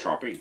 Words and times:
Shopping. 0.00 0.40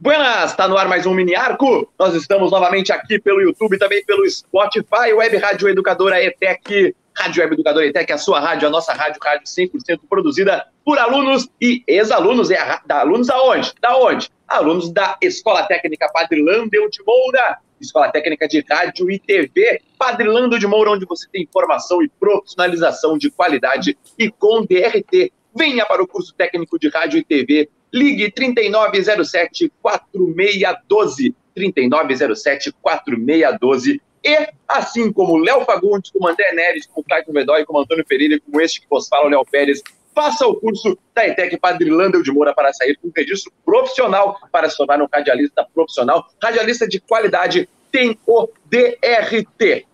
Buenas, 0.00 0.50
está 0.50 0.66
no 0.66 0.76
ar 0.76 0.88
mais 0.88 1.06
um 1.06 1.14
Mini 1.14 1.36
Arco. 1.36 1.92
Nós 1.98 2.14
estamos 2.14 2.50
novamente 2.50 2.92
aqui 2.92 3.20
pelo 3.20 3.40
YouTube, 3.40 3.78
também 3.78 4.04
pelo 4.04 4.28
Spotify, 4.28 5.12
Web 5.14 5.36
Rádio 5.36 5.68
Educadora 5.68 6.20
ETEC. 6.22 6.96
Rádio 7.16 7.42
Web 7.42 7.54
Educadora 7.54 7.86
ETEC, 7.86 8.12
a 8.12 8.18
sua 8.18 8.40
rádio, 8.40 8.66
a 8.66 8.70
nossa 8.70 8.92
rádio, 8.92 9.20
rádio 9.22 9.44
100% 9.46 10.00
produzida 10.08 10.66
por 10.84 10.98
alunos 10.98 11.48
e 11.60 11.84
ex-alunos. 11.86 12.50
É 12.50 12.80
da 12.86 13.00
alunos 13.00 13.30
aonde? 13.30 13.72
Da 13.80 13.96
onde? 13.96 14.28
Alunos 14.48 14.90
da 14.90 15.16
Escola 15.22 15.62
Técnica 15.64 16.10
Padre 16.12 16.42
Landel 16.42 16.88
de 16.90 17.04
Moura, 17.04 17.58
Escola 17.80 18.10
Técnica 18.10 18.48
de 18.48 18.64
Rádio 18.68 19.10
e 19.10 19.18
TV, 19.18 19.82
Padre 19.98 20.26
Landel 20.26 20.58
de 20.58 20.66
Moura, 20.66 20.90
onde 20.90 21.04
você 21.04 21.28
tem 21.30 21.42
informação 21.42 22.02
e 22.02 22.08
profissionalização 22.08 23.16
de 23.16 23.30
qualidade 23.30 23.96
e 24.18 24.30
com 24.30 24.64
DRT. 24.64 25.32
Venha 25.54 25.84
para 25.86 26.02
o 26.02 26.06
curso 26.06 26.34
técnico 26.34 26.78
de 26.78 26.88
rádio 26.88 27.18
e 27.18 27.24
TV 27.24 27.68
Ligue 27.92 28.30
3907 28.30 29.72
4612. 29.82 31.34
3907 31.54 32.72
4612. 32.80 34.00
E, 34.22 34.48
assim 34.68 35.12
como 35.12 35.38
Léo 35.38 35.64
Fagundes, 35.64 36.10
como 36.10 36.28
André 36.28 36.52
Neres, 36.52 36.86
como 36.86 37.04
Clayton 37.04 37.32
Bedói, 37.32 37.64
como 37.64 37.80
Antônio 37.80 38.04
Pereira 38.06 38.38
como 38.40 38.60
este 38.60 38.80
que 38.80 38.86
vos 38.88 39.08
fala, 39.08 39.28
Léo 39.30 39.44
Pérez, 39.50 39.82
faça 40.14 40.46
o 40.46 40.54
curso 40.54 40.96
da 41.14 41.26
ETEC 41.26 41.58
Padre 41.58 41.90
Landel 41.90 42.22
de 42.22 42.30
Moura 42.30 42.54
para 42.54 42.72
sair 42.72 42.96
com 42.96 43.08
um 43.08 43.12
registro 43.16 43.52
profissional, 43.64 44.38
para 44.52 44.68
se 44.68 44.76
tornar 44.76 45.00
um 45.02 45.08
radialista 45.12 45.66
profissional. 45.74 46.26
Radialista 46.42 46.86
de 46.86 47.00
qualidade 47.00 47.68
tem 47.90 48.16
o 48.26 48.48
DRT. 48.66 49.86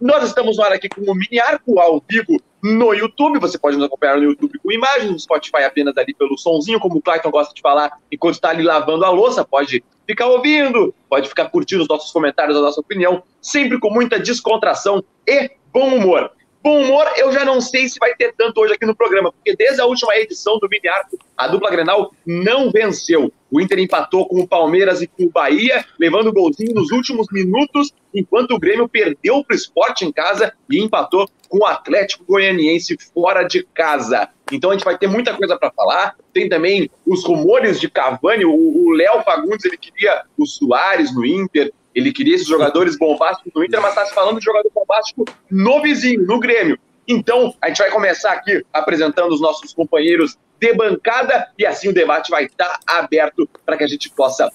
Nós 0.00 0.24
estamos 0.24 0.58
no 0.58 0.62
ar 0.62 0.72
aqui 0.72 0.88
com 0.88 1.00
o 1.00 1.14
Mini 1.14 1.40
Arco 1.40 1.80
ao 1.80 2.02
vivo 2.08 2.40
no 2.62 2.92
YouTube. 2.92 3.38
Você 3.38 3.58
pode 3.58 3.76
nos 3.76 3.86
acompanhar 3.86 4.16
no 4.16 4.24
YouTube 4.24 4.58
com 4.58 4.72
imagens, 4.72 5.10
no 5.10 5.18
Spotify 5.18 5.64
apenas 5.64 5.96
ali 5.96 6.14
pelo 6.14 6.36
sonzinho, 6.36 6.80
como 6.80 6.98
o 6.98 7.02
Clayton 7.02 7.30
gosta 7.30 7.54
de 7.54 7.60
falar, 7.60 7.92
enquanto 8.10 8.34
está 8.34 8.50
ali 8.50 8.62
lavando 8.62 9.04
a 9.04 9.10
louça. 9.10 9.44
Pode 9.44 9.84
ficar 10.06 10.26
ouvindo, 10.26 10.94
pode 11.08 11.28
ficar 11.28 11.48
curtindo 11.50 11.82
os 11.82 11.88
nossos 11.88 12.12
comentários, 12.12 12.56
a 12.56 12.60
nossa 12.60 12.80
opinião, 12.80 13.22
sempre 13.40 13.78
com 13.78 13.90
muita 13.90 14.18
descontração 14.18 15.02
e 15.26 15.50
bom 15.72 15.94
humor. 15.94 16.30
Bom 16.62 16.82
humor, 16.82 17.10
eu 17.16 17.32
já 17.32 17.42
não 17.42 17.58
sei 17.58 17.88
se 17.88 17.98
vai 17.98 18.14
ter 18.14 18.34
tanto 18.36 18.60
hoje 18.60 18.74
aqui 18.74 18.84
no 18.84 18.94
programa, 18.94 19.32
porque 19.32 19.56
desde 19.56 19.80
a 19.80 19.86
última 19.86 20.14
edição 20.16 20.58
do 20.58 20.68
Mini 20.68 20.88
Arco, 20.88 21.18
a 21.34 21.48
dupla 21.48 21.70
Grenal 21.70 22.12
não 22.26 22.70
venceu. 22.70 23.32
O 23.50 23.58
Inter 23.62 23.78
empatou 23.78 24.28
com 24.28 24.40
o 24.40 24.46
Palmeiras 24.46 25.00
e 25.00 25.06
com 25.06 25.24
o 25.24 25.30
Bahia, 25.30 25.82
levando 25.98 26.26
o 26.26 26.32
golzinho 26.34 26.74
nos 26.74 26.90
últimos 26.90 27.28
minutos, 27.32 27.94
enquanto 28.14 28.50
o 28.50 28.58
Grêmio 28.58 28.86
perdeu 28.86 29.42
para 29.42 29.54
o 29.54 29.56
esporte 29.56 30.04
em 30.04 30.12
casa 30.12 30.52
e 30.70 30.78
empatou 30.78 31.26
com 31.50 31.58
o 31.58 31.66
Atlético 31.66 32.24
Goianiense 32.24 32.96
fora 33.12 33.42
de 33.42 33.64
casa. 33.74 34.28
Então 34.52 34.70
a 34.70 34.72
gente 34.72 34.84
vai 34.84 34.96
ter 34.96 35.08
muita 35.08 35.34
coisa 35.34 35.58
para 35.58 35.70
falar. 35.72 36.14
Tem 36.32 36.48
também 36.48 36.88
os 37.04 37.24
rumores 37.24 37.80
de 37.80 37.90
Cavani. 37.90 38.44
O 38.44 38.90
Léo 38.92 39.22
Fagundes 39.24 39.64
ele 39.64 39.76
queria 39.76 40.22
o 40.38 40.46
Soares 40.46 41.12
no 41.12 41.26
Inter. 41.26 41.72
Ele 41.92 42.12
queria 42.12 42.36
esses 42.36 42.46
jogadores 42.46 42.96
bombásticos 42.96 43.52
no 43.52 43.64
Inter, 43.64 43.82
mas 43.82 43.90
está 43.90 44.06
se 44.06 44.14
falando 44.14 44.38
de 44.38 44.44
jogador 44.44 44.70
bombástico 44.72 45.24
no 45.50 45.82
vizinho, 45.82 46.24
no 46.24 46.38
Grêmio. 46.38 46.78
Então, 47.06 47.52
a 47.60 47.66
gente 47.66 47.78
vai 47.78 47.90
começar 47.90 48.30
aqui 48.30 48.64
apresentando 48.72 49.32
os 49.32 49.40
nossos 49.40 49.74
companheiros 49.74 50.38
de 50.60 50.72
bancada 50.72 51.50
e 51.58 51.66
assim 51.66 51.88
o 51.88 51.92
debate 51.92 52.30
vai 52.30 52.44
estar 52.44 52.78
tá 52.78 52.98
aberto 52.98 53.48
para 53.66 53.76
que 53.76 53.82
a 53.82 53.88
gente 53.88 54.08
possa 54.10 54.48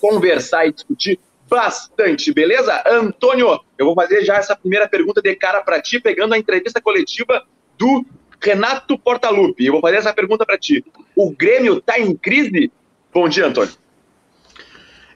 conversar 0.00 0.66
e 0.66 0.72
discutir 0.72 1.18
bastante, 1.48 2.32
beleza? 2.32 2.82
Antônio, 2.86 3.60
eu 3.78 3.86
vou 3.86 3.94
fazer 3.94 4.24
já 4.24 4.36
essa 4.36 4.56
primeira 4.56 4.88
pergunta 4.88 5.22
de 5.22 5.34
cara 5.36 5.62
para 5.62 5.80
ti, 5.80 6.00
pegando 6.00 6.34
a 6.34 6.38
entrevista 6.38 6.80
coletiva 6.80 7.44
do 7.78 8.04
Renato 8.40 8.98
Portaluppi. 8.98 9.66
Eu 9.66 9.72
vou 9.72 9.80
fazer 9.80 9.96
essa 9.96 10.12
pergunta 10.12 10.44
para 10.44 10.58
ti. 10.58 10.84
O 11.14 11.30
Grêmio 11.30 11.78
está 11.78 11.98
em 11.98 12.14
crise? 12.14 12.70
Bom 13.12 13.28
dia, 13.28 13.46
Antônio. 13.46 13.72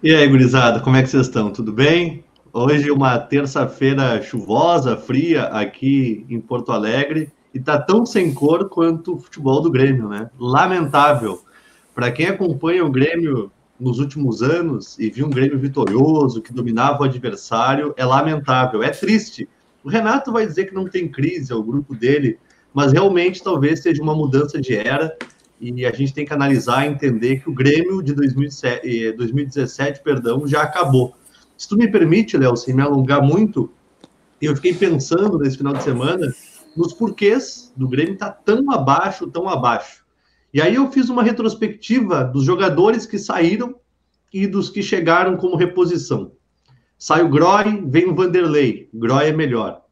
E 0.02 0.14
aí, 0.14 0.26
gurizada, 0.26 0.80
como 0.80 0.96
é 0.96 1.02
que 1.02 1.08
vocês 1.08 1.26
estão? 1.26 1.52
Tudo 1.52 1.72
bem? 1.72 2.24
Hoje 2.52 2.90
uma 2.90 3.18
terça-feira 3.18 4.20
chuvosa, 4.22 4.96
fria 4.96 5.44
aqui 5.44 6.26
em 6.28 6.40
Porto 6.40 6.72
Alegre 6.72 7.30
e 7.54 7.60
tá 7.60 7.78
tão 7.78 8.04
sem 8.06 8.32
cor 8.32 8.68
quanto 8.68 9.14
o 9.14 9.18
futebol 9.20 9.60
do 9.60 9.70
Grêmio, 9.70 10.08
né? 10.08 10.30
Lamentável. 10.38 11.42
Para 11.94 12.10
quem 12.10 12.26
acompanha 12.26 12.84
o 12.84 12.90
Grêmio 12.90 13.52
nos 13.80 13.98
últimos 13.98 14.42
anos 14.42 14.98
e 14.98 15.10
viu 15.10 15.26
um 15.26 15.30
Grêmio 15.30 15.58
vitorioso 15.58 16.42
que 16.42 16.52
dominava 16.52 17.00
o 17.00 17.04
adversário, 17.04 17.94
é 17.96 18.04
lamentável, 18.04 18.82
é 18.82 18.90
triste. 18.90 19.48
O 19.82 19.88
Renato 19.88 20.30
vai 20.30 20.46
dizer 20.46 20.66
que 20.66 20.74
não 20.74 20.86
tem 20.86 21.08
crise, 21.08 21.50
é 21.50 21.54
o 21.54 21.62
grupo 21.62 21.94
dele, 21.94 22.38
mas 22.74 22.92
realmente 22.92 23.42
talvez 23.42 23.80
seja 23.80 24.02
uma 24.02 24.14
mudança 24.14 24.60
de 24.60 24.76
era 24.76 25.16
e 25.60 25.84
a 25.84 25.92
gente 25.92 26.14
tem 26.14 26.24
que 26.24 26.32
analisar 26.32 26.86
e 26.86 26.90
entender 26.90 27.42
que 27.42 27.50
o 27.50 27.54
Grêmio 27.54 28.02
de 28.02 28.14
2007, 28.14 29.12
2017 29.12 30.02
perdão, 30.02 30.46
já 30.46 30.62
acabou. 30.62 31.14
Se 31.56 31.68
tu 31.68 31.76
me 31.76 31.88
permite, 31.88 32.36
Léo, 32.36 32.56
sem 32.56 32.74
me 32.74 32.82
alongar 32.82 33.22
muito, 33.22 33.70
eu 34.40 34.54
fiquei 34.56 34.72
pensando 34.72 35.38
nesse 35.38 35.58
final 35.58 35.74
de 35.74 35.82
semana 35.82 36.34
nos 36.76 36.94
porquês 36.94 37.72
do 37.76 37.88
Grêmio 37.88 38.14
estar 38.14 38.30
tá 38.30 38.40
tão 38.44 38.70
abaixo, 38.70 39.26
tão 39.26 39.48
abaixo. 39.48 39.99
E 40.52 40.60
aí 40.60 40.74
eu 40.74 40.90
fiz 40.90 41.08
uma 41.08 41.22
retrospectiva 41.22 42.24
dos 42.24 42.44
jogadores 42.44 43.06
que 43.06 43.18
saíram 43.18 43.76
e 44.32 44.46
dos 44.46 44.70
que 44.70 44.82
chegaram 44.82 45.36
como 45.36 45.56
reposição. 45.56 46.32
Sai 46.98 47.22
o 47.22 47.28
Groy, 47.28 47.84
vem 47.86 48.08
o 48.08 48.14
Vanderlei. 48.14 48.88
Groy 48.92 49.26
é 49.26 49.32
melhor. 49.32 49.82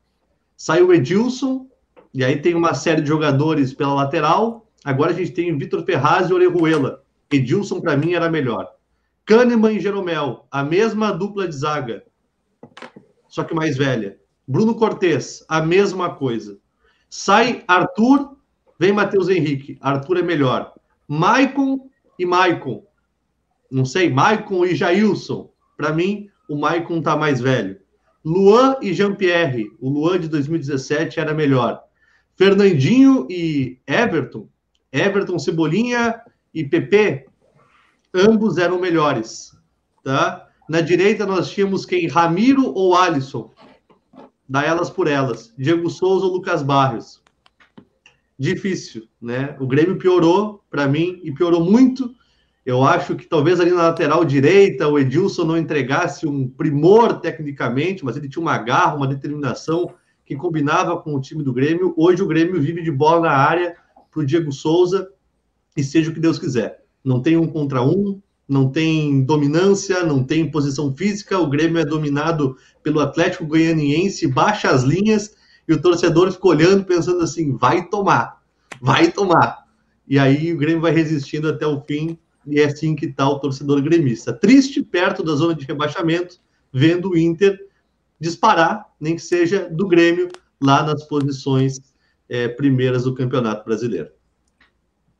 Sai 0.56 0.82
o 0.82 0.92
Edilson, 0.92 1.68
e 2.12 2.24
aí 2.24 2.40
tem 2.40 2.54
uma 2.54 2.74
série 2.74 3.00
de 3.00 3.08
jogadores 3.08 3.72
pela 3.72 3.94
lateral, 3.94 4.68
Agora 4.84 5.10
a 5.10 5.14
gente 5.14 5.32
tem 5.32 5.56
Vitor 5.58 5.84
Ferraz 5.84 6.30
e 6.30 6.32
Orejuela. 6.32 7.04
Edilson, 7.30 7.80
para 7.80 7.96
mim, 7.96 8.14
era 8.14 8.30
melhor. 8.30 8.72
Kahneman 9.26 9.72
e 9.72 9.80
Jeromel, 9.80 10.46
a 10.50 10.64
mesma 10.64 11.12
dupla 11.12 11.46
de 11.46 11.54
zaga, 11.54 12.02
só 13.28 13.44
que 13.44 13.54
mais 13.54 13.76
velha. 13.76 14.18
Bruno 14.46 14.74
Cortes, 14.74 15.44
a 15.46 15.60
mesma 15.60 16.14
coisa. 16.14 16.58
Sai 17.10 17.62
Arthur, 17.68 18.37
vem 18.78 18.92
Matheus 18.92 19.28
Henrique. 19.28 19.76
Arthur 19.80 20.18
é 20.18 20.22
melhor. 20.22 20.74
Maicon 21.06 21.88
e 22.18 22.24
Maicon. 22.24 22.84
Não 23.70 23.84
sei, 23.84 24.10
Maicon 24.10 24.64
e 24.64 24.74
Jailson. 24.74 25.50
Para 25.76 25.92
mim, 25.92 26.28
o 26.48 26.56
Maicon 26.56 27.02
tá 27.02 27.16
mais 27.16 27.40
velho. 27.40 27.78
Luan 28.24 28.76
e 28.82 28.92
Jean-Pierre. 28.92 29.70
O 29.80 29.88
Luan 29.88 30.18
de 30.20 30.28
2017 30.28 31.20
era 31.20 31.34
melhor. 31.34 31.82
Fernandinho 32.36 33.26
e 33.30 33.78
Everton. 33.86 34.48
Everton, 34.92 35.38
Cebolinha 35.38 36.20
e 36.54 36.64
PP, 36.64 37.26
ambos 38.14 38.58
eram 38.58 38.80
melhores, 38.80 39.52
tá? 40.02 40.48
Na 40.68 40.80
direita 40.80 41.26
nós 41.26 41.50
tínhamos 41.50 41.84
quem? 41.84 42.08
Ramiro 42.08 42.72
ou 42.74 42.94
Alisson? 42.94 43.52
Dá 44.48 44.64
elas 44.64 44.88
por 44.88 45.06
elas. 45.06 45.52
Diego 45.58 45.90
Souza 45.90 46.26
ou 46.26 46.32
Lucas 46.32 46.62
Barrios? 46.62 47.22
Difícil, 48.38 49.08
né? 49.20 49.56
O 49.58 49.66
Grêmio 49.66 49.98
piorou 49.98 50.62
para 50.70 50.86
mim 50.86 51.20
e 51.24 51.32
piorou 51.32 51.64
muito. 51.64 52.14
Eu 52.64 52.84
acho 52.84 53.16
que 53.16 53.26
talvez 53.26 53.58
ali 53.58 53.70
na 53.70 53.84
lateral 53.84 54.24
direita 54.24 54.86
o 54.86 54.98
Edilson 54.98 55.44
não 55.44 55.56
entregasse 55.56 56.26
um 56.26 56.48
primor 56.48 57.18
tecnicamente, 57.20 58.04
mas 58.04 58.16
ele 58.16 58.28
tinha 58.28 58.42
uma 58.42 58.56
garra, 58.58 58.94
uma 58.94 59.08
determinação 59.08 59.92
que 60.24 60.36
combinava 60.36 60.96
com 61.00 61.14
o 61.14 61.20
time 61.20 61.42
do 61.42 61.52
Grêmio. 61.52 61.94
Hoje 61.96 62.22
o 62.22 62.26
Grêmio 62.26 62.60
vive 62.60 62.82
de 62.82 62.92
bola 62.92 63.22
na 63.22 63.32
área 63.32 63.74
para 64.10 64.20
o 64.20 64.24
Diego 64.24 64.52
Souza 64.52 65.08
e 65.76 65.82
seja 65.82 66.10
o 66.10 66.14
que 66.14 66.20
Deus 66.20 66.38
quiser. 66.38 66.84
Não 67.02 67.20
tem 67.20 67.36
um 67.36 67.46
contra 67.46 67.82
um, 67.82 68.20
não 68.48 68.70
tem 68.70 69.24
dominância, 69.24 70.04
não 70.04 70.22
tem 70.22 70.50
posição 70.50 70.94
física. 70.94 71.38
O 71.38 71.48
Grêmio 71.48 71.80
é 71.80 71.84
dominado 71.84 72.56
pelo 72.82 73.00
Atlético 73.00 73.46
Goianiense, 73.46 74.28
baixa 74.28 74.70
as 74.70 74.84
linhas 74.84 75.34
e 75.68 75.74
o 75.74 75.80
torcedor 75.80 76.32
fica 76.32 76.48
olhando, 76.48 76.84
pensando 76.84 77.22
assim: 77.22 77.56
vai 77.56 77.86
tomar, 77.88 78.42
vai 78.80 79.12
tomar. 79.12 79.66
E 80.08 80.18
aí 80.18 80.52
o 80.52 80.56
Grêmio 80.56 80.80
vai 80.80 80.92
resistindo 80.92 81.48
até 81.48 81.66
o 81.66 81.80
fim, 81.82 82.18
e 82.46 82.58
é 82.58 82.64
assim 82.64 82.96
que 82.96 83.04
está 83.04 83.28
o 83.28 83.38
torcedor 83.38 83.82
gremista. 83.82 84.32
Triste, 84.32 84.82
perto 84.82 85.22
da 85.22 85.34
zona 85.34 85.54
de 85.54 85.66
rebaixamento, 85.66 86.38
vendo 86.72 87.10
o 87.10 87.18
Inter 87.18 87.58
disparar, 88.18 88.86
nem 88.98 89.14
que 89.14 89.22
seja 89.22 89.68
do 89.70 89.86
Grêmio, 89.86 90.28
lá 90.60 90.82
nas 90.82 91.04
posições 91.04 91.78
é, 92.28 92.48
primeiras 92.48 93.04
do 93.04 93.14
Campeonato 93.14 93.64
Brasileiro. 93.64 94.08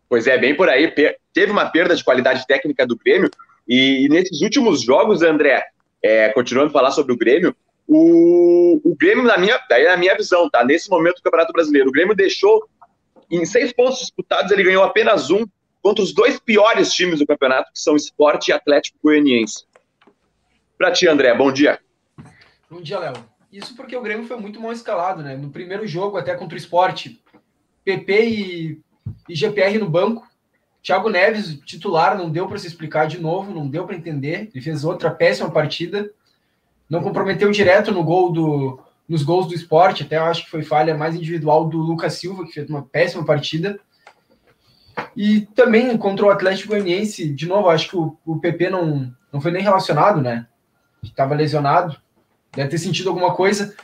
Pois 0.09 0.27
é, 0.27 0.39
bem 0.39 0.57
por 0.57 0.71
aí. 0.71 0.93
Teve 1.35 1.53
uma 1.53 1.67
perda 1.67 1.95
de 1.95 2.03
qualidade 2.03 2.47
técnica 2.47 2.87
do 2.87 2.97
Grêmio, 2.97 3.31
e 3.69 4.09
nesses 4.09 4.41
últimos 4.41 4.81
jogos, 4.81 5.21
André, 5.21 5.63
é, 6.03 6.31
continuando 6.31 6.71
a 6.71 6.73
falar 6.73 6.91
sobre 6.91 7.13
o 7.13 7.17
Grêmio, 7.19 7.55
o, 7.89 8.81
o 8.85 8.95
Grêmio, 8.95 9.25
na 9.25 9.39
minha, 9.39 9.59
daí 9.69 9.85
na 9.85 9.97
minha 9.97 10.15
visão, 10.15 10.49
tá? 10.51 10.63
Nesse 10.63 10.91
momento 10.91 11.17
do 11.17 11.23
Campeonato 11.23 11.53
Brasileiro, 11.55 11.89
o 11.89 11.93
Grêmio 11.93 12.15
deixou, 12.15 12.69
em 13.31 13.47
seis 13.47 13.73
pontos 13.73 14.01
disputados, 14.01 14.53
ele 14.53 14.63
ganhou 14.63 14.85
apenas 14.85 15.31
um 15.31 15.47
contra 15.83 16.05
os 16.05 16.13
dois 16.13 16.39
piores 16.39 16.93
times 16.93 17.19
do 17.19 17.27
campeonato, 17.27 17.73
que 17.73 17.81
são 17.81 17.97
Esporte 17.97 18.49
e 18.49 18.53
Atlético 18.53 18.99
Goianiense. 19.03 19.65
Para 20.77 20.93
ti, 20.93 21.09
André, 21.09 21.35
bom 21.35 21.51
dia. 21.51 21.81
Bom 22.71 22.83
dia, 22.83 22.99
Léo. 22.99 23.15
Isso 23.51 23.75
porque 23.75 23.97
o 23.97 24.03
Grêmio 24.03 24.27
foi 24.27 24.37
muito 24.37 24.61
mal 24.61 24.73
escalado, 24.73 25.23
né? 25.23 25.35
No 25.35 25.49
primeiro 25.49 25.87
jogo, 25.87 26.19
até 26.19 26.35
contra 26.35 26.55
o 26.55 26.59
esporte, 26.59 27.23
PP 27.85 28.29
e, 28.29 28.81
e 29.29 29.35
GPR 29.35 29.79
no 29.79 29.89
banco. 29.89 30.29
Thiago 30.83 31.09
Neves, 31.09 31.59
titular, 31.61 32.17
não 32.19 32.29
deu 32.29 32.47
para 32.47 32.59
se 32.59 32.67
explicar 32.67 33.07
de 33.07 33.19
novo, 33.19 33.53
não 33.53 33.67
deu 33.67 33.87
para 33.87 33.97
entender. 33.97 34.51
Ele 34.55 34.63
fez 34.63 34.85
outra 34.85 35.11
péssima 35.11 35.51
partida. 35.51 36.13
Não 36.89 37.03
comprometeu 37.03 37.51
direto 37.51 37.93
no 37.93 38.03
gol 38.03 38.33
do, 38.33 38.81
nos 39.09 39.23
gols 39.23 39.47
do 39.47 39.55
esporte, 39.55 40.03
até 40.03 40.17
eu 40.17 40.25
acho 40.25 40.45
que 40.45 40.51
foi 40.51 40.63
falha 40.63 40.97
mais 40.97 41.15
individual 41.15 41.69
do 41.69 41.79
Lucas 41.79 42.15
Silva, 42.15 42.45
que 42.45 42.53
fez 42.53 42.69
uma 42.69 42.83
péssima 42.83 43.25
partida. 43.25 43.79
E 45.17 45.43
também 45.55 45.97
contra 45.97 46.27
o 46.27 46.31
Atlético 46.31 46.71
Goianiense, 46.71 47.29
de 47.29 47.47
novo, 47.47 47.69
acho 47.69 47.89
que 47.89 47.97
o, 47.97 48.17
o 48.25 48.39
PP 48.39 48.71
não, 48.71 49.13
não 49.33 49.41
foi 49.41 49.51
nem 49.51 49.63
relacionado, 49.63 50.21
né? 50.21 50.47
Estava 51.03 51.35
lesionado, 51.35 51.97
deve 52.55 52.71
ter 52.71 52.79
sentido 52.79 53.09
alguma 53.09 53.35
coisa. 53.35 53.75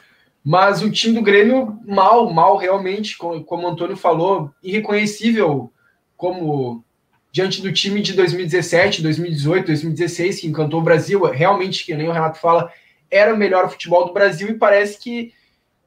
Mas 0.45 0.83
o 0.83 0.91
time 0.91 1.15
do 1.15 1.23
Grêmio, 1.23 1.79
mal, 1.87 2.31
mal 2.31 2.59
realmente, 2.59 3.17
como, 3.17 3.45
o 3.49 3.67
Antônio 3.67 3.97
falou, 3.97 4.51
irreconhecível 4.63 5.73
como 6.17 6.85
diante 7.33 7.63
do 7.63 7.73
time 7.73 8.03
de 8.03 8.13
2017, 8.13 9.03
2018, 9.03 9.67
2016, 9.67 10.41
que 10.41 10.47
encantou 10.47 10.81
o 10.81 10.85
Brasil. 10.85 11.25
Realmente, 11.25 11.85
que 11.85 11.95
nem 11.95 12.09
o 12.09 12.13
Renato 12.13 12.39
fala, 12.39 12.71
era 13.11 13.33
o 13.35 13.37
melhor 13.37 13.71
futebol 13.71 14.07
do 14.07 14.13
Brasil 14.13 14.49
e 14.49 14.59
parece 14.59 14.99
que 14.99 15.33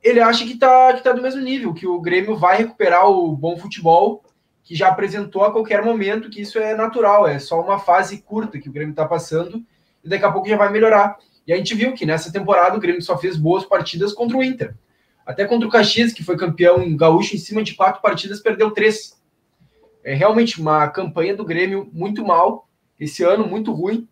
ele 0.03 0.19
acha 0.19 0.45
que 0.45 0.53
está 0.53 0.93
que 0.93 1.03
tá 1.03 1.11
do 1.11 1.21
mesmo 1.21 1.41
nível, 1.41 1.73
que 1.73 1.87
o 1.87 1.99
Grêmio 1.99 2.35
vai 2.37 2.57
recuperar 2.57 3.09
o 3.09 3.35
bom 3.35 3.57
futebol 3.57 4.23
que 4.63 4.75
já 4.75 4.89
apresentou 4.89 5.45
a 5.45 5.51
qualquer 5.51 5.81
momento, 5.81 6.29
que 6.29 6.41
isso 6.41 6.59
é 6.59 6.75
natural, 6.75 7.25
é 7.25 7.39
só 7.39 7.61
uma 7.61 7.79
fase 7.79 8.17
curta 8.17 8.59
que 8.59 8.67
o 8.67 8.71
Grêmio 8.71 8.91
está 8.91 9.05
passando 9.05 9.63
e 10.03 10.09
daqui 10.09 10.25
a 10.25 10.31
pouco 10.31 10.49
já 10.49 10.57
vai 10.57 10.69
melhorar. 10.69 11.17
E 11.47 11.53
a 11.53 11.55
gente 11.55 11.73
viu 11.73 11.93
que 11.93 12.05
nessa 12.05 12.33
temporada 12.33 12.75
o 12.75 12.79
Grêmio 12.79 13.01
só 13.01 13.17
fez 13.17 13.37
boas 13.37 13.63
partidas 13.63 14.11
contra 14.11 14.35
o 14.35 14.43
Inter. 14.43 14.75
Até 15.25 15.45
contra 15.45 15.65
o 15.65 15.71
Caxias, 15.71 16.11
que 16.11 16.21
foi 16.21 16.35
campeão 16.35 16.97
gaúcho, 16.97 17.33
em 17.33 17.39
cima 17.39 17.63
de 17.63 17.75
quatro 17.75 18.01
partidas, 18.01 18.41
perdeu 18.41 18.71
três. 18.71 19.17
É 20.03 20.13
realmente 20.13 20.59
uma 20.59 20.85
campanha 20.89 21.33
do 21.33 21.45
Grêmio 21.45 21.89
muito 21.93 22.25
mal, 22.25 22.67
esse 22.99 23.23
ano 23.23 23.47
muito 23.47 23.71
ruim. 23.71 24.05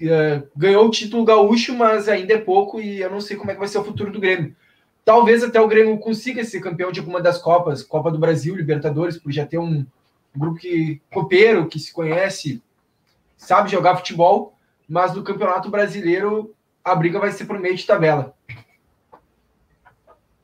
É, 0.00 0.42
ganhou 0.54 0.86
o 0.86 0.90
título 0.90 1.24
gaúcho, 1.24 1.74
mas 1.74 2.08
ainda 2.08 2.34
é 2.34 2.38
pouco 2.38 2.80
e 2.80 3.00
eu 3.00 3.10
não 3.10 3.20
sei 3.20 3.36
como 3.36 3.50
é 3.50 3.54
que 3.54 3.60
vai 3.60 3.68
ser 3.68 3.78
o 3.78 3.84
futuro 3.84 4.12
do 4.12 4.20
Grêmio. 4.20 4.54
Talvez 5.04 5.42
até 5.42 5.60
o 5.60 5.68
Grêmio 5.68 5.96
consiga 5.98 6.44
ser 6.44 6.60
campeão 6.60 6.92
de 6.92 7.00
alguma 7.00 7.20
das 7.20 7.38
Copas, 7.38 7.82
Copa 7.82 8.10
do 8.10 8.18
Brasil, 8.18 8.56
Libertadores, 8.56 9.16
por 9.16 9.32
já 9.32 9.46
ter 9.46 9.58
um 9.58 9.86
grupo 10.34 10.58
que 10.58 11.00
copeiro, 11.12 11.68
que 11.68 11.78
se 11.78 11.92
conhece, 11.92 12.62
sabe 13.36 13.70
jogar 13.70 13.96
futebol, 13.96 14.58
mas 14.88 15.14
no 15.14 15.22
Campeonato 15.22 15.70
Brasileiro 15.70 16.54
a 16.84 16.94
briga 16.94 17.18
vai 17.18 17.30
ser 17.32 17.46
por 17.46 17.58
meio 17.58 17.76
de 17.76 17.86
tabela. 17.86 18.34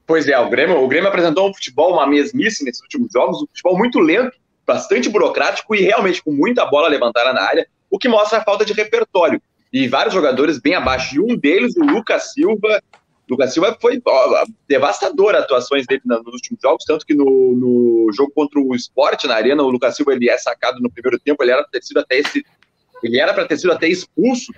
Pois 0.06 0.28
é, 0.28 0.38
o 0.38 0.50
Grêmio, 0.50 0.82
o 0.82 0.88
Grêmio 0.88 1.08
apresentou 1.08 1.48
um 1.48 1.54
futebol, 1.54 1.92
uma 1.92 2.06
mesmice 2.06 2.64
nesses 2.64 2.82
últimos 2.82 3.12
jogos, 3.12 3.42
um 3.42 3.46
futebol 3.46 3.78
muito 3.78 3.98
lento, 3.98 4.36
bastante 4.66 5.08
burocrático 5.08 5.74
e 5.74 5.82
realmente 5.82 6.22
com 6.22 6.32
muita 6.32 6.66
bola 6.66 6.88
levantada 6.88 7.32
na 7.32 7.42
área, 7.42 7.66
o 7.92 7.98
que 7.98 8.08
mostra 8.08 8.38
a 8.38 8.42
falta 8.42 8.64
de 8.64 8.72
repertório. 8.72 9.40
E 9.70 9.86
vários 9.86 10.14
jogadores 10.14 10.58
bem 10.58 10.74
abaixo, 10.74 11.14
e 11.14 11.20
um 11.20 11.36
deles, 11.36 11.76
o 11.76 11.84
Lucas 11.84 12.32
Silva, 12.32 12.82
Lucas 13.30 13.52
Silva 13.52 13.76
foi 13.80 14.00
ó, 14.04 14.44
devastador 14.66 15.34
as 15.34 15.44
atuações 15.44 15.86
dele 15.86 16.02
nos 16.04 16.34
últimos 16.34 16.60
jogos, 16.60 16.84
tanto 16.84 17.06
que 17.06 17.14
no, 17.14 17.54
no 17.54 18.12
jogo 18.12 18.32
contra 18.34 18.58
o 18.58 18.74
Sport 18.74 19.24
na 19.24 19.34
Arena, 19.34 19.62
o 19.62 19.70
Lucas 19.70 19.94
Silva 19.94 20.12
ele 20.12 20.28
é 20.28 20.36
sacado 20.36 20.80
no 20.80 20.90
primeiro 20.90 21.18
tempo, 21.20 21.42
ele 21.42 21.52
era 21.52 21.62
para 21.62 21.70
ter 21.70 21.82
sido 21.82 22.00
até 22.00 22.18
esse, 22.18 22.44
ele 23.02 23.20
era 23.20 23.32
para 23.32 23.46
ter 23.46 23.58
sido 23.58 23.72
até 23.72 23.88
expulso. 23.88 24.52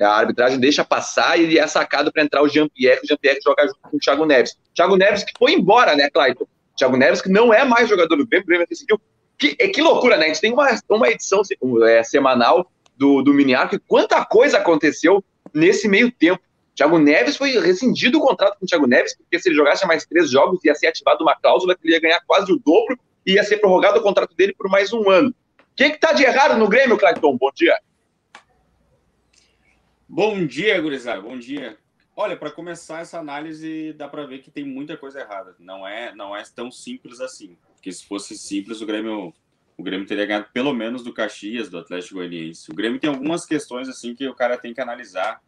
A 0.00 0.16
arbitragem 0.16 0.58
deixa 0.58 0.82
passar 0.82 1.38
e 1.38 1.42
ele 1.42 1.58
é 1.58 1.66
sacado 1.66 2.10
para 2.10 2.22
entrar 2.22 2.42
o 2.42 2.48
Jean-Pierre, 2.48 3.00
o 3.04 3.06
Jean-Pierre 3.06 3.38
joga 3.44 3.66
junto 3.66 3.78
com 3.82 3.96
o 3.96 4.00
Thiago 4.00 4.24
Neves. 4.24 4.56
Thiago 4.74 4.96
Neves 4.96 5.24
que 5.24 5.32
foi 5.38 5.52
embora, 5.52 5.94
né, 5.94 6.08
Clayton? 6.10 6.46
Thiago 6.76 6.96
Neves 6.96 7.20
que 7.20 7.28
não 7.28 7.52
é 7.52 7.64
mais 7.64 7.88
jogador 7.88 8.16
do 8.16 8.26
Grêmio, 8.26 8.44
o 8.44 8.46
Grêmio 8.46 8.66
decidiu. 8.68 8.98
Que, 9.40 9.56
é, 9.58 9.68
que 9.68 9.80
loucura, 9.80 10.18
né? 10.18 10.26
A 10.26 10.28
gente 10.28 10.40
tem 10.42 10.52
uma, 10.52 10.68
uma 10.86 11.08
edição 11.08 11.40
é, 11.88 12.02
semanal 12.02 12.70
do, 12.94 13.22
do 13.22 13.32
Mini 13.32 13.54
Arco 13.54 13.74
e 13.74 13.78
quanta 13.78 14.22
coisa 14.22 14.58
aconteceu 14.58 15.24
nesse 15.54 15.88
meio 15.88 16.12
tempo. 16.12 16.42
Thiago 16.74 16.98
Neves 16.98 17.38
foi 17.38 17.58
rescindido 17.58 18.18
o 18.18 18.20
contrato 18.20 18.58
com 18.58 18.66
o 18.66 18.68
Thiago 18.68 18.86
Neves, 18.86 19.16
porque 19.16 19.38
se 19.38 19.48
ele 19.48 19.56
jogasse 19.56 19.86
mais 19.86 20.04
três 20.04 20.30
jogos, 20.30 20.62
ia 20.62 20.74
ser 20.74 20.88
ativado 20.88 21.24
uma 21.24 21.34
cláusula 21.34 21.74
que 21.74 21.80
ele 21.86 21.94
ia 21.94 22.00
ganhar 22.00 22.20
quase 22.26 22.52
o 22.52 22.58
dobro 22.58 22.98
e 23.24 23.32
ia 23.32 23.42
ser 23.42 23.56
prorrogado 23.56 23.98
o 23.98 24.02
contrato 24.02 24.34
dele 24.36 24.54
por 24.54 24.68
mais 24.68 24.92
um 24.92 25.08
ano. 25.08 25.30
O 25.58 25.74
que 25.74 25.84
está 25.84 26.12
de 26.12 26.22
errado 26.22 26.58
no 26.58 26.68
Grêmio, 26.68 26.98
Clayton? 26.98 27.38
Bom 27.38 27.50
dia. 27.54 27.78
Bom 30.06 30.46
dia, 30.46 30.78
gurizada. 30.80 31.22
Bom 31.22 31.38
dia. 31.38 31.78
Olha, 32.14 32.36
para 32.36 32.50
começar 32.50 33.00
essa 33.00 33.18
análise, 33.18 33.94
dá 33.94 34.06
para 34.06 34.26
ver 34.26 34.40
que 34.40 34.50
tem 34.50 34.64
muita 34.64 34.98
coisa 34.98 35.20
errada. 35.20 35.54
Não 35.58 35.88
é, 35.88 36.14
não 36.14 36.36
é 36.36 36.42
tão 36.54 36.70
simples 36.70 37.20
assim. 37.20 37.56
Porque 37.80 37.92
se 37.92 38.04
fosse 38.04 38.36
simples, 38.36 38.82
o 38.82 38.86
Grêmio, 38.86 39.32
o 39.74 39.82
Grêmio 39.82 40.06
teria 40.06 40.26
ganhado 40.26 40.48
pelo 40.52 40.74
menos 40.74 41.02
do 41.02 41.14
Caxias, 41.14 41.70
do 41.70 41.78
Atlético 41.78 42.16
Goianiense. 42.16 42.70
O 42.70 42.74
Grêmio 42.74 43.00
tem 43.00 43.08
algumas 43.08 43.46
questões 43.46 43.88
assim 43.88 44.14
que 44.14 44.28
o 44.28 44.34
cara 44.34 44.58
tem 44.58 44.74
que 44.74 44.82
analisar 44.82 45.40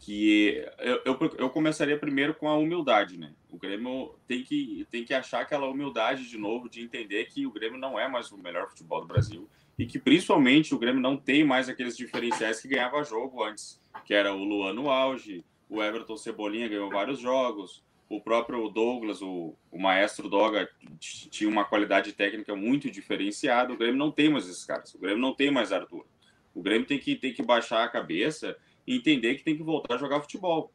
que 0.00 0.66
eu, 0.78 1.00
eu, 1.04 1.36
eu, 1.38 1.50
começaria 1.50 1.96
primeiro 1.96 2.34
com 2.34 2.48
a 2.48 2.56
humildade, 2.56 3.18
né? 3.18 3.34
O 3.50 3.58
Grêmio 3.58 4.14
tem 4.26 4.42
que, 4.42 4.86
tem 4.90 5.04
que 5.04 5.12
achar 5.12 5.42
aquela 5.42 5.68
humildade 5.68 6.28
de 6.28 6.38
novo, 6.38 6.70
de 6.70 6.80
entender 6.80 7.26
que 7.26 7.46
o 7.46 7.52
Grêmio 7.52 7.78
não 7.78 8.00
é 8.00 8.08
mais 8.08 8.32
o 8.32 8.38
melhor 8.38 8.68
futebol 8.68 9.02
do 9.02 9.06
Brasil 9.06 9.48
e 9.78 9.86
que 9.86 9.98
principalmente 9.98 10.74
o 10.74 10.78
Grêmio 10.78 11.00
não 11.02 11.16
tem 11.16 11.44
mais 11.44 11.68
aqueles 11.68 11.96
diferenciais 11.96 12.60
que 12.60 12.68
ganhava 12.68 13.04
jogo 13.04 13.44
antes, 13.44 13.80
que 14.04 14.14
era 14.14 14.34
o 14.34 14.42
Luan 14.42 14.72
no 14.72 14.90
auge, 14.90 15.44
o 15.68 15.82
Everton 15.82 16.16
Cebolinha 16.16 16.66
ganhou 16.66 16.90
vários 16.90 17.20
jogos, 17.20 17.84
o 18.10 18.20
próprio 18.20 18.68
Douglas, 18.68 19.22
o, 19.22 19.54
o 19.70 19.78
maestro 19.78 20.28
Doga, 20.28 20.68
tinha 20.98 21.48
uma 21.48 21.64
qualidade 21.64 22.12
técnica 22.12 22.56
muito 22.56 22.90
diferenciada. 22.90 23.72
O 23.72 23.76
Grêmio 23.76 23.96
não 23.96 24.10
tem 24.10 24.28
mais 24.28 24.48
esses 24.48 24.64
caras, 24.64 24.92
o 24.92 24.98
Grêmio 24.98 25.20
não 25.20 25.32
tem 25.32 25.48
mais 25.48 25.70
Arthur. 25.70 26.04
O 26.52 26.60
Grêmio 26.60 26.88
tem 26.88 26.98
que, 26.98 27.14
tem 27.14 27.32
que 27.32 27.40
baixar 27.40 27.84
a 27.84 27.88
cabeça 27.88 28.56
e 28.84 28.96
entender 28.96 29.36
que 29.36 29.44
tem 29.44 29.56
que 29.56 29.62
voltar 29.62 29.94
a 29.94 29.98
jogar 29.98 30.20
futebol. 30.20 30.72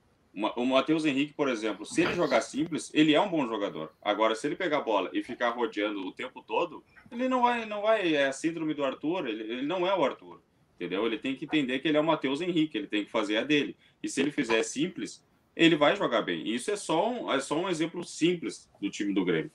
O 0.55 0.65
Matheus 0.65 1.05
Henrique, 1.05 1.33
por 1.33 1.49
exemplo, 1.49 1.85
se 1.85 2.01
ele 2.01 2.13
jogar 2.13 2.39
simples, 2.39 2.89
ele 2.93 3.13
é 3.13 3.19
um 3.19 3.29
bom 3.29 3.45
jogador. 3.45 3.93
Agora, 4.01 4.33
se 4.33 4.47
ele 4.47 4.55
pegar 4.55 4.77
a 4.77 4.81
bola 4.81 5.09
e 5.13 5.21
ficar 5.21 5.49
rodeando 5.49 6.05
o 6.05 6.13
tempo 6.13 6.41
todo, 6.41 6.85
ele 7.11 7.27
não 7.27 7.41
vai, 7.41 7.65
não 7.65 7.81
vai, 7.81 8.15
é 8.15 8.27
a 8.27 8.33
síndrome 8.33 8.73
do 8.73 8.83
Arthur, 8.83 9.27
ele, 9.27 9.43
ele 9.43 9.65
não 9.65 9.85
é 9.85 9.93
o 9.93 10.03
Arthur, 10.03 10.41
entendeu? 10.75 11.05
Ele 11.05 11.17
tem 11.17 11.35
que 11.35 11.45
entender 11.45 11.79
que 11.79 11.87
ele 11.87 11.97
é 11.97 12.01
o 12.01 12.03
Matheus 12.03 12.39
Henrique, 12.39 12.77
ele 12.77 12.87
tem 12.87 13.03
que 13.03 13.11
fazer 13.11 13.37
a 13.37 13.43
dele. 13.43 13.77
E 14.03 14.09
se 14.09 14.21
ele 14.21 14.31
fizer 14.31 14.61
simples, 14.63 15.24
ele 15.55 15.75
vai 15.75 15.95
jogar 15.95 16.21
bem. 16.21 16.47
Isso 16.47 16.71
é 16.71 16.75
só 16.75 17.09
um, 17.09 17.31
é 17.31 17.39
só 17.39 17.57
um 17.57 17.69
exemplo 17.69 18.03
simples 18.03 18.69
do 18.81 18.89
time 18.89 19.13
do 19.13 19.25
Grêmio, 19.25 19.51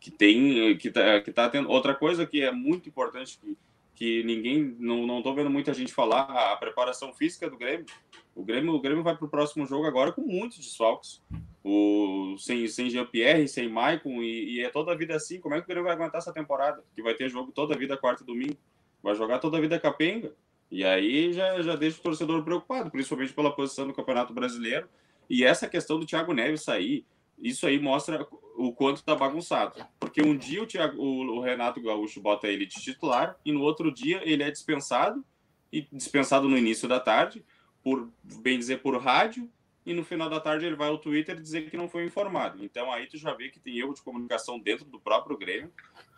que 0.00 0.10
tem, 0.10 0.76
que 0.76 0.90
tá, 0.90 1.20
que 1.20 1.32
tá 1.32 1.48
tendo 1.48 1.70
outra 1.70 1.94
coisa 1.94 2.26
que 2.26 2.42
é 2.42 2.50
muito 2.50 2.88
importante 2.88 3.38
que 3.40 3.56
que 3.94 4.24
ninguém, 4.24 4.76
não, 4.78 5.06
não 5.06 5.22
tô 5.22 5.32
vendo 5.34 5.48
muita 5.48 5.72
gente 5.72 5.94
falar, 5.94 6.52
a 6.52 6.56
preparação 6.56 7.12
física 7.12 7.48
do 7.48 7.56
Grêmio. 7.56 7.86
O 8.34 8.44
Grêmio, 8.44 8.74
o 8.74 8.80
Grêmio 8.80 9.04
vai 9.04 9.16
para 9.16 9.24
o 9.24 9.30
próximo 9.30 9.64
jogo 9.66 9.86
agora 9.86 10.10
com 10.12 10.22
muitos 10.22 10.58
desfalques. 10.58 11.22
O, 11.62 12.36
sem, 12.38 12.66
sem 12.66 12.90
Jean-Pierre, 12.90 13.48
sem 13.48 13.68
Maicon, 13.68 14.20
e, 14.20 14.56
e, 14.56 14.64
é 14.64 14.68
toda 14.68 14.92
a 14.92 14.94
vida 14.94 15.14
assim. 15.14 15.40
Como 15.40 15.54
é 15.54 15.58
que 15.58 15.64
o 15.64 15.68
Grêmio 15.68 15.84
vai 15.84 15.94
aguentar 15.94 16.18
essa 16.18 16.32
temporada? 16.32 16.82
Que 16.94 17.02
vai 17.02 17.14
ter 17.14 17.28
jogo 17.28 17.52
toda 17.52 17.74
a 17.74 17.78
vida, 17.78 17.96
quarta 17.96 18.22
e 18.22 18.26
domingo. 18.26 18.56
Vai 19.02 19.14
jogar 19.14 19.38
toda 19.38 19.56
a 19.56 19.60
vida 19.60 19.78
capenga. 19.78 20.32
E 20.70 20.84
aí 20.84 21.32
já, 21.32 21.62
já 21.62 21.76
deixa 21.76 22.00
o 22.00 22.02
torcedor 22.02 22.42
preocupado, 22.42 22.90
principalmente 22.90 23.32
pela 23.32 23.54
posição 23.54 23.86
do 23.86 23.94
Campeonato 23.94 24.34
Brasileiro. 24.34 24.88
E 25.28 25.44
essa 25.44 25.68
questão 25.68 25.98
do 25.98 26.06
Thiago 26.06 26.32
Neves 26.32 26.62
sair, 26.62 27.06
isso 27.38 27.66
aí 27.66 27.78
mostra 27.78 28.26
o 28.56 28.72
quanto 28.72 29.02
tá 29.02 29.14
bagunçado. 29.14 29.84
Porque 29.98 30.22
um 30.22 30.36
dia 30.36 30.62
o, 30.62 30.66
Thiago, 30.66 31.00
o, 31.00 31.40
Renato 31.40 31.80
Gaúcho 31.82 32.20
bota 32.20 32.46
ele 32.46 32.66
de 32.66 32.80
titular 32.80 33.36
e 33.44 33.52
no 33.52 33.62
outro 33.62 33.92
dia 33.92 34.20
ele 34.24 34.42
é 34.42 34.50
dispensado, 34.50 35.24
e 35.72 35.86
dispensado 35.92 36.48
no 36.48 36.56
início 36.56 36.88
da 36.88 37.00
tarde, 37.00 37.44
por 37.82 38.08
bem 38.40 38.58
dizer 38.58 38.80
por 38.80 38.96
rádio, 39.00 39.50
e 39.84 39.92
no 39.92 40.04
final 40.04 40.30
da 40.30 40.40
tarde 40.40 40.64
ele 40.64 40.76
vai 40.76 40.88
ao 40.88 40.98
Twitter 40.98 41.38
dizer 41.38 41.68
que 41.68 41.76
não 41.76 41.88
foi 41.88 42.04
informado. 42.04 42.64
Então 42.64 42.90
aí 42.92 43.06
tu 43.06 43.18
já 43.18 43.34
vê 43.34 43.50
que 43.50 43.60
tem 43.60 43.78
erro 43.78 43.92
de 43.92 44.02
comunicação 44.02 44.58
dentro 44.58 44.84
do 44.86 44.98
próprio 44.98 45.36
Grêmio. 45.36 45.70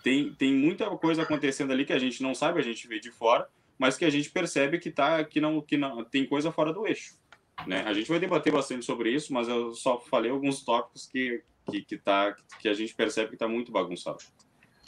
Tem, 0.04 0.32
tem 0.34 0.54
muita 0.54 0.88
coisa 0.90 1.22
acontecendo 1.22 1.72
ali 1.72 1.84
que 1.84 1.92
a 1.92 1.98
gente 1.98 2.22
não 2.22 2.34
sabe, 2.34 2.60
a 2.60 2.62
gente 2.62 2.86
vê 2.86 3.00
de 3.00 3.10
fora, 3.10 3.48
mas 3.76 3.96
que 3.96 4.04
a 4.04 4.10
gente 4.10 4.30
percebe 4.30 4.78
que 4.78 4.90
tá 4.90 5.24
que 5.24 5.40
não 5.40 5.60
que 5.60 5.76
não 5.76 6.04
tem 6.04 6.24
coisa 6.26 6.52
fora 6.52 6.72
do 6.72 6.86
eixo. 6.86 7.16
Né? 7.64 7.82
A 7.86 7.92
gente 7.92 8.08
vai 8.08 8.18
debater 8.18 8.52
bastante 8.52 8.84
sobre 8.84 9.10
isso, 9.10 9.32
mas 9.32 9.48
eu 9.48 9.72
só 9.74 9.98
falei 9.98 10.30
alguns 10.30 10.62
tópicos 10.62 11.06
que, 11.06 11.42
que, 11.70 11.82
que, 11.82 11.96
tá, 11.96 12.34
que 12.60 12.68
a 12.68 12.74
gente 12.74 12.94
percebe 12.94 13.28
que 13.28 13.34
está 13.34 13.48
muito 13.48 13.72
bagunçado. 13.72 14.18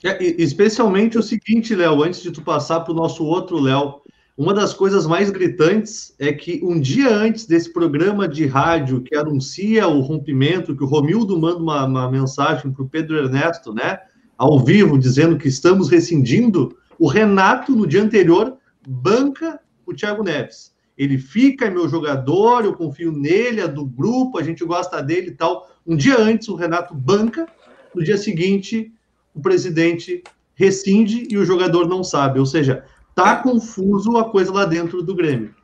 É, 0.05 0.23
especialmente 0.41 1.19
o 1.19 1.23
seguinte, 1.23 1.75
Léo, 1.75 2.03
antes 2.03 2.23
de 2.23 2.31
tu 2.31 2.43
passar 2.43 2.81
para 2.81 2.93
o 2.93 2.97
nosso 2.97 3.25
outro 3.25 3.59
Léo, 3.59 4.01
uma 4.37 4.55
das 4.55 4.73
coisas 4.73 5.07
mais 5.07 5.31
gritantes 5.31 6.15
é 6.21 6.33
que 6.33 6.61
um 6.63 6.79
dia 6.79 7.13
antes 7.13 7.47
desse 7.47 7.73
programa 7.73 8.29
de 8.29 8.47
rádio 8.47 9.03
que 9.03 9.17
anuncia 9.17 9.89
o 9.89 10.01
rompimento, 10.01 10.77
que 10.77 10.85
o 10.85 10.87
Romildo 10.87 11.37
manda 11.37 11.59
uma, 11.59 11.85
uma 11.85 12.11
mensagem 12.11 12.71
para 12.71 12.85
o 12.85 12.89
Pedro 12.89 13.17
Ernesto, 13.17 13.75
né, 13.75 13.99
ao 14.37 14.61
vivo, 14.61 14.97
dizendo 14.97 15.37
que 15.37 15.49
estamos 15.49 15.89
rescindindo, 15.89 16.79
o 16.97 17.09
Renato, 17.09 17.75
no 17.75 17.85
dia 17.85 18.03
anterior, 18.03 18.57
banca 18.87 19.59
o 19.85 19.93
Thiago 19.93 20.23
Neves 20.23 20.78
ele 20.99 21.17
fica, 21.17 21.67
é 21.67 21.71
meu 21.71 21.89
jogador, 21.89 22.65
eu 22.65 22.75
confio 22.75 23.13
nele, 23.13 23.61
é 23.61 23.69
do 23.69 23.87
grupo, 23.87 24.37
a 24.37 24.43
gente 24.43 24.65
gosta 24.65 25.01
dele 25.01 25.29
e 25.29 25.35
tal. 25.35 25.71
Um 25.87 25.97
dia 25.97 26.19
antes, 26.19 26.49
o 26.49 26.57
Renato 26.57 26.93
banca, 26.93 27.47
no 27.95 28.03
dia 28.03 28.19
seguinte, 28.19 28.93
o 29.33 29.41
presidente 29.41 30.25
rescinde 30.57 31.29
e 31.31 31.39
o 31.39 31.45
jogador 31.45 31.89
não 31.89 32.03
sabe. 32.03 32.41
Ou 32.41 32.47
seja, 32.47 32.85
tá 33.15 33.37
confuso 33.37 34.17
a 34.19 34.29
coisa 34.29 34.53
lá 34.53 34.65
dentro 34.65 35.01
do 35.01 35.15
Grêmio. 35.15 35.55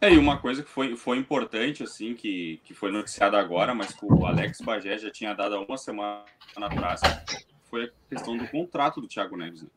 É, 0.00 0.12
e 0.12 0.16
uma 0.16 0.38
coisa 0.38 0.62
que 0.62 0.70
foi, 0.70 0.96
foi 0.96 1.18
importante, 1.18 1.82
assim, 1.82 2.14
que, 2.14 2.60
que 2.64 2.72
foi 2.72 2.90
noticiada 2.90 3.38
agora, 3.38 3.74
mas 3.74 3.92
que 3.92 4.06
o 4.06 4.24
Alex 4.24 4.60
Bagé 4.62 4.96
já 4.96 5.10
tinha 5.10 5.34
dado 5.34 5.56
há 5.56 5.60
uma 5.60 5.76
semana 5.76 6.24
atrás, 6.56 7.00
foi 7.68 7.84
a 7.84 7.90
questão 8.08 8.36
do 8.36 8.46
contrato 8.46 9.00
do 9.00 9.08
Thiago 9.08 9.36
Neves. 9.36 9.62
Né? 9.62 9.68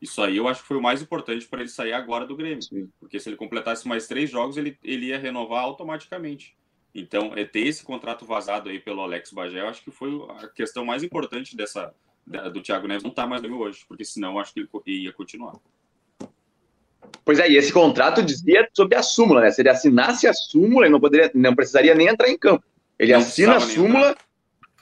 Isso 0.00 0.22
aí 0.22 0.36
eu 0.36 0.46
acho 0.46 0.62
que 0.62 0.68
foi 0.68 0.76
o 0.76 0.82
mais 0.82 1.02
importante 1.02 1.46
para 1.46 1.60
ele 1.60 1.68
sair 1.68 1.92
agora 1.92 2.24
do 2.24 2.36
Grêmio. 2.36 2.62
Sim. 2.62 2.88
Porque 3.00 3.18
se 3.18 3.28
ele 3.28 3.36
completasse 3.36 3.86
mais 3.86 4.06
três 4.06 4.30
jogos, 4.30 4.56
ele, 4.56 4.78
ele 4.82 5.06
ia 5.06 5.18
renovar 5.18 5.64
automaticamente. 5.64 6.56
Então, 6.94 7.32
é 7.36 7.44
ter 7.44 7.66
esse 7.66 7.84
contrato 7.84 8.24
vazado 8.24 8.68
aí 8.68 8.78
pelo 8.78 9.02
Alex 9.02 9.32
Bagé, 9.32 9.60
eu 9.60 9.68
acho 9.68 9.82
que 9.82 9.90
foi 9.90 10.10
a 10.38 10.48
questão 10.48 10.84
mais 10.84 11.02
importante 11.02 11.56
dessa 11.56 11.92
do 12.52 12.60
Thiago 12.60 12.86
Neves 12.86 13.02
não 13.02 13.10
estar 13.10 13.22
tá 13.22 13.28
mais 13.28 13.42
no 13.42 13.58
hoje, 13.58 13.84
porque 13.88 14.04
senão 14.04 14.32
eu 14.32 14.38
acho 14.38 14.52
que 14.52 14.60
ele 14.86 15.04
ia 15.04 15.12
continuar. 15.12 15.54
Pois 17.24 17.38
é, 17.38 17.48
e 17.48 17.56
esse 17.56 17.72
contrato 17.72 18.22
dizia 18.22 18.68
sobre 18.74 18.96
a 18.96 19.02
súmula, 19.02 19.40
né? 19.40 19.50
Se 19.50 19.62
ele 19.62 19.68
assinasse 19.70 20.26
a 20.26 20.34
súmula, 20.34 20.86
ele 20.86 20.92
não, 20.92 21.00
poderia, 21.00 21.30
não 21.34 21.54
precisaria 21.54 21.94
nem 21.94 22.08
entrar 22.08 22.28
em 22.28 22.38
campo. 22.38 22.64
Ele 22.98 23.12
não 23.12 23.20
assina 23.20 23.56
a 23.56 23.60
súmula, 23.60 24.14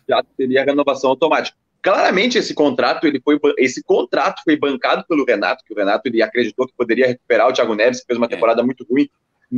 já 0.08 0.22
teria 0.36 0.64
renovação 0.64 1.10
automática. 1.10 1.56
Claramente 1.86 2.36
esse 2.36 2.52
contrato, 2.52 3.06
ele 3.06 3.20
foi, 3.20 3.38
esse 3.58 3.80
contrato 3.80 4.42
foi 4.42 4.56
bancado 4.56 5.04
pelo 5.08 5.24
Renato, 5.24 5.62
que 5.64 5.72
o 5.72 5.76
Renato 5.76 6.08
ele 6.08 6.20
acreditou 6.20 6.66
que 6.66 6.74
poderia 6.76 7.06
recuperar 7.06 7.46
o 7.46 7.52
Thiago 7.52 7.76
Neves, 7.76 8.00
que 8.00 8.06
fez 8.08 8.16
uma 8.16 8.26
é. 8.26 8.28
temporada 8.28 8.60
é. 8.60 8.64
muito 8.64 8.84
ruim 8.90 9.08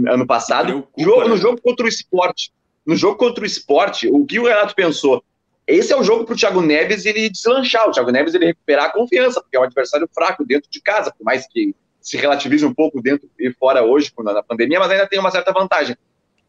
ano 0.07 0.27
passado. 0.27 0.87
Jogo, 0.99 1.23
né? 1.23 1.29
No 1.29 1.39
jogo 1.39 1.59
contra 1.59 1.87
o 1.87 1.89
esporte, 1.89 2.53
no 2.85 2.95
jogo 2.97 3.17
contra 3.17 3.43
o 3.43 3.47
esporte, 3.47 4.09
o 4.13 4.27
que 4.27 4.39
o 4.39 4.45
Renato 4.45 4.75
pensou? 4.75 5.25
Esse 5.67 5.91
é 5.91 5.97
o 5.97 6.05
jogo 6.05 6.27
para 6.27 6.35
o 6.35 6.37
Thiago 6.37 6.61
Neves 6.61 7.07
ele 7.07 7.31
deslanchar, 7.31 7.89
o 7.89 7.93
Thiago 7.93 8.11
Neves 8.11 8.35
ele 8.35 8.45
recuperar 8.45 8.85
a 8.85 8.93
confiança, 8.93 9.41
porque 9.41 9.57
é 9.57 9.61
um 9.61 9.65
adversário 9.65 10.07
fraco 10.15 10.45
dentro 10.45 10.71
de 10.71 10.83
casa, 10.83 11.11
por 11.11 11.25
mais 11.25 11.49
que 11.49 11.75
se 11.99 12.19
relativize 12.19 12.63
um 12.63 12.75
pouco 12.75 13.01
dentro 13.01 13.27
e 13.41 13.51
fora 13.55 13.83
hoje, 13.83 14.13
na 14.19 14.43
pandemia, 14.43 14.79
mas 14.79 14.91
ainda 14.91 15.07
tem 15.07 15.19
uma 15.19 15.31
certa 15.31 15.51
vantagem. 15.51 15.97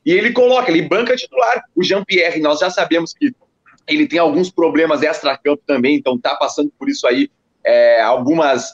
E 0.05 0.11
ele 0.11 0.33
coloca, 0.33 0.69
ele 0.69 0.81
banca 0.81 1.15
titular. 1.15 1.63
O 1.73 1.81
Jean-Pierre, 1.81 2.41
nós 2.41 2.59
já 2.59 2.69
sabemos 2.69 3.13
que 3.13 3.33
ele 3.89 4.07
tem 4.07 4.19
alguns 4.19 4.49
problemas 4.49 5.01
extra-campo 5.01 5.61
também, 5.65 5.95
então 5.95 6.17
tá 6.17 6.35
passando 6.35 6.71
por 6.77 6.87
isso 6.87 7.07
aí, 7.07 7.29
é, 7.63 8.01
algumas 8.01 8.73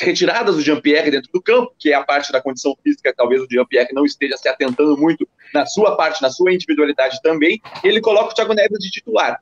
retiradas 0.00 0.56
do 0.56 0.62
Jean-Pierre 0.62 1.10
dentro 1.10 1.30
do 1.32 1.42
campo, 1.42 1.72
que 1.78 1.90
é 1.90 1.94
a 1.94 2.04
parte 2.04 2.30
da 2.30 2.40
condição 2.40 2.76
física, 2.82 3.12
talvez 3.16 3.42
o 3.42 3.48
Jean-Pierre 3.50 3.88
não 3.92 4.04
esteja 4.04 4.36
se 4.36 4.48
atentando 4.48 4.96
muito 4.96 5.26
na 5.52 5.66
sua 5.66 5.96
parte, 5.96 6.22
na 6.22 6.30
sua 6.30 6.52
individualidade 6.52 7.20
também, 7.22 7.60
ele 7.82 8.00
coloca 8.00 8.32
o 8.32 8.34
Thiago 8.34 8.54
Neves 8.54 8.78
de 8.78 8.90
titular. 8.90 9.40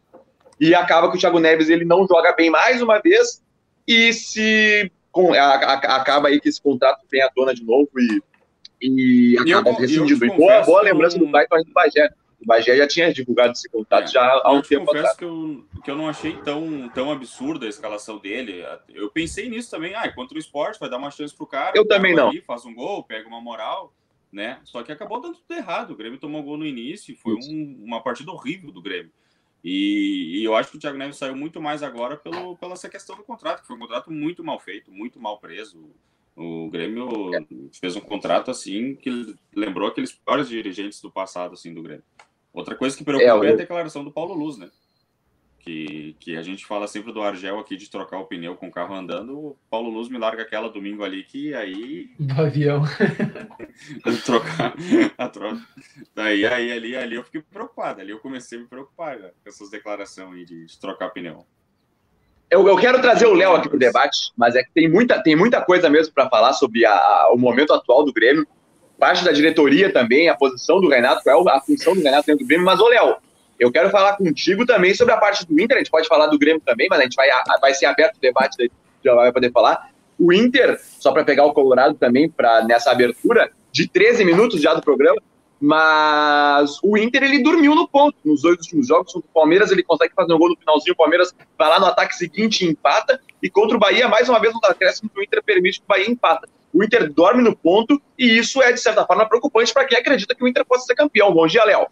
E 0.58 0.74
acaba 0.74 1.10
que 1.10 1.16
o 1.16 1.20
Thiago 1.20 1.38
Neves 1.38 1.68
ele 1.68 1.84
não 1.84 2.06
joga 2.06 2.32
bem 2.32 2.48
mais 2.48 2.80
uma 2.80 2.98
vez, 3.00 3.42
e 3.86 4.12
se 4.12 4.90
com, 5.12 5.32
a, 5.32 5.38
a, 5.38 5.96
acaba 5.96 6.28
aí 6.28 6.40
que 6.40 6.48
esse 6.48 6.60
contrato 6.60 7.00
vem 7.10 7.22
à 7.22 7.30
tona 7.30 7.54
de 7.54 7.64
novo 7.64 7.88
e, 7.98 8.22
e 8.82 9.38
acaba 9.38 9.70
eu, 9.70 9.74
rescindido. 9.74 10.24
Eu 10.24 10.36
boa, 10.36 10.62
boa 10.62 10.82
lembrança 10.82 11.18
do 11.18 11.26
Baito 11.26 11.56
do 11.64 11.72
Bagé. 11.72 12.10
O 12.40 12.46
Bagé 12.46 12.76
já 12.76 12.86
tinha 12.86 13.12
divulgado 13.12 13.52
esse 13.52 13.68
contrato 13.68 14.04
é, 14.04 14.12
já 14.12 14.40
há 14.44 14.52
um 14.52 14.60
tempo 14.60 14.86
confesso 14.86 15.06
atrás. 15.06 15.16
Que 15.16 15.24
eu, 15.24 15.64
que 15.84 15.90
eu 15.90 15.96
não 15.96 16.08
achei 16.08 16.36
tão, 16.42 16.88
tão 16.90 17.10
absurda 17.10 17.66
a 17.66 17.68
escalação 17.68 18.18
dele. 18.18 18.64
Eu 18.88 19.10
pensei 19.10 19.48
nisso 19.48 19.70
também. 19.70 19.94
Ah, 19.94 20.12
contra 20.12 20.36
o 20.36 20.40
esporte, 20.40 20.78
vai 20.78 20.90
dar 20.90 20.98
uma 20.98 21.10
chance 21.10 21.34
pro 21.34 21.46
cara. 21.46 21.72
Eu 21.74 21.86
também 21.86 22.14
não. 22.14 22.28
Ali, 22.28 22.42
faz 22.42 22.64
um 22.66 22.74
gol, 22.74 23.02
pega 23.02 23.26
uma 23.26 23.40
moral. 23.40 23.92
Né? 24.32 24.60
Só 24.64 24.82
que 24.82 24.92
acabou 24.92 25.20
dando 25.20 25.38
tudo 25.38 25.56
errado. 25.56 25.92
O 25.92 25.96
Grêmio 25.96 26.18
tomou 26.18 26.42
um 26.42 26.44
gol 26.44 26.58
no 26.58 26.66
início 26.66 27.12
e 27.12 27.16
foi 27.16 27.34
um, 27.34 27.80
uma 27.82 28.02
partida 28.02 28.30
horrível 28.30 28.70
do 28.70 28.82
Grêmio. 28.82 29.10
E, 29.64 30.38
e, 30.38 30.44
eu 30.44 30.54
acho 30.54 30.70
que 30.70 30.76
o 30.76 30.80
Thiago 30.80 30.96
Neves 30.96 31.16
saiu 31.16 31.34
muito 31.34 31.60
mais 31.60 31.82
agora 31.82 32.16
pelo, 32.16 32.56
pela 32.56 32.74
essa 32.74 32.88
questão 32.88 33.16
do 33.16 33.24
contrato, 33.24 33.62
que 33.62 33.66
foi 33.66 33.74
um 33.74 33.80
contrato 33.80 34.12
muito 34.12 34.44
mal 34.44 34.60
feito, 34.60 34.92
muito 34.92 35.18
mal 35.18 35.40
preso. 35.40 35.90
O 36.36 36.68
Grêmio 36.70 37.30
fez 37.80 37.96
um 37.96 38.00
contrato 38.00 38.50
assim 38.50 38.94
que 38.94 39.34
lembrou 39.54 39.88
aqueles 39.88 40.12
piores 40.12 40.48
dirigentes 40.48 41.00
do 41.00 41.10
passado 41.10 41.54
assim 41.54 41.72
do 41.72 41.82
Grêmio. 41.82 42.04
Outra 42.56 42.74
coisa 42.74 42.96
que 42.96 43.04
preocupa 43.04 43.46
é, 43.46 43.50
é 43.50 43.52
a 43.52 43.56
declaração 43.56 44.02
do 44.02 44.10
Paulo 44.10 44.34
Luz, 44.34 44.56
né? 44.56 44.68
que, 45.66 46.16
que 46.20 46.36
a 46.36 46.42
gente 46.42 46.64
fala 46.64 46.86
sempre 46.86 47.12
do 47.12 47.20
Argel 47.20 47.58
aqui 47.58 47.76
de 47.76 47.90
trocar 47.90 48.20
o 48.20 48.24
pneu 48.24 48.54
com 48.54 48.68
o 48.68 48.70
carro 48.70 48.94
andando, 48.94 49.36
o 49.36 49.56
Paulo 49.68 49.90
Luz 49.90 50.08
me 50.08 50.16
larga 50.16 50.44
aquela 50.44 50.70
domingo 50.70 51.02
ali 51.02 51.24
que 51.24 51.52
aí. 51.54 52.08
Do 52.20 52.40
avião. 52.40 52.84
trocar 54.24 54.74
a 55.18 55.28
troca. 55.28 55.60
Daí 56.14 56.46
aí, 56.46 56.70
ali, 56.70 56.96
ali 56.96 57.16
eu 57.16 57.24
fiquei 57.24 57.42
preocupado. 57.42 58.00
Ali 58.00 58.12
eu 58.12 58.20
comecei 58.20 58.56
a 58.56 58.60
me 58.60 58.68
preocupar 58.68 59.18
já, 59.18 59.28
com 59.28 59.48
essas 59.48 59.68
declarações 59.68 60.32
aí 60.32 60.44
de, 60.44 60.66
de 60.66 60.78
trocar 60.78 61.10
pneu. 61.10 61.44
Eu, 62.48 62.68
eu, 62.68 62.76
quero 62.76 63.02
trazer 63.02 63.26
o 63.26 63.34
Léo 63.34 63.56
aqui 63.56 63.68
para 63.68 63.76
o 63.76 63.80
debate, 63.80 64.30
mas 64.36 64.54
é 64.54 64.62
que 64.62 64.70
tem 64.72 64.88
muita, 64.88 65.20
tem 65.20 65.34
muita 65.34 65.60
coisa 65.60 65.90
mesmo 65.90 66.14
para 66.14 66.30
falar 66.30 66.52
sobre 66.52 66.86
a, 66.86 66.94
a, 66.94 67.32
o 67.34 67.36
momento 67.36 67.74
atual 67.74 68.04
do 68.04 68.12
Grêmio, 68.12 68.46
parte 68.98 69.24
da 69.24 69.32
diretoria 69.32 69.92
também, 69.92 70.28
a 70.28 70.34
posição 70.34 70.80
do 70.80 70.88
Renato, 70.88 71.22
qual 71.22 71.48
é 71.48 71.52
a 71.52 71.60
função 71.60 71.94
do 71.94 72.02
Renato 72.02 72.26
dentro 72.26 72.44
do 72.44 72.48
Grêmio. 72.48 72.66
Mas, 72.66 72.80
ô 72.80 72.88
Léo, 72.88 73.16
eu 73.58 73.70
quero 73.72 73.90
falar 73.90 74.16
contigo 74.16 74.66
também 74.66 74.94
sobre 74.94 75.14
a 75.14 75.16
parte 75.16 75.46
do 75.46 75.60
Inter. 75.60 75.76
A 75.76 75.80
gente 75.80 75.90
pode 75.90 76.08
falar 76.08 76.26
do 76.26 76.38
Grêmio 76.38 76.62
também, 76.64 76.88
mas 76.88 77.00
a 77.00 77.02
gente 77.02 77.14
vai, 77.14 77.28
vai 77.60 77.74
ser 77.74 77.86
aberto 77.86 78.16
o 78.16 78.20
debate, 78.20 78.56
daí 78.58 78.70
já 79.04 79.14
vai 79.14 79.32
poder 79.32 79.50
falar. 79.50 79.90
O 80.18 80.32
Inter, 80.32 80.80
só 80.98 81.12
para 81.12 81.24
pegar 81.24 81.44
o 81.44 81.52
Colorado 81.52 81.94
também, 81.94 82.28
para 82.28 82.64
nessa 82.64 82.90
abertura, 82.90 83.50
de 83.70 83.86
13 83.88 84.24
minutos 84.24 84.60
já 84.60 84.72
do 84.72 84.80
programa, 84.80 85.20
mas 85.60 86.78
o 86.82 86.96
Inter 86.96 87.22
ele 87.22 87.42
dormiu 87.42 87.74
no 87.74 87.88
ponto 87.88 88.16
nos 88.24 88.42
dois 88.42 88.58
últimos 88.58 88.88
jogos. 88.88 89.12
Contra 89.12 89.28
o 89.28 89.32
Palmeiras 89.32 89.70
ele 89.70 89.82
consegue 89.82 90.14
fazer 90.14 90.32
um 90.34 90.38
gol 90.38 90.50
no 90.50 90.56
finalzinho, 90.56 90.92
o 90.92 90.96
Palmeiras 90.96 91.34
vai 91.58 91.68
lá 91.68 91.80
no 91.80 91.86
ataque 91.86 92.14
seguinte 92.14 92.64
e 92.64 92.68
empata. 92.68 93.20
E 93.42 93.48
contra 93.48 93.76
o 93.76 93.80
Bahia, 93.80 94.08
mais 94.08 94.28
uma 94.28 94.38
vez, 94.38 94.52
no 94.52 94.60
acréscimo 94.64 95.08
que 95.08 95.18
o 95.18 95.22
Inter 95.22 95.42
permite 95.42 95.78
que 95.78 95.84
o 95.84 95.88
Bahia 95.88 96.10
empata. 96.10 96.48
O 96.72 96.84
Inter 96.84 97.10
dorme 97.10 97.42
no 97.42 97.56
ponto 97.56 98.00
e 98.18 98.38
isso 98.38 98.60
é, 98.62 98.72
de 98.72 98.80
certa 98.80 99.06
forma, 99.06 99.26
preocupante 99.26 99.72
para 99.72 99.86
quem 99.86 99.98
acredita 99.98 100.34
que 100.34 100.44
o 100.44 100.48
Inter 100.48 100.64
possa 100.64 100.84
ser 100.84 100.94
campeão. 100.94 101.32
Bom 101.32 101.46
dia, 101.46 101.64
Léo. 101.64 101.86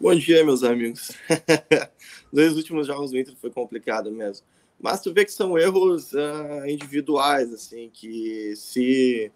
Bom 0.00 0.14
dia, 0.14 0.44
meus 0.44 0.62
amigos. 0.62 1.10
Dois 2.32 2.56
últimos 2.56 2.86
jogos 2.86 3.10
do 3.10 3.18
Inter 3.18 3.34
foi 3.36 3.50
complicado 3.50 4.10
mesmo. 4.10 4.46
Mas 4.78 5.00
tu 5.00 5.12
vê 5.12 5.24
que 5.24 5.32
são 5.32 5.58
erros 5.58 6.12
uh, 6.12 6.66
individuais, 6.66 7.52
assim, 7.52 7.90
que 7.92 8.54
se 8.56 9.32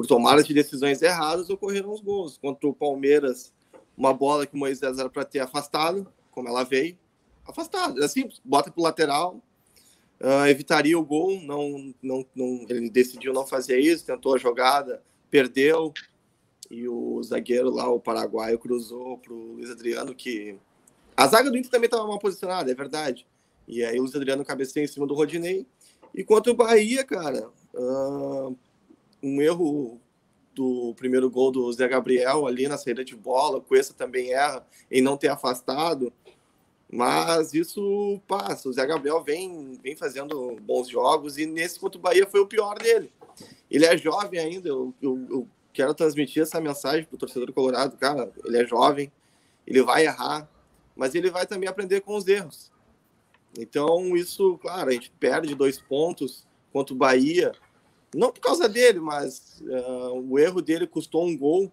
por 0.00 0.06
tomar 0.06 0.42
de 0.42 0.54
decisões 0.54 1.02
erradas 1.02 1.50
ocorreram 1.50 1.92
os 1.92 2.00
gols. 2.00 2.38
Contra 2.38 2.66
o 2.66 2.72
Palmeiras, 2.72 3.52
uma 3.94 4.14
bola 4.14 4.46
que 4.46 4.54
o 4.54 4.58
Moisés 4.58 4.98
era 4.98 5.10
para 5.10 5.26
ter 5.26 5.40
afastado, 5.40 6.10
como 6.30 6.48
ela 6.48 6.64
veio, 6.64 6.96
afastado. 7.46 8.02
Simples, 8.08 8.40
bota 8.42 8.70
pro 8.70 8.82
lateral, 8.82 9.42
uh, 10.18 10.46
evitaria 10.48 10.98
o 10.98 11.04
gol, 11.04 11.38
não, 11.42 11.94
não, 12.02 12.24
não, 12.34 12.64
ele 12.70 12.88
decidiu 12.88 13.34
não 13.34 13.46
fazer 13.46 13.78
isso, 13.78 14.06
tentou 14.06 14.34
a 14.34 14.38
jogada, 14.38 15.02
perdeu, 15.30 15.92
e 16.70 16.88
o 16.88 17.22
zagueiro 17.22 17.68
lá, 17.68 17.86
o 17.90 18.00
paraguaio, 18.00 18.58
cruzou 18.58 19.18
para 19.18 19.34
o 19.34 19.52
Luiz 19.52 19.70
Adriano, 19.70 20.14
que 20.14 20.56
a 21.14 21.26
zaga 21.26 21.50
do 21.50 21.58
Inter 21.58 21.70
também 21.70 21.88
estava 21.88 22.06
mal 22.06 22.18
posicionada, 22.18 22.70
é 22.70 22.74
verdade. 22.74 23.26
E 23.68 23.84
aí 23.84 23.98
o 23.98 24.02
Luiz 24.04 24.16
Adriano 24.16 24.46
cabeceia 24.46 24.84
em 24.84 24.88
cima 24.88 25.06
do 25.06 25.12
Rodinei. 25.12 25.66
E 26.14 26.24
quanto 26.24 26.52
o 26.52 26.54
Bahia, 26.54 27.04
cara, 27.04 27.50
uh, 27.74 28.56
um 29.22 29.40
erro 29.40 30.00
do 30.54 30.94
primeiro 30.96 31.30
gol 31.30 31.50
do 31.50 31.72
Zé 31.72 31.88
Gabriel 31.88 32.46
ali 32.46 32.68
na 32.68 32.76
saída 32.76 33.04
de 33.04 33.16
bola, 33.16 33.58
o 33.58 33.62
Cuesta 33.62 33.94
também 33.94 34.32
erra 34.32 34.66
em 34.90 35.00
não 35.00 35.16
ter 35.16 35.28
afastado. 35.28 36.12
Mas 36.92 37.54
isso 37.54 38.20
passa. 38.26 38.68
O 38.68 38.72
Zé 38.72 38.84
Gabriel 38.84 39.22
vem, 39.22 39.78
vem 39.82 39.94
fazendo 39.94 40.56
bons 40.60 40.88
jogos 40.88 41.38
e 41.38 41.46
nesse 41.46 41.78
contra 41.78 41.98
o 41.98 42.02
Bahia 42.02 42.26
foi 42.26 42.40
o 42.40 42.46
pior 42.46 42.76
dele. 42.78 43.12
Ele 43.70 43.86
é 43.86 43.96
jovem 43.96 44.40
ainda, 44.40 44.68
eu, 44.68 44.92
eu, 45.00 45.26
eu 45.30 45.48
quero 45.72 45.94
transmitir 45.94 46.42
essa 46.42 46.60
mensagem 46.60 47.04
para 47.04 47.14
o 47.14 47.18
torcedor 47.18 47.52
colorado. 47.52 47.96
Cara, 47.96 48.32
ele 48.44 48.58
é 48.58 48.66
jovem, 48.66 49.12
ele 49.64 49.82
vai 49.82 50.04
errar, 50.04 50.50
mas 50.96 51.14
ele 51.14 51.30
vai 51.30 51.46
também 51.46 51.68
aprender 51.68 52.00
com 52.00 52.16
os 52.16 52.26
erros. 52.26 52.72
Então, 53.56 54.16
isso, 54.16 54.58
claro, 54.58 54.90
a 54.90 54.92
gente 54.92 55.12
perde 55.18 55.54
dois 55.54 55.80
pontos 55.80 56.46
contra 56.72 56.92
o 56.92 56.96
Bahia, 56.96 57.52
não 58.14 58.32
por 58.32 58.40
causa 58.40 58.68
dele, 58.68 59.00
mas 59.00 59.62
uh, 59.62 60.14
o 60.28 60.38
erro 60.38 60.60
dele 60.60 60.86
custou 60.86 61.26
um 61.26 61.36
gol. 61.36 61.72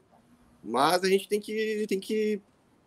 Mas 0.64 1.04
a 1.04 1.08
gente 1.08 1.28
tem 1.28 1.40
que, 1.40 1.86
tem 1.88 2.00
que 2.00 2.42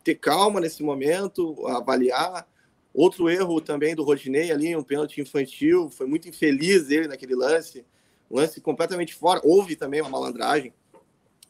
ter 0.05 0.15
calma 0.15 0.61
nesse 0.61 0.83
momento, 0.83 1.67
avaliar. 1.67 2.47
Outro 2.93 3.31
erro 3.31 3.61
também 3.61 3.95
do 3.95 4.03
Rodinei 4.03 4.51
ali, 4.51 4.75
um 4.75 4.83
pênalti 4.83 5.21
infantil, 5.21 5.89
foi 5.91 6.07
muito 6.07 6.29
infeliz 6.29 6.91
ele 6.91 7.07
naquele 7.07 7.35
lance, 7.35 7.85
lance 8.31 8.61
completamente 8.61 9.15
fora. 9.15 9.41
Houve 9.45 9.77
também 9.77 10.01
uma 10.01 10.11
malandragem, 10.11 10.75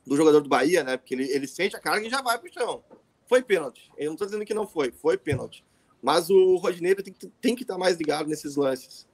do 0.07 0.17
jogador 0.17 0.41
do 0.41 0.49
Bahia, 0.49 0.83
né? 0.83 0.97
Porque 0.97 1.15
ele, 1.15 1.31
ele 1.31 1.47
sente 1.47 1.77
a 1.77 1.81
carga 1.81 2.07
e 2.07 2.11
já 2.11 2.21
vai 2.21 2.39
pro 2.39 2.53
chão. 2.53 2.83
Foi 3.27 3.43
pênalti. 3.43 3.91
Eu 3.97 4.11
não 4.11 4.17
tô 4.17 4.25
dizendo 4.25 4.45
que 4.45 4.55
não 4.55 4.67
foi, 4.67 4.91
foi 4.91 5.17
pênalti. 5.17 5.65
Mas 6.03 6.31
o 6.31 6.57
Rodineiro 6.57 7.03
tem 7.03 7.13
que, 7.13 7.27
tem 7.41 7.55
que 7.55 7.63
estar 7.63 7.75
tá 7.75 7.79
mais 7.79 7.97
ligado 7.97 8.29
nesses 8.29 8.57
lances. 8.57 9.07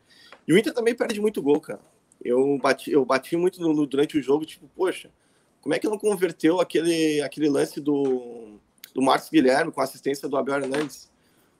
E 0.46 0.52
o 0.52 0.58
Inter 0.58 0.72
também 0.72 0.94
perde 0.94 1.20
muito 1.20 1.42
gol, 1.42 1.60
cara. 1.60 1.80
Eu 2.26 2.58
bati, 2.58 2.90
eu 2.90 3.04
bati 3.04 3.36
muito 3.36 3.60
no, 3.60 3.72
no, 3.72 3.86
durante 3.86 4.18
o 4.18 4.22
jogo, 4.22 4.44
tipo, 4.44 4.68
poxa, 4.74 5.10
como 5.60 5.74
é 5.74 5.78
que 5.78 5.88
não 5.88 5.98
converteu 5.98 6.60
aquele, 6.60 7.20
aquele 7.22 7.48
lance 7.48 7.80
do, 7.80 8.58
do 8.94 9.02
Marcos 9.02 9.28
Guilherme 9.28 9.72
com 9.72 9.80
assistência 9.80 10.28
do 10.28 10.36
Abel 10.36 10.56
Hernandes? 10.56 11.10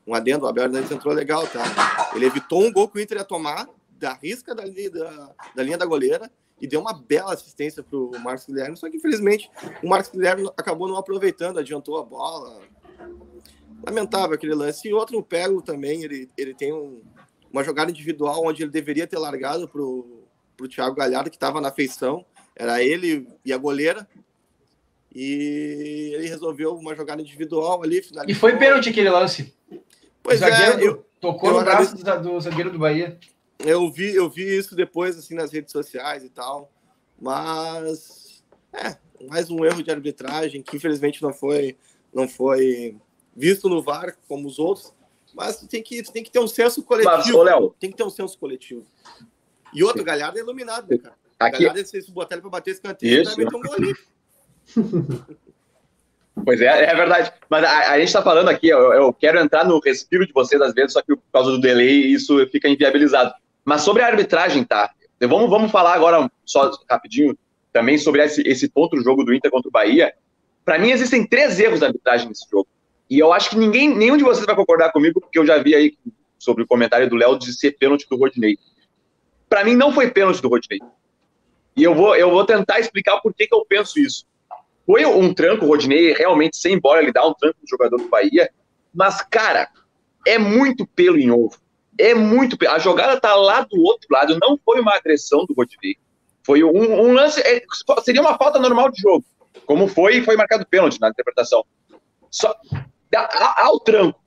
um 0.06 0.14
adendo, 0.14 0.44
o 0.44 0.48
Abel 0.48 0.64
Hernandes 0.64 0.90
entrou 0.90 1.12
legal, 1.12 1.46
tá? 1.48 2.12
Ele 2.14 2.26
evitou 2.26 2.62
um 2.62 2.72
gol 2.72 2.88
que 2.88 2.96
o 2.96 3.00
Inter 3.00 3.18
ia 3.18 3.24
tomar, 3.24 3.68
da 3.98 4.12
risca 4.12 4.54
da, 4.54 4.62
da, 4.64 5.34
da 5.54 5.62
linha 5.62 5.76
da 5.76 5.84
goleira, 5.84 6.30
e 6.60 6.66
deu 6.66 6.80
uma 6.80 6.94
bela 6.94 7.34
assistência 7.34 7.82
para 7.82 7.98
o 7.98 8.18
Marcos 8.20 8.46
Guilherme, 8.46 8.76
só 8.76 8.88
que 8.88 8.96
infelizmente 8.96 9.50
o 9.82 9.88
Marcos 9.88 10.10
Guilherme 10.10 10.48
acabou 10.56 10.88
não 10.88 10.96
aproveitando, 10.96 11.58
adiantou 11.58 11.98
a 11.98 12.04
bola. 12.04 12.60
Lamentável 13.84 14.34
aquele 14.34 14.54
lance. 14.54 14.88
E 14.88 14.94
outro 14.94 15.22
pego 15.22 15.60
também, 15.60 16.02
ele, 16.02 16.30
ele 16.36 16.54
tem 16.54 16.72
um, 16.72 17.02
uma 17.52 17.62
jogada 17.62 17.90
individual 17.90 18.46
onde 18.46 18.62
ele 18.62 18.70
deveria 18.70 19.06
ter 19.06 19.18
largado 19.18 19.68
para 19.68 19.82
Thiago 20.68 20.96
Galhardo, 20.96 21.30
que 21.30 21.36
estava 21.36 21.60
na 21.60 21.70
feição. 21.70 22.24
Era 22.54 22.82
ele 22.82 23.28
e 23.44 23.52
a 23.52 23.58
goleira. 23.58 24.08
E 25.14 26.12
ele 26.14 26.28
resolveu 26.28 26.74
uma 26.74 26.94
jogada 26.94 27.22
individual 27.22 27.82
ali. 27.82 28.02
E 28.26 28.34
foi 28.34 28.56
pênalti 28.56 28.88
aquele 28.88 29.10
lance. 29.10 29.54
Pois 30.22 30.42
é, 30.42 30.84
eu, 30.84 31.06
tocou 31.20 31.50
eu 31.50 31.58
no 31.58 31.64
braço 31.64 31.96
do 31.96 32.40
zagueiro 32.40 32.70
do 32.70 32.78
Bahia. 32.78 33.18
Eu 33.58 33.90
vi, 33.90 34.14
eu 34.14 34.28
vi 34.28 34.42
isso 34.42 34.74
depois, 34.74 35.16
assim, 35.18 35.34
nas 35.34 35.52
redes 35.52 35.72
sociais 35.72 36.24
e 36.24 36.28
tal. 36.28 36.70
Mas, 37.20 38.42
é, 38.72 38.96
mais 39.28 39.50
um 39.50 39.64
erro 39.64 39.82
de 39.82 39.90
arbitragem 39.90 40.62
que 40.62 40.76
infelizmente 40.76 41.22
não 41.22 41.32
foi, 41.32 41.76
não 42.12 42.28
foi 42.28 42.96
visto 43.34 43.68
no 43.68 43.82
VAR 43.82 44.16
como 44.28 44.46
os 44.46 44.58
outros. 44.58 44.92
Mas 45.34 45.58
tem 45.68 45.82
que, 45.82 46.02
tem 46.02 46.22
que 46.22 46.30
ter 46.30 46.40
um 46.40 46.48
senso 46.48 46.82
coletivo. 46.82 47.16
Mas, 47.16 47.30
ô, 47.30 47.42
Léo, 47.42 47.74
tem 47.78 47.90
que 47.90 47.96
ter 47.96 48.04
um 48.04 48.10
senso 48.10 48.38
coletivo. 48.38 48.86
E 49.72 49.82
outro, 49.82 50.04
Galhardo 50.04 50.38
é 50.38 50.42
iluminado, 50.42 50.88
né, 50.88 50.98
cara? 50.98 51.14
Aqui... 51.38 51.64
Galhardo, 51.64 51.86
se 51.86 52.10
botar 52.10 52.36
ele 52.36 52.42
pra 52.42 52.50
bater 52.50 52.70
escanteio, 52.72 53.22
Isso. 53.22 53.36
vai 53.36 53.44
meter 53.44 53.56
um 53.56 53.62
gol 53.62 53.74
ali. 53.74 53.94
Pois 56.44 56.60
é, 56.60 56.66
é 56.66 56.94
verdade. 56.94 57.32
Mas 57.48 57.64
a, 57.64 57.92
a 57.92 57.98
gente 57.98 58.08
está 58.08 58.22
falando 58.22 58.48
aqui, 58.48 58.68
eu, 58.68 58.92
eu, 58.92 59.12
quero 59.12 59.38
entrar 59.38 59.64
no 59.64 59.80
respiro 59.80 60.26
de 60.26 60.32
vocês 60.32 60.60
às 60.60 60.74
vezes, 60.74 60.92
só 60.92 61.00
que 61.00 61.16
por 61.16 61.22
causa 61.32 61.50
do 61.50 61.60
delay 61.60 62.12
isso 62.12 62.46
fica 62.48 62.68
inviabilizado. 62.68 63.32
Mas 63.64 63.80
sobre 63.80 64.02
a 64.02 64.06
arbitragem, 64.06 64.62
tá? 64.62 64.90
Vamos, 65.20 65.48
vamos 65.48 65.72
falar 65.72 65.94
agora 65.94 66.30
só 66.44 66.70
rapidinho 66.90 67.36
também 67.72 67.96
sobre 67.96 68.22
esse, 68.22 68.42
esse 68.42 68.70
outro 68.74 69.02
jogo 69.02 69.24
do 69.24 69.32
Inter 69.32 69.50
contra 69.50 69.68
o 69.68 69.72
Bahia. 69.72 70.12
Para 70.64 70.78
mim, 70.78 70.90
existem 70.90 71.26
três 71.26 71.58
erros 71.58 71.80
da 71.80 71.86
arbitragem 71.86 72.28
nesse 72.28 72.46
jogo. 72.50 72.68
E 73.08 73.18
eu 73.18 73.32
acho 73.32 73.50
que 73.50 73.56
ninguém, 73.56 73.94
nenhum 73.94 74.16
de 74.16 74.24
vocês 74.24 74.44
vai 74.44 74.54
concordar 74.54 74.92
comigo, 74.92 75.20
porque 75.20 75.38
eu 75.38 75.46
já 75.46 75.58
vi 75.58 75.74
aí 75.74 75.96
sobre 76.38 76.64
o 76.64 76.66
comentário 76.66 77.08
do 77.08 77.16
Léo 77.16 77.38
de 77.38 77.52
ser 77.52 77.72
pênalti 77.72 78.06
do 78.08 78.16
Rodinei. 78.16 78.58
Para 79.48 79.64
mim, 79.64 79.74
não 79.74 79.92
foi 79.92 80.10
pênalti 80.10 80.40
do 80.40 80.48
Rodinei. 80.48 80.80
E 81.76 81.82
eu 81.82 81.94
vou, 81.94 82.16
eu 82.16 82.30
vou 82.30 82.44
tentar 82.44 82.80
explicar 82.80 83.20
por 83.20 83.34
que, 83.34 83.46
que 83.46 83.54
eu 83.54 83.64
penso 83.64 83.98
isso. 83.98 84.24
Foi 84.86 85.04
um 85.04 85.34
tranco, 85.34 85.64
o 85.64 85.68
Rodinei 85.68 86.12
realmente 86.12 86.56
sem 86.56 86.78
bola, 86.78 87.02
ele 87.02 87.12
dá 87.12 87.26
um 87.26 87.34
tranco 87.34 87.58
no 87.60 87.68
jogador 87.68 87.96
do 87.96 88.08
Bahia. 88.08 88.50
Mas, 88.94 89.20
cara, 89.22 89.68
é 90.26 90.38
muito 90.38 90.86
pelo 90.86 91.18
em 91.18 91.30
ovo 91.30 91.58
é 91.98 92.14
muito. 92.14 92.56
A 92.68 92.78
jogada 92.78 93.20
tá 93.20 93.34
lá 93.34 93.62
do 93.62 93.80
outro 93.82 94.08
lado, 94.10 94.38
não 94.40 94.58
foi 94.64 94.80
uma 94.80 94.94
agressão 94.94 95.44
do 95.44 95.54
Rodinei. 95.54 95.96
Foi 96.44 96.62
um, 96.62 97.00
um 97.00 97.12
lance. 97.12 97.40
É, 97.40 97.62
seria 98.04 98.20
uma 98.20 98.36
falta 98.36 98.58
normal 98.58 98.90
de 98.90 99.00
jogo. 99.00 99.24
Como 99.64 99.88
foi, 99.88 100.22
foi 100.22 100.36
marcado 100.36 100.66
pênalti 100.66 101.00
na 101.00 101.08
interpretação. 101.08 101.64
Só, 102.30 102.54
há, 103.14 103.70
o 103.72 103.80
tranco. 103.80 104.20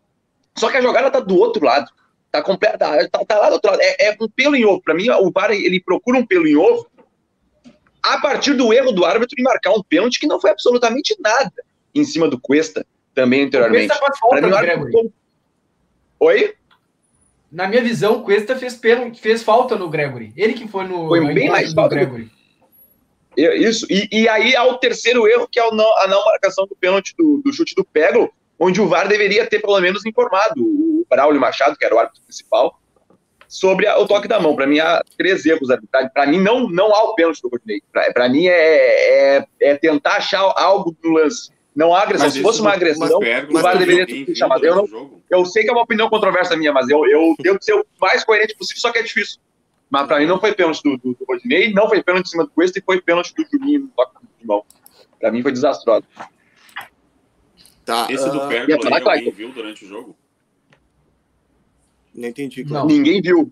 Só 0.57 0.69
que 0.69 0.77
a 0.77 0.81
jogada 0.81 1.11
tá 1.11 1.19
do 1.19 1.37
outro 1.37 1.63
lado. 1.63 1.89
Tá, 2.31 2.41
completa, 2.43 2.77
tá, 2.77 3.25
tá 3.25 3.39
lá 3.39 3.49
do 3.49 3.53
outro 3.53 3.71
lado. 3.71 3.81
É, 3.81 4.09
é 4.09 4.17
um 4.21 4.29
pelo 4.29 4.55
em 4.55 4.65
ovo. 4.65 4.81
Para 4.81 4.93
mim, 4.93 5.09
o 5.09 5.31
VAR 5.31 5.51
ele 5.51 5.81
procura 5.81 6.17
um 6.17 6.25
pelo 6.25 6.47
em 6.47 6.55
ovo 6.55 6.87
a 8.03 8.19
partir 8.21 8.53
do 8.53 8.71
erro 8.71 8.91
do 8.91 9.03
árbitro 9.03 9.35
em 9.37 9.43
marcar 9.43 9.71
um 9.71 9.83
pênalti 9.83 10.19
que 10.19 10.27
não 10.27 10.39
foi 10.39 10.51
absolutamente 10.51 11.15
nada 11.19 11.51
em 11.93 12.03
cima 12.03 12.27
do 12.27 12.39
Cuesta 12.39 12.85
também 13.13 13.43
anteriormente. 13.43 13.91
O 13.91 13.99
Cuesta 13.99 14.17
falta, 14.19 14.47
mim, 14.47 14.53
árbitro... 14.53 15.13
Oi? 16.19 16.53
na 17.51 17.67
minha 17.67 17.81
visão, 17.81 18.17
o 18.17 18.23
Cuesta 18.23 18.55
fez, 18.55 18.75
pênalti, 18.75 19.19
fez 19.19 19.43
falta 19.43 19.75
no 19.75 19.89
Gregory. 19.89 20.31
Ele 20.35 20.53
que 20.53 20.67
foi 20.67 20.85
no. 20.85 21.07
Foi 21.07 21.33
bem 21.33 21.49
mais 21.49 21.73
falta. 21.73 21.95
Gregory. 21.95 22.29
Isso. 23.35 23.85
E, 23.89 24.07
e, 24.11 24.27
aí 24.27 24.55
há 24.55 24.65
o 24.65 24.77
terceiro 24.77 25.27
erro, 25.27 25.47
que 25.49 25.59
é 25.59 25.67
a 25.67 25.71
não, 25.71 25.97
a 25.99 26.07
não 26.07 26.23
marcação 26.25 26.65
do 26.67 26.75
pênalti 26.75 27.15
do, 27.17 27.41
do, 27.43 27.53
chute 27.53 27.73
do 27.73 27.85
Pego, 27.85 28.31
onde 28.59 28.81
o 28.81 28.87
VAR 28.87 29.07
deveria 29.07 29.47
ter 29.47 29.59
pelo 29.59 29.79
menos 29.79 30.05
informado 30.05 30.61
o 30.61 31.05
Braulio 31.09 31.39
Machado, 31.39 31.77
que 31.77 31.85
era 31.85 31.95
o 31.95 31.99
árbitro 31.99 32.21
principal, 32.23 32.79
sobre 33.47 33.87
a, 33.87 33.97
o 33.97 34.07
toque 34.07 34.27
da 34.27 34.39
mão. 34.39 34.55
Para 34.55 34.67
mim, 34.67 34.79
há 34.79 35.01
três 35.17 35.45
erros. 35.45 35.69
Para 36.13 36.27
mim, 36.27 36.39
não, 36.39 36.69
não 36.69 36.93
há 36.93 37.03
o 37.03 37.15
pênalti 37.15 37.41
do 37.41 37.49
Rodinei. 37.49 37.81
Para 37.91 38.29
mim, 38.29 38.47
é, 38.47 39.37
é, 39.37 39.45
é 39.61 39.75
tentar 39.75 40.17
achar 40.17 40.41
algo 40.55 40.95
no 41.03 41.11
lance 41.11 41.49
não 41.75 41.95
há 41.95 42.01
agressão. 42.01 42.27
Mas 42.27 42.33
Se 42.33 42.41
fosse 42.41 42.59
uma 42.59 42.73
agressão, 42.73 43.19
o 43.49 43.59
VAR 43.61 43.77
deveria 43.77 44.05
ter 44.05 44.35
chamado. 44.35 44.65
Eu, 44.65 44.75
não, 44.75 45.21
eu 45.29 45.45
sei 45.45 45.63
que 45.63 45.69
é 45.69 45.71
uma 45.71 45.83
opinião 45.83 46.09
controversa 46.09 46.57
minha, 46.57 46.73
mas 46.73 46.89
eu, 46.89 47.05
eu 47.07 47.33
tento 47.41 47.63
ser 47.63 47.73
o 47.73 47.85
mais 48.01 48.23
coerente 48.23 48.53
possível, 48.55 48.81
só 48.81 48.91
que 48.91 48.99
é 48.99 49.03
difícil. 49.03 49.39
Mas 49.89 50.05
para 50.05 50.19
mim 50.19 50.25
não 50.25 50.39
foi 50.39 50.53
pênalti 50.53 50.81
do, 50.83 50.97
do, 50.97 51.13
do 51.13 51.25
Rodinei, 51.25 51.71
não 51.73 51.87
foi 51.87 52.03
pênalti 52.03 52.27
em 52.27 52.29
cima 52.31 52.43
do 52.43 52.49
Cuesta 52.51 52.79
e 52.79 52.81
foi 52.81 53.01
pênalti 53.01 53.33
do 53.33 53.45
Juninho 53.49 53.81
no 53.81 53.87
toque 53.95 54.13
de 54.39 54.45
mão. 54.45 54.63
Para 55.19 55.31
mim 55.31 55.41
foi 55.41 55.51
desastroso. 55.51 56.03
Tá, 57.89 58.05
Esse 58.07 58.29
do 58.29 58.47
Pérgola 58.47 58.77
uh, 58.77 59.09
aí, 59.09 59.17
alguém 59.17 59.31
viu 59.31 59.51
durante 59.51 59.83
o 59.83 59.87
jogo? 59.87 60.15
Não 62.13 62.27
entendi. 62.27 62.63
Não. 62.63 62.85
Ninguém 62.85 63.19
viu. 63.19 63.51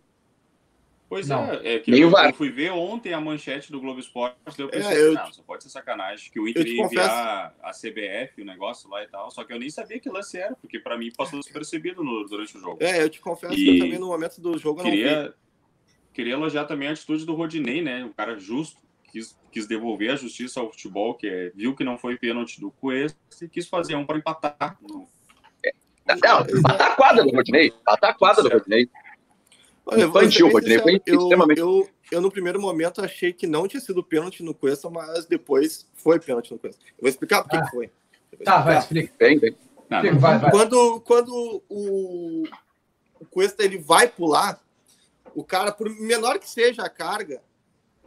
Pois 1.10 1.28
não. 1.28 1.46
é, 1.46 1.76
é 1.76 1.80
que 1.80 1.90
eu, 1.90 2.12
eu, 2.12 2.34
fui 2.36 2.52
ver 2.52 2.72
ontem 2.72 3.14
a 3.14 3.20
manchete 3.20 3.72
do 3.72 3.82
Globo 3.82 4.00
Esporte, 4.00 4.38
eu 4.60 4.70
pensei, 4.70 4.96
é, 4.96 5.02
eu, 5.02 5.14
não, 5.14 5.34
só 5.34 5.42
pode 5.42 5.64
ser 5.64 5.70
sacanagem, 5.70 6.30
que 6.30 6.40
o 6.40 6.48
Inter 6.48 6.68
ia 6.68 6.84
enviar 6.84 7.56
a 7.64 7.72
CBF, 7.72 8.42
o 8.42 8.46
negócio 8.46 8.88
lá 8.90 9.02
e 9.04 9.08
tal, 9.08 9.32
só 9.32 9.44
que 9.44 9.52
eu 9.52 9.58
nem 9.58 9.72
sabia 9.72 10.00
que 10.00 10.10
lance 10.10 10.38
era, 10.38 10.56
porque 10.58 10.80
para 10.80 10.98
mim 10.98 11.10
passou 11.18 11.40
despercebido 11.40 12.04
no, 12.04 12.26
durante 12.28 12.58
o 12.58 12.60
jogo. 12.60 12.78
É, 12.84 13.02
eu 13.02 13.10
te 13.10 13.20
confesso 13.20 13.54
e 13.54 13.64
que 13.64 13.70
eu 13.70 13.80
também 13.80 14.00
no 14.00 14.08
momento 14.08 14.40
do 14.40 14.56
jogo 14.60 14.84
queria, 14.84 15.16
não 15.16 15.30
vi. 15.30 15.34
Queria 16.14 16.34
elogiar 16.34 16.66
também 16.66 16.90
a 16.90 16.92
atitude 16.92 17.26
do 17.26 17.34
Rodinei, 17.34 17.82
né, 17.82 18.06
o 18.06 18.14
cara 18.14 18.38
justo, 18.38 18.82
quis, 19.18 19.38
quis 19.52 19.68
devolver 19.68 20.12
a 20.12 20.16
justiça 20.16 20.60
ao 20.60 20.72
futebol, 20.72 21.16
que 21.16 21.28
é, 21.28 21.52
viu 21.56 21.76
que 21.76 21.84
não 21.84 21.98
foi 21.98 22.18
pênalti 22.18 22.60
do 22.60 22.72
Cuesta 22.72 23.18
e 23.42 23.50
quis 23.50 23.68
fazer 23.68 23.96
um 23.96 24.06
para 24.06 24.18
empatar. 24.18 24.78
No... 24.82 25.08
É, 25.66 25.72
não, 26.08 26.42
empatar 26.42 26.92
a 26.92 26.96
quadra 26.96 27.24
do 27.24 27.32
Rodinei, 27.32 27.68
empatar 27.68 28.12
a 28.12 28.14
quadra 28.14 28.44
do 28.44 28.50
Rodinei. 28.50 28.90
Olha, 29.86 30.06
infantil, 30.06 30.52
Rodinei 30.52 30.80
foi 30.80 31.02
eu, 31.06 31.20
extremamente. 31.20 31.60
Eu, 31.60 31.90
eu, 32.12 32.22
no 32.22 32.32
primeiro 32.32 32.62
momento, 32.62 33.02
achei 33.02 33.34
que 33.34 33.48
não 33.48 33.68
tinha 33.68 33.80
sido 33.80 34.04
pênalti 34.04 34.44
no 34.44 34.54
Cuesta, 34.54 34.90
mas 34.90 35.26
depois 35.26 35.90
foi 35.96 36.20
pênalti 36.20 36.52
no 36.52 36.60
Cuesta. 36.60 36.82
Eu 36.86 37.02
vou 37.02 37.10
explicar 37.10 37.44
por 37.44 37.50
que 37.50 37.58
ah. 37.58 37.68
foi. 37.72 37.92
Tá, 38.44 38.62
vai, 38.62 38.78
explica. 38.78 39.14
Bem, 39.18 39.40
bem. 39.40 39.56
Não, 39.90 40.20
vai, 40.20 40.38
vai. 40.38 40.52
Quando, 40.52 41.02
quando 41.02 41.64
o, 41.70 42.44
o 43.20 43.26
Cuesta 43.26 43.64
ele 43.64 43.78
vai 43.78 44.08
pular, 44.08 44.62
o 45.34 45.44
cara, 45.44 45.72
por 45.72 45.90
menor 45.90 46.38
que 46.40 46.50
seja 46.50 46.84
a 46.84 46.90
carga, 46.90 47.42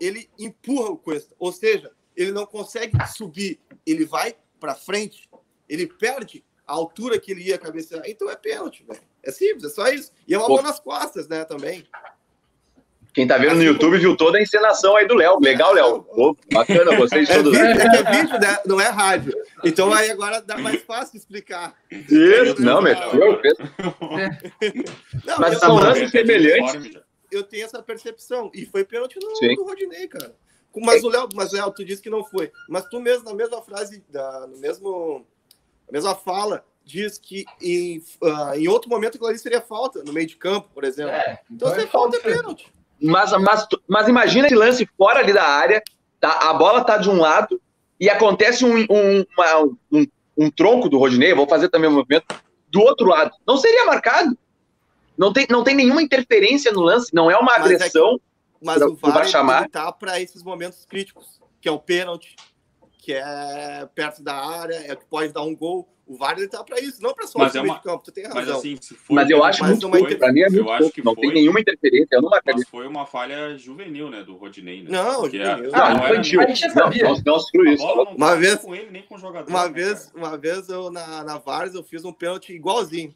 ele 0.00 0.28
empurra 0.38 0.90
o 0.90 0.96
Cuesta. 0.96 1.34
Ou 1.38 1.52
seja, 1.52 1.90
ele 2.16 2.32
não 2.32 2.46
consegue 2.46 2.96
subir, 3.14 3.60
ele 3.86 4.04
vai 4.04 4.34
para 4.58 4.74
frente, 4.74 5.28
ele 5.68 5.86
perde 5.86 6.44
a 6.66 6.72
altura 6.72 7.18
que 7.18 7.32
ele 7.32 7.42
ia 7.42 7.58
cabecear. 7.58 8.02
Então 8.06 8.30
é 8.30 8.36
pênalti, 8.36 8.84
velho. 8.84 9.00
É 9.22 9.30
simples, 9.30 9.64
é 9.64 9.68
só 9.68 9.88
isso. 9.88 10.12
E 10.26 10.34
é 10.34 10.38
uma 10.38 10.46
Pô. 10.46 10.54
mão 10.54 10.62
nas 10.62 10.80
costas, 10.80 11.28
né, 11.28 11.44
também. 11.44 11.86
Quem 13.12 13.26
tá 13.26 13.36
vendo 13.36 13.56
no 13.56 13.62
YouTube 13.64 13.98
viu 13.98 14.16
toda 14.16 14.38
a 14.38 14.42
encenação 14.42 14.96
aí 14.96 15.06
do 15.06 15.14
Léo. 15.14 15.40
Legal, 15.40 15.72
Léo. 15.72 16.06
bacana, 16.52 16.96
vocês 16.96 17.28
é 17.28 17.36
todos. 17.36 17.58
Vídeo, 17.58 17.80
é 17.80 18.12
vídeo, 18.12 18.38
né? 18.38 18.58
não 18.66 18.80
é 18.80 18.88
rádio. 18.88 19.34
Então 19.64 19.92
aí 19.92 20.10
agora 20.10 20.40
dá 20.40 20.56
mais 20.56 20.80
fácil 20.82 21.16
explicar. 21.16 21.74
Isso, 21.90 22.62
não, 22.62 22.80
mexeu. 22.80 23.40
Não, 25.26 25.38
Mas 25.38 25.58
são 25.58 25.74
lances 25.74 26.10
semelhantes. 26.12 27.00
Eu 27.31 27.43
tenho 27.43 27.64
essa 27.64 27.83
percepção. 27.83 28.51
E 28.55 28.66
foi 28.66 28.85
pênalti 28.85 29.19
no, 29.21 29.55
no 29.57 29.64
Rodinei, 29.64 30.09
cara. 30.09 30.35
Mas 30.77 31.03
o 31.03 31.09
Léo, 31.09 31.29
mas 31.35 31.53
Léo, 31.53 31.71
tu 31.73 31.85
disse 31.85 32.03
que 32.03 32.11
não 32.11 32.25
foi. 32.25 32.53
Mas 32.69 32.85
tu 32.87 33.01
mesmo, 33.01 33.25
na 33.25 33.35
mesma 33.35 33.61
frase, 33.61 34.05
da, 34.09 34.47
no 34.47 34.57
mesmo, 34.59 35.27
na 35.87 35.93
mesma 35.93 36.14
fala, 36.14 36.64
diz 36.85 37.19
que 37.19 37.45
em, 37.61 37.99
uh, 38.23 38.55
em 38.55 38.69
outro 38.69 38.88
momento 38.88 39.14
aquilo 39.14 39.29
ali 39.29 39.38
seria 39.38 39.61
falta, 39.61 40.03
no 40.05 40.12
meio 40.12 40.27
de 40.27 40.37
campo, 40.37 40.69
por 40.73 40.85
exemplo. 40.85 41.12
É, 41.12 41.40
então, 41.51 41.69
então 41.69 41.75
se 41.75 41.81
é 41.81 41.87
falta, 41.87 42.16
é 42.16 42.21
pênalti. 42.21 42.73
Mas, 43.03 43.33
mas, 43.33 43.66
mas 43.88 44.09
imagina 44.09 44.47
esse 44.47 44.55
lance 44.55 44.88
fora 44.97 45.21
ali 45.21 45.33
da 45.33 45.45
área, 45.45 45.83
tá, 46.21 46.51
a 46.51 46.55
bola 46.55 46.85
tá 46.85 46.99
de 46.99 47.09
um 47.09 47.19
lado 47.19 47.61
e 47.99 48.09
acontece 48.09 48.64
um, 48.64 48.79
um, 48.90 49.25
uma, 49.37 49.62
um, 49.90 50.07
um 50.37 50.51
tronco 50.51 50.88
do 50.88 50.99
Rodinei, 50.99 51.35
vou 51.35 51.49
fazer 51.49 51.69
também 51.69 51.88
o 51.88 51.93
um 51.93 51.97
movimento, 51.97 52.27
do 52.69 52.81
outro 52.81 53.09
lado. 53.09 53.33
Não 53.47 53.57
seria 53.57 53.87
marcado. 53.87 54.37
Não 55.20 55.35
tem, 55.35 55.46
não 55.50 55.62
tem 55.62 55.74
nenhuma 55.74 56.00
interferência 56.00 56.72
no 56.72 56.80
lance, 56.80 57.14
não 57.14 57.30
é 57.30 57.37
uma 57.37 57.52
mas 57.59 57.66
agressão. 57.66 58.14
É 58.14 58.16
que, 58.16 58.22
mas 58.64 58.78
pra, 58.78 58.88
o 58.88 58.96
VAR 58.96 59.28
chamar. 59.28 59.68
tá 59.68 59.92
para 59.92 60.18
esses 60.18 60.42
momentos 60.42 60.87
críticos, 60.87 61.38
que 61.61 61.68
é 61.68 61.70
o 61.70 61.78
pênalti, 61.78 62.37
que 62.96 63.12
é 63.12 63.87
perto 63.94 64.22
da 64.22 64.35
área, 64.35 64.76
é 64.76 64.96
que 64.96 65.04
pode 65.04 65.30
dar 65.30 65.42
um 65.42 65.54
gol. 65.54 65.87
O 66.06 66.16
VAR 66.16 66.38
ele 66.38 66.48
tá 66.48 66.64
para 66.64 66.80
isso, 66.80 67.02
não 67.02 67.12
para 67.12 67.26
só 67.26 67.38
mas 67.38 67.54
é 67.54 67.61
uma... 67.61 67.74
de 67.74 67.83
campo, 67.83 68.02
tu 68.02 68.11
tem 68.11 68.24
razão. 68.24 68.40
Mas, 68.40 68.48
assim, 68.48 68.78
foi, 68.78 69.14
mas 69.14 69.28
eu 69.28 69.44
acho 69.44 69.62
muito 69.62 69.90
foi, 69.90 70.16
para 70.16 70.33
mim 70.33 70.40
é 70.40 70.48
muito 70.48 70.64
pouco, 70.64 71.04
não 71.04 71.14
foi, 71.14 71.22
tem 71.22 71.35
nenhuma 71.35 71.61
interferência, 71.61 72.14
eu 72.16 72.22
não 72.22 72.33
acredito. 72.33 72.64
Mas 72.64 72.70
foi 72.70 72.87
uma 72.87 73.04
falha 73.04 73.59
juvenil, 73.59 74.09
né, 74.09 74.24
do 74.24 74.37
Rodinei, 74.37 74.83
né? 74.83 74.88
Não, 74.90 75.20
Porque 75.20 75.37
juvenil. 75.37 75.70
A... 75.74 75.94
não, 75.94 76.04
infantil. 76.06 76.40
Não, 76.40 76.46
não, 76.48 77.14
não, 77.26 77.44
não 77.54 77.72
isso. 77.72 77.85
Uma 78.16 78.37
vez, 78.37 78.56
com 78.61 78.74
ele, 78.74 78.90
nem 78.90 79.02
com 79.02 79.16
o 79.16 79.18
jogador, 79.18 79.50
uma 79.50 79.66
né, 79.66 79.72
vez, 79.74 80.11
uma 80.14 80.38
vez 80.38 80.70
eu 80.70 80.90
na 80.90 81.22
na 81.22 81.37
Vars 81.37 81.74
eu 81.74 81.85
fiz 81.85 82.06
um 82.06 82.12
pênalti 82.12 82.54
igualzinho. 82.54 83.14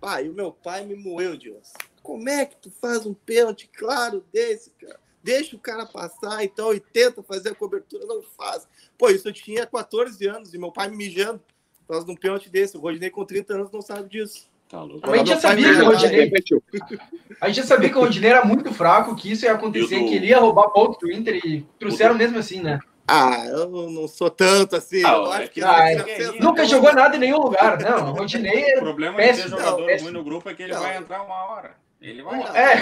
Pai, 0.00 0.28
o 0.28 0.32
meu 0.34 0.50
pai 0.52 0.84
me 0.84 0.94
moeu, 0.94 1.36
Deus. 1.36 1.72
Como 2.02 2.28
é 2.28 2.46
que 2.46 2.56
tu 2.56 2.70
faz 2.70 3.04
um 3.04 3.12
pênalti 3.14 3.68
claro 3.76 4.24
desse, 4.32 4.70
cara? 4.80 4.98
Deixa 5.22 5.54
o 5.54 5.58
cara 5.58 5.84
passar, 5.84 6.42
então, 6.42 6.72
e 6.72 6.80
tenta 6.80 7.22
fazer 7.22 7.50
a 7.50 7.54
cobertura, 7.54 8.06
não 8.06 8.22
faz. 8.22 8.66
Pô, 8.96 9.10
isso 9.10 9.28
eu 9.28 9.32
tinha 9.32 9.66
14 9.66 10.26
anos 10.26 10.54
e 10.54 10.58
meu 10.58 10.72
pai 10.72 10.88
me 10.88 10.96
mijando 10.96 11.40
por 11.86 11.92
causa 11.92 12.06
de 12.06 12.12
um 12.12 12.16
pênalti 12.16 12.48
desse. 12.48 12.76
O 12.76 12.80
Rodinei 12.80 13.10
com 13.10 13.24
30 13.24 13.52
anos 13.54 13.70
não 13.70 13.82
sabe 13.82 14.08
disso. 14.08 14.48
Tá 15.00 15.08
a 15.12 15.16
gente 15.18 15.28
já 15.28 15.40
sabia 15.40 15.64
que 15.74 15.80
o 15.82 15.84
Rodinei, 15.84 16.30
a 17.40 17.46
gente 17.48 17.56
já 17.56 17.62
sabia 17.64 17.90
que 17.90 17.96
o 17.98 18.00
Rodinei 18.00 18.30
era 18.30 18.44
muito 18.44 18.72
fraco, 18.72 19.16
que 19.16 19.30
isso 19.32 19.44
ia 19.44 19.52
acontecer, 19.52 19.98
do- 19.98 20.08
que 20.08 20.14
ele 20.14 20.26
ia 20.28 20.38
roubar 20.38 20.70
ponto 20.70 20.98
do 21.00 21.12
Inter 21.12 21.44
e 21.44 21.66
trouxeram 21.78 22.14
mesmo 22.14 22.38
assim, 22.38 22.60
né? 22.60 22.78
Ah, 23.12 23.44
eu 23.46 23.68
não 23.90 24.06
sou 24.06 24.30
tanto 24.30 24.76
assim. 24.76 25.02
Ah, 25.04 25.12
eu 25.12 25.32
é 25.32 25.36
acho 25.38 25.48
que 25.48 25.54
que- 25.54 25.60
não 25.60 25.70
ah, 25.70 25.90
é 25.90 25.94
é-. 25.94 26.32
Nunca 26.40 26.64
jogou 26.64 26.92
nada 26.94 27.16
em 27.16 27.18
nenhum 27.18 27.38
lugar, 27.38 27.78
não. 27.80 28.10
O 28.10 28.16
Rodinei 28.16 28.64
O 28.64 28.68
é 28.68 28.80
problema 28.80 29.16
de 29.18 29.22
ter 29.22 29.28
péssimo, 29.28 29.48
jogador 29.50 29.70
não, 29.70 29.76
ruim 29.78 29.86
péssimo. 29.86 30.10
no 30.12 30.24
grupo 30.24 30.48
é 30.50 30.54
que 30.54 30.62
ele 30.62 30.72
Não. 30.74 30.80
vai 30.80 30.96
entrar 30.96 31.22
uma 31.22 31.44
hora. 31.46 31.74
Ele 32.00 32.22
vai 32.22 32.34
Não, 32.38 32.42
entrar. 32.46 32.56
É. 32.56 32.76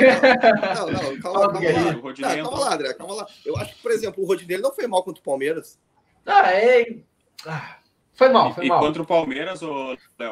Não, 0.74 0.86
não, 0.90 1.20
calma, 1.20 1.38
Fala 1.40 1.46
do 1.48 1.52
calma 1.52 1.60
Guerreiro. 1.60 1.88
lá. 1.88 1.96
O 1.96 2.00
Rodinei 2.00 2.36
Não, 2.42 2.50
calma 2.50 2.64
lá, 2.66 2.74
André, 2.74 2.94
calma 2.94 3.14
lá. 3.14 3.26
Eu 3.44 3.56
acho 3.56 3.74
que, 3.74 3.82
por 3.82 3.90
exemplo, 3.90 4.22
o 4.22 4.26
Rodinei 4.26 4.58
não 4.58 4.72
foi 4.72 4.86
mal 4.86 5.02
contra 5.02 5.20
o 5.20 5.24
Palmeiras. 5.24 5.78
Ah, 6.26 6.52
é. 6.52 6.96
Ah, 7.46 7.76
foi 8.14 8.28
mal, 8.28 8.54
foi 8.54 8.66
e 8.66 8.68
mal. 8.68 8.80
contra 8.80 9.02
o 9.02 9.06
Palmeiras, 9.06 9.62
o 9.62 9.96
Léo, 10.18 10.30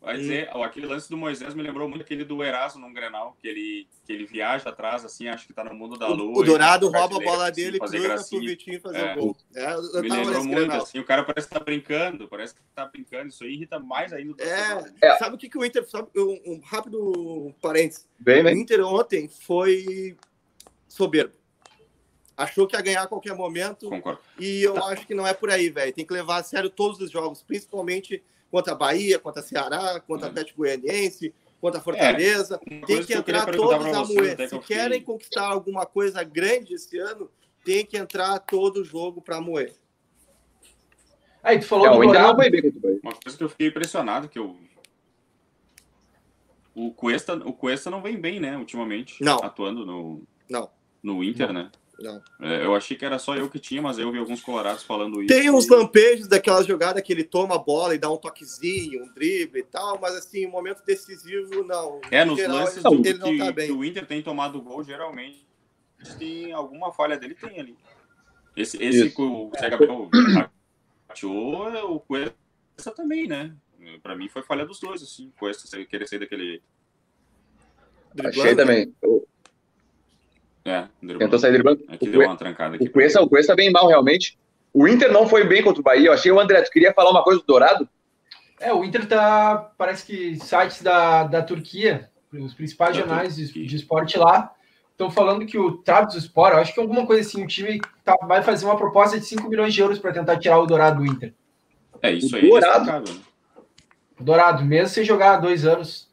vai 0.00 0.16
dizer, 0.16 0.48
aquele 0.64 0.86
lance 0.86 1.10
do 1.10 1.16
Moisés 1.16 1.54
me 1.54 1.62
lembrou 1.62 1.88
muito 1.88 2.00
aquele 2.02 2.24
do 2.24 2.42
Erasmo 2.42 2.80
num 2.80 2.92
Grenal, 2.92 3.36
que 3.40 3.46
ele, 3.46 3.86
que 4.06 4.12
ele 4.12 4.24
viaja 4.24 4.70
atrás, 4.70 5.04
assim, 5.04 5.28
acho 5.28 5.46
que 5.46 5.52
tá 5.52 5.62
no 5.62 5.74
mundo 5.74 5.98
da 5.98 6.08
O- 6.08 6.14
lua. 6.14 6.38
o 6.40 6.42
Dourado 6.42 6.88
e 6.88 6.90
tá 6.92 6.98
rouba 7.00 7.16
a 7.16 7.20
bola 7.20 7.44
assim, 7.50 7.54
dele, 7.62 7.78
cruza 7.78 7.98
gracinha. 7.98 8.40
pro 8.40 8.48
Vitinho 8.50 8.80
fazer 8.80 8.98
É. 8.98 9.12
o 9.12 9.16
gol. 9.20 9.36
É, 9.54 9.60
Me 10.00 10.08
tava 10.08 10.20
lembrou 10.22 10.44
muito, 10.44 10.56
Grenal. 10.56 10.82
assim, 10.82 10.98
o 10.98 11.04
cara 11.04 11.22
parece 11.22 11.48
que 11.48 11.54
tá 11.54 11.60
brincando, 11.60 12.28
parece 12.28 12.54
que 12.54 12.60
tá 12.74 12.86
brincando, 12.86 13.28
isso 13.28 13.44
aí 13.44 13.52
irrita 13.52 13.78
mais 13.78 14.12
ainda. 14.12 14.32
o. 14.32 14.36
É, 14.40 14.92
É. 15.02 15.18
sabe 15.18 15.34
o 15.34 15.38
que, 15.38 15.48
que 15.50 15.58
o 15.58 15.64
Inter. 15.64 15.86
Sabe, 15.88 16.08
um, 16.16 16.40
um 16.46 16.60
rápido 16.64 17.54
parênteses. 17.60 18.08
Bem, 18.18 18.40
O 18.40 18.44
bem. 18.44 18.58
Inter 18.58 18.80
ontem 18.86 19.28
foi 19.28 20.16
soberbo. 20.88 21.34
Achou 22.36 22.66
que 22.66 22.74
ia 22.74 22.80
ganhar 22.80 23.02
a 23.02 23.06
qualquer 23.06 23.34
momento. 23.34 23.90
Concordo. 23.90 24.20
E 24.38 24.62
eu 24.62 24.82
acho 24.84 25.06
que 25.06 25.14
não 25.14 25.26
é 25.26 25.34
por 25.34 25.50
aí, 25.50 25.68
velho. 25.68 25.92
Tem 25.92 26.06
que 26.06 26.12
levar 26.14 26.38
a 26.38 26.42
sério 26.42 26.70
todos 26.70 26.98
os 27.00 27.10
jogos, 27.10 27.42
principalmente 27.42 28.22
contra 28.50 28.72
a 28.72 28.76
Bahia, 28.76 29.18
contra 29.18 29.40
a 29.40 29.44
Ceará, 29.44 30.00
contra 30.00 30.26
o 30.26 30.30
Atlético 30.30 30.58
Goianiense, 30.58 31.32
contra 31.60 31.80
a 31.80 31.82
Fortaleza. 31.82 32.60
Uma 32.70 32.86
tem 32.86 33.04
que 33.04 33.12
entrar 33.14 33.44
perguntar 33.46 33.68
todos 33.68 33.88
pra 33.88 33.98
a 33.98 34.02
vocês, 34.02 34.18
moer. 34.18 34.32
até 34.32 34.44
que 34.44 34.48
Se 34.50 34.58
querem 34.60 35.02
conquistar 35.02 35.46
alguma 35.46 35.86
coisa 35.86 36.22
grande 36.24 36.74
esse 36.74 36.98
ano, 36.98 37.30
tem 37.64 37.84
que 37.84 37.96
entrar 37.96 38.38
todo 38.40 38.84
jogo 38.84 39.20
para 39.20 39.40
moer. 39.40 39.74
Aí, 41.42 41.58
tu 41.58 41.66
falou 41.66 41.86
É, 41.86 41.90
do 41.90 41.98
não 41.98 42.36
Bahia. 42.36 42.72
Uma 43.02 43.14
coisa 43.14 43.38
que 43.38 43.44
eu 43.44 43.48
fiquei 43.48 43.68
impressionado, 43.68 44.28
que 44.28 44.38
eu... 44.38 44.56
O 46.74 46.92
Cuesta, 46.92 47.34
o 47.34 47.52
Cuesta 47.52 47.90
não 47.90 48.00
vem 48.00 48.16
bem, 48.18 48.38
né, 48.40 48.56
ultimamente. 48.56 49.22
Não. 49.22 49.38
Atuando 49.42 49.84
no, 49.84 50.22
Não. 50.48 50.70
no 51.02 51.22
Inter, 51.24 51.52
né? 51.52 51.70
Não. 52.00 52.22
É, 52.40 52.64
eu 52.64 52.74
achei 52.74 52.96
que 52.96 53.04
era 53.04 53.18
só 53.18 53.36
eu 53.36 53.50
que 53.50 53.58
tinha, 53.58 53.82
mas 53.82 53.98
eu 53.98 54.10
vi 54.10 54.18
alguns 54.18 54.40
colorados 54.40 54.82
falando 54.82 55.22
isso. 55.22 55.28
Tem 55.28 55.50
uns 55.50 55.66
e- 55.66 55.70
lampejos 55.70 56.26
daquela 56.26 56.62
jogada 56.62 57.02
que 57.02 57.12
ele 57.12 57.24
toma 57.24 57.56
a 57.56 57.58
bola 57.58 57.94
e 57.94 57.98
dá 57.98 58.10
um 58.10 58.16
toquezinho, 58.16 59.04
um 59.04 59.12
drible 59.12 59.60
e 59.60 59.64
tal, 59.64 60.00
mas 60.00 60.14
assim, 60.16 60.46
um 60.46 60.50
momento 60.50 60.82
decisivo, 60.84 61.62
não. 61.62 62.00
É, 62.10 62.22
Em 62.22 62.24
nos 62.24 62.38
geral, 62.38 62.56
lances 62.56 62.82
ele, 62.84 62.96
do, 62.96 63.08
ele 63.08 63.18
não 63.18 63.28
que, 63.30 63.38
tá 63.38 63.52
que 63.66 63.72
o 63.72 63.84
Inter 63.84 64.06
tem 64.06 64.22
tomado 64.22 64.60
gol, 64.62 64.82
geralmente 64.82 65.46
tem 66.18 66.52
alguma 66.52 66.90
falha 66.92 67.18
dele, 67.18 67.34
tem 67.34 67.60
ali. 67.60 67.76
Esse, 68.56 68.82
esse 68.82 69.10
que 69.10 69.20
o 69.22 69.50
Zé 69.58 69.68
Gabriel 69.70 70.08
é 71.74 71.82
o 71.82 72.00
Cuesta 72.00 72.34
também, 72.96 73.26
né? 73.26 73.54
Pra 74.02 74.16
mim 74.16 74.28
foi 74.28 74.42
falha 74.42 74.64
dos 74.64 74.80
dois, 74.80 75.02
assim. 75.02 75.28
O 75.28 75.32
Cuesta 75.38 75.84
querer 75.84 76.08
sair 76.08 76.18
daquele 76.18 76.44
jeito. 76.44 76.64
Achei 78.26 78.56
também. 78.56 78.94
O- 79.02 79.26
É, 80.64 80.84
driblando. 81.00 81.18
Tentou 81.18 81.38
sair 81.38 81.52
driblando. 81.52 81.84
É 81.88 81.96
que 81.96 82.08
O 82.08 82.12
deu 82.12 82.20
uma 82.22 82.36
trancada 82.36 82.76
aqui. 82.76 82.84
O 82.86 82.90
Cuesta, 82.90 83.22
o 83.22 83.28
Cuesta 83.28 83.54
bem 83.54 83.70
mal, 83.70 83.88
realmente. 83.88 84.38
O 84.72 84.86
Inter 84.86 85.10
não 85.12 85.26
foi 85.26 85.44
bem 85.44 85.62
contra 85.62 85.80
o 85.80 85.84
Bahia. 85.84 86.08
Eu 86.08 86.12
achei 86.12 86.30
o 86.30 86.38
André, 86.38 86.62
tu 86.62 86.70
queria 86.70 86.92
falar 86.92 87.10
uma 87.10 87.24
coisa 87.24 87.40
do 87.40 87.46
Dourado? 87.46 87.88
É, 88.60 88.72
o 88.72 88.84
Inter 88.84 89.06
tá. 89.06 89.72
Parece 89.76 90.04
que 90.04 90.36
sites 90.36 90.82
da, 90.82 91.24
da 91.24 91.42
Turquia, 91.42 92.10
os 92.32 92.54
principais 92.54 92.94
Da 92.94 93.00
jornais 93.00 93.36
de, 93.36 93.66
de 93.66 93.76
esporte 93.76 94.18
lá, 94.18 94.52
estão 94.92 95.10
falando 95.10 95.46
que 95.46 95.58
o 95.58 95.78
Trabzonspor, 95.78 96.50
eu 96.50 96.58
acho 96.58 96.74
que 96.74 96.80
alguma 96.80 97.06
coisa 97.06 97.26
assim, 97.26 97.42
o 97.42 97.46
time 97.46 97.80
tá- 98.04 98.18
vai 98.28 98.42
fazer 98.42 98.66
uma 98.66 98.76
proposta 98.76 99.18
de 99.18 99.24
5 99.24 99.48
milhões 99.48 99.72
de 99.72 99.80
euros 99.80 99.98
para 99.98 100.12
tentar 100.12 100.38
tirar 100.38 100.58
o 100.58 100.66
Dourado 100.66 100.98
do 101.02 101.06
Inter. 101.06 101.32
É, 102.02 102.12
isso 102.12 102.34
O 102.34 102.38
aí 102.38 102.46
é 102.46 102.50
Dourado. 102.50 102.84
né? 103.12 103.20
O 104.20 104.22
Dourado, 104.22 104.64
mesmo 104.64 104.88
sem 104.88 105.04
jogar 105.04 105.32
há 105.34 105.36
dois 105.38 105.64
anos. 105.64 106.08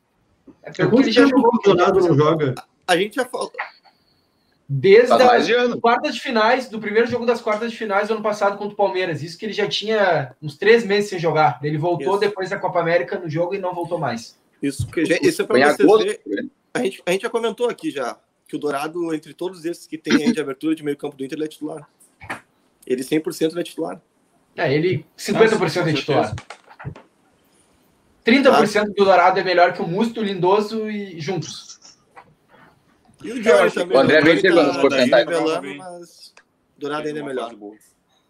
É 0.63 0.69
Há 0.69 0.73
porque 0.87 0.95
ele 1.03 1.11
já 1.11 1.25
jogou 1.25 1.51
o 1.53 1.59
Dourado 1.61 1.99
não 1.99 2.15
joga? 2.15 2.55
A 2.87 2.95
gente 2.95 3.15
já 3.15 3.25
falou. 3.25 3.51
Desde 4.67 5.07
Faz 5.07 5.21
as 5.21 5.47
de 5.47 5.79
quartas 5.79 6.15
de 6.15 6.21
finais, 6.21 6.67
do 6.67 6.79
primeiro 6.79 7.07
jogo 7.07 7.25
das 7.25 7.41
quartas 7.41 7.71
de 7.71 7.77
finais 7.77 8.07
do 8.07 8.15
ano 8.15 8.23
passado 8.23 8.57
contra 8.57 8.73
o 8.73 8.77
Palmeiras. 8.77 9.23
Isso 9.23 9.37
que 9.37 9.45
ele 9.45 9.53
já 9.53 9.67
tinha 9.67 10.35
uns 10.41 10.57
três 10.57 10.85
meses 10.85 11.09
sem 11.09 11.19
jogar. 11.19 11.59
Ele 11.63 11.77
voltou 11.77 12.11
Isso. 12.11 12.19
depois 12.19 12.49
da 12.49 12.59
Copa 12.59 12.79
América 12.79 13.17
no 13.17 13.29
jogo 13.29 13.55
e 13.55 13.59
não 13.59 13.73
voltou 13.73 13.97
mais. 13.97 14.37
Isso, 14.61 14.87
que, 14.87 15.05
gente, 15.05 15.25
isso 15.27 15.41
é 15.41 15.45
para 15.45 15.59
vocês 15.59 15.79
agosto. 15.79 16.19
verem. 16.25 16.51
A 16.73 16.83
gente, 16.83 17.01
a 17.05 17.11
gente 17.11 17.21
já 17.21 17.29
comentou 17.29 17.69
aqui 17.69 17.91
já 17.91 18.17
que 18.47 18.55
o 18.55 18.59
Dourado, 18.59 19.13
entre 19.13 19.33
todos 19.33 19.65
esses 19.65 19.87
que 19.87 19.97
tem 19.97 20.13
aí 20.13 20.31
de 20.31 20.39
abertura 20.39 20.75
de 20.75 20.83
meio 20.83 20.95
campo 20.95 21.15
do 21.15 21.23
Inter, 21.23 21.37
ele 21.37 21.45
é 21.45 21.49
titular. 21.49 21.87
Ele 22.85 23.03
100% 23.03 23.51
ele 23.51 23.59
é 23.59 23.63
titular. 23.63 24.01
É, 24.55 24.73
ele 24.73 25.05
50% 25.17 25.59
Nossa, 25.59 25.79
é 25.79 25.93
titular. 25.93 26.27
certeza. 26.27 26.57
30% 28.25 28.87
do 28.87 29.05
Dourado 29.05 29.39
é 29.39 29.43
melhor 29.43 29.73
que 29.73 29.81
o 29.81 29.87
Musto, 29.87 30.19
o 30.19 30.23
Lindoso 30.23 30.89
e 30.89 31.19
juntos. 31.19 31.79
E 33.23 33.31
o 33.31 33.35
que 33.41 33.71
também. 33.71 33.97
o 33.97 33.99
André 33.99 34.21
vem 34.21 34.39
chegando, 34.39 34.89
tentar. 34.89 35.17
revelando, 35.17 35.75
mas 35.75 36.33
Dourado 36.77 37.07
ainda 37.07 37.19
é 37.19 37.23
melhor. 37.23 37.55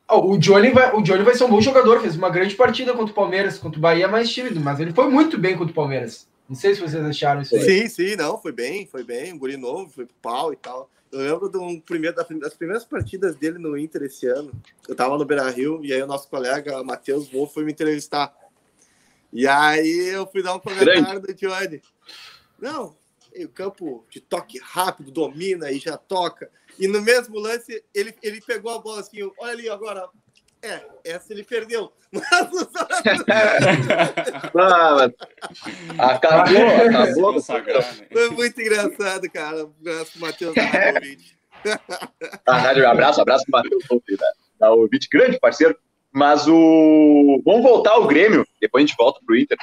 Ó, 0.08 0.26
o, 0.26 0.38
Johnny 0.38 0.72
vai, 0.72 0.96
o 0.96 1.02
Johnny 1.02 1.24
vai 1.24 1.36
ser 1.36 1.44
um 1.44 1.50
bom 1.50 1.60
jogador, 1.60 2.00
fez 2.00 2.16
uma 2.16 2.30
grande 2.30 2.56
partida 2.56 2.94
contra 2.94 3.12
o 3.12 3.16
Palmeiras, 3.16 3.58
contra 3.58 3.78
o 3.78 3.82
Bahia 3.82 4.06
é 4.06 4.08
mais 4.08 4.30
tímido, 4.30 4.60
mas 4.60 4.80
ele 4.80 4.94
foi 4.94 5.10
muito 5.10 5.38
bem 5.38 5.58
contra 5.58 5.72
o 5.72 5.76
Palmeiras. 5.76 6.28
Não 6.48 6.56
sei 6.56 6.74
se 6.74 6.80
vocês 6.80 7.04
acharam 7.04 7.42
isso 7.42 7.56
aí. 7.56 7.62
Sim, 7.62 7.90
sim, 7.90 8.16
não, 8.16 8.38
foi 8.42 8.54
bem, 8.54 8.86
foi 8.86 9.04
bem. 9.04 9.34
Um 9.34 9.38
guri 9.38 9.58
novo, 9.58 9.90
foi 9.90 10.06
pro 10.06 10.16
pau 10.22 10.54
e 10.54 10.56
tal. 10.56 10.90
Eu 11.12 11.20
lembro 11.20 11.50
de 11.50 11.58
um 11.58 11.80
primeiro, 11.80 12.16
das 12.16 12.54
primeiras 12.54 12.86
partidas 12.86 13.36
dele 13.36 13.60
no 13.60 13.78
Inter 13.78 14.04
esse 14.04 14.28
ano. 14.28 14.52
Eu 14.88 14.96
tava 14.96 15.18
no 15.18 15.26
Beira 15.26 15.50
Rio 15.50 15.84
e 15.84 15.92
aí 15.92 16.02
o 16.02 16.08
nosso 16.08 16.30
colega 16.30 16.82
Matheus 16.84 17.30
Wolff 17.30 17.54
foi 17.54 17.66
me 17.66 17.74
entrevistar. 17.74 18.34
E 19.34 19.46
aí 19.46 20.10
eu 20.14 20.26
fui 20.26 20.42
dar 20.42 20.56
um 20.56 20.60
comentário 20.60 21.20
do 21.20 21.34
Johnny. 21.34 21.82
Não, 22.60 22.96
o 23.36 23.50
campo 23.50 24.06
de 24.10 24.20
toque 24.20 24.60
rápido, 24.60 25.12
domina 25.12 25.72
e 25.72 25.80
já 25.80 25.98
toca. 25.98 26.50
E 26.80 26.88
no 26.88 27.02
mesmo 27.02 27.40
lance, 27.40 27.84
ele, 27.94 28.16
ele 28.22 28.42
pegou 28.42 28.72
a 28.72 28.80
bola 28.80 29.02
assim, 29.02 29.22
olha 29.40 29.52
ali 29.52 29.70
agora. 29.70 30.08
É, 30.62 30.82
essa 31.04 31.34
ele 31.34 31.44
perdeu. 31.44 31.92
Mas 32.12 32.52
os 32.52 32.68
Ah, 34.56 35.08
Acabou, 36.00 36.68
acabou. 36.68 37.34
Né? 37.36 38.08
Foi 38.12 38.30
muito 38.32 38.60
engraçado, 38.60 39.32
cara. 39.32 39.66
O 39.66 39.74
Matheus 40.16 40.56
Radovic. 40.56 41.38
Ah, 42.46 42.58
rádio, 42.58 42.88
abraço, 42.88 43.22
abraço 43.22 43.46
pro 43.46 43.52
Matheus 43.52 43.84
Wolff, 43.90 44.18
da, 44.60 44.72
Ouvinte, 44.72 45.08
grande 45.12 45.40
parceiro. 45.40 45.78
Mas 46.12 46.48
o. 46.48 47.42
Vamos 47.46 47.62
voltar 47.62 47.92
ao 47.92 48.08
Grêmio, 48.08 48.46
depois 48.60 48.84
a 48.84 48.88
gente 48.88 48.98
volta 48.98 49.20
pro 49.26 49.38
Inter. 49.38 49.58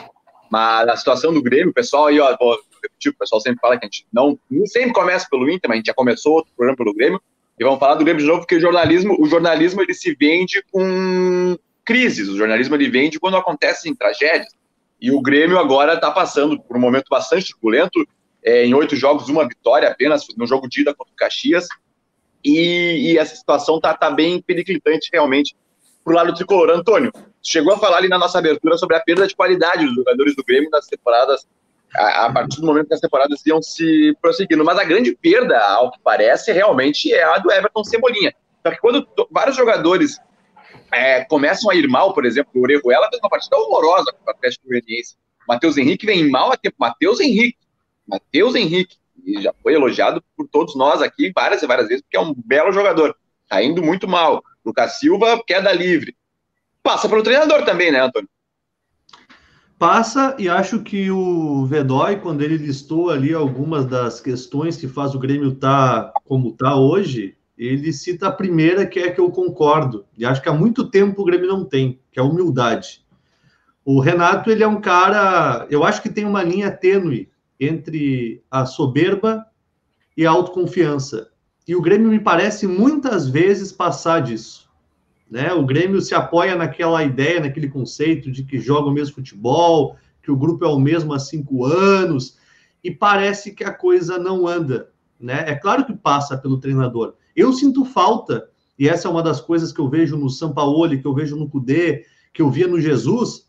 Mas 0.50 0.88
a 0.88 0.96
situação 0.96 1.32
do 1.32 1.42
Grêmio, 1.42 1.70
o 1.70 1.74
pessoal 1.74 2.06
aí, 2.06 2.20
ó, 2.20 2.36
repetir, 2.84 3.12
o 3.12 3.16
pessoal 3.16 3.40
sempre 3.40 3.60
fala 3.60 3.78
que 3.78 3.84
a 3.84 3.88
gente 3.88 4.06
não, 4.12 4.38
sempre 4.66 4.92
começa 4.92 5.26
pelo 5.30 5.50
Inter, 5.50 5.68
mas 5.68 5.74
a 5.74 5.76
gente 5.76 5.86
já 5.86 5.94
começou 5.94 6.34
outro 6.34 6.52
programa 6.56 6.76
pelo 6.76 6.94
Grêmio. 6.94 7.20
E 7.58 7.64
vamos 7.64 7.78
falar 7.78 7.94
do 7.94 8.04
Grêmio 8.04 8.22
de 8.22 8.28
novo, 8.28 8.40
porque 8.40 8.56
o 8.56 8.60
jornalismo, 8.60 9.16
o 9.18 9.26
jornalismo 9.26 9.82
ele 9.82 9.94
se 9.94 10.14
vende 10.14 10.62
com 10.72 11.56
crises. 11.84 12.28
O 12.28 12.36
jornalismo 12.36 12.74
ele 12.74 12.88
vende 12.88 13.20
quando 13.20 13.36
acontecem 13.36 13.94
tragédias. 13.94 14.52
E 15.00 15.10
o 15.10 15.20
Grêmio 15.20 15.58
agora 15.58 15.94
está 15.94 16.10
passando 16.10 16.60
por 16.60 16.76
um 16.76 16.80
momento 16.80 17.06
bastante 17.10 17.52
turbulento. 17.52 18.06
É, 18.42 18.64
em 18.64 18.74
oito 18.74 18.96
jogos, 18.96 19.28
uma 19.28 19.46
vitória 19.46 19.88
apenas 19.88 20.26
no 20.36 20.46
jogo 20.46 20.68
de 20.68 20.80
ida 20.80 20.94
contra 20.94 21.12
o 21.12 21.16
Caxias. 21.16 21.66
E, 22.44 23.12
e 23.12 23.18
essa 23.18 23.34
situação 23.36 23.80
tá, 23.80 23.94
tá 23.94 24.10
bem 24.10 24.40
periclitante 24.42 25.08
realmente 25.12 25.56
pro 26.04 26.14
lado 26.14 26.34
tricolor. 26.34 26.70
Antônio, 26.70 27.12
chegou 27.42 27.74
a 27.74 27.78
falar 27.78 27.98
ali 27.98 28.08
na 28.08 28.18
nossa 28.18 28.38
abertura 28.38 28.76
sobre 28.76 28.96
a 28.96 29.00
perda 29.00 29.26
de 29.26 29.34
qualidade 29.34 29.86
dos 29.86 29.94
jogadores 29.94 30.34
do 30.36 30.44
Grêmio 30.44 30.70
nas 30.70 30.86
temporadas, 30.86 31.46
a, 31.96 32.26
a 32.26 32.32
partir 32.32 32.60
do 32.60 32.66
momento 32.66 32.88
que 32.88 32.94
as 32.94 33.00
temporadas 33.00 33.44
iam 33.46 33.62
se 33.62 34.16
prosseguindo. 34.20 34.64
Mas 34.64 34.78
a 34.78 34.84
grande 34.84 35.16
perda, 35.16 35.58
ao 35.58 35.90
que 35.90 35.98
parece, 36.02 36.52
realmente 36.52 37.12
é 37.12 37.22
a 37.22 37.38
do 37.38 37.50
Everton 37.50 37.84
Cebolinha. 37.84 38.34
Só 38.66 38.72
que 38.72 38.80
quando 38.80 39.06
vários 39.30 39.56
jogadores 39.56 40.18
é, 40.92 41.24
começam 41.24 41.70
a 41.70 41.74
ir 41.74 41.88
mal, 41.88 42.14
por 42.14 42.24
exemplo, 42.24 42.50
o 42.54 42.62
Orejuela 42.62 43.08
fez 43.08 43.20
uma 43.22 43.30
partida 43.30 43.56
horrorosa 43.56 44.12
contra 44.12 44.26
o 44.26 44.30
Atlético 44.30 44.68
Goianiense. 44.68 45.16
Matheus 45.46 45.76
Henrique 45.76 46.06
vem 46.06 46.30
mal 46.30 46.52
a 46.52 46.56
tempo. 46.56 46.76
Matheus 46.78 47.20
Henrique. 47.20 47.58
Matheus 48.06 48.54
Henrique. 48.54 48.96
E 49.24 49.40
já 49.40 49.54
foi 49.62 49.74
elogiado 49.74 50.22
por 50.36 50.48
todos 50.48 50.74
nós 50.74 51.00
aqui 51.00 51.32
várias 51.34 51.62
e 51.62 51.66
várias 51.66 51.88
vezes, 51.88 52.02
porque 52.02 52.16
é 52.16 52.20
um 52.20 52.34
belo 52.34 52.72
jogador. 52.72 53.16
Tá 53.48 53.62
indo 53.62 53.82
muito 53.82 54.08
mal. 54.08 54.42
Lucas 54.64 54.98
Silva, 54.98 55.42
queda 55.46 55.72
livre. 55.72 56.16
Passa 56.82 57.08
pelo 57.08 57.22
treinador 57.22 57.64
também, 57.64 57.90
né, 57.90 58.00
Antônio? 58.00 58.28
Passa, 59.86 60.34
e 60.38 60.48
acho 60.48 60.80
que 60.80 61.10
o 61.10 61.66
Vedói, 61.66 62.16
quando 62.16 62.40
ele 62.40 62.56
listou 62.56 63.10
ali 63.10 63.34
algumas 63.34 63.84
das 63.84 64.18
questões 64.18 64.78
que 64.78 64.88
faz 64.88 65.14
o 65.14 65.18
Grêmio 65.18 65.50
estar 65.50 66.04
tá 66.04 66.12
como 66.24 66.48
está 66.48 66.74
hoje, 66.74 67.36
ele 67.58 67.92
cita 67.92 68.28
a 68.28 68.32
primeira, 68.32 68.86
que 68.86 68.98
é 68.98 69.10
que 69.10 69.20
eu 69.20 69.30
concordo, 69.30 70.06
e 70.16 70.24
acho 70.24 70.40
que 70.40 70.48
há 70.48 70.54
muito 70.54 70.88
tempo 70.88 71.20
o 71.20 71.24
Grêmio 71.26 71.46
não 71.46 71.66
tem, 71.66 72.00
que 72.10 72.18
é 72.18 72.22
a 72.22 72.24
humildade. 72.24 73.04
O 73.84 74.00
Renato, 74.00 74.50
ele 74.50 74.62
é 74.62 74.66
um 74.66 74.80
cara, 74.80 75.66
eu 75.68 75.84
acho 75.84 76.00
que 76.00 76.08
tem 76.08 76.24
uma 76.24 76.42
linha 76.42 76.70
tênue 76.70 77.28
entre 77.60 78.42
a 78.50 78.64
soberba 78.64 79.44
e 80.16 80.24
a 80.24 80.30
autoconfiança. 80.30 81.28
E 81.68 81.76
o 81.76 81.82
Grêmio 81.82 82.08
me 82.08 82.20
parece 82.20 82.66
muitas 82.66 83.28
vezes 83.28 83.70
passar 83.70 84.22
disso. 84.22 84.63
Né? 85.30 85.52
O 85.52 85.64
Grêmio 85.64 86.00
se 86.00 86.14
apoia 86.14 86.54
naquela 86.56 87.02
ideia, 87.02 87.40
naquele 87.40 87.68
conceito 87.68 88.30
de 88.30 88.44
que 88.44 88.58
joga 88.58 88.88
o 88.88 88.92
mesmo 88.92 89.14
futebol, 89.14 89.96
que 90.22 90.30
o 90.30 90.36
grupo 90.36 90.64
é 90.64 90.68
o 90.68 90.78
mesmo 90.78 91.12
há 91.12 91.18
cinco 91.18 91.64
anos, 91.64 92.36
e 92.82 92.90
parece 92.90 93.52
que 93.52 93.64
a 93.64 93.72
coisa 93.72 94.18
não 94.18 94.46
anda. 94.46 94.90
Né? 95.18 95.44
É 95.46 95.54
claro 95.54 95.84
que 95.84 95.94
passa 95.94 96.36
pelo 96.36 96.58
treinador. 96.58 97.14
Eu 97.34 97.52
sinto 97.52 97.84
falta, 97.84 98.48
e 98.78 98.88
essa 98.88 99.08
é 99.08 99.10
uma 99.10 99.22
das 99.22 99.40
coisas 99.40 99.72
que 99.72 99.80
eu 99.80 99.88
vejo 99.88 100.16
no 100.16 100.28
Sampaoli, 100.28 101.00
que 101.00 101.06
eu 101.06 101.14
vejo 101.14 101.36
no 101.36 101.48
Cudê, 101.48 102.04
que 102.32 102.42
eu 102.42 102.50
via 102.50 102.66
no 102.66 102.80
Jesus, 102.80 103.48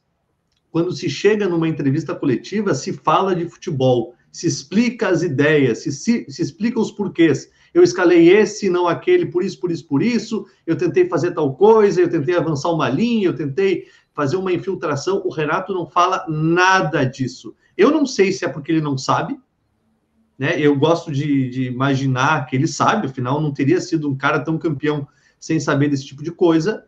quando 0.71 0.91
se 0.91 1.09
chega 1.09 1.47
numa 1.47 1.67
entrevista 1.67 2.13
coletiva, 2.13 2.73
se 2.73 2.93
fala 2.93 3.35
de 3.35 3.47
futebol, 3.47 4.13
se 4.31 4.47
explica 4.47 5.07
as 5.07 5.21
ideias, 5.21 5.79
se, 5.79 5.91
se, 5.91 6.25
se 6.29 6.41
explica 6.41 6.79
os 6.79 6.91
porquês 6.91 7.49
eu 7.75 7.83
escalei 7.83 8.29
esse, 8.29 8.69
não 8.69 8.87
aquele, 8.87 9.25
por 9.25 9.43
isso, 9.43 9.59
por 9.59 9.69
isso, 9.69 9.85
por 9.85 10.01
isso, 10.01 10.45
eu 10.65 10.77
tentei 10.77 11.09
fazer 11.09 11.31
tal 11.31 11.53
coisa, 11.57 11.99
eu 11.99 12.09
tentei 12.09 12.33
avançar 12.33 12.71
uma 12.71 12.87
linha, 12.87 13.27
eu 13.27 13.35
tentei 13.35 13.87
fazer 14.13 14.37
uma 14.37 14.53
infiltração. 14.53 15.21
O 15.25 15.29
Renato 15.29 15.73
não 15.73 15.85
fala 15.85 16.25
nada 16.29 17.03
disso. 17.03 17.53
Eu 17.75 17.91
não 17.91 18.05
sei 18.05 18.31
se 18.31 18.45
é 18.45 18.47
porque 18.47 18.71
ele 18.71 18.79
não 18.79 18.97
sabe, 18.97 19.37
né? 20.39 20.57
Eu 20.57 20.79
gosto 20.79 21.11
de, 21.11 21.49
de 21.49 21.63
imaginar 21.63 22.45
que 22.45 22.55
ele 22.55 22.65
sabe, 22.65 23.07
afinal, 23.07 23.41
não 23.41 23.53
teria 23.53 23.81
sido 23.81 24.09
um 24.09 24.15
cara 24.15 24.39
tão 24.39 24.57
campeão 24.57 25.05
sem 25.37 25.59
saber 25.59 25.89
desse 25.89 26.05
tipo 26.05 26.23
de 26.23 26.31
coisa, 26.31 26.85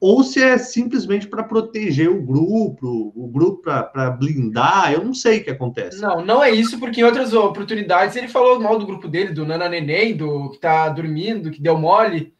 ou 0.00 0.24
se 0.24 0.42
é 0.42 0.56
simplesmente 0.56 1.28
para 1.28 1.42
proteger 1.42 2.08
o 2.08 2.22
grupo, 2.22 3.12
o 3.14 3.28
grupo 3.28 3.62
para 3.62 4.10
blindar, 4.10 4.92
eu 4.92 5.04
não 5.04 5.12
sei 5.12 5.38
o 5.38 5.44
que 5.44 5.50
acontece. 5.50 6.00
Não, 6.00 6.24
não 6.24 6.42
é 6.42 6.50
isso, 6.50 6.78
porque 6.78 7.02
em 7.02 7.04
outras 7.04 7.34
oportunidades 7.34 8.16
ele 8.16 8.26
falou 8.26 8.58
mal 8.58 8.78
do 8.78 8.86
grupo 8.86 9.06
dele, 9.06 9.34
do 9.34 9.44
Nana 9.44 9.68
Neném, 9.68 10.16
do 10.16 10.50
que 10.50 10.58
tá 10.58 10.88
dormindo, 10.88 11.50
que 11.50 11.60
deu 11.60 11.76
mole. 11.76 12.32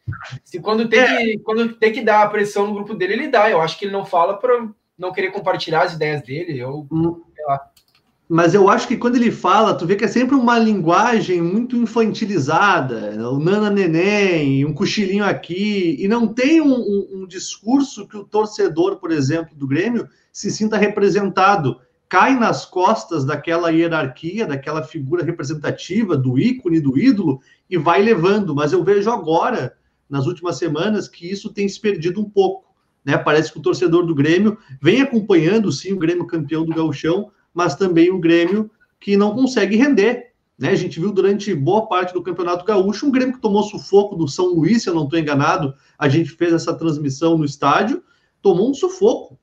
Se 0.42 0.58
quando 0.58 0.88
tem, 0.88 1.00
é. 1.00 1.16
que, 1.18 1.38
quando 1.40 1.74
tem 1.74 1.92
que 1.92 2.00
dar 2.00 2.22
a 2.22 2.28
pressão 2.28 2.66
no 2.66 2.74
grupo 2.74 2.94
dele, 2.94 3.12
ele 3.12 3.28
dá. 3.28 3.50
Eu 3.50 3.60
acho 3.60 3.78
que 3.78 3.84
ele 3.84 3.92
não 3.92 4.06
fala 4.06 4.38
para 4.38 4.66
não 4.98 5.12
querer 5.12 5.30
compartilhar 5.30 5.82
as 5.82 5.92
ideias 5.92 6.22
dele. 6.22 6.58
Eu, 6.58 6.86
hum. 6.90 7.20
Mas 8.32 8.54
eu 8.54 8.68
acho 8.68 8.86
que 8.86 8.96
quando 8.96 9.16
ele 9.16 9.32
fala, 9.32 9.74
tu 9.74 9.84
vê 9.84 9.96
que 9.96 10.04
é 10.04 10.08
sempre 10.08 10.36
uma 10.36 10.56
linguagem 10.56 11.42
muito 11.42 11.76
infantilizada, 11.76 13.28
o 13.28 13.40
nana 13.40 13.68
neném, 13.68 14.64
um 14.64 14.72
cochilinho 14.72 15.24
aqui, 15.24 15.96
e 15.98 16.06
não 16.06 16.28
tem 16.28 16.60
um, 16.60 16.72
um, 16.72 17.08
um, 17.12 17.26
discurso 17.26 18.06
que 18.06 18.16
o 18.16 18.22
torcedor, 18.22 19.00
por 19.00 19.10
exemplo, 19.10 19.56
do 19.56 19.66
Grêmio, 19.66 20.08
se 20.32 20.48
sinta 20.48 20.76
representado, 20.76 21.80
cai 22.08 22.38
nas 22.38 22.64
costas 22.64 23.24
daquela 23.24 23.70
hierarquia, 23.70 24.46
daquela 24.46 24.84
figura 24.84 25.24
representativa, 25.24 26.16
do 26.16 26.38
ícone, 26.38 26.78
do 26.78 26.96
ídolo, 26.96 27.40
e 27.68 27.76
vai 27.76 28.00
levando. 28.00 28.54
Mas 28.54 28.72
eu 28.72 28.84
vejo 28.84 29.10
agora, 29.10 29.74
nas 30.08 30.26
últimas 30.26 30.56
semanas, 30.56 31.08
que 31.08 31.28
isso 31.28 31.52
tem 31.52 31.68
se 31.68 31.80
perdido 31.80 32.20
um 32.20 32.30
pouco. 32.30 32.72
Né? 33.04 33.18
Parece 33.18 33.52
que 33.52 33.58
o 33.58 33.62
torcedor 33.62 34.06
do 34.06 34.14
Grêmio 34.14 34.56
vem 34.80 35.02
acompanhando, 35.02 35.72
sim, 35.72 35.92
o 35.92 35.98
Grêmio 35.98 36.28
campeão 36.28 36.64
do 36.64 36.72
Gauchão, 36.72 37.32
mas 37.54 37.74
também 37.74 38.10
o 38.10 38.18
Grêmio 38.18 38.70
que 38.98 39.16
não 39.16 39.34
consegue 39.34 39.76
render. 39.76 40.32
Né? 40.58 40.70
A 40.70 40.76
gente 40.76 41.00
viu 41.00 41.12
durante 41.12 41.54
boa 41.54 41.86
parte 41.86 42.12
do 42.12 42.22
Campeonato 42.22 42.64
Gaúcho 42.64 43.06
um 43.06 43.10
Grêmio 43.10 43.34
que 43.34 43.40
tomou 43.40 43.62
sufoco 43.62 44.14
do 44.14 44.28
São 44.28 44.46
Luís, 44.46 44.82
se 44.82 44.90
eu 44.90 44.94
não 44.94 45.04
estou 45.04 45.18
enganado. 45.18 45.74
A 45.98 46.08
gente 46.08 46.30
fez 46.30 46.52
essa 46.52 46.74
transmissão 46.74 47.38
no 47.38 47.44
estádio, 47.44 48.02
tomou 48.42 48.70
um 48.70 48.74
sufoco. 48.74 49.38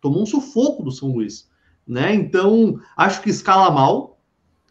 Tomou 0.00 0.22
um 0.22 0.26
sufoco 0.26 0.82
do 0.82 0.90
São 0.90 1.12
Luís. 1.12 1.48
Né? 1.86 2.14
Então, 2.14 2.80
acho 2.96 3.22
que 3.22 3.30
escala 3.30 3.70
mal. 3.70 4.20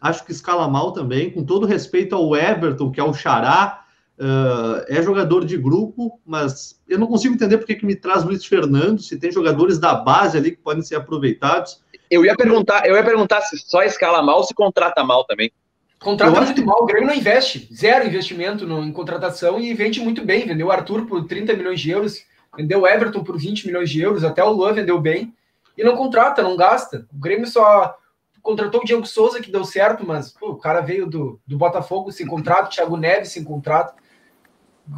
Acho 0.00 0.24
que 0.26 0.32
escala 0.32 0.68
mal 0.68 0.92
também, 0.92 1.30
com 1.30 1.44
todo 1.44 1.64
respeito 1.64 2.14
ao 2.14 2.36
Everton, 2.36 2.90
que 2.90 3.00
é 3.00 3.04
o 3.04 3.14
Xará, 3.14 3.82
Uh, 4.18 4.84
é 4.88 5.02
jogador 5.02 5.44
de 5.44 5.56
grupo, 5.56 6.20
mas 6.24 6.80
eu 6.86 6.98
não 6.98 7.08
consigo 7.08 7.34
entender 7.34 7.58
porque 7.58 7.74
que 7.74 7.84
me 7.84 7.96
traz 7.96 8.22
Luiz 8.22 8.44
Fernando, 8.44 9.02
se 9.02 9.18
tem 9.18 9.32
jogadores 9.32 9.78
da 9.78 9.94
base 9.94 10.36
ali 10.36 10.52
que 10.52 10.58
podem 10.58 10.82
ser 10.82 10.96
aproveitados. 10.96 11.82
Eu 12.12 12.26
ia 12.26 12.36
perguntar, 12.36 12.86
eu 12.86 12.94
ia 12.94 13.02
perguntar 13.02 13.40
se 13.40 13.56
só 13.56 13.82
escala 13.82 14.20
mal 14.20 14.36
ou 14.36 14.44
se 14.44 14.52
contrata 14.52 15.02
mal 15.02 15.24
também. 15.24 15.50
Contrata 15.98 16.42
muito 16.42 16.60
que... 16.60 16.62
mal, 16.62 16.82
o 16.82 16.84
Grêmio 16.84 17.06
não 17.06 17.14
investe, 17.14 17.66
zero 17.74 18.06
investimento 18.06 18.66
no, 18.66 18.84
em 18.84 18.92
contratação 18.92 19.58
e 19.58 19.72
vende 19.72 19.98
muito 19.98 20.22
bem. 20.22 20.46
Vendeu 20.46 20.66
o 20.66 20.70
Arthur 20.70 21.06
por 21.06 21.26
30 21.26 21.54
milhões 21.54 21.80
de 21.80 21.90
euros, 21.90 22.22
vendeu 22.54 22.82
o 22.82 22.86
Everton 22.86 23.24
por 23.24 23.38
20 23.38 23.66
milhões 23.66 23.88
de 23.88 24.02
euros, 24.02 24.24
até 24.24 24.44
o 24.44 24.50
Luan 24.50 24.74
vendeu 24.74 25.00
bem. 25.00 25.32
E 25.78 25.82
não 25.82 25.96
contrata, 25.96 26.42
não 26.42 26.54
gasta. 26.54 27.06
O 27.10 27.18
Grêmio 27.18 27.46
só 27.46 27.96
contratou 28.42 28.82
o 28.82 28.84
Diego 28.84 29.06
Souza, 29.06 29.40
que 29.40 29.50
deu 29.50 29.64
certo, 29.64 30.06
mas 30.06 30.32
pô, 30.32 30.50
o 30.50 30.58
cara 30.58 30.82
veio 30.82 31.06
do, 31.06 31.40
do 31.46 31.56
Botafogo 31.56 32.12
sem 32.12 32.26
contrato, 32.26 32.74
Thiago 32.74 32.98
Neves 32.98 33.30
sem 33.30 33.42
contrato. 33.42 33.94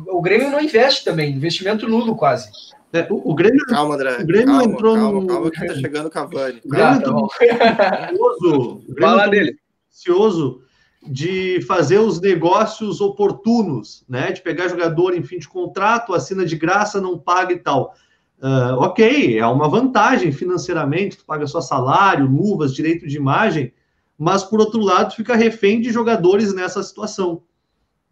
O 0.09 0.23
Grêmio 0.23 0.51
não 0.51 0.61
investe 0.61 1.05
também, 1.05 1.35
investimento 1.35 1.89
nulo 1.89 2.17
quase. 2.17 2.51
É, 2.93 3.07
o, 3.11 3.31
o, 3.31 3.35
Grêmio, 3.35 3.65
calma, 3.67 3.95
André. 3.95 4.19
O 4.23 4.27
Grêmio 4.27 4.47
calma, 4.47 4.65
entrou 4.65 4.95
calma, 4.95 5.21
no. 5.21 5.27
Calma, 5.27 5.51
que 5.51 5.67
tá 5.67 5.75
chegando 5.75 6.07
o 6.07 6.11
Cavani. 6.11 6.61
O 6.65 6.69
Grêmio 6.69 6.89
ah, 6.89 6.97
entrou 6.97 7.29
tá 7.29 8.11
ansioso. 8.11 8.83
Fala 9.01 9.27
dele. 9.27 9.57
Ansioso 9.93 10.63
de 11.07 11.61
fazer 11.63 11.99
os 11.99 12.21
negócios 12.21 13.01
oportunos, 13.01 14.05
né? 14.09 14.33
De 14.33 14.41
pegar 14.41 14.69
jogador 14.69 15.15
em 15.15 15.23
fim 15.23 15.39
de 15.39 15.49
contrato, 15.49 16.15
assina 16.15 16.47
de 16.47 16.57
graça, 16.57 17.01
não 17.01 17.19
paga 17.19 17.53
e 17.53 17.59
tal. 17.59 17.95
Uh, 18.39 18.75
ok, 18.79 19.39
é 19.39 19.47
uma 19.47 19.69
vantagem 19.69 20.31
financeiramente, 20.31 21.19
tu 21.19 21.25
paga 21.25 21.47
só 21.47 21.61
salário, 21.61 22.27
luvas, 22.27 22.75
direito 22.75 23.07
de 23.07 23.17
imagem, 23.17 23.73
mas 24.19 24.45
por 24.45 24.61
outro 24.61 24.81
lado, 24.81 25.15
fica 25.15 25.35
refém 25.35 25.81
de 25.81 25.91
jogadores 25.91 26.55
nessa 26.55 26.83
situação. 26.83 27.43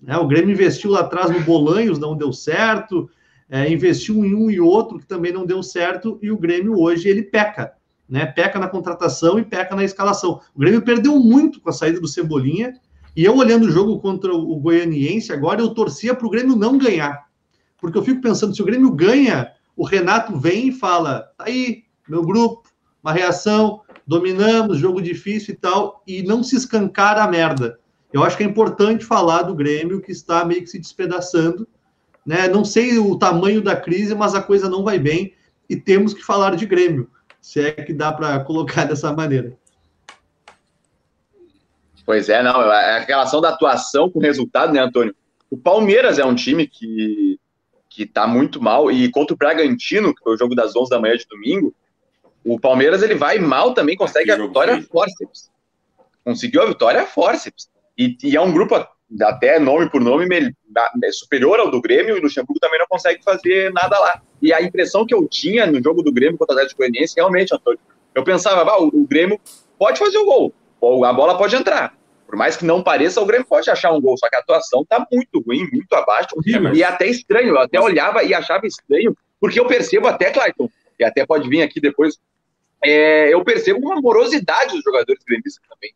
Né? 0.02 0.16
O 0.18 0.26
Grêmio 0.26 0.52
investiu 0.52 0.90
lá 0.90 1.00
atrás 1.00 1.30
no 1.30 1.40
Bolanhos, 1.40 1.98
não 1.98 2.16
deu 2.16 2.32
certo 2.32 3.08
é, 3.52 3.70
investiu 3.70 4.24
em 4.24 4.34
um 4.34 4.50
e 4.50 4.58
outro 4.58 4.98
que 4.98 5.04
também 5.04 5.30
não 5.30 5.44
deu 5.44 5.62
certo, 5.62 6.18
e 6.22 6.30
o 6.30 6.38
Grêmio 6.38 6.80
hoje 6.80 7.06
ele 7.06 7.22
peca, 7.22 7.74
né? 8.08 8.24
Peca 8.24 8.58
na 8.58 8.66
contratação 8.66 9.38
e 9.38 9.44
peca 9.44 9.76
na 9.76 9.84
escalação. 9.84 10.40
O 10.54 10.58
Grêmio 10.58 10.80
perdeu 10.80 11.18
muito 11.18 11.60
com 11.60 11.68
a 11.68 11.72
saída 11.72 12.00
do 12.00 12.08
Cebolinha, 12.08 12.72
e 13.14 13.22
eu 13.22 13.36
olhando 13.36 13.66
o 13.66 13.70
jogo 13.70 14.00
contra 14.00 14.34
o 14.34 14.58
Goianiense 14.58 15.34
agora, 15.34 15.60
eu 15.60 15.74
torcia 15.74 16.14
para 16.14 16.26
o 16.26 16.30
Grêmio 16.30 16.56
não 16.56 16.78
ganhar. 16.78 17.26
Porque 17.78 17.98
eu 17.98 18.02
fico 18.02 18.22
pensando, 18.22 18.54
se 18.54 18.62
o 18.62 18.64
Grêmio 18.64 18.90
ganha, 18.90 19.52
o 19.76 19.84
Renato 19.84 20.34
vem 20.38 20.68
e 20.68 20.72
fala: 20.72 21.30
tá 21.36 21.44
aí, 21.44 21.82
meu 22.08 22.22
grupo, 22.22 22.62
uma 23.04 23.12
reação, 23.12 23.82
dominamos, 24.06 24.78
jogo 24.78 25.02
difícil 25.02 25.52
e 25.52 25.58
tal, 25.58 26.02
e 26.06 26.22
não 26.22 26.42
se 26.42 26.56
escancara 26.56 27.22
a 27.22 27.28
merda. 27.28 27.78
Eu 28.12 28.22
acho 28.22 28.36
que 28.36 28.42
é 28.42 28.46
importante 28.46 29.04
falar 29.04 29.42
do 29.42 29.54
Grêmio 29.54 30.00
que 30.00 30.12
está 30.12 30.44
meio 30.44 30.60
que 30.62 30.68
se 30.68 30.78
despedaçando 30.78 31.66
né? 32.24 32.48
Não 32.48 32.64
sei 32.64 32.98
o 32.98 33.18
tamanho 33.18 33.60
da 33.60 33.76
crise, 33.76 34.14
mas 34.14 34.34
a 34.34 34.42
coisa 34.42 34.68
não 34.68 34.82
vai 34.82 34.98
bem 34.98 35.34
e 35.68 35.76
temos 35.76 36.14
que 36.14 36.22
falar 36.22 36.56
de 36.56 36.66
Grêmio, 36.66 37.10
se 37.40 37.60
é 37.60 37.72
que 37.72 37.92
dá 37.92 38.12
para 38.12 38.40
colocar 38.40 38.84
dessa 38.86 39.12
maneira. 39.12 39.56
Pois 42.04 42.28
é, 42.28 42.42
não, 42.42 42.62
é 42.62 42.96
a 42.96 43.00
relação 43.00 43.40
da 43.40 43.50
atuação 43.50 44.10
com 44.10 44.18
o 44.18 44.22
resultado, 44.22 44.72
né, 44.72 44.80
Antônio? 44.80 45.14
O 45.50 45.56
Palmeiras 45.56 46.18
é 46.18 46.24
um 46.24 46.34
time 46.34 46.66
que 46.66 47.38
que 47.88 48.06
tá 48.06 48.26
muito 48.26 48.58
mal 48.58 48.90
e 48.90 49.10
contra 49.10 49.34
o 49.34 49.36
Bragantino, 49.36 50.14
que 50.14 50.22
foi 50.22 50.32
o 50.32 50.38
jogo 50.38 50.54
das 50.54 50.74
11 50.74 50.88
da 50.88 50.98
manhã 50.98 51.14
de 51.14 51.26
domingo, 51.28 51.74
o 52.42 52.58
Palmeiras 52.58 53.02
ele 53.02 53.14
vai 53.14 53.38
mal 53.38 53.74
também, 53.74 53.94
consegue 53.94 54.32
a 54.32 54.36
vitória 54.38 54.82
forceps. 54.90 55.50
Conseguiu 56.24 56.62
a 56.62 56.66
vitória 56.66 57.06
forceps. 57.06 57.68
E, 58.02 58.18
e 58.24 58.36
é 58.36 58.40
um 58.40 58.52
grupo 58.52 58.74
até 59.20 59.58
nome 59.58 59.88
por 59.90 60.00
nome, 60.00 60.26
é 61.04 61.12
superior 61.12 61.60
ao 61.60 61.70
do 61.70 61.80
Grêmio, 61.80 62.16
e 62.16 62.18
o 62.18 62.22
Luxemburgo 62.22 62.58
também 62.58 62.78
não 62.78 62.86
consegue 62.88 63.22
fazer 63.22 63.72
nada 63.72 63.98
lá. 63.98 64.20
E 64.40 64.52
a 64.52 64.60
impressão 64.60 65.06
que 65.06 65.14
eu 65.14 65.28
tinha 65.28 65.66
no 65.66 65.82
jogo 65.82 66.02
do 66.02 66.12
Grêmio 66.12 66.38
contra 66.38 66.54
o 66.54 66.58
Atlético 66.58 66.78
Goianiense, 66.78 67.14
realmente, 67.16 67.54
Antônio, 67.54 67.78
eu 68.14 68.24
pensava, 68.24 68.68
ah, 68.70 68.82
o 68.82 69.06
Grêmio 69.06 69.38
pode 69.78 69.98
fazer 69.98 70.18
o 70.18 70.24
gol, 70.24 70.52
ou 70.80 71.04
a 71.04 71.12
bola 71.12 71.38
pode 71.38 71.54
entrar. 71.54 71.94
Por 72.26 72.36
mais 72.36 72.56
que 72.56 72.64
não 72.64 72.82
pareça, 72.82 73.20
o 73.20 73.26
Grêmio 73.26 73.46
pode 73.46 73.70
achar 73.70 73.92
um 73.92 74.00
gol, 74.00 74.16
só 74.16 74.28
que 74.28 74.36
a 74.36 74.38
atuação 74.38 74.84
tá 74.84 75.06
muito 75.12 75.42
ruim, 75.46 75.68
muito 75.70 75.92
abaixo. 75.92 76.28
E 76.74 76.82
até 76.82 77.06
estranho, 77.06 77.48
eu 77.48 77.58
até 77.58 77.78
olhava 77.78 78.24
e 78.24 78.32
achava 78.32 78.66
estranho, 78.66 79.14
porque 79.38 79.60
eu 79.60 79.66
percebo 79.66 80.08
até, 80.08 80.30
Clayton, 80.30 80.70
e 80.98 81.04
até 81.04 81.26
pode 81.26 81.48
vir 81.48 81.62
aqui 81.62 81.80
depois 81.80 82.18
é, 82.84 83.32
eu 83.32 83.44
percebo 83.44 83.78
uma 83.80 84.00
morosidade 84.00 84.72
dos 84.72 84.82
jogadores 84.82 85.22
gremistas 85.24 85.62
também. 85.68 85.94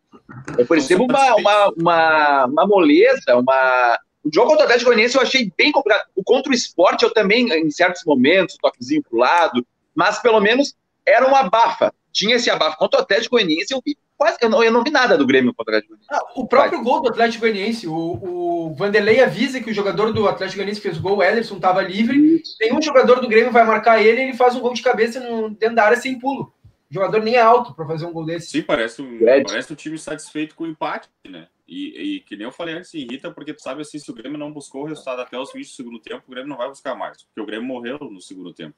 Eu 0.56 0.66
percebo 0.66 1.04
uma, 1.04 1.34
uma, 1.34 1.68
uma, 1.76 2.44
uma 2.46 2.66
moleza, 2.66 3.36
uma. 3.36 3.98
O 4.24 4.30
jogo 4.32 4.48
contra 4.48 4.62
o 4.62 4.64
Atlético 4.64 4.90
Goianiense 4.90 5.16
eu 5.16 5.22
achei 5.22 5.52
bem 5.56 5.72
complicado. 5.72 6.04
O 6.14 6.22
contra 6.22 6.50
o 6.50 6.54
esporte 6.54 7.04
eu 7.04 7.12
também, 7.12 7.48
em 7.52 7.70
certos 7.70 8.02
momentos, 8.04 8.56
toquezinho 8.60 9.02
pro 9.02 9.18
lado, 9.18 9.64
mas 9.94 10.18
pelo 10.20 10.40
menos 10.40 10.74
era 11.04 11.26
uma 11.26 11.48
bafa. 11.48 11.92
tinha 12.12 12.36
esse 12.36 12.50
abafo. 12.50 12.76
Contra 12.76 13.00
o 13.00 13.02
Atlético 13.02 13.36
Goianiense, 13.36 13.72
eu 13.72 13.80
vi 13.84 13.96
quase. 14.16 14.36
Eu 14.40 14.48
não, 14.48 14.64
eu 14.64 14.72
não 14.72 14.82
vi 14.82 14.90
nada 14.90 15.16
do 15.16 15.26
Grêmio 15.26 15.54
contra 15.54 15.74
o 15.74 15.76
Atlético 15.76 15.94
Goianiense. 15.94 16.24
Ah, 16.26 16.40
o 16.40 16.46
próprio 16.46 16.82
gol 16.82 17.02
do 17.02 17.08
Atlético 17.08 17.42
Goianiense, 17.42 17.86
o, 17.86 17.94
o 17.94 18.74
Vanderlei 18.74 19.22
avisa 19.22 19.60
que 19.60 19.70
o 19.70 19.74
jogador 19.74 20.12
do 20.12 20.28
Atlético 20.28 20.56
Goianiense 20.56 20.80
fez 20.80 20.98
o 20.98 21.02
gol, 21.02 21.18
o 21.18 21.22
Ederson 21.22 21.56
estava 21.56 21.82
livre. 21.82 22.42
Tem 22.58 22.72
um 22.72 22.82
jogador 22.82 23.20
do 23.20 23.28
Grêmio 23.28 23.52
vai 23.52 23.64
marcar 23.64 24.02
ele, 24.02 24.22
ele 24.22 24.34
faz 24.34 24.56
um 24.56 24.60
gol 24.60 24.74
de 24.74 24.82
cabeça 24.82 25.20
no, 25.20 25.50
dentro 25.50 25.76
da 25.76 25.84
área 25.84 25.96
sem 25.96 26.18
pulo. 26.18 26.52
O 26.90 26.94
jogador 26.94 27.22
nem 27.22 27.34
é 27.34 27.40
alto 27.40 27.74
para 27.74 27.86
fazer 27.86 28.06
um 28.06 28.12
gol 28.12 28.24
desse. 28.24 28.48
Sim, 28.48 28.62
parece 28.62 29.02
um, 29.02 29.18
parece 29.18 29.72
um 29.72 29.76
time 29.76 29.98
satisfeito 29.98 30.54
com 30.54 30.64
o 30.64 30.66
empate, 30.68 31.08
né? 31.28 31.48
E, 31.66 32.16
e, 32.16 32.20
que 32.20 32.36
nem 32.36 32.44
eu 32.44 32.52
falei 32.52 32.76
antes, 32.76 32.94
irrita 32.94 33.30
porque 33.30 33.52
tu 33.52 33.60
sabe 33.60 33.82
assim, 33.82 33.98
se 33.98 34.08
o 34.08 34.14
Grêmio 34.14 34.38
não 34.38 34.52
buscou 34.52 34.84
o 34.84 34.86
resultado 34.86 35.20
até 35.20 35.36
os 35.36 35.52
20 35.52 35.66
do 35.66 35.74
segundo 35.74 35.98
tempo, 35.98 36.22
o 36.26 36.30
Grêmio 36.30 36.48
não 36.48 36.56
vai 36.56 36.68
buscar 36.68 36.94
mais, 36.94 37.24
porque 37.24 37.40
o 37.40 37.46
Grêmio 37.46 37.66
morreu 37.66 37.98
no 37.98 38.20
segundo 38.20 38.52
tempo. 38.52 38.76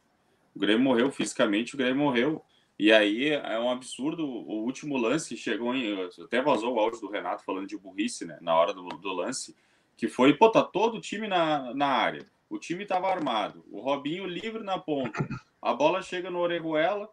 O 0.56 0.58
Grêmio 0.58 0.82
morreu 0.82 1.10
fisicamente, 1.10 1.74
o 1.74 1.78
Grêmio 1.78 2.02
morreu. 2.02 2.42
E 2.78 2.92
aí 2.92 3.30
é 3.30 3.58
um 3.58 3.70
absurdo 3.70 4.24
o 4.24 4.62
último 4.64 4.96
lance 4.96 5.36
chegou 5.36 5.74
em. 5.74 6.08
Até 6.24 6.40
vazou 6.40 6.74
o 6.74 6.78
áudio 6.78 7.00
do 7.00 7.10
Renato 7.10 7.44
falando 7.44 7.66
de 7.66 7.76
burrice, 7.76 8.24
né? 8.24 8.38
Na 8.40 8.54
hora 8.54 8.72
do, 8.72 8.88
do 8.88 9.12
lance, 9.12 9.54
que 9.96 10.08
foi, 10.08 10.32
pô, 10.34 10.48
tá 10.48 10.62
todo 10.62 10.96
o 10.96 11.00
time 11.00 11.26
na, 11.26 11.74
na 11.74 11.88
área. 11.88 12.24
O 12.48 12.58
time 12.58 12.86
tava 12.86 13.08
armado. 13.08 13.64
O 13.70 13.80
Robinho 13.80 14.26
livre 14.26 14.62
na 14.62 14.78
ponta. 14.78 15.26
A 15.60 15.74
bola 15.74 16.00
chega 16.00 16.30
no 16.30 16.38
Orejuela. 16.38 17.10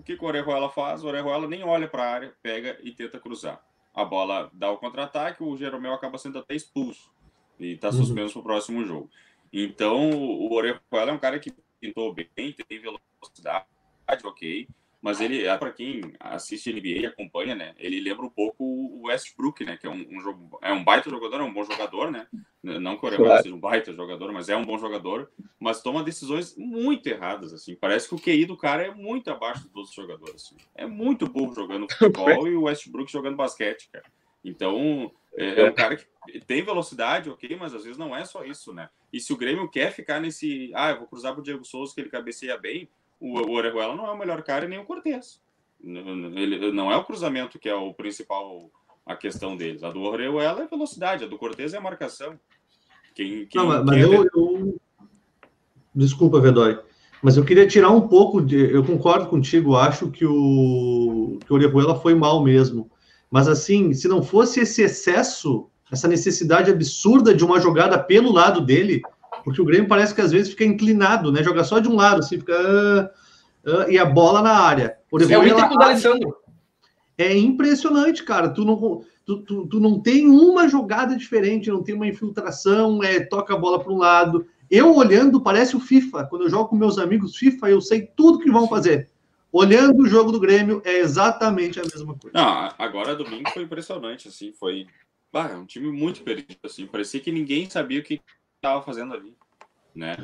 O 0.00 0.02
que, 0.02 0.16
que 0.16 0.24
o 0.24 0.26
Orejuela 0.26 0.68
faz? 0.68 1.04
O 1.04 1.08
Orejuela 1.08 1.46
nem 1.46 1.62
olha 1.62 1.88
para 1.88 2.02
a 2.02 2.12
área, 2.12 2.34
pega 2.42 2.78
e 2.82 2.90
tenta 2.90 3.20
cruzar 3.20 3.62
a 3.94 4.04
bola 4.04 4.50
dá 4.52 4.70
o 4.70 4.78
contra-ataque, 4.78 5.42
o 5.42 5.56
Jeromel 5.56 5.92
acaba 5.92 6.18
sendo 6.18 6.38
até 6.38 6.54
expulso 6.54 7.12
e 7.58 7.72
está 7.72 7.88
uhum. 7.88 7.92
suspenso 7.94 8.38
uhum. 8.38 8.42
para 8.44 8.52
o 8.52 8.54
próximo 8.54 8.84
jogo. 8.84 9.10
Então, 9.52 10.10
o 10.10 10.52
Orejuela 10.52 11.10
é 11.10 11.12
um 11.12 11.18
cara 11.18 11.38
que 11.38 11.52
pintou 11.80 12.14
bem, 12.14 12.26
tem 12.36 12.80
velocidade, 12.80 13.66
ok, 14.24 14.68
mas 15.00 15.20
ele, 15.20 15.44
é 15.44 15.56
para 15.56 15.72
quem 15.72 16.12
assiste 16.20 16.72
NBA 16.72 17.00
e 17.00 17.06
acompanha, 17.06 17.54
né, 17.54 17.74
ele 17.78 18.00
lembra 18.00 18.24
um 18.24 18.30
pouco 18.30 18.62
o 18.62 19.06
Westbrook, 19.06 19.64
né, 19.64 19.76
que 19.76 19.86
é 19.86 19.90
um, 19.90 20.06
um 20.10 20.20
jogo, 20.20 20.58
é 20.62 20.72
um 20.72 20.84
baita 20.84 21.08
jogador, 21.08 21.40
é 21.40 21.44
um 21.44 21.52
bom 21.52 21.64
jogador, 21.64 22.10
né, 22.10 22.26
não 22.62 22.96
que 22.96 23.04
o 23.04 23.06
Orejuela 23.06 23.42
seja 23.42 23.54
um 23.54 23.60
baita 23.60 23.92
jogador, 23.92 24.32
mas 24.32 24.48
é 24.48 24.56
um 24.56 24.64
bom 24.64 24.78
jogador, 24.78 25.30
mas 25.58 25.82
toma 25.82 26.02
decisões 26.02 26.54
muito 26.56 27.06
erradas, 27.06 27.52
assim, 27.52 27.74
parece 27.74 28.08
que 28.08 28.14
o 28.14 28.20
QI 28.20 28.44
do 28.44 28.56
cara 28.56 28.86
é 28.86 28.94
muito 28.94 29.30
abaixo 29.30 29.62
de 29.62 29.70
todos 29.70 29.88
os 29.88 29.96
jogadores, 29.96 30.34
assim. 30.34 30.56
é 30.74 30.86
muito 30.86 31.26
burro 31.26 31.54
jogando 31.54 31.86
futebol 31.92 32.46
e 32.46 32.54
o 32.54 32.62
Westbrook 32.62 33.10
jogando 33.10 33.36
basquete, 33.36 33.88
cara. 33.90 34.04
Então, 34.44 35.12
é, 35.36 35.60
é, 35.60 35.70
um 35.70 35.74
cara 35.74 35.96
que 35.96 36.06
tem 36.46 36.62
velocidade, 36.62 37.30
ok, 37.30 37.56
mas 37.56 37.74
às 37.74 37.84
vezes 37.84 37.98
não 37.98 38.16
é 38.16 38.24
só 38.24 38.44
isso, 38.44 38.72
né? 38.72 38.88
E 39.12 39.20
se 39.20 39.32
o 39.32 39.36
Grêmio 39.36 39.68
quer 39.68 39.92
ficar 39.92 40.20
nesse, 40.20 40.70
ah, 40.74 40.90
eu 40.90 40.98
vou 40.98 41.06
cruzar 41.06 41.34
pro 41.34 41.42
Diego 41.42 41.64
Souza 41.64 41.94
que 41.94 42.00
ele 42.00 42.08
cabeceia 42.10 42.56
bem, 42.56 42.88
o, 43.20 43.38
o 43.38 43.52
Orejuela 43.52 43.94
não 43.94 44.06
é 44.06 44.10
o 44.10 44.18
melhor 44.18 44.42
cara 44.42 44.66
nem 44.66 44.78
o 44.78 44.84
Cortez. 44.84 45.40
Ele 45.82 46.72
não 46.72 46.90
é 46.90 46.96
o 46.96 47.04
cruzamento 47.04 47.58
que 47.58 47.68
é 47.68 47.74
o 47.74 47.94
principal 47.94 48.70
a 49.06 49.16
questão 49.16 49.56
deles. 49.56 49.82
A 49.82 49.90
do 49.90 50.02
Orejuela 50.02 50.62
é 50.62 50.66
velocidade, 50.66 51.24
a 51.24 51.28
do 51.28 51.38
Cortez 51.38 51.74
é 51.74 51.78
a 51.78 51.80
marcação. 51.80 52.38
Quem, 53.14 53.46
quem, 53.46 53.60
não, 53.60 53.84
mas 53.84 54.00
eu, 54.00 54.24
eu, 54.34 54.80
Desculpa, 55.94 56.40
Vedói. 56.40 56.78
Mas 57.22 57.36
eu 57.36 57.44
queria 57.44 57.66
tirar 57.66 57.90
um 57.90 58.08
pouco 58.08 58.40
de. 58.40 58.56
Eu 58.72 58.84
concordo 58.84 59.26
contigo, 59.26 59.76
acho 59.76 60.10
que 60.10 60.24
o, 60.24 61.38
que 61.44 61.52
o 61.52 61.56
Orejuela 61.56 61.98
foi 62.00 62.14
mal 62.14 62.42
mesmo. 62.42 62.90
Mas 63.30 63.46
assim, 63.46 63.92
se 63.92 64.08
não 64.08 64.22
fosse 64.22 64.60
esse 64.60 64.82
excesso, 64.82 65.68
essa 65.92 66.08
necessidade 66.08 66.70
absurda 66.70 67.34
de 67.34 67.44
uma 67.44 67.60
jogada 67.60 67.98
pelo 67.98 68.32
lado 68.32 68.60
dele, 68.60 69.02
porque 69.44 69.60
o 69.60 69.64
Grêmio 69.64 69.88
parece 69.88 70.14
que 70.14 70.20
às 70.20 70.32
vezes 70.32 70.50
fica 70.50 70.64
inclinado, 70.64 71.32
né? 71.32 71.42
Joga 71.42 71.64
só 71.64 71.78
de 71.78 71.88
um 71.88 71.96
lado, 71.96 72.20
assim, 72.20 72.38
fica. 72.38 73.12
Uh, 73.64 73.70
uh, 73.70 73.90
e 73.90 73.98
a 73.98 74.04
bola 74.04 74.42
na 74.42 74.52
área. 74.52 74.96
Por 75.10 75.20
exemplo, 75.20 75.48
é 75.48 75.52
o 75.52 75.58
Inter 75.58 75.68
do 75.68 75.82
Alessandro. 75.82 76.36
É 77.18 77.36
impressionante, 77.36 78.24
cara. 78.24 78.48
Tu 78.48 78.64
não, 78.64 79.04
tu, 79.26 79.42
tu, 79.42 79.66
tu, 79.66 79.80
não 79.80 80.00
tem 80.00 80.28
uma 80.28 80.68
jogada 80.68 81.16
diferente, 81.16 81.70
não 81.70 81.82
tem 81.82 81.94
uma 81.94 82.06
infiltração, 82.06 83.02
é, 83.02 83.20
toca 83.20 83.54
a 83.54 83.58
bola 83.58 83.82
para 83.82 83.92
um 83.92 83.98
lado. 83.98 84.46
Eu 84.70 84.94
olhando, 84.94 85.40
parece 85.40 85.76
o 85.76 85.80
FIFA. 85.80 86.24
Quando 86.24 86.42
eu 86.42 86.50
jogo 86.50 86.68
com 86.68 86.76
meus 86.76 86.98
amigos 86.98 87.36
FIFA, 87.36 87.70
eu 87.70 87.80
sei 87.80 88.08
tudo 88.16 88.38
que 88.38 88.50
vão 88.50 88.68
fazer. 88.68 89.10
Olhando 89.52 90.02
o 90.02 90.06
jogo 90.06 90.30
do 90.30 90.40
Grêmio, 90.40 90.80
é 90.84 90.98
exatamente 90.98 91.80
a 91.80 91.82
mesma 91.82 92.16
coisa. 92.16 92.30
Não, 92.32 92.68
agora 92.78 93.16
domingo 93.16 93.50
foi 93.50 93.64
impressionante, 93.64 94.28
assim, 94.28 94.52
foi 94.52 94.86
ah, 95.32 95.50
é 95.52 95.56
um 95.56 95.66
time 95.66 95.92
muito 95.92 96.22
perdido, 96.22 96.58
assim. 96.64 96.86
Parecia 96.86 97.20
que 97.20 97.30
ninguém 97.30 97.68
sabia 97.70 98.00
o 98.00 98.02
que 98.02 98.20
estava 98.60 98.82
fazendo 98.82 99.14
ali, 99.14 99.34
né? 99.94 100.16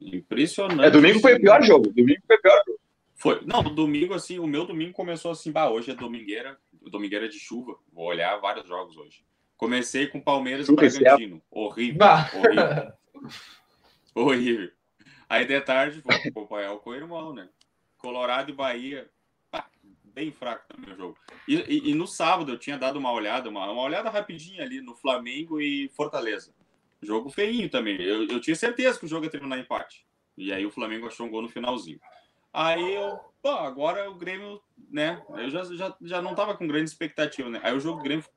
Impressionante. 0.00 0.84
É, 0.84 0.90
domingo 0.90 1.20
foi 1.20 1.34
o 1.34 1.40
pior 1.40 1.62
jogo. 1.62 1.88
Domingo 1.88 2.20
foi 2.26 2.36
o 2.36 2.42
pior 2.42 2.62
jogo. 2.66 2.80
Foi. 3.16 3.40
Não, 3.44 3.62
domingo, 3.62 4.14
assim, 4.14 4.38
o 4.38 4.46
meu 4.46 4.64
domingo 4.64 4.92
começou 4.92 5.30
assim, 5.30 5.50
bah, 5.52 5.68
hoje 5.68 5.90
é 5.90 5.94
domingueira, 5.94 6.58
domingueira 6.72 7.28
de 7.28 7.38
chuva. 7.38 7.76
Vou 7.92 8.06
olhar 8.06 8.36
vários 8.38 8.66
jogos 8.66 8.96
hoje. 8.96 9.24
Comecei 9.56 10.06
com 10.06 10.20
Palmeiras 10.20 10.68
e 10.68 10.74
Bragantino. 10.74 11.42
Horrível. 11.50 11.98
Bah. 11.98 12.30
Horrível. 12.34 12.92
horrível. 14.14 14.70
Aí 15.28 15.44
de 15.44 15.60
tarde, 15.60 16.00
vou 16.00 16.14
acompanhar 16.14 16.72
o 16.72 16.78
co-irmão, 16.78 17.34
né? 17.34 17.48
Colorado 17.98 18.50
e 18.50 18.54
Bahia. 18.54 19.08
bem 20.04 20.32
fraco 20.32 20.64
também 20.66 20.94
o 20.94 20.96
jogo. 20.96 21.18
E, 21.46 21.56
e, 21.56 21.90
e, 21.90 21.94
no 21.94 22.06
sábado 22.06 22.52
eu 22.52 22.58
tinha 22.58 22.78
dado 22.78 22.98
uma 22.98 23.12
olhada, 23.12 23.50
uma, 23.50 23.70
uma 23.70 23.82
olhada 23.82 24.08
rapidinha 24.08 24.62
ali 24.62 24.80
no 24.80 24.94
Flamengo 24.94 25.60
e 25.60 25.90
Fortaleza. 25.90 26.54
Jogo 27.02 27.30
feinho 27.30 27.68
também. 27.70 28.00
Eu, 28.00 28.26
eu 28.28 28.40
tinha 28.40 28.54
certeza 28.54 28.98
que 28.98 29.06
o 29.06 29.08
jogo 29.08 29.24
ia 29.24 29.30
terminar 29.30 29.58
empate. 29.58 30.06
E 30.36 30.52
aí 30.52 30.64
o 30.64 30.70
Flamengo 30.70 31.06
achou 31.06 31.26
um 31.26 31.30
gol 31.30 31.42
no 31.42 31.48
finalzinho. 31.48 32.00
Aí 32.52 32.94
eu, 32.94 33.18
pô, 33.42 33.50
agora 33.50 34.10
o 34.10 34.14
Grêmio, 34.14 34.60
né? 34.90 35.22
Eu 35.30 35.50
já, 35.50 35.64
já, 35.64 35.96
já 36.02 36.22
não 36.22 36.34
tava 36.34 36.56
com 36.56 36.66
grande 36.66 36.90
expectativa, 36.90 37.48
né? 37.48 37.60
Aí 37.62 37.74
o 37.74 37.80
jogo 37.80 37.98
do 37.98 38.04
Grêmio 38.04 38.24
foi 38.24 38.32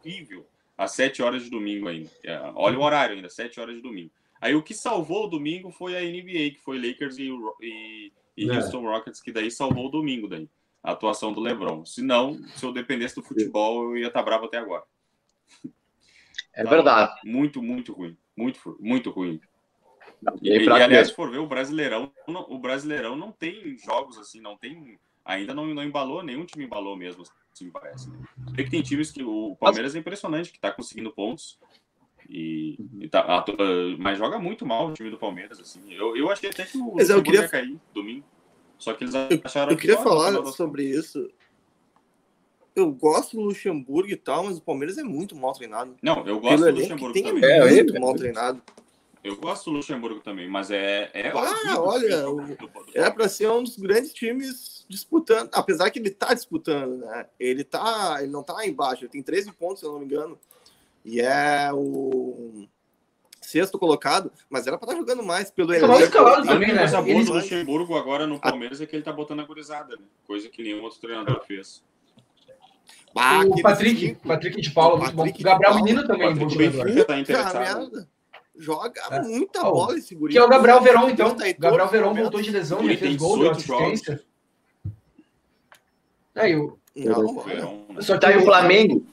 horrível, 0.00 0.46
às 0.76 0.92
7 0.92 1.22
horas 1.22 1.44
de 1.44 1.50
domingo 1.50 1.88
ainda. 1.88 2.10
É, 2.24 2.40
olha 2.54 2.78
o 2.78 2.82
horário 2.82 3.16
ainda, 3.16 3.28
7 3.28 3.60
horas 3.60 3.74
de 3.76 3.82
domingo. 3.82 4.10
Aí 4.40 4.54
o 4.54 4.62
que 4.62 4.74
salvou 4.74 5.26
o 5.26 5.28
domingo 5.28 5.70
foi 5.70 5.96
a 5.96 6.00
NBA, 6.00 6.56
que 6.56 6.60
foi 6.64 6.76
Lakers 6.76 7.18
e, 7.18 7.30
e, 7.60 8.12
e 8.36 8.50
é. 8.50 8.56
Houston 8.56 8.82
Rockets, 8.82 9.20
que 9.20 9.30
daí 9.30 9.50
salvou 9.50 9.86
o 9.86 9.90
domingo 9.90 10.26
daí. 10.26 10.48
A 10.82 10.92
atuação 10.92 11.32
do 11.32 11.40
LeBron. 11.40 11.84
Se 11.84 12.02
não, 12.02 12.42
se 12.48 12.64
eu 12.64 12.72
dependesse 12.72 13.14
do 13.14 13.22
futebol, 13.22 13.84
eu 13.84 13.98
ia 13.98 14.08
estar 14.08 14.18
tá 14.18 14.24
bravo 14.24 14.46
até 14.46 14.56
agora. 14.56 14.82
É 16.54 16.64
verdade. 16.64 17.14
Muito, 17.24 17.62
muito 17.62 17.92
ruim. 17.92 18.16
Muito, 18.36 18.76
muito 18.80 19.10
ruim. 19.10 19.40
E, 20.40 20.50
e, 20.50 20.70
aliás, 20.70 21.08
se 21.08 21.14
for 21.14 21.30
ver 21.30 21.38
o 21.38 21.46
Brasileirão, 21.46 22.12
o 22.26 22.58
Brasileirão 22.58 23.16
não 23.16 23.32
tem 23.32 23.76
jogos 23.78 24.18
assim, 24.18 24.40
não 24.40 24.56
tem. 24.56 24.98
Ainda 25.24 25.54
não, 25.54 25.66
não 25.66 25.82
embalou, 25.82 26.22
nenhum 26.22 26.44
time 26.44 26.64
embalou 26.64 26.96
mesmo, 26.96 27.22
assim 27.52 27.70
parece. 27.70 28.10
Né? 28.10 28.18
Tem 28.54 28.64
que 28.64 28.70
tem 28.70 28.82
times 28.82 29.10
que. 29.10 29.22
O 29.22 29.56
Palmeiras 29.56 29.94
é 29.94 29.98
impressionante, 29.98 30.50
que 30.50 30.58
está 30.58 30.70
conseguindo 30.70 31.12
pontos. 31.12 31.58
E, 32.28 32.78
e 33.00 33.08
tá, 33.08 33.44
mas 33.98 34.16
joga 34.16 34.38
muito 34.38 34.64
mal 34.64 34.88
o 34.88 34.92
time 34.92 35.10
do 35.10 35.18
Palmeiras, 35.18 35.58
assim. 35.58 35.92
Eu, 35.92 36.16
eu 36.16 36.30
achei 36.30 36.50
até 36.50 36.64
que 36.64 36.78
o 36.78 36.94
mas 36.94 37.10
eu 37.10 37.22
queria... 37.22 37.42
ia 37.42 37.48
cair 37.48 37.78
domingo. 37.92 38.24
Só 38.78 38.94
que 38.94 39.04
eles 39.04 39.14
acharam 39.44 39.70
Eu, 39.70 39.74
eu 39.74 39.80
queria 39.80 39.98
falar 39.98 40.44
sobre 40.46 40.84
isso. 40.84 41.30
Eu 42.74 42.90
gosto 42.92 43.36
do 43.36 43.42
Luxemburgo 43.42 44.10
e 44.10 44.16
tal, 44.16 44.44
mas 44.44 44.58
o 44.58 44.62
Palmeiras 44.62 44.96
é 44.98 45.02
muito 45.02 45.36
mal 45.36 45.52
treinado. 45.52 45.94
Não, 46.02 46.26
eu 46.26 46.40
gosto 46.40 46.62
Pelo 46.62 46.72
do 46.72 46.80
Luxemburgo 46.80 47.12
tem 47.12 47.24
também. 47.24 47.44
É, 47.44 47.70
muito 47.70 47.96
é, 47.96 48.00
mal 48.00 48.14
treinado. 48.14 48.62
Eu 49.22 49.36
gosto 49.36 49.70
do 49.70 49.76
Luxemburgo 49.76 50.20
também, 50.20 50.48
mas 50.48 50.70
é. 50.70 51.08
é 51.14 51.30
ah, 51.30 51.80
olha, 51.80 52.24
é 52.94 53.08
para 53.08 53.28
ser 53.28 53.48
um 53.48 53.62
dos 53.62 53.76
grandes 53.76 54.12
times 54.12 54.84
disputando, 54.88 55.48
apesar 55.52 55.90
que 55.90 55.98
ele 55.98 56.10
tá 56.10 56.34
disputando, 56.34 56.96
né? 56.98 57.26
Ele 57.38 57.62
tá, 57.62 58.16
ele 58.20 58.32
não 58.32 58.42
tá 58.42 58.66
embaixo, 58.66 59.04
ele 59.04 59.10
tem 59.10 59.22
13 59.22 59.52
pontos, 59.52 59.78
se 59.78 59.86
eu 59.86 59.92
não 59.92 60.00
me 60.00 60.06
engano, 60.06 60.36
e 61.04 61.20
é 61.20 61.70
o 61.72 62.66
sexto 63.40 63.78
colocado, 63.78 64.32
mas 64.48 64.66
era 64.66 64.76
para 64.76 64.86
estar 64.86 64.94
tá 64.94 65.00
jogando 65.00 65.22
mais 65.22 65.50
pelo 65.50 65.72
elenco. 65.72 65.92
Mas 65.92 66.04
escalado 66.04 66.46
também, 66.46 66.72
né? 66.72 66.84
A 66.84 67.02
coisa 67.02 67.24
do 67.24 67.32
Luxemburgo 67.34 67.96
agora 67.96 68.26
no 68.26 68.40
Palmeiras 68.40 68.80
é 68.80 68.86
que 68.86 68.96
ele 68.96 69.04
tá 69.04 69.12
botando 69.12 69.40
a 69.40 69.44
gurizada, 69.44 69.94
né? 69.96 70.02
Coisa 70.26 70.48
que 70.48 70.62
nenhum 70.62 70.82
outro 70.82 71.00
treinador 71.00 71.44
fez. 71.46 71.82
Ah, 73.16 73.42
o 73.44 73.60
Patrick, 73.60 74.16
Patrick 74.26 74.60
de 74.60 74.70
Paula, 74.70 74.98
muito 74.98 75.14
bom. 75.14 75.26
Gabriel 75.40 75.74
Menino 75.76 76.06
também, 76.06 76.34
bom 76.34 76.48
jogador. 76.48 77.04
Tá 77.04 77.18
interessado. 77.18 78.06
Joga 78.56 79.00
é. 79.10 79.20
muita 79.20 79.66
oh, 79.66 79.72
bola 79.72 79.98
esse 79.98 80.14
guri. 80.14 80.32
Que 80.32 80.38
é 80.38 80.42
o 80.42 80.48
Gabriel 80.48 80.80
Verão, 80.80 81.10
então. 81.10 81.36
Gabriel 81.58 81.88
Verão 81.88 82.14
voltou 82.14 82.40
de 82.40 82.50
lesão, 82.50 82.80
ele 82.80 82.96
fez 82.96 83.16
gol, 83.16 83.38
deu 83.38 83.50
assistência. 83.50 84.20
Aí, 86.34 86.56
o... 86.56 86.78
Não, 86.94 87.40
Verão, 87.40 87.84
né? 87.88 88.02
Só 88.02 88.14
que 88.14 88.20
tá 88.20 88.28
aí 88.28 88.38
o 88.38 88.44
Flamengo. 88.44 89.06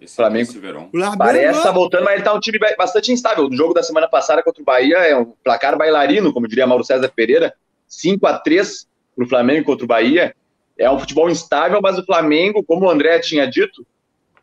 Esse, 0.00 0.16
Flamengo. 0.16 0.50
Esse 0.50 0.58
verão. 0.58 0.90
Parece 1.16 1.58
estar 1.58 1.62
tá 1.62 1.70
voltando, 1.70 2.04
mas 2.04 2.14
ele 2.14 2.24
tá 2.24 2.34
um 2.34 2.40
time 2.40 2.58
bastante 2.76 3.12
instável. 3.12 3.48
No 3.48 3.56
jogo 3.56 3.72
da 3.72 3.82
semana 3.82 4.08
passada 4.08 4.42
contra 4.42 4.60
o 4.60 4.64
Bahia, 4.64 4.96
é 4.98 5.16
um 5.16 5.32
placar 5.44 5.78
bailarino, 5.78 6.32
como 6.32 6.48
diria 6.48 6.66
Mauro 6.66 6.84
César 6.84 7.10
Pereira. 7.14 7.54
5 7.86 8.26
a 8.26 8.38
3 8.38 8.88
para 9.14 9.24
o 9.24 9.28
Flamengo 9.28 9.66
contra 9.66 9.84
o 9.84 9.88
Bahia. 9.88 10.34
É 10.82 10.90
um 10.90 10.98
futebol 10.98 11.30
instável, 11.30 11.80
mas 11.82 11.98
o 11.98 12.04
Flamengo, 12.04 12.62
como 12.64 12.86
o 12.86 12.90
André 12.90 13.18
tinha 13.20 13.46
dito, 13.46 13.86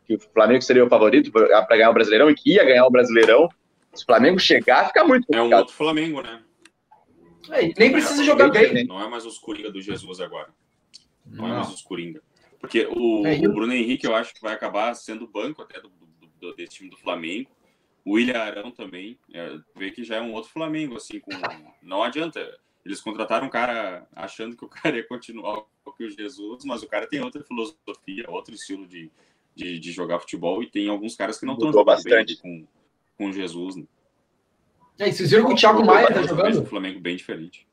que 0.06 0.14
o 0.14 0.20
Flamengo 0.20 0.62
seria 0.62 0.84
o 0.84 0.88
favorito 0.88 1.30
para 1.30 1.66
ganhar 1.76 1.90
o 1.90 1.94
Brasileirão 1.94 2.30
e 2.30 2.34
que 2.34 2.54
ia 2.54 2.64
ganhar 2.64 2.86
o 2.86 2.90
Brasileirão, 2.90 3.48
se 3.94 4.02
o 4.02 4.06
Flamengo 4.06 4.38
chegar, 4.38 4.86
fica 4.86 5.04
muito 5.04 5.26
complicado. 5.26 5.52
É 5.52 5.56
um 5.56 5.58
outro 5.58 5.74
Flamengo, 5.74 6.22
né? 6.22 6.42
É, 7.50 7.72
nem 7.78 7.90
precisa 7.92 8.22
jogar 8.24 8.48
bem. 8.50 8.86
Não 8.86 9.00
é 9.02 9.08
mais 9.08 9.26
os 9.26 9.38
Coringa 9.38 9.70
do 9.70 9.80
Jesus 9.82 10.20
agora. 10.20 10.48
Não, 11.26 11.46
não. 11.48 11.54
é 11.54 11.56
mais 11.58 11.70
os 11.70 11.82
Coringa. 11.82 12.22
Porque 12.60 12.86
o, 12.90 13.26
É, 13.26 13.36
o- 13.46 13.52
Bruno 13.52 13.72
Henrique, 13.72 14.06
eu 14.06 14.14
acho 14.14 14.34
que 14.34 14.40
vai 14.40 14.52
acabar 14.54 14.94
sendo 14.94 15.26
banco 15.26 15.62
até 15.62 15.80
do, 15.80 15.88
do- 15.88 16.26
do- 16.40 16.54
desse 16.54 16.74
time 16.76 16.90
do 16.90 16.96
Flamengo. 16.98 17.50
O 18.04 18.12
William 18.14 18.38
Arão 18.38 18.70
também. 18.70 19.18
É, 19.32 19.56
vê 19.76 19.90
que 19.90 20.04
já 20.04 20.16
é 20.16 20.20
um 20.20 20.32
outro 20.32 20.50
Flamengo, 20.50 20.96
assim, 20.96 21.20
com. 21.20 21.30
Não 21.82 22.02
adianta. 22.02 22.40
Eles 22.84 23.00
contrataram 23.00 23.46
um 23.46 23.50
cara 23.50 24.06
achando 24.14 24.56
que 24.56 24.64
o 24.64 24.68
cara 24.68 24.96
ia 24.96 25.06
continuar 25.06 25.62
com 25.84 26.04
o 26.04 26.10
Jesus, 26.10 26.64
mas 26.64 26.82
o 26.82 26.88
cara 26.88 27.06
tem 27.06 27.22
outra 27.22 27.42
filosofia, 27.44 28.24
outro 28.28 28.54
estilo 28.54 28.86
de, 28.86 29.10
de, 29.54 29.78
de 29.78 29.92
jogar 29.92 30.18
futebol, 30.20 30.62
e 30.62 30.66
tem 30.70 30.88
alguns 30.88 31.14
caras 31.14 31.38
que 31.38 31.44
não 31.44 31.54
estão 31.54 31.72
jogando 31.72 32.02
bem 32.02 32.12
bastante. 32.14 32.36
com, 32.40 32.66
com 33.18 33.26
o 33.28 33.32
Jesus. 33.32 33.76
Né? 33.76 33.84
É, 34.98 35.08
e 35.08 35.12
vocês 35.12 35.30
viram 35.30 35.46
que 35.46 35.52
o 35.52 35.56
Thiago 35.56 35.84
Maia 35.84 36.08
tá 36.08 36.14
vejo 36.14 36.28
jogando? 36.28 36.62
o 36.62 36.66
Flamengo 36.66 37.00
bem 37.00 37.16
diferente. 37.16 37.66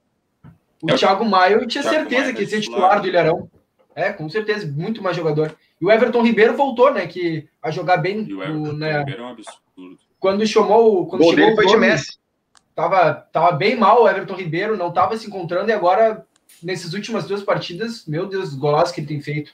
O 0.82 0.88
Thiago 0.88 1.26
Maia, 1.26 1.54
eu 1.56 1.68
tinha 1.68 1.82
Thiago 1.82 1.98
certeza 1.98 2.22
Maia 2.24 2.34
que 2.34 2.42
ia 2.42 2.48
ser 2.48 2.58
é 2.58 2.62
titular 2.62 3.02
do 3.02 3.08
Ilharão. 3.08 3.50
É, 3.96 4.14
com 4.14 4.30
certeza, 4.30 4.68
muito 4.68 5.02
mais 5.02 5.16
jogador. 5.18 5.58
E 5.82 5.86
o 5.86 5.92
Everton 5.92 6.22
Ribeiro 6.22 6.56
voltou, 6.56 6.94
né? 6.94 7.08
Que 7.08 7.48
a 7.62 7.72
jogar 7.72 7.98
bem 7.98 8.20
E 8.28 8.34
o 8.34 8.38
no- 8.38 8.44
Everton 8.44 8.74
né, 8.74 9.00
Ribeiro 9.00 9.24
é 9.24 9.26
um 9.26 9.30
absurdo. 9.30 9.98
quando 10.20 10.46
chamou 10.46 11.00
o. 11.00 11.02
O 11.02 11.08
Quando 11.08 11.22
gol 11.24 11.30
chegou 11.32 11.46
dele 11.46 11.52
o 11.54 11.56
foi 11.56 11.66
de 11.66 11.78
Messi. 11.78 12.20
Tava, 12.78 13.12
tava 13.34 13.52
bem 13.54 13.76
mal 13.76 14.04
o 14.04 14.08
Everton 14.08 14.36
Ribeiro, 14.36 14.78
não 14.78 14.94
tava 14.94 15.18
se 15.18 15.26
encontrando, 15.26 15.68
e 15.72 15.74
agora, 15.74 16.24
nessas 16.62 16.94
últimas 16.94 17.26
duas 17.26 17.42
partidas, 17.42 18.06
meu 18.06 18.28
Deus, 18.28 18.54
o 18.54 18.60
golaço 18.60 18.94
que 18.94 19.00
ele 19.02 19.08
tem 19.08 19.20
feito. 19.20 19.52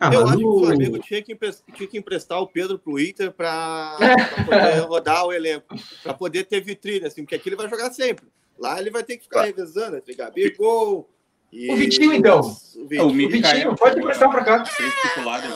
Ah, 0.00 0.12
eu 0.12 0.24
acho 0.26 0.36
que 0.38 0.44
o 0.44 0.48
o- 0.56 0.64
Flamengo 0.66 0.98
tinha 0.98 1.22
que, 1.22 1.36
tinha 1.72 1.88
que 1.88 1.96
emprestar 1.98 2.40
o 2.40 2.48
Pedro 2.48 2.76
pro 2.76 2.98
Inter 2.98 3.30
para 3.30 3.96
poder 4.44 4.80
rodar 4.90 5.24
o 5.24 5.32
elenco, 5.32 5.72
para 6.02 6.14
poder 6.14 6.46
ter 6.46 6.60
vitrine, 6.62 7.06
assim, 7.06 7.22
porque 7.22 7.36
aqui 7.36 7.48
ele 7.48 7.54
vai 7.54 7.68
jogar 7.68 7.92
sempre. 7.92 8.26
Lá 8.58 8.80
ele 8.80 8.90
vai 8.90 9.04
ter 9.04 9.18
que 9.18 9.22
ficar 9.22 9.44
revezando 9.44 9.96
entre 9.96 10.12
Gabigol 10.16 11.08
e... 11.52 11.70
O 11.72 11.76
Vitinho, 11.76 12.12
então? 12.12 12.40
O 12.40 12.44
É, 12.46 12.86
Vitinho. 12.88 13.04
o 13.04 13.06
O 13.06 13.12
Vitinho, 13.12 13.76
pode 13.76 14.00
emprestar 14.00 14.28
a 14.28 14.32
pra 14.32 14.44
cá. 14.44 14.64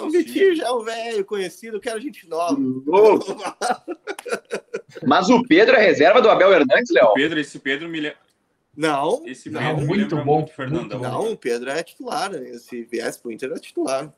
O 0.05 0.11
Vitinho 0.11 0.55
já 0.55 0.69
é 0.69 0.71
um 0.71 0.85
velho 0.85 1.25
conhecido, 1.25 1.81
quero 1.81 2.01
gente 2.01 2.29
nova. 2.29 2.57
Louco. 2.87 3.37
Mas 5.07 5.29
o 5.29 5.43
Pedro 5.43 5.77
é 5.77 5.81
reserva 5.81 6.21
do 6.23 6.31
Abel 6.31 6.53
Hernandes, 6.53 6.91
Léo. 6.91 7.13
Pedro, 7.15 7.39
esse 7.39 7.59
Pedro 7.59 7.89
me, 7.89 8.01
le- 8.01 8.17
Não, 8.77 9.23
esse 9.27 9.51
Não, 9.51 9.61
Pedro 9.61 9.77
me 9.79 9.87
muito 9.87 10.01
lembra 10.15 10.25
bom, 10.25 10.35
muito 10.39 10.53
Fernandão. 10.53 10.99
muito 11.01 11.13
não, 11.13 11.33
o 11.33 11.37
Pedro 11.37 11.71
é 11.71 11.83
titular. 11.83 12.31
né? 12.31 12.53
Se 12.55 12.85
viesse 12.85 13.21
pro 13.21 13.31
Inter, 13.33 13.51
é 13.53 13.55
titular. 13.59 14.13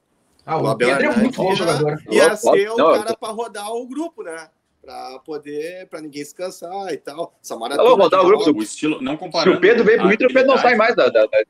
Ah, 0.47 0.57
O 0.59 0.63
o 0.65 0.67
Abel 0.69 0.89
Pedro 0.97 1.13
é 1.13 1.17
muito 1.17 1.37
bom 1.37 1.51
ia- 1.51 1.57
jogador. 1.57 2.03
Ia 2.11 2.37
ser 2.37 2.71
o 2.71 2.77
não, 2.77 2.93
cara 2.95 3.17
para 3.17 3.33
rodar 3.33 3.71
o 3.73 3.87
grupo, 3.87 4.23
né? 4.23 4.49
Para 4.83 5.19
poder, 5.19 5.87
para 5.89 6.01
ninguém 6.01 6.25
se 6.25 6.35
cansar 6.35 6.93
e 6.93 6.97
tal. 6.97 7.39
Essa 7.43 7.55
maratona 7.57 7.89
Alô, 7.89 7.97
rodar 8.03 8.21
o 8.23 8.27
grupo. 8.27 8.59
O 8.59 8.63
estilo, 8.63 9.01
não 9.03 9.13
Se 9.13 9.19
comparando. 9.19 9.59
o 9.59 9.61
Pedro 9.61 9.85
veio 9.85 9.99
pro 9.99 10.13
Inter, 10.13 10.29
o 10.29 10.33
Pedro 10.33 10.49
não 10.53 10.59
sai 10.59 10.75
mais 10.75 10.97
da. 10.97 11.09
da, 11.09 11.27
da- 11.27 11.45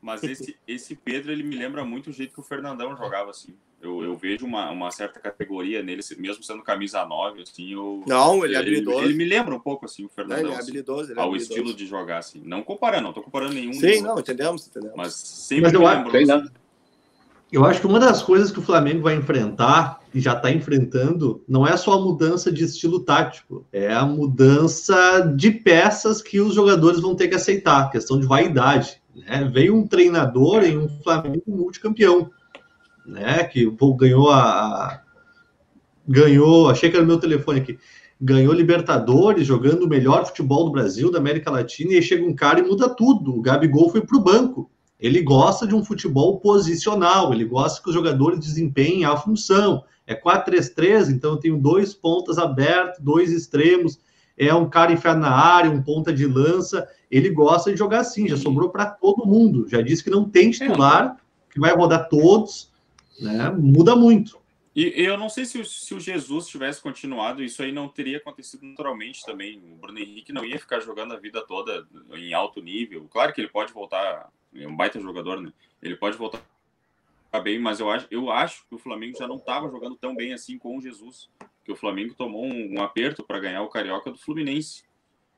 Mas 0.00 0.22
esse, 0.22 0.56
esse 0.66 0.94
Pedro, 0.94 1.32
ele 1.32 1.42
me 1.42 1.56
lembra 1.56 1.84
muito 1.84 2.10
o 2.10 2.12
jeito 2.12 2.32
que 2.32 2.40
o 2.40 2.44
Fernandão 2.44 2.96
jogava, 2.96 3.30
assim. 3.30 3.54
Eu, 3.82 4.02
eu 4.04 4.14
vejo 4.14 4.44
uma, 4.44 4.70
uma 4.70 4.90
certa 4.90 5.18
categoria 5.18 5.82
nele, 5.82 6.02
mesmo 6.18 6.42
sendo 6.44 6.62
camisa 6.62 7.04
9, 7.06 7.42
assim, 7.42 7.72
eu... 7.72 8.02
Não, 8.06 8.44
ele 8.44 8.54
é 8.54 8.58
ele, 8.58 8.68
habilidoso. 8.76 9.04
ele 9.04 9.14
me 9.14 9.24
lembra 9.24 9.54
um 9.54 9.60
pouco, 9.60 9.86
assim, 9.86 10.04
o? 10.04 10.08
Fernandão, 10.10 10.38
Ele 10.44 10.48
é 10.52 10.56
assim, 10.56 10.62
habilidoso, 10.70 11.10
ele 11.12 11.18
é 11.18 11.22
ao 11.22 11.28
habilidoso. 11.28 11.50
estilo 11.58 11.74
de 11.74 11.86
jogar, 11.86 12.18
assim. 12.18 12.42
Não 12.44 12.62
comparando, 12.62 13.04
não 13.04 13.12
tô 13.14 13.22
comparando 13.22 13.54
nenhum. 13.54 13.72
Sim, 13.72 14.02
não, 14.02 14.18
entendemos, 14.18 14.66
entendemos. 14.66 14.96
Mas 14.96 15.14
sempre 15.14 15.62
Mas 15.64 15.72
eu 15.72 15.80
me 15.80 15.86
acho- 15.86 16.08
assim. 16.16 16.24
não. 16.26 16.60
Eu 17.52 17.64
acho 17.64 17.80
que 17.80 17.86
uma 17.86 17.98
das 17.98 18.22
coisas 18.22 18.52
que 18.52 18.60
o 18.60 18.62
Flamengo 18.62 19.02
vai 19.02 19.16
enfrentar, 19.16 20.00
e 20.14 20.20
já 20.20 20.34
está 20.34 20.52
enfrentando, 20.52 21.42
não 21.48 21.66
é 21.66 21.76
só 21.76 21.94
a 21.94 22.00
mudança 22.00 22.52
de 22.52 22.62
estilo 22.64 23.00
tático, 23.00 23.66
é 23.72 23.92
a 23.92 24.04
mudança 24.04 25.20
de 25.36 25.50
peças 25.50 26.22
que 26.22 26.38
os 26.40 26.54
jogadores 26.54 27.00
vão 27.00 27.16
ter 27.16 27.28
que 27.28 27.34
aceitar, 27.34 27.90
questão 27.90 28.20
de 28.20 28.26
vaidade. 28.26 29.00
Né? 29.16 29.50
Veio 29.52 29.74
um 29.74 29.86
treinador 29.86 30.62
em 30.62 30.78
um 30.78 30.88
Flamengo 31.02 31.42
multicampeão, 31.48 32.30
né? 33.10 33.44
que 33.44 33.70
pô, 33.70 33.94
ganhou 33.94 34.30
a. 34.30 34.40
a- 34.40 35.02
Ganhou, 36.08 36.68
achei 36.68 36.90
que 36.90 36.96
era 36.96 37.04
o 37.04 37.06
meu 37.06 37.20
telefone 37.20 37.60
aqui. 37.60 37.78
Ganhou 38.20 38.52
Libertadores, 38.52 39.46
jogando 39.46 39.84
o 39.84 39.88
melhor 39.88 40.26
futebol 40.26 40.64
do 40.64 40.72
Brasil, 40.72 41.10
da 41.10 41.18
América 41.18 41.50
Latina, 41.50 41.92
e 41.92 41.96
aí 41.96 42.02
chega 42.02 42.24
um 42.26 42.34
cara 42.34 42.58
e 42.58 42.62
muda 42.62 42.88
tudo. 42.88 43.36
O 43.36 43.40
Gabigol 43.40 43.88
foi 43.90 44.00
para 44.00 44.16
o 44.16 44.22
banco. 44.22 44.70
Ele 44.98 45.22
gosta 45.22 45.66
de 45.66 45.74
um 45.74 45.84
futebol 45.84 46.40
posicional, 46.40 47.32
ele 47.32 47.44
gosta 47.44 47.82
que 47.82 47.88
os 47.88 47.94
jogadores 47.94 48.40
desempenhem 48.40 49.04
a 49.04 49.16
função. 49.16 49.84
É 50.06 50.14
4-3-3, 50.14 51.10
então 51.10 51.32
eu 51.32 51.36
tenho 51.38 51.56
dois 51.56 51.94
pontas 51.94 52.36
abertos, 52.36 52.98
dois 53.00 53.32
extremos, 53.32 53.98
é 54.36 54.52
um 54.54 54.68
cara 54.68 54.92
enfiado 54.92 55.20
na 55.20 55.30
área, 55.30 55.70
um 55.70 55.82
ponta 55.82 56.12
de 56.12 56.26
lança. 56.26 56.86
Ele 57.10 57.30
gosta 57.30 57.70
de 57.70 57.78
jogar 57.78 58.00
assim, 58.00 58.26
já 58.26 58.36
sobrou 58.36 58.70
para 58.70 58.86
todo 58.86 59.26
mundo. 59.26 59.66
Já 59.68 59.80
disse 59.80 60.02
que 60.02 60.10
não 60.10 60.28
tem 60.28 60.50
titular, 60.50 61.16
que 61.50 61.60
vai 61.60 61.74
rodar 61.74 62.08
todos, 62.08 62.69
né? 63.20 63.50
Muda 63.50 63.94
muito. 63.96 64.40
E 64.74 64.92
eu 64.96 65.18
não 65.18 65.28
sei 65.28 65.44
se 65.44 65.58
o, 65.58 65.64
se 65.64 65.92
o 65.94 66.00
Jesus 66.00 66.46
tivesse 66.46 66.80
continuado, 66.80 67.42
isso 67.42 67.60
aí 67.62 67.72
não 67.72 67.88
teria 67.88 68.18
acontecido 68.18 68.64
naturalmente 68.64 69.24
também. 69.24 69.58
O 69.58 69.76
Bruno 69.76 69.98
Henrique 69.98 70.32
não 70.32 70.44
ia 70.44 70.58
ficar 70.60 70.78
jogando 70.80 71.12
a 71.12 71.18
vida 71.18 71.44
toda 71.44 71.86
em 72.14 72.32
alto 72.32 72.62
nível. 72.62 73.06
Claro 73.10 73.32
que 73.32 73.40
ele 73.40 73.48
pode 73.48 73.72
voltar, 73.72 74.28
é 74.54 74.68
um 74.68 74.76
baita 74.76 75.00
jogador, 75.00 75.40
né? 75.40 75.52
Ele 75.82 75.96
pode 75.96 76.16
voltar 76.16 76.40
bem, 77.42 77.58
mas 77.58 77.80
eu 77.80 77.90
acho, 77.90 78.06
eu 78.10 78.30
acho 78.30 78.64
que 78.68 78.74
o 78.74 78.78
Flamengo 78.78 79.18
já 79.18 79.26
não 79.26 79.36
estava 79.36 79.68
jogando 79.68 79.96
tão 79.96 80.14
bem 80.14 80.32
assim 80.32 80.56
com 80.56 80.76
o 80.76 80.80
Jesus. 80.80 81.28
Que 81.64 81.72
o 81.72 81.76
Flamengo 81.76 82.14
tomou 82.14 82.44
um, 82.44 82.74
um 82.78 82.82
aperto 82.82 83.24
para 83.24 83.40
ganhar 83.40 83.62
o 83.62 83.68
Carioca 83.68 84.10
do 84.10 84.18
Fluminense, 84.18 84.84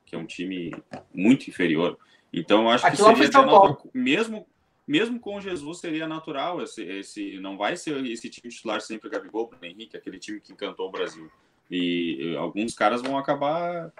que 0.05 0.15
é 0.15 0.19
um 0.19 0.27
time 0.27 0.73
muito 1.13 1.49
inferior. 1.49 1.99
Então 2.33 2.63
eu 2.63 2.69
acho 2.71 2.85
que 2.85 2.91
Aquilo 2.93 3.09
lá 3.09 3.15
seria 3.15 3.31
natural- 3.31 3.91
mesmo 3.95 4.47
mesmo 4.87 5.19
com 5.21 5.37
o 5.37 5.41
Jesus 5.41 5.79
seria 5.79 6.07
natural 6.09 6.63
esse, 6.63 6.83
esse 6.83 7.39
não 7.41 7.57
vai 7.57 7.77
ser 7.77 8.05
esse 8.07 8.29
time 8.29 8.53
titular 8.53 8.81
sempre 8.81 9.09
Gabigol, 9.11 9.49
Bruno 9.49 9.65
Henrique, 9.65 9.97
aquele 9.97 10.19
time 10.19 10.41
que 10.41 10.53
encantou 10.53 10.89
o 10.89 10.91
Brasil. 10.91 11.31
E, 11.71 12.35
alguns 12.37 12.75
caras 12.75 13.01
vão 13.01 13.17
acabar 13.17 13.93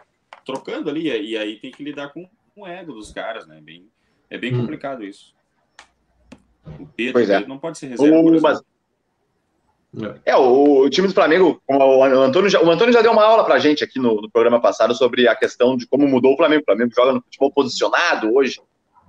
trocando 0.45 0.91
ali 0.91 1.09
e 1.09 1.37
aí 1.39 1.57
tem 1.59 1.71
que 1.71 1.83
lidar 1.85 2.09
com 2.13 2.29
o 2.57 2.67
ego 2.67 2.93
dos 2.93 3.13
caras, 3.13 3.47
né? 3.47 3.61
Bem, 3.63 3.89
é 4.29 4.37
bem 4.37 4.55
Hum. 4.55 4.61
complicado 4.63 5.05
isso. 5.05 5.35
O 6.79 6.87
Pedro, 6.87 7.15
Pois 7.15 7.31
é. 7.31 7.35
Pedro 7.37 7.49
não 7.49 7.59
pode 7.59 7.79
ser 7.79 7.87
reserva. 7.89 8.17
O- 8.19 8.41
mas- 8.41 8.63
É, 10.25 10.35
o, 10.37 10.81
o 10.85 10.91
time 10.91 11.07
do 11.07 11.13
Flamengo, 11.15 11.63
o 11.69 12.03
Antônio, 12.05 12.49
já, 12.49 12.63
o 12.63 12.71
Antônio 12.71 12.93
já 12.95 13.03
deu 13.03 13.13
uma 13.13 13.25
aula 13.25 13.45
pra 13.45 13.59
gente 13.59 13.85
aqui 13.85 13.99
no, 13.99 14.23
no 14.23 14.31
programa 14.31 14.61
passado 14.61 14.95
sobre 14.95 15.29
a 15.29 15.37
questão 15.37 15.77
de 15.77 15.87
como 15.87 16.09
mudou 16.09 16.33
o 16.33 16.37
Flamengo. 16.37 16.63
O 16.63 16.65
Flamengo 16.65 16.93
joga 16.95 17.13
no 17.13 17.21
futebol 17.23 17.53
posicionado 17.53 18.35
hoje, 18.35 18.59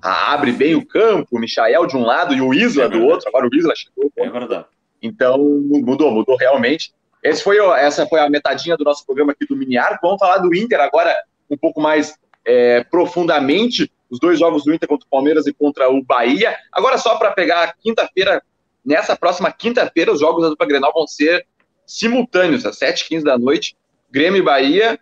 abre 0.10 0.52
bem 0.52 0.76
o 0.76 0.86
campo, 0.86 1.30
o 1.32 1.40
Michael 1.40 1.86
de 1.86 1.96
um 1.96 2.04
lado 2.04 2.34
e 2.34 2.42
o 2.42 2.54
Isla 2.54 2.86
É 2.86 2.90
do 2.90 3.04
outro. 3.06 3.28
Agora 3.30 3.48
o 3.48 3.56
Isla 3.56 3.74
chegou. 3.76 4.12
É 4.18 4.30
verdade. 4.30 4.66
Então, 5.02 5.38
mudou, 5.38 6.12
mudou 6.12 6.36
realmente. 6.36 6.94
Esse 7.24 7.42
foi, 7.42 7.58
essa 7.58 8.06
foi 8.06 8.20
a 8.20 8.30
metadinha 8.30 8.76
do 8.76 8.84
nosso 8.84 9.06
programa 9.06 9.32
aqui 9.32 9.46
do 9.46 9.56
Mini 9.56 9.78
Arco. 9.78 10.06
Vamos 10.06 10.20
falar 10.20 10.40
do 10.40 10.54
Inter 10.54 10.80
agora 10.82 11.16
um 11.50 11.58
pouco 11.58 11.80
mais 11.80 12.18
é, 12.46 12.84
profundamente. 12.84 13.90
Os 14.10 14.20
dois 14.20 14.38
jogos 14.38 14.66
do 14.66 14.74
Inter 14.74 14.88
contra 14.88 15.06
o 15.06 15.10
Palmeiras 15.10 15.48
e 15.48 15.54
contra 15.54 15.90
o 15.90 16.04
Bahia. 16.04 16.56
Agora, 16.72 16.98
só 16.98 17.18
para 17.18 17.32
pegar 17.32 17.64
a 17.64 17.74
quinta-feira, 17.74 18.44
nessa 18.86 19.16
próxima 19.16 19.52
quinta-feira, 19.52 20.12
os 20.12 20.20
jogos 20.20 20.44
da 20.44 20.50
dupla 20.50 20.68
Grenal 20.68 20.92
vão 20.94 21.08
ser 21.08 21.48
simultâneos, 21.86 22.66
às 22.66 22.78
7h15 22.78 23.24
da 23.24 23.38
noite. 23.38 23.76
Grêmio 24.12 24.40
e 24.40 24.44
Bahia, 24.44 25.00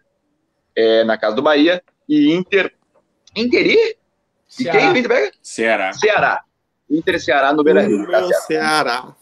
é, 0.75 1.03
na 1.03 1.17
casa 1.17 1.35
do 1.35 1.41
Bahia, 1.41 1.83
e 2.07 2.31
Inter. 2.31 2.71
Inter 3.35 3.65
e? 3.65 4.00
E 4.59 4.63
Ceará. 4.63 4.79
quem? 4.79 4.89
Inter 4.89 5.07
pega? 5.07 5.31
Ceará. 5.41 5.93
Ceará. 5.93 6.43
Inter 6.89 7.15
e 7.15 7.19
Ceará 7.19 7.53
no 7.53 7.63
Beira 7.63 7.81
Rio. 7.83 8.03
O 8.03 8.07
meu 8.07 8.33
Ceará. 8.41 9.15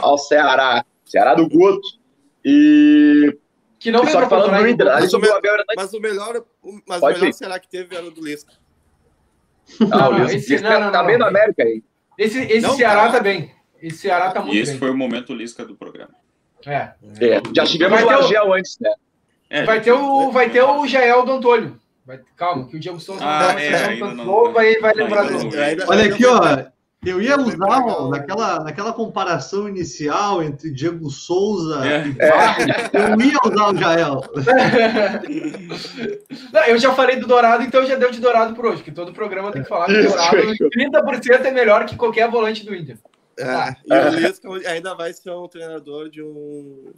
ao 0.00 0.18
Ceará. 0.18 0.84
Ceará 1.04 1.34
do 1.34 1.48
Guto. 1.48 1.86
E. 2.44 3.36
Que 3.78 3.90
não 3.90 4.00
e 4.02 4.04
vem 4.06 4.12
só 4.12 4.22
que 4.22 4.28
falando 4.28 4.58
do. 4.58 4.68
Inter, 4.68 4.88
ali 4.88 5.00
Mas 5.02 5.10
sobre 5.10 5.28
o 5.28 5.34
Abel 5.36 5.52
Hernandes. 5.52 5.74
Mas 5.76 5.92
o 5.94 6.00
melhor, 6.00 6.44
o- 6.62 6.80
mas 6.86 7.00
Pode 7.00 7.16
o 7.18 7.20
melhor 7.20 7.32
será 7.32 7.58
que 7.58 7.68
teve 7.68 7.94
era 7.96 8.04
o 8.06 8.10
do 8.10 8.24
Lisca. 8.24 8.52
Ah, 9.92 10.08
o 10.08 10.12
Lisca- 10.18 10.36
esse- 10.36 10.52
Lisca 10.52 10.70
não, 10.70 10.80
não, 10.86 10.92
tá 10.92 10.98
não, 11.00 11.06
bem 11.06 11.18
não. 11.18 11.26
América 11.28 11.62
aí. 11.62 11.82
Esse, 12.18 12.40
esse 12.40 12.60
Não, 12.60 12.74
Ceará 12.76 13.02
cara. 13.02 13.12
tá 13.12 13.20
bem. 13.20 13.54
Esse 13.80 13.98
Ceará 13.98 14.30
tá 14.32 14.40
E 14.40 14.44
muito 14.44 14.58
esse 14.58 14.72
bem. 14.72 14.80
foi 14.80 14.90
o 14.90 14.96
momento 14.96 15.32
lisca 15.32 15.64
do 15.64 15.76
programa. 15.76 16.14
É. 16.66 16.92
É, 17.20 17.40
já 17.54 17.64
tivemos 17.64 18.02
o 18.02 18.08
Argel 18.10 18.52
antes, 18.52 18.76
né? 18.80 18.92
É, 19.48 19.64
Vai 19.64 19.80
ter 19.80 19.92
o, 19.92 20.30
vai 20.32 20.50
ter 20.50 20.62
o 20.62 20.86
Jael 20.86 21.24
do 21.24 21.32
Antônio. 21.32 21.78
Vai- 22.08 22.20
calma, 22.38 22.66
que 22.66 22.74
o 22.76 22.80
Diego 22.80 22.98
Souza 22.98 23.22
Ah, 23.22 23.48
não 23.48 23.54
tá 23.54 23.60
é, 23.60 23.96
tanto 23.98 24.14
não- 24.16 24.24
gol, 24.24 24.50
vai, 24.50 24.76
vai 24.80 24.92
ainda 24.92 25.02
lembrar 25.04 25.24
dele. 25.28 25.50
vi. 25.50 25.58
Ainda- 25.58 25.84
Olha 25.86 26.04
aqui, 26.06 26.22
vai- 26.24 26.62
ó. 26.74 26.78
Eu 27.06 27.22
ia 27.22 27.36
Vai 27.36 27.44
usar 27.46 27.84
ó, 27.86 28.08
naquela, 28.08 28.64
naquela 28.64 28.92
comparação 28.92 29.68
inicial 29.68 30.42
entre 30.42 30.68
Diego 30.72 31.08
Souza 31.10 31.86
É. 31.86 32.08
e 32.08 32.12
Vargas, 32.12 32.90
eu 32.92 33.20
ia 33.20 33.38
usar 33.44 33.72
o 33.72 33.76
Jael. 33.76 34.24
Não, 36.52 36.64
eu 36.66 36.78
já 36.78 36.92
falei 36.94 37.16
do 37.16 37.26
Dourado, 37.26 37.62
então 37.62 37.84
já 37.86 37.94
deu 37.94 38.10
de 38.10 38.20
Dourado 38.20 38.54
por 38.54 38.66
hoje, 38.66 38.82
que 38.82 38.90
todo 38.90 39.12
programa 39.12 39.52
tem 39.52 39.62
que 39.62 39.68
falar 39.68 39.86
que 39.86 39.92
o 39.92 40.00
Isso, 40.00 40.08
Dourado 40.16 40.36
fechou. 40.48 40.70
30% 40.70 41.44
é 41.46 41.50
melhor 41.52 41.84
que 41.86 41.96
qualquer 41.96 42.28
volante 42.30 42.64
do 42.64 42.74
Inter. 42.74 42.96
É, 43.38 43.76
e 43.86 43.94
o 43.94 44.08
Lisca 44.18 44.48
ainda 44.68 44.94
vai 44.96 45.12
ser 45.12 45.30
um 45.30 45.46
treinador 45.46 46.08
de 46.10 46.20
um 46.22 46.92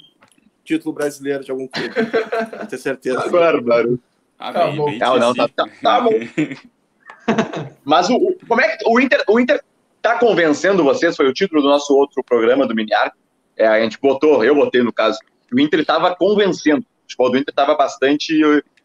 título 0.64 0.94
brasileiro 0.94 1.44
de 1.44 1.50
algum 1.50 1.66
clube. 1.68 1.90
Ter 2.70 2.78
certeza. 2.78 3.28
Bárbaro. 3.28 3.98
Ah, 4.41 4.53
Tá 4.53 4.66
bem, 4.66 4.76
bom. 4.76 4.84
bem 4.86 4.99
Não, 4.99 5.18
não, 5.18 5.34
tá- 5.34 5.49
tá- 5.49 5.68
tá 5.82 6.01
bom. 6.01 6.11
Mas 7.84 8.09
o, 8.09 8.16
o- 8.16 8.36
como 8.49 8.61
é 8.61 8.76
que 8.76 8.88
o 8.88 8.99
Inter, 9.01 9.22
o 9.28 9.38
Inter 9.38 9.62
tá 10.03 10.18
convencendo 10.18 10.82
vocês? 10.82 11.16
Foi 11.16 11.26
o 11.28 11.32
título 11.32 11.62
do 11.62 11.68
nosso 11.68 11.95
outro 11.95 12.22
programa 12.24 12.66
do 12.66 12.74
Miniar. 12.74 13.12
É, 13.57 13.66
a 13.66 13.80
gente 13.80 13.99
botou, 14.01 14.45
eu 14.45 14.55
botei 14.55 14.82
no 14.82 14.93
caso. 14.93 15.18
O 15.53 15.61
Inter 15.61 15.80
estava 15.80 16.14
convencendo. 16.16 16.80
O 16.80 17.03
futebol 17.03 17.30
do 17.30 17.36
Inter 17.38 17.53
estava 17.53 17.74
bastante 17.76 18.41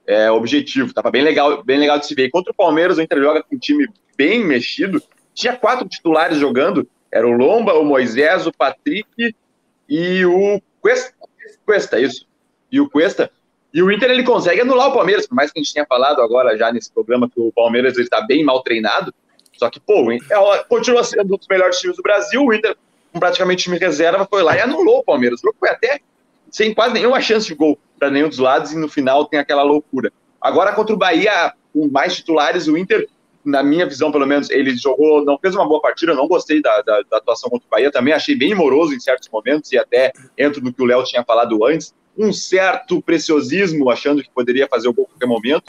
é, 0.06 0.30
objetivo, 0.30 0.88
estava 0.88 1.10
bem 1.10 1.22
legal, 1.24 1.64
bem 1.64 1.80
legal 1.80 1.98
de 2.00 2.06
se 2.06 2.16
ver. 2.16 2.30
Contra 2.30 2.52
o 2.52 2.56
Palmeiras, 2.56 2.98
o 2.98 3.02
Inter 3.02 3.20
joga 3.20 3.42
com 3.44 3.56
um 3.56 3.60
time 3.60 3.88
bem 4.18 4.44
mexido. 4.44 5.02
Tinha 5.34 5.56
quatro 5.56 5.88
titulares 5.88 6.38
jogando. 6.38 6.88
Era 7.12 7.28
o 7.28 7.32
Lomba, 7.32 7.74
o 7.76 7.86
Moisés, 7.86 8.46
o 8.46 8.52
Patrick 8.52 9.34
e 9.88 10.26
o 10.26 10.62
Cuesta. 10.82 11.14
Cuesta, 11.66 12.00
isso. 12.00 12.28
E 12.72 12.80
o 12.82 12.90
Cuesta. 12.90 13.32
E 13.76 13.84
o 13.84 13.92
Inter 13.92 14.10
ele 14.10 14.24
consegue 14.24 14.62
anular 14.62 14.88
o 14.88 14.94
Palmeiras, 14.94 15.28
por 15.28 15.36
mais 15.36 15.52
que 15.52 15.60
a 15.60 15.62
gente 15.62 15.74
tenha 15.74 15.86
falado 15.86 16.22
agora 16.22 16.58
já 16.58 16.72
nesse 16.72 16.90
programa 16.90 17.30
que 17.30 17.38
o 17.38 17.52
Palmeiras 17.52 17.98
está 17.98 18.22
bem 18.22 18.42
mal 18.42 18.64
treinado. 18.64 19.14
Só 19.58 19.70
que, 19.70 19.82
pô, 19.82 20.08
ela 20.32 20.64
continua 20.64 21.04
sendo 21.04 21.34
um 21.34 21.38
dos 21.38 21.48
melhores 21.50 21.78
times 21.78 21.98
do 21.98 22.02
Brasil. 22.02 22.42
O 22.42 22.54
Inter, 22.54 22.74
com 23.12 23.20
praticamente 23.20 23.64
time 23.64 23.78
reserva, 23.78 24.26
foi 24.30 24.44
lá 24.44 24.56
e 24.56 24.62
anulou 24.62 25.00
o 25.00 25.04
Palmeiras. 25.04 25.42
O 25.42 25.48
jogo 25.48 25.58
foi 25.60 25.68
até 25.68 26.00
sem 26.50 26.74
quase 26.74 26.94
nenhuma 26.94 27.20
chance 27.20 27.48
de 27.48 27.54
gol 27.54 27.78
para 28.00 28.10
nenhum 28.10 28.30
dos 28.30 28.38
lados 28.38 28.72
e 28.72 28.78
no 28.78 28.88
final 28.88 29.26
tem 29.26 29.42
aquela 29.42 29.64
loucura. 29.64 30.10
Agora 30.40 30.72
contra 30.72 30.96
o 30.96 30.98
Bahia, 30.98 31.54
com 31.74 31.90
mais 31.90 32.16
titulares, 32.16 32.70
o 32.70 32.78
Inter, 32.78 33.10
na 33.44 33.62
minha 33.62 33.86
visão 33.86 34.10
pelo 34.10 34.26
menos, 34.26 34.50
ele 34.52 34.74
jogou, 34.78 35.26
não 35.26 35.38
fez 35.38 35.54
uma 35.54 35.68
boa 35.68 35.82
partida, 35.82 36.14
eu 36.14 36.16
não 36.16 36.30
gostei 36.30 36.62
da, 36.62 36.82
da, 36.82 37.02
da 37.12 37.18
atuação 37.18 37.50
contra 37.50 37.68
o 37.68 37.70
Bahia, 37.70 37.92
também 37.92 38.14
achei 38.14 38.38
bem 38.38 38.56
moroso 38.56 38.94
em 38.94 39.02
certos 39.02 39.28
momentos 39.28 39.70
e 39.74 39.78
até 39.78 40.14
entro 40.38 40.64
no 40.64 40.72
que 40.72 40.82
o 40.82 40.86
Léo 40.86 41.04
tinha 41.04 41.26
falado 41.26 41.66
antes, 41.66 41.94
um 42.18 42.32
certo 42.32 43.02
preciosismo, 43.02 43.90
achando 43.90 44.22
que 44.24 44.30
poderia 44.30 44.68
fazer 44.68 44.88
o 44.88 44.94
gol 44.94 45.06
a 45.06 45.08
qualquer 45.10 45.28
momento, 45.28 45.64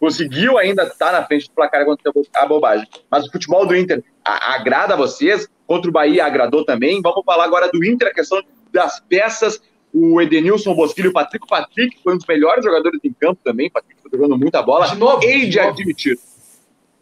conseguiu 0.00 0.58
ainda 0.58 0.82
estar 0.84 1.12
na 1.12 1.24
frente 1.24 1.46
do 1.48 1.54
placar 1.54 1.84
contra 1.84 2.10
a 2.34 2.46
bobagem. 2.46 2.86
Mas 3.10 3.26
o 3.26 3.30
futebol 3.30 3.64
do 3.66 3.76
Inter 3.76 4.02
agrada 4.24 4.94
a 4.94 4.96
vocês, 4.96 5.48
contra 5.66 5.88
o 5.88 5.92
Bahia 5.92 6.24
agradou 6.26 6.64
também. 6.64 7.00
Vamos 7.00 7.24
falar 7.24 7.44
agora 7.44 7.70
do 7.72 7.84
Inter, 7.84 8.08
a 8.08 8.14
questão 8.14 8.42
das 8.72 9.00
peças. 9.00 9.60
O 9.94 10.20
Edenilson 10.20 10.74
Bosquilho, 10.74 11.10
o 11.10 11.12
Patrick, 11.12 11.44
o 11.44 11.48
Patrick 11.48 11.98
foi 12.02 12.14
um 12.14 12.16
dos 12.16 12.26
melhores 12.26 12.64
jogadores 12.64 12.98
em 13.04 13.12
campo 13.12 13.40
também. 13.44 13.68
O 13.68 13.72
Patrick 13.72 14.00
está 14.04 14.08
jogando 14.16 14.38
muita 14.38 14.62
bola. 14.62 14.88
De 14.88 14.96
novo, 14.96 15.22
Hei 15.22 15.40
de 15.42 15.50
de 15.50 15.58
novo. 15.58 15.68
admitir. 15.70 16.18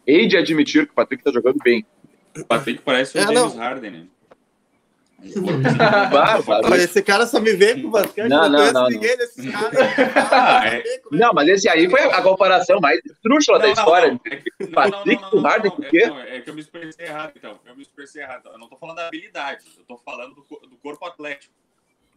Hei 0.05 0.27
de 0.27 0.37
admitir 0.37 0.85
que 0.85 0.91
o 0.91 0.95
Patrick 0.95 1.21
está 1.21 1.31
jogando 1.31 1.57
bem. 1.63 1.85
O 2.37 2.43
Patrick 2.45 2.81
parece 2.83 3.17
o 3.17 3.21
É, 3.21 3.23
James 3.23 3.39
não. 3.39 3.57
Harden, 3.57 3.91
né? 3.91 4.03
Olha, 6.65 6.81
esse 6.83 7.01
cara 7.03 7.25
só 7.27 7.39
me 7.39 7.53
vê 7.53 7.79
com 7.81 7.89
basquete, 7.91 8.27
Não, 8.29 8.49
não, 8.49 8.65
não, 8.65 8.73
não, 8.73 8.87
ninguém 8.89 9.15
desses 9.17 9.45
caras. 9.51 9.79
Ah, 10.31 10.67
é. 10.67 10.83
Não, 11.11 11.33
mas 11.33 11.47
esse 11.47 11.69
aí 11.69 11.89
foi 11.89 12.01
a 12.01 12.21
comparação 12.21 12.79
mais 12.79 12.99
estrúxula 13.05 13.59
da 13.59 13.69
história. 13.69 14.19
É 14.59 14.65
Patrick 14.67 15.21
não, 15.21 15.21
não, 15.21 15.29
com 15.29 15.35
não, 15.37 15.43
Harden, 15.43 15.69
não, 15.71 15.75
por 15.77 15.85
é, 15.85 15.89
quê? 15.89 16.07
não, 16.07 16.19
é 16.19 16.39
que 16.41 16.49
eu 16.49 16.53
me 16.53 16.61
expressei 16.61 17.05
errado, 17.05 17.31
então. 17.35 17.59
Eu 17.65 17.75
me 17.75 17.81
expressei 17.83 18.21
errado. 18.23 18.49
Eu 18.51 18.57
não 18.57 18.67
tô 18.67 18.75
falando 18.77 18.95
da 18.97 19.07
habilidade, 19.07 19.65
eu 19.77 19.83
tô 19.85 19.97
falando 19.97 20.33
do, 20.35 20.41
do 20.41 20.77
corpo 20.81 21.05
atlético. 21.05 21.53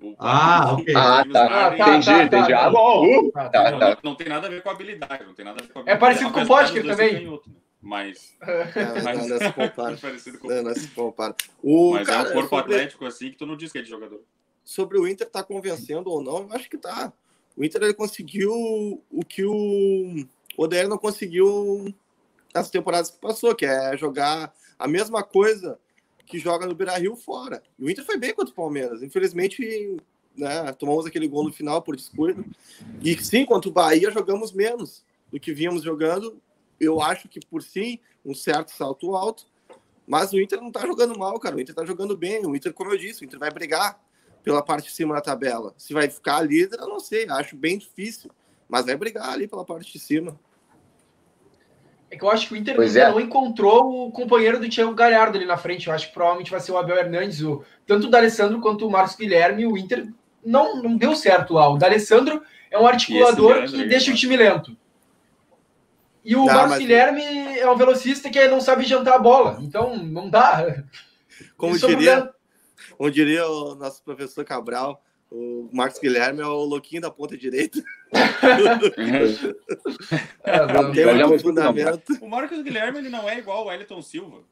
O 0.00 0.14
Ah, 0.18 0.72
ok. 0.72 0.94
Ah, 0.96 1.24
tá. 1.32 1.46
Harden, 1.46 1.78
tá, 1.78 1.88
entendi, 1.90 2.06
tá, 2.06 2.22
entendi. 2.24 2.48
tá. 2.52 2.66
Ah, 2.66 2.70
bom. 2.70 3.06
uh, 3.06 3.32
Tá, 3.32 3.48
tá, 3.48 3.70
não, 3.70 3.78
tá. 4.14 4.14
tem 4.16 4.28
nada 4.28 4.46
a 4.46 4.50
ver 4.50 4.62
com 4.62 4.70
habilidade, 4.70 5.24
não 5.24 5.34
tem 5.34 5.44
nada 5.44 5.58
a 5.62 5.66
ver 5.66 5.72
com 5.72 5.78
É 5.78 5.82
habilidade. 5.82 6.00
parecido 6.00 6.30
com 6.32 6.40
o 6.40 6.44
dois 6.46 6.70
também. 6.70 7.14
canhoto, 7.14 7.48
né? 7.48 7.54
Mas, 7.84 8.34
É, 8.40 9.02
mas 9.02 9.18
não, 9.18 9.28
não 9.28 9.38
se 9.38 9.52
compara. 9.52 9.96
com 10.40 10.48
Não, 10.48 10.62
não 10.62 10.74
se 10.74 10.88
compara. 10.88 11.36
O, 11.62 11.92
Mas 11.92 12.06
cara, 12.06 12.28
é 12.28 12.30
um 12.30 12.34
corpo 12.34 12.56
sobre, 12.56 12.74
atlético 12.74 13.04
assim 13.04 13.30
que 13.30 13.36
tu 13.36 13.44
não 13.44 13.56
diz 13.56 13.70
que 13.70 13.78
é 13.78 13.82
de 13.82 13.90
jogador. 13.90 14.22
sobre 14.64 14.98
o 14.98 15.06
Inter 15.06 15.28
tá 15.28 15.42
convencendo 15.42 16.08
ou 16.10 16.22
não, 16.22 16.48
eu 16.48 16.52
acho 16.52 16.68
que 16.70 16.78
tá. 16.78 17.12
O 17.54 17.62
Inter 17.62 17.82
ele 17.82 17.94
conseguiu 17.94 18.50
o 19.10 19.24
que 19.24 19.44
o 19.44 20.26
Odair 20.56 20.88
não 20.88 20.98
conseguiu 20.98 21.94
nas 22.54 22.70
temporadas 22.70 23.10
que 23.10 23.18
passou, 23.18 23.54
que 23.54 23.66
é 23.66 23.96
jogar 23.96 24.52
a 24.78 24.88
mesma 24.88 25.22
coisa 25.22 25.78
que 26.24 26.38
joga 26.38 26.66
no 26.66 26.74
Beira-Rio 26.74 27.16
fora. 27.16 27.62
E 27.78 27.84
o 27.84 27.90
Inter 27.90 28.04
foi 28.04 28.16
bem 28.16 28.34
contra 28.34 28.50
o 28.50 28.56
Palmeiras. 28.56 29.02
Infelizmente, 29.02 29.96
né, 30.34 30.72
tomamos 30.72 31.04
aquele 31.04 31.28
gol 31.28 31.44
no 31.44 31.52
final 31.52 31.82
por 31.82 31.94
descuido. 31.94 32.44
E 33.02 33.16
sim, 33.22 33.44
contra 33.44 33.68
o 33.68 33.72
Bahia 33.72 34.10
jogamos 34.10 34.52
menos 34.52 35.04
do 35.30 35.38
que 35.38 35.52
vínhamos 35.52 35.82
jogando. 35.82 36.40
Eu 36.80 37.00
acho 37.00 37.28
que 37.28 37.40
por 37.40 37.62
sim, 37.62 37.98
um 38.24 38.34
certo 38.34 38.70
salto 38.70 39.14
alto. 39.14 39.46
Mas 40.06 40.32
o 40.32 40.40
Inter 40.40 40.60
não 40.60 40.70
tá 40.70 40.86
jogando 40.86 41.18
mal, 41.18 41.38
cara. 41.38 41.56
O 41.56 41.60
Inter 41.60 41.74
tá 41.74 41.84
jogando 41.84 42.16
bem. 42.16 42.44
O 42.44 42.54
Inter, 42.54 42.72
como 42.72 42.92
eu 42.92 42.98
disse, 42.98 43.22
o 43.22 43.24
Inter 43.24 43.38
vai 43.38 43.50
brigar 43.50 43.98
pela 44.42 44.62
parte 44.62 44.88
de 44.88 44.94
cima 44.94 45.14
da 45.14 45.20
tabela. 45.20 45.74
Se 45.78 45.94
vai 45.94 46.08
ficar 46.10 46.40
líder, 46.42 46.78
eu 46.78 46.88
não 46.88 47.00
sei. 47.00 47.26
Acho 47.28 47.56
bem 47.56 47.78
difícil. 47.78 48.30
Mas 48.68 48.84
vai 48.86 48.96
brigar 48.96 49.30
ali 49.30 49.48
pela 49.48 49.64
parte 49.64 49.90
de 49.92 49.98
cima. 49.98 50.38
É 52.10 52.16
que 52.16 52.24
eu 52.24 52.30
acho 52.30 52.46
que 52.46 52.54
o 52.54 52.56
Inter 52.56 52.76
é. 52.78 53.10
não 53.10 53.18
encontrou 53.18 54.06
o 54.06 54.12
companheiro 54.12 54.60
do 54.60 54.68
Thiago 54.68 54.94
Galhardo 54.94 55.36
ali 55.36 55.46
na 55.46 55.56
frente. 55.56 55.88
Eu 55.88 55.94
acho 55.94 56.08
que 56.08 56.14
provavelmente 56.14 56.50
vai 56.50 56.60
ser 56.60 56.72
o 56.72 56.78
Abel 56.78 56.96
Hernandes, 56.96 57.40
o, 57.42 57.64
tanto 57.86 58.06
o 58.06 58.10
D'Alessandro 58.10 58.60
quanto 58.60 58.86
o 58.86 58.90
Marcos 58.90 59.16
Guilherme. 59.16 59.66
O 59.66 59.76
Inter 59.76 60.06
não, 60.44 60.82
não 60.82 60.96
deu 60.96 61.16
certo 61.16 61.54
lá. 61.54 61.68
O 61.68 61.78
D'Alessandro 61.78 62.42
é 62.70 62.78
um 62.78 62.86
articulador 62.86 63.64
que 63.64 63.82
aí, 63.82 63.88
deixa 63.88 64.06
o 64.06 64.08
agora? 64.10 64.18
time 64.18 64.36
lento. 64.36 64.76
E 66.24 66.34
o 66.34 66.40
Não, 66.40 66.46
Marcos 66.46 66.70
mas- 66.70 66.78
Guilherme 66.78 67.22
é 67.58 67.70
um 67.70 67.76
velocista 67.76 68.30
que 68.30 68.48
não 68.48 68.60
sabe 68.60 68.84
jantar 68.84 69.14
a 69.14 69.18
bola. 69.18 69.58
Então, 69.60 69.96
não 69.96 70.30
dá. 70.30 70.82
Como 71.56 71.76
Isso 71.76 71.84
um 71.86 71.90
diria, 71.90 72.12
problema. 72.16 72.34
como 72.96 73.10
diria 73.10 73.46
o 73.46 73.74
nosso 73.74 74.02
professor 74.02 74.44
Cabral, 74.44 75.02
o 75.30 75.68
Marcos 75.72 75.98
Guilherme 76.00 76.40
é 76.40 76.46
o 76.46 76.64
louquinho 76.64 77.02
da 77.02 77.10
ponta 77.10 77.36
direita. 77.36 77.82
É, 80.44 80.66
não. 80.72 80.92
Tem 80.92 81.04
mas- 81.28 81.42
fundamento. 81.42 82.12
o 82.20 82.28
Marcos 82.28 82.62
Guilherme 82.62 82.98
ele 82.98 83.08
não 83.08 83.28
é 83.28 83.38
igual 83.38 83.58
ao 83.58 83.66
Wellington 83.66 84.00
Silva. 84.02 84.42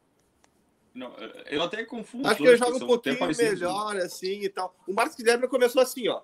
Não, 0.95 1.15
eu 1.51 1.63
até 1.63 1.85
confundo. 1.85 2.27
Acho 2.29 2.37
que 2.37 2.47
ele 2.47 2.57
joga 2.57 2.77
um 2.77 2.87
pouquinho 2.87 3.19
melhor, 3.37 3.97
assim, 3.97 4.41
e 4.43 4.49
tal. 4.49 4.75
O 4.87 4.93
Marcos 4.93 5.17
Guilherme 5.17 5.49
começou 5.49 5.81
assim, 5.81 6.09
ó. 6.09 6.21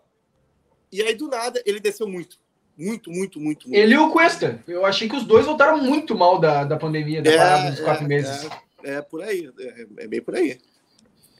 E 0.93 1.01
aí, 1.03 1.15
do 1.15 1.29
nada, 1.29 1.63
ele 1.65 1.81
desceu 1.81 2.07
muito. 2.09 2.39
Muito, 2.79 3.11
muito, 3.11 3.41
muito, 3.41 3.69
muito. 3.69 3.75
Ele 3.81 3.95
e 3.95 3.99
o 3.99 4.11
Cuesta. 4.11 4.63
Eu 4.69 4.87
achei 4.87 5.09
que 5.09 5.17
os 5.17 5.25
dois 5.25 5.45
voltaram 5.45 5.79
muito 5.79 6.15
mal 6.17 6.39
da, 6.39 6.63
da 6.65 6.77
pandemia, 6.77 7.21
da 7.21 7.31
parada 7.37 7.71
dos 7.73 7.81
quatro 7.81 8.07
meses. 8.07 8.49
É, 8.85 8.95
é 8.97 9.03
por 9.03 9.23
aí. 9.23 9.51
É, 9.59 10.05
é 10.05 10.07
bem 10.07 10.23
por 10.23 10.37
aí. 10.37 10.59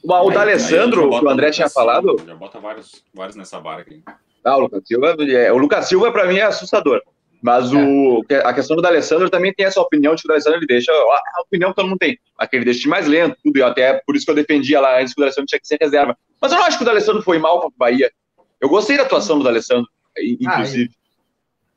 O 0.03 0.13
Aí- 0.13 0.35
D'Alessandro, 0.35 1.13
já 1.13 1.19
que 1.21 1.25
o 1.25 1.29
André 1.29 1.51
tinha 1.51 1.69
falado, 1.71 2.17
Já 2.27 2.35
bota 2.35 2.59
vários, 2.59 3.05
vários 3.15 3.37
nessa 3.37 3.61
barca 3.61 3.93
aí. 3.93 4.03
Ah, 4.45 4.57
o 4.57 4.61
Lucas 4.61 4.83
Silva, 4.87 5.17
é, 5.21 5.53
o 5.53 5.59
Lucas 5.59 5.89
Silva 5.89 6.11
para 6.13 6.27
mim 6.27 6.37
é 6.39 6.43
assustador. 6.43 7.01
Mas 7.41 7.73
o, 7.73 8.25
a 8.45 8.53
questão 8.53 8.75
do 8.75 8.83
D'Alessandro 8.83 9.31
também 9.31 9.55
tem 9.55 9.65
essa 9.65 9.81
opinião 9.81 10.13
de 10.17 10.23
que 10.23 10.27
o 10.27 10.31
D'Alessandro 10.31 10.59
ele 10.59 10.67
deixa 10.67 10.91
a 10.91 10.95
a 11.37 11.43
opinião 11.43 11.71
que 11.71 11.77
todo 11.77 11.87
mundo 11.89 11.99
tem, 11.99 12.19
aquele 12.37 12.65
deixa 12.65 12.89
o 12.89 12.91
mais 12.91 13.07
lento, 13.07 13.37
tudo, 13.45 13.59
e 13.59 13.63
até 13.63 14.03
por 14.05 14.17
isso 14.17 14.25
que 14.25 14.31
eu 14.33 14.35
defendia 14.35 14.81
lá 14.81 15.01
antes 15.01 15.15
que 15.15 15.21
o 15.21 15.23
D'Alessandro 15.23 15.47
tinha 15.47 15.61
que 15.61 15.67
ser 15.69 15.79
reserva. 15.81 16.19
Mas 16.41 16.51
eu 16.51 16.59
não 16.59 16.65
acho 16.65 16.77
que 16.79 16.83
o 16.83 16.87
D'Alessandro 16.87 17.23
foi 17.23 17.39
mal 17.39 17.61
contra 17.61 17.69
o 17.77 17.79
Bahia. 17.79 18.11
Eu 18.61 18.69
gostei 18.69 18.97
da 18.97 19.05
atuação 19.05 19.39
do 19.39 19.45
D'Alessandro, 19.45 19.87
i- 20.19 20.37
inclusive. 20.41 20.91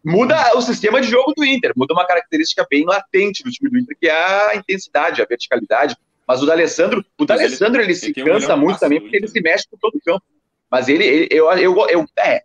Muda 0.04 0.56
o 0.58 0.62
sistema 0.62 1.00
de 1.00 1.08
jogo 1.08 1.34
do 1.36 1.46
Inter, 1.46 1.72
muda 1.76 1.94
uma 1.94 2.06
característica 2.08 2.66
bem 2.70 2.86
latente 2.86 3.44
do 3.44 3.52
time 3.52 3.70
do 3.70 3.78
Inter, 3.78 3.96
que 4.00 4.08
é 4.08 4.12
a 4.52 4.56
intensidade, 4.56 5.22
a 5.22 5.26
verticalidade. 5.26 5.96
Mas 6.28 6.42
o 6.42 6.46
D'Alessandro, 6.46 7.06
o 7.20 7.26
D'Alessandro 7.26 7.82
ele, 7.82 7.92
ele 7.92 7.96
se 7.96 8.14
cansa 8.14 8.40
melhor 8.40 8.58
muito 8.58 8.80
também 8.80 9.00
porque 9.02 9.18
ele 9.18 9.28
se 9.28 9.42
mexe 9.42 9.68
por 9.70 9.78
todo 9.80 9.96
o 9.96 10.02
campo. 10.02 10.24
Mas 10.70 10.88
ele, 10.88 11.04
ele- 11.06 11.28
eu, 11.30 11.52
eu, 11.52 11.76
eu, 11.90 12.06
é, 12.18 12.42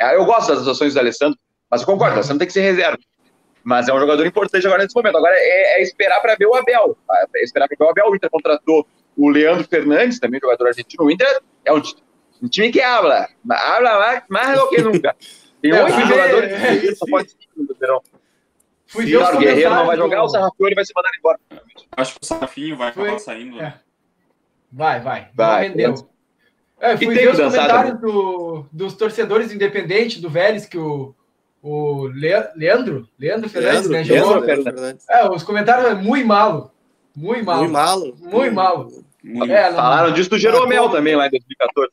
é, 0.00 0.14
eu 0.16 0.24
gosto 0.24 0.48
das 0.50 0.60
atuações 0.60 0.94
do 0.94 1.00
Alessandro, 1.00 1.38
mas 1.70 1.80
eu 1.80 1.86
concordo, 1.86 2.12
o 2.14 2.18
Alessandro 2.18 2.38
tem 2.38 2.46
que 2.46 2.52
ser 2.52 2.60
reserva. 2.60 2.98
Mas 3.64 3.88
é 3.88 3.92
um 3.94 3.98
jogador 4.00 4.24
importante 4.26 4.66
agora 4.66 4.82
nesse 4.82 4.94
momento. 4.94 5.16
Agora 5.16 5.34
é, 5.36 5.80
é 5.80 5.82
esperar 5.82 6.20
para 6.20 6.34
ver 6.34 6.46
o 6.46 6.54
Abel. 6.54 6.96
tá? 7.06 7.26
É 7.36 7.42
esperar 7.42 7.66
para 7.68 7.76
ver 7.78 7.84
o 7.84 7.90
Abel. 7.90 8.06
O 8.10 8.16
Inter 8.16 8.30
contratou 8.30 8.86
o 9.16 9.28
Leandro 9.28 9.64
Fernandes, 9.68 10.18
também 10.18 10.40
jogador 10.40 10.68
argentino. 10.68 11.04
O 11.04 11.10
Inter 11.10 11.40
é 11.64 11.72
um, 11.72 11.82
um 12.42 12.48
time 12.48 12.70
que 12.72 12.80
habla. 12.80 13.28
Habla 13.50 13.98
mais, 13.98 14.22
mais 14.30 14.58
do 14.60 14.68
que 14.70 14.80
nunca. 14.80 15.14
Tem 15.62 15.70
É, 15.72 15.84
oito 15.84 15.94
ah, 15.94 16.06
jogadores 16.06 16.52
é, 16.52 16.76
que 16.80 16.94
só 16.94 17.06
pode 17.06 17.30
seguir 17.30 17.48
no 17.56 17.74
verão. 17.78 18.00
Fui 18.86 19.06
ver 19.06 19.18
os 19.18 19.28
o 19.28 19.38
Guerreiro 19.38 19.70
não 19.74 19.86
vai 19.86 19.96
jogar, 19.96 20.16
do- 20.18 20.24
o 20.24 20.28
Sarrafiori 20.28 20.74
vai 20.74 20.84
ser 20.84 20.92
mandado 20.96 21.14
embora. 21.18 21.38
Acho 21.96 22.14
que 22.14 22.20
o 22.22 22.26
Safinho 22.26 22.76
vai 22.76 22.88
acabar 22.88 23.08
Foi- 23.10 23.18
saindo. 23.20 23.58
é. 23.58 23.62
né? 23.62 23.74
Vai, 24.72 25.00
vai. 25.00 25.28
Vai, 25.34 25.68
não 25.68 25.76
rendeu. 25.76 26.08
É, 26.80 26.96
fui 26.96 27.14
ver 27.14 27.30
os 27.30 27.36
comentários 27.38 28.00
do- 28.00 28.66
dos 28.72 28.94
torcedores 28.94 29.52
independentes 29.52 30.20
do 30.20 30.30
Vélez 30.30 30.64
que 30.66 30.78
o, 30.78 31.14
o 31.62 32.06
Le- 32.06 32.48
Leandro, 32.56 33.06
Leandro 33.18 33.48
Fernandes, 33.50 33.86
Leandro, 33.86 33.92
né? 33.92 34.04
Jogou. 34.04 34.40
Leandro 34.40 34.64
Fernandes. 34.64 35.08
É, 35.08 35.28
os 35.28 35.42
comentários 35.42 35.86
é 35.90 35.94
muito 35.94 36.26
malo. 36.26 36.72
Muito 37.14 37.44
malo. 37.44 37.60
Muito 37.60 37.72
malo. 37.72 38.16
Muito 38.18 38.54
malo. 38.54 39.04
Muito. 39.22 39.52
É, 39.52 39.68
não- 39.70 39.76
Falaram 39.76 40.12
disso 40.12 40.30
do 40.30 40.38
Jeromel 40.38 40.88
também 40.88 41.14
lá 41.14 41.26
em 41.26 41.30
2014. 41.30 41.92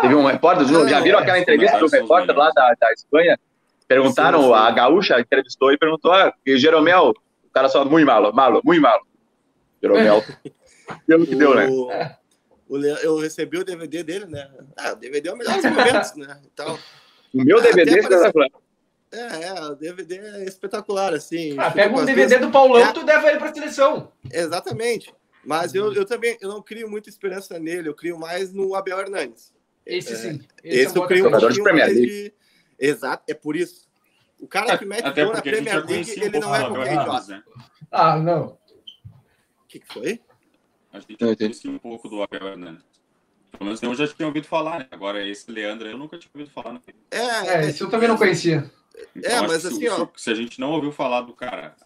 Teve 0.00 0.14
um 0.14 0.24
repórter, 0.24 0.66
Ah, 0.68 0.88
já 0.88 1.00
viram 1.00 1.18
é, 1.18 1.22
aquela 1.22 1.36
os 1.36 1.42
entrevista 1.42 1.78
do 1.78 1.86
os 1.86 1.92
repórter 1.92 2.36
lá 2.36 2.50
da, 2.50 2.74
da 2.80 2.92
Espanha? 2.92 3.38
Perguntaram, 3.88 4.40
Sim, 4.42 4.46
sim. 4.46 4.52
a 4.54 4.70
Gaúcha 4.70 5.20
entrevistou 5.20 5.72
e 5.72 5.78
perguntou, 5.78 6.12
ah, 6.12 6.32
e 6.46 6.56
Jeromel, 6.56 7.08
o 7.10 7.50
cara 7.52 7.68
só, 7.68 7.84
muito 7.84 8.06
malo, 8.06 8.32
malo, 8.32 8.60
muito 8.64 8.80
malo. 8.80 9.04
Jeromel, 9.82 10.22
pelo 11.06 11.26
que 11.26 11.34
deu, 11.34 11.54
né? 11.54 11.68
O- 11.68 12.78
Eu 13.02 13.18
recebi 13.18 13.58
o 13.58 13.64
DVD 13.64 14.04
dele, 14.04 14.26
né? 14.26 14.48
Ah, 14.76 14.92
o 14.92 14.96
DVD 14.96 15.28
é 15.30 15.32
o 15.32 15.36
melhor 15.36 15.56
dos 15.56 15.64
momentos, 15.64 16.14
né? 16.14 16.40
Então, 16.52 16.78
O 17.34 17.42
meu 17.42 17.60
DVD, 17.60 18.00
tá 18.02 18.30
falando. 18.32 18.52
É, 19.12 19.42
é, 19.44 19.60
o 19.64 19.74
DVD 19.74 20.18
é 20.18 20.44
espetacular, 20.44 21.12
assim. 21.12 21.56
Ah, 21.58 21.70
pega 21.72 21.92
um 21.92 22.04
DVD 22.04 22.36
duas... 22.38 22.46
do 22.46 22.52
Paulão, 22.52 22.80
é... 22.80 22.92
tu 22.92 23.04
leva 23.04 23.28
ele 23.28 23.38
pra 23.40 23.52
seleção. 23.52 24.12
Exatamente. 24.32 25.12
Mas 25.44 25.74
eu, 25.74 25.92
eu 25.92 26.04
também 26.04 26.36
eu 26.40 26.48
não 26.48 26.62
crio 26.62 26.88
muita 26.88 27.08
esperança 27.08 27.58
nele, 27.58 27.88
eu 27.88 27.94
crio 27.94 28.16
mais 28.18 28.52
no 28.52 28.74
Abel 28.76 29.00
Hernandes. 29.00 29.52
Esse 29.84 30.16
sim. 30.16 30.40
Esse, 30.62 30.80
esse 30.82 30.98
é 30.98 31.00
eu 31.00 31.06
crio 31.06 31.28
um 31.28 31.48
de 31.48 31.62
Premier 31.62 31.88
League. 31.88 32.34
Exato, 32.78 33.24
é 33.28 33.34
por 33.34 33.56
isso. 33.56 33.88
O 34.38 34.48
cara 34.48 34.78
que 34.78 34.86
mete 34.86 35.02
gol 35.02 35.32
na 35.32 35.42
Premier 35.42 35.84
League, 35.86 36.10
ele 36.10 36.38
não 36.38 36.54
é 36.54 36.60
qualquer 36.60 36.94
idiota. 36.94 37.26
Né? 37.28 37.42
Ah, 37.90 38.18
não. 38.18 38.58
O 39.62 39.66
que, 39.68 39.80
que 39.80 39.92
foi? 39.92 40.20
A 40.92 40.98
gente 40.98 41.16
conhecia 41.36 41.70
um 41.70 41.78
pouco 41.78 42.08
do 42.08 42.22
Abel 42.22 42.48
Hernandes. 42.48 42.84
Pelo 43.52 43.64
menos 43.64 43.82
eu 43.82 43.94
já 43.94 44.08
tinha 44.08 44.26
ouvido 44.26 44.46
falar, 44.46 44.80
né? 44.80 44.88
Agora, 44.90 45.26
esse 45.26 45.50
Leandro 45.50 45.88
eu 45.88 45.98
nunca 45.98 46.16
tinha 46.18 46.30
ouvido 46.34 46.50
falar. 46.50 46.74
Né? 46.74 46.80
É, 47.10 47.18
é, 47.18 47.68
esse 47.68 47.82
eu 47.82 47.90
também 47.90 48.08
não 48.08 48.16
conhecia. 48.16 48.70
Então, 49.14 49.44
é, 49.44 49.46
mas 49.46 49.66
assim, 49.66 49.76
se, 49.76 49.88
ó. 49.88 50.08
Se 50.16 50.30
a 50.30 50.34
gente 50.34 50.60
não 50.60 50.70
ouviu 50.72 50.92
falar 50.92 51.22
do 51.22 51.32
cara 51.34 51.76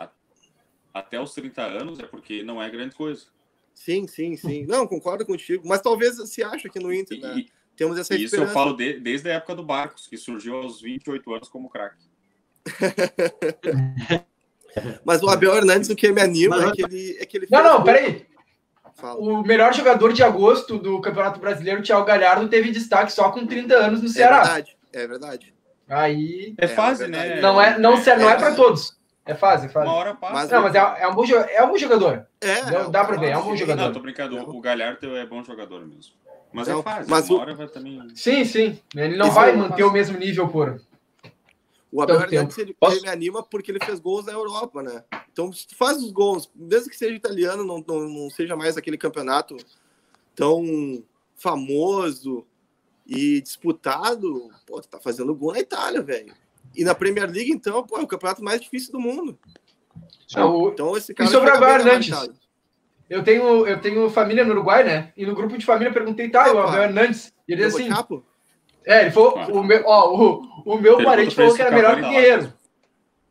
até 0.92 1.20
os 1.20 1.34
30 1.34 1.62
anos, 1.62 1.98
é 1.98 2.06
porque 2.06 2.42
não 2.42 2.62
é 2.62 2.70
grande 2.70 2.94
coisa. 2.94 3.26
Sim, 3.74 4.06
sim, 4.06 4.36
sim. 4.36 4.64
Não, 4.66 4.86
concordo 4.86 5.26
contigo. 5.26 5.66
Mas 5.66 5.80
talvez 5.80 6.16
se 6.30 6.42
acha 6.42 6.68
que 6.68 6.78
no 6.78 6.92
Inter, 6.92 7.18
né? 7.20 7.44
Temos 7.76 7.98
essa 7.98 8.14
Isso 8.14 8.36
eu 8.36 8.48
falo 8.48 8.74
de, 8.74 9.00
desde 9.00 9.30
a 9.30 9.34
época 9.34 9.54
do 9.54 9.64
Barcos, 9.64 10.06
que 10.06 10.16
surgiu 10.16 10.56
aos 10.56 10.80
28 10.80 11.34
anos 11.34 11.48
como 11.48 11.68
craque. 11.68 12.04
mas 15.04 15.22
o 15.22 15.28
Abel 15.28 15.54
Hernandes, 15.54 15.90
o 15.90 15.96
que 15.96 16.10
me 16.12 16.20
anima 16.20 16.56
mas... 16.56 16.70
é 16.70 16.72
que 16.72 16.82
ele, 16.82 17.16
é 17.20 17.26
que 17.26 17.36
ele 17.36 17.46
Não, 17.50 17.62
não, 17.62 17.84
peraí. 17.84 18.26
Fala. 18.94 19.18
O 19.18 19.42
melhor 19.42 19.74
jogador 19.74 20.12
de 20.12 20.22
agosto 20.22 20.78
do 20.78 21.00
Campeonato 21.00 21.40
Brasileiro, 21.40 21.82
Thiago 21.82 22.04
Galhardo, 22.06 22.48
teve 22.48 22.70
destaque 22.70 23.12
só 23.12 23.30
com 23.32 23.44
30 23.44 23.74
anos 23.74 24.00
no 24.00 24.08
Ceará. 24.08 24.36
É 24.36 24.44
verdade, 24.44 24.76
é 24.92 25.06
verdade. 25.06 25.54
Aí. 25.88 26.54
É 26.56 26.68
fase, 26.68 27.04
é 27.04 27.08
né? 27.08 27.40
Não 27.40 27.60
é, 27.60 27.76
não, 27.76 27.94
é, 27.94 28.16
não 28.16 28.30
é, 28.30 28.32
é 28.32 28.36
para 28.36 28.54
todos. 28.54 28.96
É 29.26 29.34
fase, 29.34 29.66
é 29.66 29.68
fase. 29.68 29.86
Uma 29.86 29.96
hora 29.96 30.14
passa. 30.14 30.34
Mas, 30.34 30.50
não, 30.50 30.62
mas 30.62 30.74
é, 30.74 30.78
é, 30.78 31.08
um 31.08 31.14
bom, 31.14 31.24
é 31.24 31.62
um 31.64 31.68
bom 31.68 31.78
jogador. 31.78 32.26
É. 32.40 32.62
Dá, 32.62 32.82
dá 32.84 33.04
para 33.04 33.16
ver, 33.16 33.30
é 33.30 33.38
um 33.38 33.42
bom 33.42 33.56
jogador. 33.56 33.82
Não, 33.82 33.92
tô 33.92 34.00
brincando. 34.00 34.38
O 34.50 34.60
Galhardo 34.60 35.16
é 35.16 35.26
bom 35.26 35.42
jogador 35.42 35.86
mesmo. 35.86 36.14
Mas 36.54 36.68
é 36.68 36.82
fase. 36.82 37.10
Mas 37.10 37.28
o... 37.30 37.38
vai 37.38 37.68
também. 37.68 38.08
Sim, 38.14 38.44
sim. 38.44 38.78
Ele 38.94 39.16
não 39.16 39.26
Isso 39.26 39.34
vai 39.34 39.56
manter 39.56 39.82
o 39.82 39.92
mesmo 39.92 40.16
nível 40.16 40.48
por. 40.48 40.80
O 41.90 42.02
Abel 42.02 42.20
Hernandes, 42.20 42.58
ele, 42.58 42.76
ele, 42.80 43.00
me 43.02 43.08
anima 43.08 43.42
porque 43.42 43.70
ele 43.70 43.84
fez 43.84 44.00
gols 44.00 44.26
na 44.26 44.32
Europa, 44.32 44.82
né? 44.82 45.04
Então, 45.32 45.52
se 45.52 45.66
tu 45.66 45.76
faz 45.76 45.98
os 45.98 46.10
gols, 46.10 46.50
mesmo 46.54 46.90
que 46.90 46.96
seja 46.96 47.14
italiano, 47.14 47.64
não, 47.64 47.84
não, 47.86 48.08
não 48.08 48.30
seja 48.30 48.56
mais 48.56 48.76
aquele 48.76 48.98
campeonato 48.98 49.56
tão 50.34 51.04
famoso 51.36 52.44
e 53.06 53.40
disputado, 53.40 54.50
pô, 54.66 54.80
tu 54.80 54.88
tá 54.88 54.98
fazendo 54.98 55.34
gol 55.36 55.52
na 55.52 55.60
Itália, 55.60 56.02
velho. 56.02 56.34
E 56.74 56.82
na 56.82 56.96
Premier 56.96 57.30
League, 57.30 57.52
então, 57.52 57.84
pô, 57.86 57.98
é 57.98 58.02
o 58.02 58.08
campeonato 58.08 58.42
mais 58.42 58.60
difícil 58.60 58.90
do 58.90 58.98
mundo. 58.98 59.38
Então, 60.72 60.96
esse 60.96 61.14
cara. 61.14 61.28
E 61.28 61.32
sobre 61.32 61.50
o 61.50 61.54
Abel 61.54 61.68
Hernandes? 61.68 62.43
Eu 63.08 63.22
tenho, 63.22 63.66
eu 63.66 63.80
tenho 63.80 64.08
família 64.10 64.44
no 64.44 64.52
Uruguai, 64.52 64.82
né? 64.82 65.12
E 65.16 65.26
no 65.26 65.34
grupo 65.34 65.58
de 65.58 65.66
família 65.66 65.92
perguntei, 65.92 66.28
tá, 66.28 66.50
Opa. 66.50 66.54
o 66.54 66.58
Abel 66.68 66.82
Hernandes. 66.84 67.32
E 67.46 67.52
ele 67.52 67.64
disse 67.64 67.82
assim. 67.82 67.90
Capo? 67.90 68.24
É, 68.86 69.02
ele 69.02 69.10
falou, 69.10 69.38
o 69.50 69.62
meu, 69.62 69.82
ó, 69.86 70.14
o, 70.14 70.42
o 70.64 70.78
meu 70.78 71.02
parente 71.02 71.34
falou 71.34 71.54
que 71.54 71.62
era 71.62 71.70
melhor 71.70 71.96
que 71.96 72.02
Guerreiro. 72.02 72.52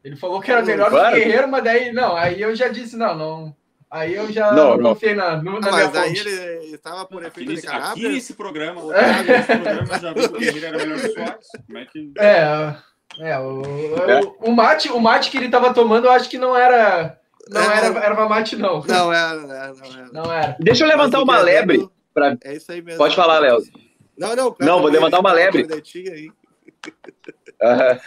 Ele 0.03 0.15
falou 0.15 0.41
que 0.41 0.51
era 0.51 0.63
melhor 0.63 0.89
que 0.89 1.19
Guerreiro, 1.19 1.47
mas 1.47 1.63
daí, 1.63 1.91
não, 1.91 2.15
aí 2.15 2.41
eu 2.41 2.55
já 2.55 2.67
disse, 2.67 2.95
não, 2.95 3.15
não. 3.15 3.55
Aí 3.89 4.15
eu 4.15 4.32
já 4.32 4.51
não, 4.51 4.76
não. 4.76 4.89
confiei 4.89 5.13
na, 5.13 5.39
na 5.43 5.59
mas 5.59 5.95
aí 5.95 6.17
ele 6.17 6.74
estava 6.74 7.05
por 7.05 7.24
efeito 7.24 7.51
aqui, 7.51 7.61
de 7.61 7.67
caráter. 7.67 7.91
Aqui 7.91 8.09
nesse 8.09 8.34
programa, 8.34 8.82
é. 8.95 9.21
nesse 9.21 9.45
programa 9.45 9.99
já 9.99 10.13
viu 10.13 10.30
que 10.30 10.36
o 10.36 10.39
Guerreiro 10.39 10.65
era 10.65 10.78
melhor 10.80 10.99
que 10.99 11.05
o 11.05 11.13
Soares. 11.13 11.47
Como 11.67 11.78
é 11.78 11.86
que... 11.86 12.11
É, 12.17 12.76
é, 13.19 13.39
o, 13.39 13.61
é. 14.09 14.19
O, 14.21 14.49
o, 14.49 14.51
mate, 14.51 14.89
o 14.89 14.99
mate 14.99 15.30
que 15.30 15.38
ele 15.38 15.45
estava 15.45 15.71
tomando, 15.71 16.07
eu 16.07 16.11
acho 16.11 16.28
que 16.28 16.39
não 16.39 16.57
era... 16.57 17.19
Não 17.49 17.61
é, 17.61 17.77
era, 17.77 17.99
era 17.99 18.13
uma 18.13 18.29
mate, 18.29 18.55
não. 18.55 18.81
Não 18.81 19.13
era, 19.13 19.35
não 19.35 19.53
era. 19.53 19.73
Não 20.11 20.33
era. 20.33 20.55
Deixa 20.59 20.83
eu 20.83 20.87
levantar 20.87 21.21
uma 21.21 21.39
lebre. 21.39 21.87
Pra... 22.13 22.37
É 22.43 22.55
isso 22.55 22.71
aí 22.71 22.81
mesmo. 22.81 22.97
Pode 22.97 23.15
falar, 23.15 23.39
Léo. 23.39 23.57
Não, 24.17 24.35
não. 24.35 24.55
Não, 24.59 24.81
vou 24.81 24.89
levantar 24.89 25.19
uma 25.19 25.33
lebre. 25.33 25.63
Uhum. 27.61 27.99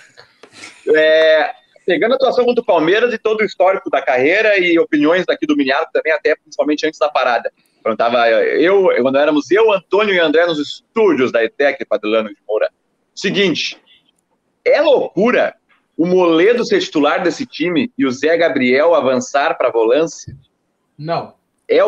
É, 0.97 1.53
pegando 1.85 2.13
a 2.13 2.15
atuação 2.17 2.45
contra 2.45 2.63
o 2.63 2.67
Palmeiras 2.67 3.13
e 3.13 3.19
todo 3.19 3.41
o 3.41 3.45
histórico 3.45 3.91
da 3.91 4.01
carreira 4.01 4.59
e 4.59 4.79
opiniões 4.79 5.27
daqui 5.27 5.47
do 5.47 5.57
Miniato 5.57 5.91
também, 5.93 6.13
até 6.13 6.35
principalmente 6.37 6.87
antes 6.87 6.99
da 6.99 7.09
parada. 7.09 7.53
Quando 7.83 7.97
tava 7.97 8.29
eu, 8.29 8.89
quando 9.03 9.19
éramos 9.19 9.51
eu, 9.51 9.73
Antônio 9.73 10.15
e 10.15 10.19
André 10.19 10.47
nos 10.47 10.59
estúdios 10.59 11.31
da 11.31 11.45
ETEC, 11.45 11.85
Padilano 11.85 12.29
de 12.29 12.37
Moura. 12.47 12.71
Seguinte, 13.15 13.81
é 14.65 14.81
loucura 14.81 15.55
o 15.97 16.07
Moledo 16.07 16.65
ser 16.65 16.81
titular 16.81 17.23
desse 17.23 17.47
time 17.47 17.91
e 17.97 18.05
o 18.05 18.11
Zé 18.11 18.37
Gabriel 18.37 18.95
avançar 18.95 19.57
para 19.57 19.69
a 19.69 19.73
volância? 19.73 20.37
Não. 20.99 21.35
É, 21.69 21.81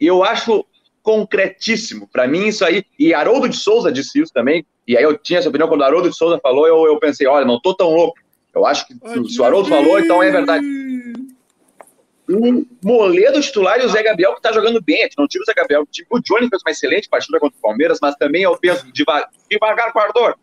eu 0.00 0.24
acho 0.24 0.64
concretíssimo. 1.02 2.08
Para 2.08 2.26
mim, 2.26 2.46
isso 2.46 2.64
aí. 2.64 2.84
E 2.98 3.14
Haroldo 3.14 3.48
de 3.48 3.56
Souza 3.56 3.92
disse 3.92 4.20
isso 4.20 4.32
também. 4.32 4.66
E 4.88 4.96
aí 4.96 5.04
eu 5.04 5.16
tinha 5.16 5.38
essa 5.38 5.48
opinião 5.48 5.68
quando 5.68 5.82
o 5.82 5.84
Haroldo 5.84 6.10
de 6.10 6.16
Souza 6.16 6.40
falou, 6.42 6.66
eu, 6.66 6.86
eu 6.86 6.98
pensei, 6.98 7.26
olha, 7.26 7.46
não 7.46 7.60
tô 7.60 7.74
tão 7.74 7.90
louco. 7.90 8.18
Eu 8.54 8.66
acho 8.66 8.86
que 8.86 8.94
se 9.28 9.40
o 9.40 9.44
Haroldo 9.44 9.68
falou, 9.68 9.98
então 9.98 10.22
é 10.22 10.30
verdade. 10.30 10.64
O 12.28 12.64
Moledo 12.82 13.40
titular 13.40 13.80
e 13.80 13.84
o 13.84 13.88
Zé 13.88 14.02
Gabriel 14.02 14.34
que 14.34 14.40
tá 14.40 14.52
jogando 14.52 14.80
bem. 14.80 15.00
A 15.00 15.02
gente 15.04 15.18
não 15.18 15.28
tira 15.28 15.42
o 15.42 15.46
Zé 15.46 15.52
Gabriel. 15.54 15.86
O 16.10 16.20
Johnny 16.20 16.48
fez 16.48 16.62
uma 16.64 16.70
excelente 16.70 17.08
partida 17.08 17.38
contra 17.38 17.56
o 17.56 17.60
Palmeiras, 17.60 17.98
mas 18.00 18.14
também 18.16 18.42
eu 18.42 18.56
penso 18.56 18.90
devagar, 18.92 19.28
devagar 19.50 19.92
guardor. 19.92 20.36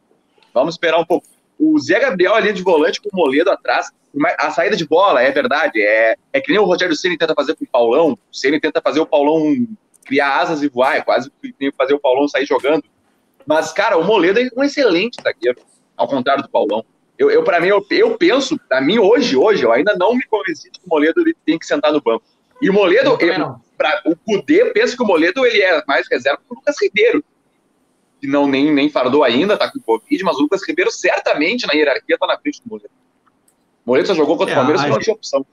Vamos 0.53 0.75
esperar 0.75 0.99
um 0.99 1.05
pouco. 1.05 1.25
O 1.63 1.77
Zé 1.79 1.99
Gabriel 1.99 2.33
ali 2.33 2.51
de 2.51 2.63
volante 2.63 2.99
com 2.99 3.09
o 3.13 3.15
Moledo 3.15 3.51
atrás. 3.51 3.91
A 4.39 4.49
saída 4.49 4.75
de 4.75 4.85
bola, 4.85 5.21
é 5.21 5.31
verdade. 5.31 5.79
É, 5.79 6.15
é 6.33 6.41
que 6.41 6.51
nem 6.51 6.59
o 6.59 6.65
Rogério 6.65 6.95
Ceni 6.95 7.19
tenta 7.19 7.35
fazer 7.35 7.55
com 7.55 7.63
o 7.63 7.67
Paulão. 7.67 8.13
O 8.13 8.35
Ceni 8.35 8.59
tenta 8.59 8.81
fazer 8.81 8.99
o 8.99 9.05
Paulão 9.05 9.67
criar 10.03 10.39
asas 10.39 10.63
e 10.63 10.67
voar. 10.67 10.97
É 10.97 11.01
quase 11.01 11.31
que 11.39 11.71
fazer 11.77 11.93
o 11.93 11.99
Paulão 11.99 12.27
sair 12.27 12.47
jogando. 12.47 12.83
Mas, 13.45 13.71
cara, 13.71 13.95
o 13.95 14.03
Moledo 14.03 14.39
é 14.39 14.49
um 14.57 14.63
excelente 14.63 15.21
zagueiro, 15.21 15.61
ao 15.95 16.07
contrário 16.07 16.41
do 16.41 16.49
Paulão. 16.49 16.83
Eu, 17.17 17.29
eu 17.29 17.43
para 17.43 17.59
mim, 17.59 17.67
eu, 17.67 17.85
eu 17.91 18.17
penso, 18.17 18.59
para 18.67 18.81
mim, 18.81 18.97
hoje, 18.97 19.37
hoje, 19.37 19.63
eu 19.63 19.71
ainda 19.71 19.95
não 19.95 20.15
me 20.15 20.23
convenci 20.25 20.71
de 20.71 20.79
que 20.79 20.85
o 20.87 20.89
Moledo 20.89 21.21
ele 21.21 21.35
tem 21.45 21.59
que 21.59 21.67
sentar 21.67 21.93
no 21.93 22.01
banco. 22.01 22.23
E 22.59 22.69
o 22.69 22.73
Moledo, 22.73 23.15
pra, 23.77 24.01
o 24.05 24.15
Cudê, 24.15 24.65
penso 24.71 24.95
que 24.95 25.03
o 25.03 25.05
Moledo 25.05 25.45
ele 25.45 25.61
é 25.61 25.83
mais 25.87 26.07
reserva 26.09 26.39
que 26.39 26.51
o 26.51 26.55
Lucas 26.55 26.75
Ribeiro, 26.81 27.23
que 28.21 28.27
não 28.27 28.47
nem, 28.47 28.71
nem 28.71 28.87
fardou 28.87 29.23
ainda, 29.23 29.57
tá 29.57 29.69
com 29.69 29.79
Covid, 29.79 30.23
mas 30.23 30.37
o 30.37 30.43
Lucas 30.43 30.61
Ribeiro 30.65 30.91
certamente 30.91 31.65
na 31.65 31.73
hierarquia 31.73 32.17
tá 32.19 32.27
na 32.27 32.37
frente 32.37 32.61
do 32.63 32.69
Moledo. 32.69 32.91
O 33.83 33.89
Moledo 33.89 34.07
só 34.07 34.13
jogou 34.13 34.37
contra 34.37 34.53
o 34.53 34.57
é, 34.57 34.59
Palmeiras, 34.59 34.87
não 34.87 34.99
tinha 34.99 35.15
opção. 35.15 35.45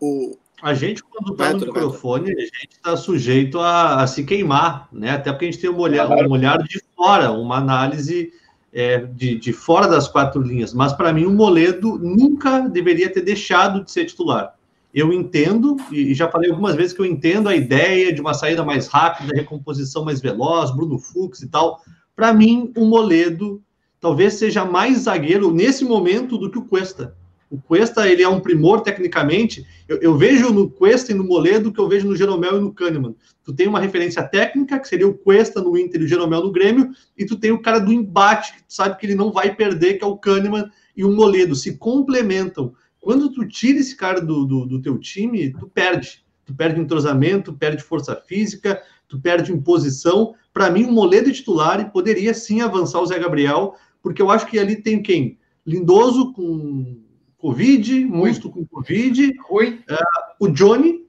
O, 0.00 0.38
a 0.62 0.72
gente, 0.72 1.02
quando 1.02 1.32
está 1.32 1.52
no 1.52 1.60
microfone, 1.60 2.32
a 2.32 2.40
gente 2.40 2.68
está 2.72 2.96
sujeito 2.96 3.60
a, 3.60 4.02
a, 4.02 4.06
se 4.06 4.24
queimar, 4.24 4.88
né? 4.90 5.10
Até 5.10 5.30
porque 5.30 5.44
a 5.44 5.50
gente 5.50 5.60
tem 5.60 5.68
um 5.68 5.78
olhar, 5.78 6.08
um 6.08 6.30
olhar 6.30 6.56
de 6.58 6.82
fora, 6.96 7.30
uma 7.30 7.58
análise 7.58 8.32
é, 8.72 8.98
de, 8.98 9.36
de 9.36 9.52
fora 9.52 9.86
das 9.86 10.08
quatro 10.08 10.40
linhas. 10.40 10.72
Mas, 10.72 10.94
para 10.94 11.12
mim, 11.12 11.26
o 11.26 11.30
Moledo 11.30 11.98
nunca 11.98 12.60
deveria 12.60 13.12
ter 13.12 13.20
deixado 13.20 13.84
de 13.84 13.90
ser 13.90 14.06
titular. 14.06 14.54
Eu 14.94 15.12
entendo, 15.12 15.76
e 15.92 16.14
já 16.14 16.30
falei 16.30 16.50
algumas 16.50 16.74
vezes 16.74 16.94
que 16.94 17.00
eu 17.00 17.04
entendo 17.04 17.50
a 17.50 17.54
ideia 17.54 18.10
de 18.10 18.20
uma 18.22 18.32
saída 18.32 18.64
mais 18.64 18.86
rápida, 18.88 19.36
recomposição 19.36 20.06
mais 20.06 20.22
veloz, 20.22 20.74
Bruno 20.74 20.98
Fux 20.98 21.42
e 21.42 21.48
tal. 21.48 21.82
Para 22.16 22.32
mim, 22.32 22.72
o 22.74 22.86
Moledo 22.86 23.62
talvez 24.00 24.34
seja 24.34 24.64
mais 24.64 25.00
zagueiro 25.00 25.52
nesse 25.52 25.84
momento 25.84 26.38
do 26.38 26.50
que 26.50 26.58
o 26.58 26.64
Cuesta. 26.64 27.14
O 27.50 27.60
Cuesta, 27.60 28.08
ele 28.08 28.22
é 28.22 28.28
um 28.28 28.40
primor 28.40 28.80
tecnicamente. 28.80 29.64
Eu, 29.86 29.98
eu, 29.98 30.16
vejo 30.16 30.52
no 30.52 30.68
Cuesta 30.68 31.12
e 31.12 31.14
no 31.14 31.22
Moledo 31.22 31.72
que 31.72 31.78
eu 31.78 31.88
vejo 31.88 32.08
no 32.08 32.16
Jeromel 32.16 32.56
e 32.56 32.60
no 32.60 32.72
Kahneman. 32.72 33.14
Tu 33.44 33.52
tem 33.52 33.68
uma 33.68 33.78
referência 33.78 34.22
técnica, 34.22 34.80
que 34.80 34.88
seria 34.88 35.06
o 35.06 35.14
Cuesta 35.14 35.60
no 35.60 35.76
Inter 35.78 36.00
e 36.00 36.04
o 36.04 36.08
Jeromel 36.08 36.42
no 36.42 36.50
Grêmio, 36.50 36.90
e 37.16 37.24
tu 37.24 37.36
tem 37.36 37.52
o 37.52 37.62
cara 37.62 37.78
do 37.78 37.92
embate, 37.92 38.54
que 38.54 38.64
tu 38.64 38.72
sabe 38.72 38.98
que 38.98 39.06
ele 39.06 39.14
não 39.14 39.30
vai 39.30 39.54
perder, 39.54 39.94
que 39.94 40.04
é 40.04 40.06
o 40.06 40.16
Kahneman 40.16 40.68
e 40.96 41.04
o 41.04 41.12
Moledo. 41.12 41.54
Se 41.54 41.76
complementam. 41.76 42.74
Quando 42.98 43.30
tu 43.30 43.46
tira 43.46 43.78
esse 43.78 43.94
cara 43.94 44.20
do, 44.20 44.44
do, 44.44 44.66
do 44.66 44.82
teu 44.82 44.98
time, 44.98 45.52
tu 45.52 45.68
perde. 45.68 46.24
Tu 46.44 46.54
perde 46.54 46.80
entrosamento, 46.80 47.52
tu 47.52 47.58
perde 47.58 47.82
força 47.82 48.16
física, 48.16 48.82
tu 49.08 49.20
perde 49.20 49.52
imposição. 49.52 50.34
Para 50.56 50.70
mim, 50.70 50.84
o 50.84 50.90
Moledo 50.90 51.28
é 51.28 51.32
titular 51.34 51.78
e 51.80 51.90
poderia 51.90 52.32
sim 52.32 52.62
avançar 52.62 52.98
o 53.02 53.04
Zé 53.04 53.18
Gabriel, 53.18 53.74
porque 54.02 54.22
eu 54.22 54.30
acho 54.30 54.46
que 54.46 54.58
ali 54.58 54.76
tem 54.76 55.02
quem? 55.02 55.38
Lindoso 55.66 56.32
com 56.32 56.98
Covid, 57.36 58.06
Musto 58.06 58.48
com 58.48 58.64
Covid. 58.64 59.34
Oi. 59.50 59.80
Uh, 59.86 60.46
o 60.46 60.48
Johnny, 60.48 61.04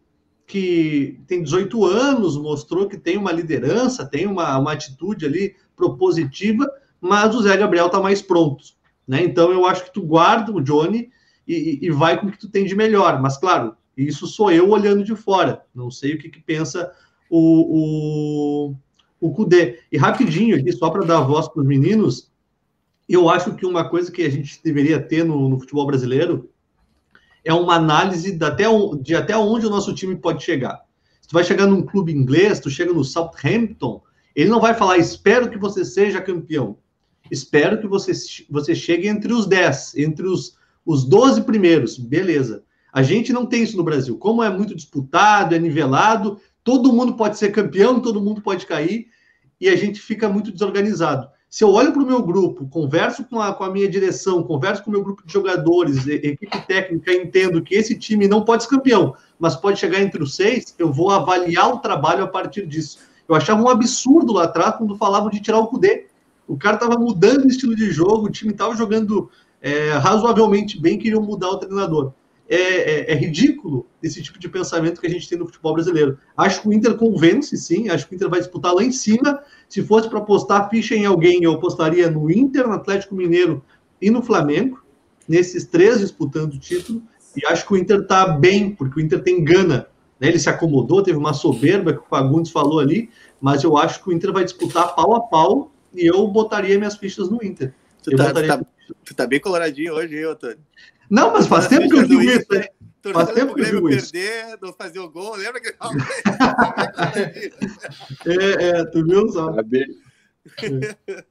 que 0.46 1.22
tem 1.28 1.44
18 1.44 1.86
anos, 1.86 2.36
mostrou 2.36 2.90
que 2.90 2.98
tem 2.98 3.16
uma 3.16 3.32
liderança, 3.32 4.06
tem 4.06 4.28
uma, 4.28 4.58
uma 4.58 4.74
atitude 4.74 5.26
ali 5.26 5.56
propositiva, 5.78 6.70
mas 7.00 7.34
o 7.34 7.42
Zé 7.42 7.56
Gabriel 7.56 7.86
está 7.86 8.02
mais 8.02 8.22
pronto. 8.22 8.66
Né? 9.08 9.24
Então 9.24 9.50
eu 9.50 9.66
acho 9.66 9.86
que 9.86 9.94
tu 9.94 10.02
guarda 10.02 10.52
o 10.52 10.62
Johnny 10.62 11.10
e, 11.48 11.80
e, 11.84 11.90
vai 11.90 12.20
com 12.20 12.28
o 12.28 12.32
que 12.34 12.38
tu 12.38 12.50
tem 12.50 12.66
de 12.66 12.76
melhor. 12.76 13.22
Mas, 13.22 13.38
claro, 13.38 13.78
isso 13.96 14.28
sou 14.28 14.52
eu 14.52 14.72
olhando 14.72 15.06
de 15.06 15.16
fora. 15.16 15.64
Não 15.74 15.90
sei 15.90 16.16
o 16.16 16.18
que, 16.18 16.28
que 16.28 16.42
pensa 16.42 16.92
o, 17.30 18.72
o, 18.72 18.76
o 19.20 19.32
Kudê. 19.32 19.80
E 19.92 19.98
rapidinho 19.98 20.58
aqui, 20.58 20.72
só 20.72 20.90
para 20.90 21.06
dar 21.06 21.22
voz 21.22 21.48
para 21.48 21.62
os 21.62 21.68
meninos, 21.68 22.32
eu 23.08 23.30
acho 23.30 23.56
que 23.56 23.66
uma 23.66 23.90
coisa 23.90 24.12
que 24.12 24.22
a 24.24 24.30
gente 24.30 24.62
deveria 24.64 25.00
ter 25.02 25.24
no, 25.24 25.48
no 25.48 25.60
futebol 25.60 25.86
brasileiro 25.86 26.50
é 27.44 27.54
uma 27.54 27.76
análise 27.76 28.34
de 28.34 28.46
até, 28.46 28.66
de 29.02 29.16
até 29.16 29.38
onde 29.38 29.66
o 29.66 29.70
nosso 29.70 29.94
time 29.94 30.16
pode 30.16 30.44
chegar. 30.44 30.82
Se 31.22 31.30
tu 31.30 31.34
vai 31.34 31.44
chegar 31.44 31.66
num 31.66 31.82
clube 31.82 32.12
inglês, 32.12 32.60
tu 32.60 32.70
chega 32.70 32.94
no 32.94 33.04
Southampton, 33.04 34.02
ele 34.36 34.50
não 34.50 34.60
vai 34.60 34.74
falar, 34.74 34.98
espero 34.98 35.50
que 35.50 35.58
você 35.58 35.84
seja 35.84 36.22
campeão. 36.22 36.78
Espero 37.32 37.80
que 37.80 37.88
você, 37.88 38.12
você 38.50 38.76
chegue 38.76 39.08
entre 39.08 39.34
os 39.34 39.46
10, 39.46 39.96
entre 39.98 40.28
os, 40.28 40.58
os 40.86 41.04
12 41.04 41.42
primeiros. 41.42 41.98
Beleza. 41.98 42.64
A 42.94 43.02
gente 43.04 43.34
não 43.34 43.46
tem 43.46 43.64
isso 43.64 43.78
no 43.78 43.84
Brasil. 43.84 44.18
Como 44.18 44.44
é 44.44 44.50
muito 44.50 44.76
disputado, 44.76 45.54
é 45.54 45.60
nivelado, 45.60 46.40
todo 46.68 46.92
mundo 46.92 47.14
pode 47.14 47.38
ser 47.38 47.54
campeão, 47.54 48.02
todo 48.02 48.20
mundo 48.20 48.42
pode 48.42 48.66
cair, 48.66 49.08
e 49.58 49.70
a 49.70 49.76
gente 49.78 50.02
fica 50.02 50.28
muito 50.28 50.52
desorganizado. 50.52 51.30
Se 51.50 51.64
eu 51.64 51.72
olho 51.72 51.94
para 51.94 52.04
o 52.04 52.06
meu 52.06 52.22
grupo, 52.22 52.68
converso 52.68 53.24
com 53.24 53.40
a, 53.40 53.54
com 53.54 53.64
a 53.64 53.72
minha 53.72 53.88
direção, 53.88 54.44
converso 54.44 54.84
com 54.84 54.90
o 54.90 54.92
meu 54.92 55.02
grupo 55.02 55.26
de 55.26 55.32
jogadores, 55.32 56.06
equipe 56.06 56.68
técnica, 56.68 57.14
entendo 57.14 57.62
que 57.62 57.74
esse 57.74 57.98
time 57.98 58.28
não 58.28 58.44
pode 58.44 58.64
ser 58.64 58.70
campeão, 58.70 59.16
mas 59.40 59.56
pode 59.56 59.80
chegar 59.80 60.02
entre 60.02 60.22
os 60.22 60.36
seis, 60.36 60.76
eu 60.78 60.92
vou 60.92 61.10
avaliar 61.10 61.74
o 61.74 61.80
trabalho 61.80 62.26
a 62.26 62.28
partir 62.28 62.68
disso. 62.68 63.00
Eu 63.30 63.34
achava 63.34 63.64
um 63.64 63.70
absurdo 63.70 64.34
lá 64.34 64.44
atrás 64.44 64.76
quando 64.76 64.98
falavam 64.98 65.30
de 65.30 65.40
tirar 65.40 65.60
o 65.60 65.68
Cudê. 65.68 66.08
O 66.46 66.58
cara 66.58 66.76
estava 66.76 67.00
mudando 67.00 67.46
o 67.46 67.48
estilo 67.48 67.78
de 67.78 67.90
jogo, 67.92 68.26
o 68.26 68.30
time 68.30 68.52
estava 68.52 68.76
jogando 68.76 69.32
é, 69.62 69.92
razoavelmente 69.92 70.78
bem, 70.78 71.00
queriam 71.00 71.22
mudar 71.22 71.48
o 71.48 71.60
treinador. 71.60 72.12
É, 72.50 72.56
é, 72.56 73.12
é, 73.12 73.16
ridículo 73.16 73.86
esse 74.08 74.22
tipo 74.22 74.40
de 74.40 74.50
pensamento 74.50 75.00
que 75.00 75.08
a 75.08 75.10
gente 75.10 75.28
tem 75.28 75.38
no 75.38 75.46
futebol 75.46 75.74
brasileiro. 75.74 76.18
Acho 76.36 76.62
que 76.62 76.68
o 76.68 76.74
Inter 76.74 76.96
convence, 76.96 77.56
sim, 77.58 77.90
acho 77.90 78.08
que 78.08 78.14
o 78.14 78.16
Inter 78.16 78.30
vai 78.30 78.40
disputar 78.40 78.74
lá 78.74 78.84
em 78.84 78.92
cima. 78.92 79.40
Se 79.70 79.84
fosse 79.84 80.10
para 80.10 80.20
apostar 80.20 80.70
ficha 80.70 80.96
em 80.96 81.06
alguém, 81.06 81.44
eu 81.44 81.54
apostaria 81.54 82.10
no 82.10 82.32
Inter, 82.32 82.68
no 82.68 82.74
Atlético 82.74 83.16
Mineiro 83.16 83.64
e 84.02 84.10
no 84.10 84.22
Flamengo, 84.22 84.84
nesses 85.28 85.66
três 85.66 86.00
disputando 86.00 86.54
o 86.54 86.60
título. 86.60 87.02
E 87.36 87.46
acho 87.46 87.68
que 87.68 87.74
o 87.74 87.78
Inter 87.78 88.00
está 88.00 88.28
bem, 88.28 88.72
porque 88.74 89.00
o 89.00 89.04
Inter 89.04 89.22
tem 89.22 89.44
gana. 89.44 89.88
Né? 90.20 90.30
Ele 90.30 90.40
se 90.40 90.50
acomodou, 90.50 91.04
teve 91.04 91.18
uma 91.18 91.34
soberba 91.34 91.94
que 91.94 92.00
o 92.00 92.06
Fagundes 92.10 92.52
falou 92.52 92.80
ali, 92.80 93.10
mas 93.40 93.64
eu 93.64 93.78
acho 93.78 94.04
que 94.04 94.10
o 94.10 94.14
Inter 94.14 94.32
vai 94.32 94.44
disputar 94.44 94.96
pau 94.96 95.16
a 95.16 95.22
pau 95.22 95.72
e 95.94 96.06
eu 96.06 96.28
botaria 96.28 96.78
minhas 96.78 96.98
fichas 96.98 97.30
no 97.30 97.44
Inter. 97.44 97.74
Tu, 98.04 98.16
tá, 98.16 98.34
tu, 98.34 98.48
tá, 98.48 98.66
tu 99.04 99.16
tá, 99.16 99.28
bem 99.28 99.40
coloradinho 99.40 99.94
hoje, 99.94 100.18
hein, 100.18 100.26
Otônio? 100.26 100.60
Não, 101.10 101.32
mas 101.32 101.48
faz 101.48 101.68
tempo 101.68 101.90
que 101.90 101.96
eu 101.96 102.08
digo 102.08 102.22
isso. 102.22 102.46
Né? 102.52 102.68
Faz 103.14 103.32
tempo 103.32 103.56
que 103.56 103.62
eu 103.62 103.66
digo 103.66 103.90
isso. 103.90 104.12
perder, 104.12 104.58
não 104.62 104.74
fazer 104.74 105.00
o 105.00 105.10
gol, 105.10 105.36
lembra 105.36 105.62
que 105.62 105.70
É, 108.26 108.80
é, 108.80 108.86
tu 108.86 109.06
viu 109.06 109.30
só. 109.30 109.54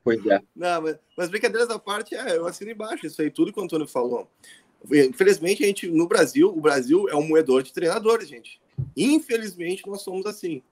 Pois 0.03 0.27
é. 0.27 0.41
Não, 0.55 0.83
mas, 0.83 0.97
mas 1.17 1.29
brincadeiras 1.29 1.71
à 1.71 1.79
parte, 1.79 2.15
é, 2.15 2.37
eu 2.37 2.47
assino 2.47 2.71
embaixo 2.71 3.07
isso 3.07 3.21
aí, 3.21 3.31
tudo 3.31 3.53
que 3.53 3.61
o 3.61 3.63
Antônio 3.63 3.87
falou. 3.87 4.29
Infelizmente, 4.91 5.65
a 5.65 5.67
gente, 5.67 5.89
no 5.89 6.07
Brasil, 6.07 6.49
o 6.49 6.61
Brasil 6.61 7.09
é 7.09 7.17
um 7.17 7.27
moedor 7.27 7.63
de 7.63 7.73
treinadores, 7.73 8.29
gente. 8.29 8.61
Infelizmente, 8.97 9.87
nós 9.87 10.03
somos 10.03 10.27
assim. 10.27 10.63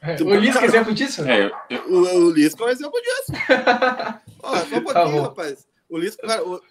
É, 0.00 0.22
o 0.22 0.34
Lisca 0.34 0.60
é 0.60 0.64
exemplo 0.64 0.92
disso? 0.92 1.22
É, 1.22 1.50
o, 1.88 2.26
o 2.26 2.30
Lisca 2.30 2.62
é 2.64 2.66
um 2.66 2.70
exemplo 2.70 3.00
disso. 3.00 3.32
Ó, 4.42 4.56
só 4.56 4.64
um 4.64 4.82
pouquinho, 4.82 4.92
tá 4.92 5.22
rapaz. 5.22 5.66
O 5.88 5.98
Lisca, 5.98 6.26
cara, 6.26 6.46
o, 6.46 6.62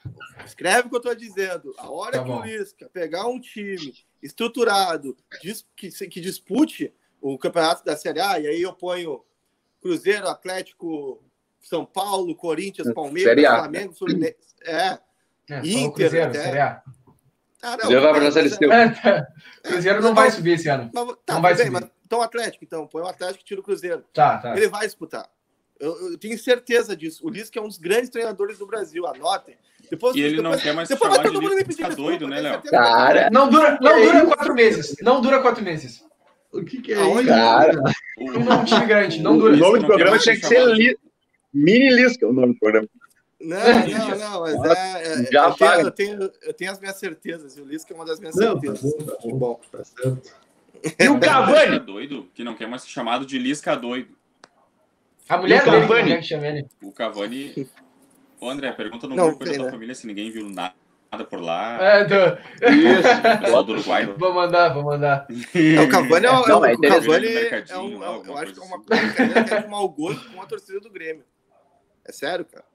escreve 0.46 0.88
o 0.88 0.90
que 0.90 0.96
eu 0.96 1.02
tô 1.02 1.14
dizendo. 1.14 1.74
A 1.78 1.90
hora 1.90 2.18
tá 2.18 2.24
que 2.24 2.30
bom. 2.30 2.42
o 2.42 2.44
Lisca 2.44 2.90
pegar 2.92 3.28
um 3.28 3.40
time 3.40 3.94
estruturado 4.22 5.16
que, 5.76 5.90
que 6.08 6.22
dispute 6.22 6.94
o 7.22 7.38
campeonato 7.38 7.86
da 7.86 7.96
Série 7.96 8.20
A, 8.20 8.40
e 8.40 8.48
aí 8.48 8.62
eu 8.62 8.74
ponho 8.74 9.24
Cruzeiro, 9.82 10.28
Atlético, 10.28 11.24
São 11.62 11.86
Paulo, 11.86 12.36
Corinthians, 12.36 12.94
Palmeiras, 12.94 13.46
Flamengo, 13.46 13.94
Fluminense. 13.94 14.36
É. 14.62 15.00
é 15.50 15.60
Inter, 15.60 15.92
Cruzeiro, 15.94 16.30
até. 16.30 16.44
Série 16.44 16.60
A. 16.60 16.84
Ah, 17.62 17.72
não, 17.72 17.78
Cruzeiro 17.78 18.02
vai 18.02 18.14
pra 18.60 18.76
é, 18.76 18.90
tá. 18.90 19.28
Cruzeiro 19.64 20.02
não 20.02 20.14
vai 20.14 20.32
subir 20.32 20.52
esse 20.52 20.68
ano. 20.68 20.92
Mas, 20.94 21.08
tá, 21.26 21.34
não 21.36 21.42
vai 21.42 21.56
bem, 21.56 21.66
subir. 21.66 21.80
Mas, 21.80 21.92
então 22.06 22.22
Atlético, 22.22 22.64
então. 22.66 22.88
Põe 22.88 23.04
o 23.04 23.08
Atlético 23.08 23.42
e 23.42 23.46
tira 23.46 23.62
o 23.62 23.64
Cruzeiro. 23.64 24.04
Tá, 24.14 24.38
tá. 24.38 24.58
Ele 24.58 24.68
vai 24.68 24.86
disputar. 24.86 25.30
Eu, 25.80 26.12
eu 26.12 26.18
tenho 26.18 26.38
certeza 26.38 26.96
disso. 26.96 27.26
O 27.26 27.30
Lisca 27.30 27.60
é 27.60 27.62
um 27.62 27.68
dos 27.68 27.78
grandes 27.78 28.10
treinadores 28.10 28.58
do 28.58 28.66
Brasil. 28.68 29.06
Anotem. 29.06 29.56
Depois, 29.90 30.16
e 30.16 30.22
ele 30.22 30.38
depois, 30.38 30.56
não 30.56 30.60
quer 30.60 30.74
mais 30.74 30.90
depois 30.90 31.14
chamar 31.14 31.30
de 31.30 31.66
Lisca, 31.66 31.90
tá 31.90 31.96
doido, 31.96 32.28
né, 32.28 32.42
Léo? 32.42 32.62
Cara... 32.64 33.30
Não 33.30 33.50
dura, 33.50 33.78
não 33.82 34.02
dura 34.02 34.26
quatro 34.26 34.54
meses. 34.56 34.96
Não 35.02 35.22
dura 35.22 35.42
quatro 35.42 35.64
meses. 35.64 36.04
O 36.52 36.64
que, 36.64 36.82
que 36.82 36.94
é 36.94 37.02
isso? 37.02 37.28
Cara... 37.28 37.82
Um 38.20 38.66
time 38.66 38.86
grande. 38.86 39.22
Não 39.22 39.38
dura. 39.38 39.54
O 39.54 39.58
nome 39.58 39.80
do 39.80 39.86
programa 39.88 40.18
tinha 40.20 40.36
que 40.36 40.46
ser 40.46 40.66
Li... 40.68 40.98
Mini 41.54 41.90
Lisca, 41.92 42.28
o 42.28 42.34
nome 42.34 42.54
do 42.54 42.60
programa. 42.60 42.88
Não, 43.40 43.58
não, 43.60 44.18
não, 44.18 44.42
mas 44.42 44.78
é, 44.78 45.04
é, 45.04 45.32
Já 45.32 45.48
eu, 45.50 45.54
tenho, 45.54 45.82
eu, 45.82 45.92
tenho, 45.92 46.32
eu 46.44 46.54
tenho 46.54 46.72
as 46.72 46.80
minhas 46.80 46.96
certezas. 46.96 47.58
O 47.58 47.66
Lisca 47.66 47.94
é 47.94 47.96
uma 47.96 48.06
das 48.06 48.20
minhas 48.20 48.36
não, 48.36 48.56
tá 48.56 48.62
certezas. 48.62 49.06
Tá 49.06 49.16
bom, 49.22 49.38
bom. 49.38 49.62
Tá 49.70 49.84
certo. 49.84 50.34
E 51.00 51.08
o 51.10 51.20
Cavani? 51.20 51.80
doido, 51.80 52.30
que 52.34 52.44
não 52.44 52.56
quer 52.56 52.68
mais 52.68 52.84
ser 52.84 52.90
chamado 52.90 53.26
de 53.26 53.38
Lisca 53.38 53.76
doido. 53.76 54.16
A 55.30 55.38
mulher 55.38 55.64
dele, 55.64 55.82
Cavani. 55.82 56.18
Que 56.18 56.24
chama 56.24 56.48
ele. 56.48 56.68
O 56.82 56.92
Cavani. 56.92 57.70
Ô, 58.40 58.50
André, 58.50 58.72
pergunta 58.74 59.08
no 59.08 59.16
grupo 59.16 59.46
da 59.46 59.54
tua 59.54 59.72
família 59.72 59.96
se 59.96 60.06
ninguém 60.06 60.30
viu 60.32 60.50
nada 60.50 60.74
por 61.30 61.40
lá. 61.40 61.78
É, 61.82 62.06
do... 62.06 62.16
Isso. 62.70 63.64
do 63.64 63.72
Uruguai. 63.74 64.06
Vou 64.06 64.34
mandar, 64.34 64.74
vou 64.74 64.84
mandar. 64.84 65.28
É, 65.54 65.82
o 65.82 65.90
Cavani 65.90 66.26
é, 66.26 66.30
é, 66.30 66.32
não, 66.32 66.66
é, 66.66 66.74
o 66.74 66.82
Cavani 66.82 67.28
é 67.70 67.78
um, 67.78 68.04
eu 68.26 68.38
acho 68.38 68.54
que 68.54 68.60
é 68.60 68.64
uma 68.64 68.78
assim. 68.78 68.86
coisa 68.86 69.14
que 69.46 69.54
é 69.54 69.62
de 69.62 69.68
mau 69.68 69.88
gosto 69.88 70.32
com 70.32 70.42
a 70.42 70.46
torcida 70.46 70.80
do 70.80 70.90
Grêmio. 70.90 71.24
É 72.04 72.12
sério, 72.12 72.44
cara. 72.46 72.66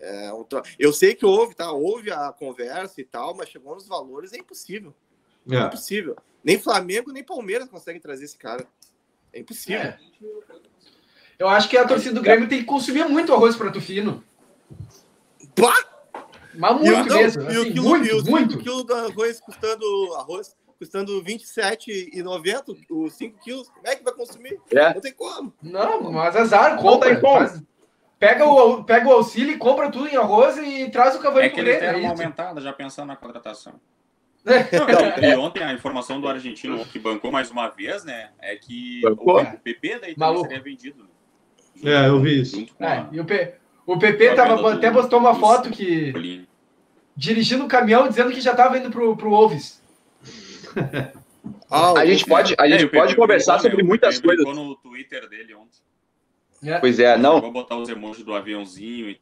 É 0.00 0.32
um... 0.32 0.44
Eu 0.78 0.92
sei 0.92 1.14
que 1.14 1.24
houve, 1.24 1.54
tá? 1.54 1.70
Houve 1.70 2.10
a 2.10 2.32
conversa 2.32 3.00
e 3.00 3.04
tal, 3.04 3.36
mas 3.36 3.48
chegou 3.48 3.74
nos 3.74 3.86
valores, 3.86 4.32
é 4.32 4.38
impossível. 4.38 4.92
É, 5.48 5.54
é 5.54 5.60
impossível. 5.60 6.16
Nem 6.42 6.58
Flamengo, 6.58 7.12
nem 7.12 7.22
Palmeiras 7.22 7.68
conseguem 7.68 8.00
trazer 8.00 8.24
esse 8.24 8.36
cara. 8.36 8.66
É 9.32 9.38
impossível. 9.38 9.80
É. 9.80 9.98
Eu 11.42 11.48
acho 11.48 11.68
que 11.68 11.76
a 11.76 11.84
torcida 11.84 12.14
do 12.14 12.22
Grêmio 12.22 12.48
tem 12.48 12.60
que 12.60 12.64
consumir 12.64 13.04
muito 13.08 13.34
arroz 13.34 13.56
tufino. 13.56 14.22
Pá! 15.56 15.74
Mas 16.54 16.76
muito 16.76 17.08
não, 17.08 17.16
mesmo. 17.16 17.48
Assim, 17.48 17.56
e 17.56 17.58
o 17.58 17.72
quilo, 17.72 17.88
muito, 17.88 18.06
e 18.06 18.12
o 18.12 18.24
muito. 18.24 18.58
quilo 18.58 18.84
do 18.84 18.94
arroz 18.94 19.40
custando 19.40 19.84
arroz 20.18 20.54
custando 20.78 21.20
R$ 21.20 21.34
27,90, 21.34 22.86
os 22.90 23.14
5 23.14 23.38
quilos, 23.40 23.68
como 23.68 23.88
é 23.88 23.96
que 23.96 24.04
vai 24.04 24.12
consumir? 24.12 24.60
É. 24.70 24.94
Não 24.94 25.00
tem 25.00 25.12
como. 25.12 25.52
Não, 25.60 26.12
mas 26.12 26.36
azar, 26.36 26.76
compra. 26.76 27.20
Faz, 27.20 27.60
pega, 28.20 28.44
o, 28.44 28.84
pega 28.84 29.08
o 29.08 29.12
auxílio, 29.12 29.58
compra 29.58 29.90
tudo 29.90 30.06
em 30.06 30.16
arroz 30.16 30.56
e 30.58 30.90
traz 30.90 31.16
o 31.16 31.20
cavalo 31.20 31.44
é 31.44 31.48
que 31.48 31.58
eles 31.58 31.80
deram 31.80 32.00
uma 32.00 32.10
aumentada, 32.10 32.60
já 32.60 32.72
pensando 32.72 33.08
na 33.08 33.16
contratação. 33.16 33.80
Não, 34.44 35.28
e 35.28 35.36
ontem 35.36 35.64
a 35.64 35.72
informação 35.72 36.20
do 36.20 36.28
argentino 36.28 36.84
que 36.84 37.00
bancou 37.00 37.32
mais 37.32 37.50
uma 37.50 37.68
vez, 37.68 38.04
né? 38.04 38.30
É 38.40 38.54
que 38.54 39.00
o, 39.04 39.40
o 39.40 39.58
PP 39.58 39.98
daí 40.00 40.14
também 40.14 40.42
seria 40.42 40.62
vendido. 40.62 41.11
É, 41.82 42.08
eu 42.08 42.20
vi 42.20 42.40
isso. 42.40 42.66
É, 42.78 43.06
e 43.10 43.20
o, 43.20 43.24
P, 43.24 43.54
o 43.86 43.98
PP 43.98 44.34
tava, 44.34 44.74
até 44.74 44.90
postou 44.90 45.18
uma 45.18 45.34
foto 45.34 45.70
que. 45.70 46.46
Dirigindo 47.14 47.62
o 47.62 47.66
um 47.66 47.68
caminhão 47.68 48.08
dizendo 48.08 48.32
que 48.32 48.40
já 48.40 48.52
estava 48.52 48.78
indo 48.78 48.90
pro, 48.90 49.14
pro 49.16 49.30
Wolves. 49.30 49.82
ah, 51.70 51.92
a 51.98 52.06
gente 52.06 52.24
pode, 52.24 52.54
a 52.58 52.66
gente 52.66 52.84
é, 52.84 52.88
pode 52.88 53.14
conversar 53.14 53.58
sobre 53.58 53.82
né? 53.82 53.82
muitas 53.82 54.18
coisas. 54.18 54.44
no 54.44 54.76
Twitter 54.76 55.28
dele 55.28 55.54
ontem. 55.54 55.80
É. 56.64 56.78
Pois 56.78 56.98
é, 56.98 57.18
não. 57.18 57.40
Vou 57.40 57.52
botar 57.52 57.76
os 57.76 57.88
emojis 57.88 58.24
do 58.24 58.32
aviãozinho 58.34 59.10
e 59.10 59.20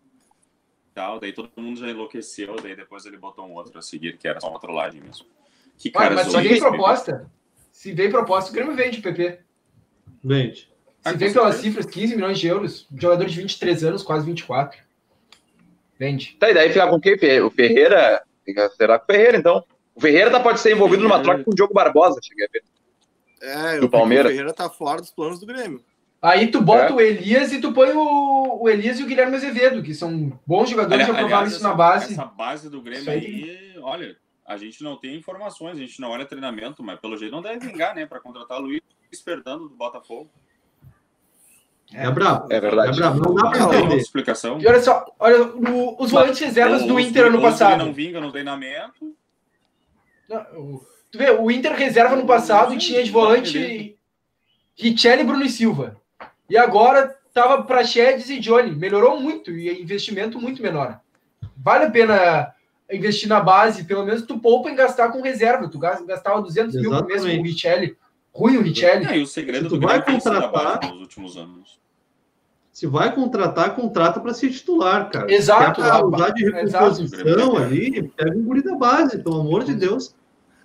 tal, 0.94 1.18
daí 1.18 1.32
todo 1.32 1.50
mundo 1.56 1.80
já 1.80 1.88
enlouqueceu, 1.88 2.54
daí 2.62 2.76
depois 2.76 3.06
ele 3.06 3.16
botou 3.16 3.46
um 3.46 3.54
outro 3.54 3.78
a 3.78 3.82
seguir, 3.82 4.16
que 4.18 4.28
era 4.28 4.40
só 4.40 4.50
uma 4.50 4.60
trollagem 4.60 5.00
mesmo. 5.00 5.26
Que 5.78 5.90
cara, 5.90 6.14
mas 6.14 6.28
se 6.28 6.40
vem 6.40 6.58
proposta, 6.60 7.30
se 7.72 7.92
vem 7.92 8.10
proposta, 8.10 8.50
o 8.50 8.54
Grêmio 8.54 8.76
vende, 8.76 9.00
PP. 9.00 9.40
Vende. 10.22 10.69
Se 11.02 11.16
vem 11.16 11.32
pelas 11.32 11.56
cifras, 11.56 11.86
15 11.86 12.14
milhões 12.14 12.38
de 12.38 12.46
euros, 12.46 12.86
jogador 12.94 13.24
de 13.24 13.36
23 13.36 13.84
anos, 13.84 14.02
quase 14.02 14.26
24. 14.26 14.78
Vende. 15.98 16.36
Tá, 16.38 16.50
e 16.50 16.54
daí 16.54 16.68
fica 16.70 16.88
com 16.88 17.00
quem? 17.00 17.14
O 17.40 17.50
Ferreira? 17.50 18.22
Será 18.76 18.98
que 18.98 19.04
o 19.04 19.06
Ferreira, 19.06 19.38
então? 19.38 19.64
O 19.94 20.00
Ferreira 20.00 20.30
tá, 20.30 20.40
pode 20.40 20.60
ser 20.60 20.72
envolvido 20.72 21.02
numa 21.02 21.22
troca 21.22 21.44
com 21.44 21.50
o 21.50 21.54
Diogo 21.54 21.74
Barbosa, 21.74 22.20
cheguei 22.22 22.46
a 22.46 22.48
ver. 22.52 22.62
É, 23.42 23.80
do 23.80 23.88
Palmeiras. 23.88 24.26
O 24.26 24.28
Ferreira 24.30 24.52
tá 24.52 24.68
fora 24.68 25.00
dos 25.00 25.10
planos 25.10 25.40
do 25.40 25.46
Grêmio. 25.46 25.82
Aí 26.22 26.48
tu 26.48 26.60
bota 26.60 26.92
é. 26.92 26.92
o 26.92 27.00
Elias 27.00 27.50
e 27.52 27.60
tu 27.60 27.72
põe 27.72 27.92
o, 27.92 28.62
o 28.62 28.68
Elias 28.68 28.98
e 28.98 29.02
o 29.02 29.06
Guilherme 29.06 29.36
Azevedo, 29.36 29.82
que 29.82 29.94
são 29.94 30.38
bons 30.46 30.68
jogadores, 30.68 31.06
já 31.06 31.14
provaram 31.14 31.46
isso 31.46 31.62
na 31.62 31.74
base. 31.74 32.12
Essa 32.12 32.26
base 32.26 32.68
do 32.68 32.82
Grêmio 32.82 33.10
aí, 33.10 33.18
aí, 33.18 33.78
olha, 33.78 34.16
a 34.46 34.56
gente 34.58 34.82
não 34.82 34.96
tem 34.96 35.16
informações, 35.16 35.78
a 35.78 35.80
gente 35.80 35.98
não 35.98 36.10
olha 36.10 36.26
treinamento, 36.26 36.82
mas 36.82 37.00
pelo 37.00 37.16
jeito 37.16 37.32
não 37.32 37.40
deve 37.40 37.66
vingar, 37.66 37.94
né, 37.94 38.04
para 38.04 38.20
contratar 38.20 38.58
o 38.58 38.62
Luiz 38.62 38.82
Fernando 39.24 39.68
do 39.68 39.74
Botafogo. 39.74 40.30
É, 41.92 42.06
é 42.06 42.10
brabo. 42.10 42.52
É 42.52 42.60
verdade. 42.60 42.90
É 42.90 43.00
brabo. 43.00 43.20
Não 43.20 43.34
dá 43.34 43.50
pra 43.50 43.78
entender. 43.78 43.96
explicação. 43.96 44.60
E 44.60 44.66
olha 44.66 44.80
só, 44.82 45.04
olha, 45.18 45.42
o, 45.42 46.02
os 46.02 46.10
volantes 46.10 46.40
reservas 46.40 46.84
do 46.84 46.98
Inter 46.98 47.26
ano 47.26 47.40
passado. 47.40 47.84
não 47.84 47.92
vinga 47.92 48.20
no 48.20 48.30
treinamento. 48.30 49.14
Não, 50.28 50.80
tu 51.10 51.18
vê, 51.18 51.30
o 51.30 51.50
Inter 51.50 51.72
reserva 51.72 52.14
no 52.14 52.26
passado 52.26 52.76
tinha 52.78 53.02
de 53.02 53.10
volante 53.10 53.96
Richelli 54.76 55.22
e 55.22 55.24
Bruno 55.24 55.48
Silva. 55.48 55.96
E 56.48 56.56
agora 56.56 57.16
tava 57.34 57.62
para 57.62 57.84
Chedes 57.84 58.30
e 58.30 58.38
Johnny. 58.38 58.70
Melhorou 58.70 59.20
muito 59.20 59.50
e 59.50 59.68
é 59.68 59.80
investimento 59.80 60.40
muito 60.40 60.62
menor. 60.62 61.00
vale 61.56 61.84
a 61.86 61.90
pena 61.90 62.54
investir 62.92 63.28
na 63.28 63.40
base, 63.40 63.84
pelo 63.84 64.04
menos 64.04 64.22
tu 64.22 64.38
poupa 64.38 64.70
em 64.70 64.74
gastar 64.74 65.10
com 65.10 65.20
reserva. 65.20 65.68
Tu 65.68 65.78
gastava 65.78 66.42
200 66.42 66.74
mil 66.76 66.90
por 66.90 67.06
mês 67.06 67.22
com 67.24 67.28
o 67.28 67.42
Richelli. 67.42 67.96
Ruim 68.32 68.56
o 68.58 68.62
Richelli. 68.62 69.04
É, 69.06 69.18
e 69.18 69.22
o 69.22 69.26
segredo 69.26 69.68
tu 69.68 69.76
do 69.78 69.86
vai 69.86 70.00
Grêmio 70.02 70.20
tem 70.22 70.32
a 70.32 70.34
contratar- 70.40 70.90
nos 70.92 71.00
últimos 71.00 71.36
anos. 71.36 71.80
Se 72.72 72.86
vai 72.86 73.14
contratar, 73.14 73.74
contrata 73.74 74.20
para 74.20 74.32
ser 74.32 74.50
titular, 74.50 75.10
cara. 75.10 75.30
Exato, 75.32 75.82
Quer 75.82 76.04
usar 76.04 76.30
de 76.30 76.44
recomposição 76.50 77.56
ali, 77.56 78.08
pega 78.08 78.30
um 78.36 78.42
guri 78.44 78.62
da 78.62 78.74
base, 78.76 79.18
pelo 79.22 79.40
amor 79.40 79.64
de 79.64 79.74
Deus. 79.74 80.14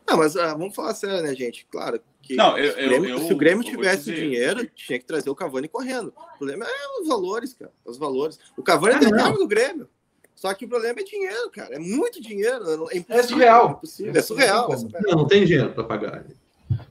Não, 0.07 0.17
mas 0.17 0.37
ah, 0.37 0.53
vamos 0.53 0.75
falar 0.75 0.93
sério, 0.93 1.23
né, 1.23 1.33
gente? 1.35 1.65
Claro 1.69 1.99
que 2.21 2.35
Não, 2.35 2.55
eu- 2.57 2.71
se, 2.73 2.77
o 2.77 2.81
eu- 2.81 2.89
Grêmio, 2.89 3.09
eu- 3.09 3.19
se 3.19 3.33
o 3.33 3.37
Grêmio 3.37 3.63
tivesse 3.63 4.11
dizer- 4.11 4.15
dinheiro, 4.21 4.69
tinha 4.75 4.99
que 4.99 5.05
trazer 5.05 5.29
o 5.31 5.35
Cavani 5.35 5.67
correndo. 5.67 6.13
O 6.15 6.37
problema 6.37 6.65
é 6.65 7.01
os 7.01 7.07
valores, 7.07 7.53
cara. 7.55 7.71
Os 7.83 7.97
valores. 7.97 8.39
O 8.55 8.61
Cavani 8.61 8.95
Ah, 8.95 8.99
é 8.99 9.09
não. 9.11 9.17
caro 9.17 9.37
do 9.37 9.47
Grêmio. 9.47 9.89
Só 10.35 10.53
que 10.53 10.65
o 10.65 10.69
problema 10.69 10.99
é 10.99 11.03
dinheiro, 11.03 11.49
cara. 11.49 11.75
É 11.75 11.79
muito 11.79 12.21
dinheiro. 12.21 12.87
É, 12.91 12.97
impossível, 12.97 13.23
surreal. 13.23 13.67
É, 13.67 13.71
impossível. 13.71 14.07
é 14.07 14.11
É 14.11 14.13
tem 14.13 14.21
surreal. 14.21 14.69
Não, 15.07 15.17
não 15.17 15.27
tem 15.27 15.43
dinheiro 15.45 15.71
para 15.73 15.83
pagar. 15.83 16.23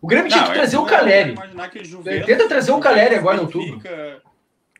O 0.00 0.06
Grêmio 0.06 0.28
tinha 0.28 0.40
Não, 0.42 0.46
que 0.48 0.52
é 0.52 0.56
trazer 0.58 0.76
o 0.76 0.84
Caleri. 0.86 1.34
Tenta 2.26 2.48
trazer 2.48 2.72
o 2.72 2.80
Caleri 2.80 3.14
agora 3.16 3.36
em 3.36 3.40
outubro. 3.40 3.80
fica 3.80 4.22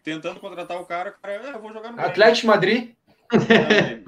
Tentando 0.02 0.38
contratar 0.38 0.78
o 0.80 0.84
cara, 0.84 1.10
o 1.18 1.22
cara, 1.22 1.40
ah, 1.44 1.50
eu 1.52 1.60
vou 1.62 1.72
jogar 1.72 1.90
no 1.92 2.00
Atlético 2.00 2.46
Madrid. 2.48 2.90
Grêmio. 3.30 4.04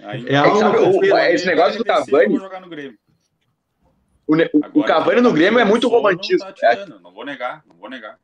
Aí, 0.00 0.28
É 0.28 0.36
algo 0.36 0.58
sabe, 0.58 0.76
o- 0.78 1.18
esse 1.18 1.46
negócio 1.46 1.78
do 1.78 1.84
decide, 1.84 2.06
Cavani- 2.10 2.24
eu 2.26 2.30
vou 2.30 2.40
jogar 2.40 2.60
no 2.60 2.68
Grêmio. 2.68 2.98
O, 4.28 4.36
o 4.36 4.40
Agora, 4.64 4.86
Cavani 4.86 5.20
no 5.20 5.32
Grêmio 5.32 5.58
é 5.58 5.64
muito 5.64 5.88
romantismo. 5.88 6.46
Não, 6.46 6.52
tá 6.54 6.76
tirando, 6.76 7.00
não 7.00 7.12
vou 7.12 7.24
negar, 7.24 7.62
não 7.66 7.76
vou 7.76 7.90
negar. 7.90 8.16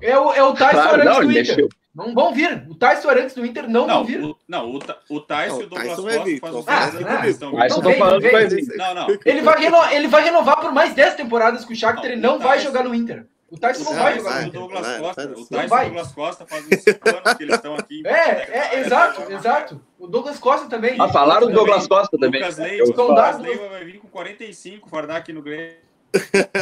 É 0.00 0.16
o, 0.18 0.32
é 0.32 0.42
o 0.42 0.52
Tyson 0.54 0.70
Claro, 0.70 1.04
não, 1.04 1.22
Inter. 1.24 1.26
mexeu. 1.28 1.68
Não 1.98 2.14
vão 2.14 2.32
vir. 2.32 2.64
O 2.68 2.74
Tyson 2.74 3.08
Arantes 3.10 3.34
do 3.34 3.44
Inter 3.44 3.68
não, 3.68 3.86
Não, 3.86 3.96
vão 3.96 4.04
vir. 4.04 4.22
o, 4.24 4.36
não, 4.48 4.70
o, 4.70 4.78
o 5.10 5.20
Tyson 5.20 5.60
e 5.60 5.62
o 5.64 5.66
o 5.66 5.68
Douglas 5.68 5.96
vai 6.00 6.14
Costa 6.14 6.24
vir, 6.24 6.40
faz 6.40 6.54
uns 6.54 6.64
faz 6.64 6.92
10 6.92 6.94
vir. 6.96 7.08
anos 7.08 7.20
que 7.22 7.28
estão 7.28 7.52
Mas 7.52 7.74
vindo. 7.74 7.78
eu 7.78 7.82
vem, 7.90 7.92
tô 7.92 8.04
falando 8.04 8.20
vem, 8.22 8.30
que 8.30 8.36
vai 8.36 8.46
vem. 8.46 8.64
vir. 8.64 8.76
Não, 8.76 8.94
não. 8.94 9.06
Ele 9.24 9.42
vai, 9.42 9.60
reno- 9.60 9.90
ele 9.92 10.08
vai 10.08 10.22
renovar 10.24 10.60
por 10.60 10.72
mais 10.72 10.94
10 10.94 11.14
temporadas 11.14 11.64
com 11.64 11.72
o 11.72 11.76
Shakhtar. 11.76 12.06
Ele 12.06 12.16
não 12.20 12.36
o 12.36 12.38
vai 12.38 12.58
jogar 12.60 12.84
no 12.84 12.94
Inter. 12.94 13.26
O 13.50 13.58
Tyson 13.58 13.84
não 13.84 13.92
O 13.92 13.94
vai 14.02 14.14
jogar 14.18 14.30
no 14.30 14.36
o 14.36 14.40
Inter. 14.42 14.60
Douglas 14.60 14.86
vai, 14.86 14.98
Costa, 15.00 15.22
vai, 15.26 15.32
o 15.32 15.46
Tyson 15.46 15.62
e 15.62 15.66
vai. 15.68 15.80
o 15.80 15.88
Douglas 15.88 16.12
Costa 16.12 16.46
fazem 16.46 16.78
5 16.78 17.08
anos 17.08 17.34
que 17.34 17.42
eles 17.42 17.54
estão 17.54 17.74
aqui. 17.74 18.02
É, 18.06 18.74
é, 18.76 18.80
exato, 18.80 19.32
exato. 19.32 19.80
O 19.98 20.06
Douglas 20.06 20.38
Costa 20.38 20.68
também. 20.68 20.96
Ah, 21.00 21.08
falaram 21.08 21.46
do. 21.46 21.52
Douglas 21.54 21.86
Costa 21.86 22.18
também. 22.18 22.40
Lucas 22.42 22.58
Leiva, 22.58 22.84
Lucas 22.84 23.14
dados- 23.16 23.40
Leiva 23.40 23.68
vai 23.70 23.84
vir 23.84 23.98
com 23.98 24.08
45, 24.08 24.88
fardar 24.90 25.16
aqui 25.16 25.32
no 25.32 25.40
Grêmio. 25.42 25.76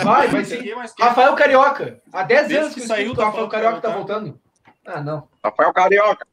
Vai, 0.04 0.28
vai 0.28 0.44
sim. 0.44 0.58
é 0.70 0.74
Rafael 1.04 1.34
Carioca. 1.34 2.00
Há 2.12 2.22
10 2.22 2.40
Desde 2.48 2.56
anos 2.56 2.74
que 2.74 2.80
saiu, 2.80 3.12
o 3.12 3.16
tá 3.16 3.24
Rafael 3.26 3.48
Carioca 3.48 3.76
tá 3.80 3.88
pra 3.88 3.96
voltando. 3.96 4.40
Ah, 4.86 5.00
não. 5.00 5.28
Rafael 5.42 5.72
Carioca. 5.72 6.26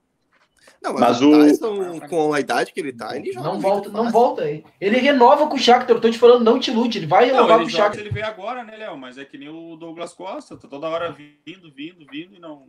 Não, 0.81 0.91
mas, 0.93 1.01
Mas 1.01 1.21
o 1.21 1.31
Tyson, 1.31 1.99
com 2.09 2.33
a 2.33 2.41
idade 2.41 2.73
que 2.73 2.79
ele 2.79 2.91
tá, 2.91 3.15
ele 3.15 3.31
joga 3.31 3.47
Não 3.47 3.59
volta, 3.59 3.89
não 3.89 4.11
volta. 4.11 4.43
Ele 4.81 4.97
renova 4.97 5.47
com 5.47 5.55
o 5.55 5.59
Shakhtar. 5.59 5.95
Eu 5.95 6.01
tô 6.01 6.09
te 6.09 6.19
falando, 6.19 6.43
não 6.43 6.59
te 6.59 6.71
ilude. 6.71 6.97
Ele 6.97 7.07
vai 7.07 7.27
Não, 7.27 7.35
renovar 7.35 7.59
com 7.59 7.65
o 7.65 7.69
Shakhtar. 7.69 8.01
ele 8.01 8.09
veio 8.09 8.25
agora, 8.25 8.65
né, 8.65 8.75
Léo? 8.75 8.97
Mas 8.97 9.17
é 9.17 9.23
que 9.23 9.37
nem 9.37 9.47
o 9.47 9.77
Douglas 9.77 10.13
Costa, 10.13 10.57
tá 10.57 10.67
toda 10.67 10.89
hora 10.89 11.09
vindo, 11.11 11.71
vindo, 11.71 12.05
vindo 12.05 12.35
e 12.35 12.39
não 12.39 12.67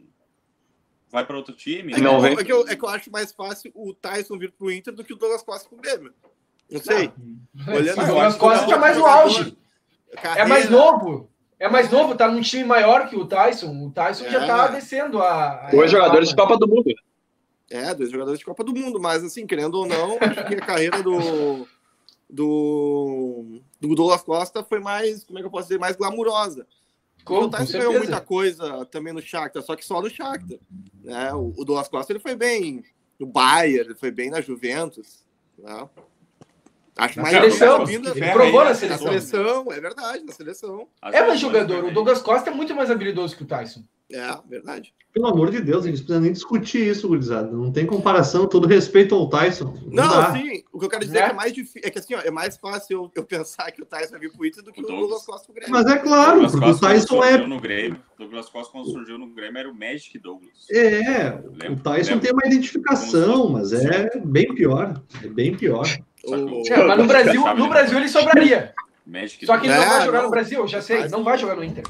vai 1.11 1.25
para 1.25 1.37
outro 1.37 1.55
time. 1.55 1.93
É 1.93 1.95
né? 1.95 1.95
que, 1.95 2.01
Não 2.01 2.25
é, 2.25 2.45
que 2.45 2.53
eu, 2.53 2.69
é 2.69 2.77
que 2.77 2.85
eu 2.85 2.89
acho 2.89 3.11
mais 3.11 3.33
fácil 3.33 3.73
o 3.75 3.93
Tyson 3.93 4.39
vir 4.39 4.53
pro 4.53 4.71
Inter 4.71 4.95
do 4.95 5.05
que 5.05 5.13
o 5.13 5.17
Douglas 5.17 5.43
Costa 5.43 5.69
pro 5.69 5.79
Grêmio. 5.79 6.13
Não 6.71 6.81
sei. 6.81 7.13
Olhando 7.69 8.01
O 8.01 8.07
Douglas 8.07 8.37
Costa 8.37 8.63
não, 8.63 8.69
tá 8.71 8.79
mais 8.79 8.97
no 8.97 9.07
auge. 9.07 9.57
É 10.11 10.17
carreira, 10.17 10.49
mais 10.49 10.71
novo. 10.71 11.31
É 11.65 11.69
mais 11.71 11.91
novo, 11.91 12.15
tá 12.15 12.31
num 12.31 12.43
time 12.43 12.63
maior 12.63 13.09
que 13.09 13.17
o 13.17 13.25
Tyson. 13.25 13.87
O 13.87 13.91
Tyson 13.91 14.29
já 14.29 14.45
É. 14.45 14.47
tá 14.47 14.69
descendo 14.69 15.23
a. 15.23 15.71
Dois 15.71 15.91
jogadores 15.91 16.29
de. 16.29 16.37
Copa 16.37 16.59
do 16.59 16.69
Mundo. 16.69 16.93
É, 17.71 17.95
dois 17.95 18.11
jogadores 18.11 18.39
de 18.39 18.45
Copa 18.45 18.63
do 18.63 18.75
Mundo, 18.75 19.01
mas 19.01 19.25
assim, 19.25 19.47
querendo 19.47 19.77
ou 19.77 19.87
não, 19.87 20.19
acho 20.21 20.47
que 20.47 20.57
a 20.57 20.61
carreira 20.61 21.03
do, 21.03 21.67
do, 22.29 23.61
do 23.81 23.95
Douglas 23.95 24.23
Costa 24.23 24.63
foi 24.63 24.79
mais, 24.79 25.25
como 25.25 25.39
é 25.39 25.41
que 25.41 25.47
eu 25.47 25.51
posso 25.51 25.69
dizer, 25.69 25.81
mais 25.81 25.97
glamurosa. 25.97 26.67
Com, 27.25 27.39
o 27.39 27.41
com 27.45 27.49
Tyson 27.49 27.79
ganhou 27.79 27.95
muita 27.95 28.21
coisa 28.21 28.85
também 28.85 29.15
no 29.15 29.23
Shakhtar, 29.23 29.63
só 29.63 29.75
que 29.75 29.87
só 29.87 30.03
no 30.03 30.11
Shakhtar. 30.11 30.59
Né? 31.03 31.33
O, 31.33 31.55
o 31.57 31.65
Douglas 31.65 31.89
Costa 31.89 32.13
ele 32.13 32.21
foi 32.21 32.37
bem 32.37 32.85
no 33.19 33.27
Bayern, 33.27 33.87
ele 33.87 33.95
foi 33.95 34.11
bem 34.11 34.29
na 34.29 34.43
Juventus. 34.43 35.25
Né? 35.57 35.89
Acho 36.97 37.17
Na 37.17 37.23
mais 37.25 37.35
seleção, 37.35 37.89
ele 37.89 38.11
ferro 38.13 38.33
provou 38.33 38.61
aí, 38.61 38.65
na 38.65 38.65
na 38.65 38.69
na 38.71 38.75
seleção. 38.75 39.07
seleção, 39.09 39.73
é 39.73 39.81
verdade, 39.81 40.25
na 40.25 40.33
seleção. 40.33 40.89
É 41.03 41.11
mais 41.11 41.25
vezes, 41.27 41.41
jogador. 41.41 41.85
O 41.85 41.91
Douglas 41.93 42.23
Costa 42.23 42.51
é 42.51 42.55
muito 42.55 42.75
mais 42.75 42.91
habilidoso 42.91 43.37
que 43.37 43.43
o 43.43 43.47
Tyson. 43.47 43.83
É, 44.13 44.37
verdade. 44.49 44.95
Pelo 45.13 45.27
amor 45.29 45.51
de 45.51 45.61
Deus, 45.61 45.85
a 45.85 45.89
gente 45.89 45.97
não 45.99 46.05
precisa 46.05 46.21
nem 46.21 46.33
discutir 46.33 46.87
isso, 46.87 47.09
gurizada. 47.09 47.51
Não 47.51 47.73
tem 47.73 47.87
comparação, 47.87 48.47
todo 48.47 48.69
respeito 48.69 49.15
ao 49.15 49.29
Tyson. 49.29 49.75
Não, 49.87 50.09
dá. 50.09 50.33
sim, 50.33 50.63
o 50.73 50.79
que 50.79 50.85
eu 50.85 50.89
quero 50.89 51.05
dizer 51.05 51.15
Né? 51.15 51.21
é 51.21 51.25
que 51.27 51.31
é 51.31 51.35
mais 51.35 51.53
difícil. 51.53 51.81
É 51.85 51.91
que 51.91 51.99
assim, 51.99 52.15
ó, 52.15 52.21
é 52.21 52.31
mais 52.31 52.57
fácil 52.57 52.97
eu, 52.97 53.11
eu 53.17 53.25
pensar 53.25 53.73
que 53.73 53.83
o 53.83 53.87
Tyson 53.87 54.11
vai 54.13 54.21
vir 54.21 54.31
pro 54.33 54.47
Inter 54.47 54.63
do 54.63 54.73
que 54.73 54.81
O 54.83 54.85
o 54.85 54.87
Douglas. 54.87 55.25
Costa 55.25 55.47
pro 55.47 55.55
Grêmio. 55.55 55.73
Mas 55.73 55.87
é 55.87 55.99
claro, 55.99 56.33
Douglas 56.43 56.53
porque 56.53 56.71
o 56.71 56.79
Tyson 56.79 57.07
surgiu 57.07 57.25
é. 57.25 57.47
no 57.47 57.61
Grêmio. 57.61 58.01
Douglas 58.19 58.49
Costa, 58.51 58.71
quando 58.73 58.91
surgiu 58.91 59.19
no 59.19 59.27
Grêmio, 59.35 59.59
era 59.59 59.71
o 59.71 59.75
Magic 59.75 60.17
Douglas. 60.19 60.67
É, 60.71 61.31
o 61.45 61.51
Lembra? 61.57 61.77
Tyson 61.83 62.11
Lembra? 62.11 62.21
tem 62.21 62.33
uma 62.33 62.47
identificação, 62.47 63.49
mas 63.49 63.73
é 63.73 64.11
bem 64.25 64.55
pior. 64.55 65.03
É 65.25 65.29
bem 65.29 65.57
pior. 65.57 65.87
O- 66.27 66.63
É, 66.67 66.85
mas 66.85 66.99
no 66.99 67.07
Brasil, 67.07 67.41
no 67.55 67.55
né? 67.65 67.69
Brasil 67.69 67.99
ele 67.99 68.09
sobraria. 68.09 68.75
Magic 69.07 69.45
Só 69.45 69.59
que 69.59 69.67
ele 69.67 69.75
É, 69.75 69.79
não 69.79 69.89
vai 69.89 70.05
jogar 70.05 70.19
não. 70.19 70.25
no 70.25 70.31
Brasil, 70.31 70.67
já 70.69 70.81
sei. 70.81 71.01
Não 71.03 71.09
não. 71.19 71.25
vai 71.25 71.37
jogar 71.39 71.57
no 71.57 71.65
Inter. 71.65 71.85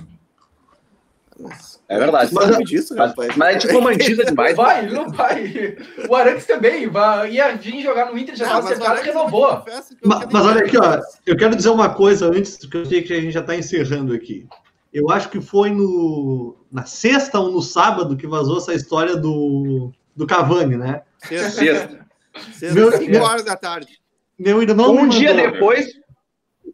É 1.88 1.98
verdade. 1.98 2.32
Mas, 2.32 2.56
disso, 2.68 2.94
Mas, 2.96 3.10
rapaz? 3.10 3.36
mas 3.36 3.48
a 3.56 3.58
gente 3.58 3.72
romantiza 3.72 4.24
demais. 4.24 4.56
Vai, 4.56 4.84
ele 4.84 4.94
não 4.94 5.08
vai. 5.10 5.76
O 6.08 6.14
Arantes 6.14 6.46
também 6.46 6.88
vai, 6.88 7.32
ia 7.32 7.54
vir 7.56 7.82
jogar 7.82 8.10
no 8.10 8.16
Inter, 8.18 8.36
já 8.36 8.44
estava 8.46 8.64
acertado, 8.68 8.98
eu 9.00 9.04
renovou. 9.04 9.64
Mas, 10.04 10.46
olha 10.46 10.64
aqui, 10.64 10.78
ó, 10.78 11.00
eu 11.26 11.36
quero 11.36 11.54
dizer 11.56 11.70
uma 11.70 11.92
coisa 11.92 12.26
antes, 12.28 12.56
que 12.56 12.76
eu 12.76 12.86
sei 12.86 13.02
que 13.02 13.12
a 13.12 13.20
gente 13.20 13.32
já 13.32 13.40
está 13.40 13.54
encerrando 13.54 14.14
aqui. 14.14 14.46
Eu 14.92 15.10
acho 15.10 15.28
que 15.28 15.40
foi 15.40 15.70
no, 15.70 16.56
na 16.70 16.84
sexta 16.84 17.40
ou 17.40 17.50
no 17.50 17.60
sábado 17.60 18.16
que 18.16 18.28
vazou 18.28 18.58
essa 18.58 18.72
história 18.72 19.16
do, 19.16 19.90
do 20.14 20.26
Cavani, 20.26 20.76
né? 20.76 21.02
Sexta, 21.18 21.50
Sexta. 21.50 22.06
sexta, 22.52 22.74
Meu- 22.74 22.92
cinco 22.96 23.18
horas 23.18 23.44
da 23.44 23.56
tarde. 23.56 23.98
Meu 24.38 24.62
irmão 24.62 24.94
Um 24.94 25.02
me 25.04 25.08
dia 25.10 25.34
mandou- 25.34 25.52
depois, 25.52 25.86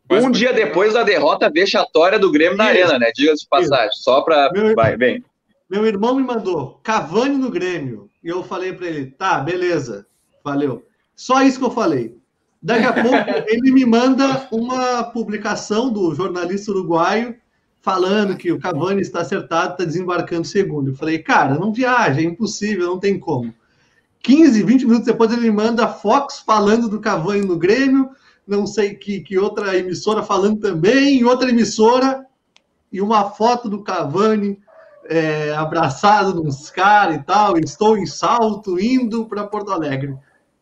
Quase 0.08 0.26
um 0.26 0.30
dia 0.30 0.52
depois 0.52 0.94
da 0.94 1.02
derrota 1.02 1.50
vexatória 1.50 2.18
do 2.18 2.30
Grêmio 2.32 2.56
na. 2.56 2.64
Arena, 2.64 2.98
né? 2.98 3.10
Diga-se 3.14 3.42
de 3.42 3.48
passagem. 3.48 3.90
Só 3.92 4.22
pra. 4.22 4.50
Meu- 4.52 4.74
Vai, 4.74 4.96
bem. 4.96 5.24
Meu 5.68 5.86
irmão 5.86 6.16
me 6.16 6.22
mandou 6.22 6.80
Cavani 6.82 7.36
no 7.36 7.50
Grêmio. 7.50 8.08
E 8.22 8.28
eu 8.28 8.42
falei 8.42 8.72
para 8.72 8.86
ele, 8.86 9.06
tá, 9.06 9.38
beleza, 9.38 10.06
valeu. 10.44 10.84
Só 11.14 11.42
isso 11.42 11.58
que 11.58 11.64
eu 11.64 11.70
falei. 11.70 12.16
Daqui 12.62 12.84
a 12.84 12.92
pouco 12.92 13.08
ele 13.48 13.70
me 13.72 13.86
manda 13.86 14.46
uma 14.50 15.04
publicação 15.04 15.90
do 15.90 16.14
jornalista 16.14 16.70
uruguaio 16.72 17.36
falando 17.80 18.36
que 18.36 18.52
o 18.52 18.58
Cavani 18.60 19.00
está 19.00 19.20
acertado, 19.20 19.72
está 19.72 19.84
desembarcando 19.84 20.46
segundo. 20.46 20.90
Eu 20.90 20.94
falei, 20.96 21.18
cara, 21.20 21.54
não 21.54 21.72
viaja, 21.72 22.20
é 22.20 22.24
impossível, 22.24 22.88
não 22.88 22.98
tem 22.98 23.18
como. 23.18 23.54
15, 24.22 24.62
20 24.62 24.84
minutos 24.84 25.06
depois 25.06 25.32
ele 25.32 25.50
manda 25.50 25.84
a 25.84 25.88
Fox 25.88 26.40
falando 26.40 26.88
do 26.88 27.00
Cavani 27.00 27.46
no 27.46 27.58
Grêmio, 27.58 28.10
não 28.46 28.66
sei 28.66 28.94
que, 28.94 29.20
que 29.20 29.38
outra 29.38 29.76
emissora 29.76 30.22
falando 30.22 30.60
também, 30.60 31.24
outra 31.24 31.50
emissora, 31.50 32.26
e 32.92 33.00
uma 33.00 33.30
foto 33.30 33.68
do 33.68 33.82
Cavani 33.82 34.58
é, 35.04 35.52
abraçado 35.54 36.42
nos 36.42 36.70
caras 36.70 37.16
e 37.16 37.22
tal, 37.22 37.58
estou 37.58 37.96
em 37.96 38.06
salto, 38.06 38.78
indo 38.78 39.26
para 39.26 39.46
Porto 39.46 39.72
Alegre. 39.72 40.16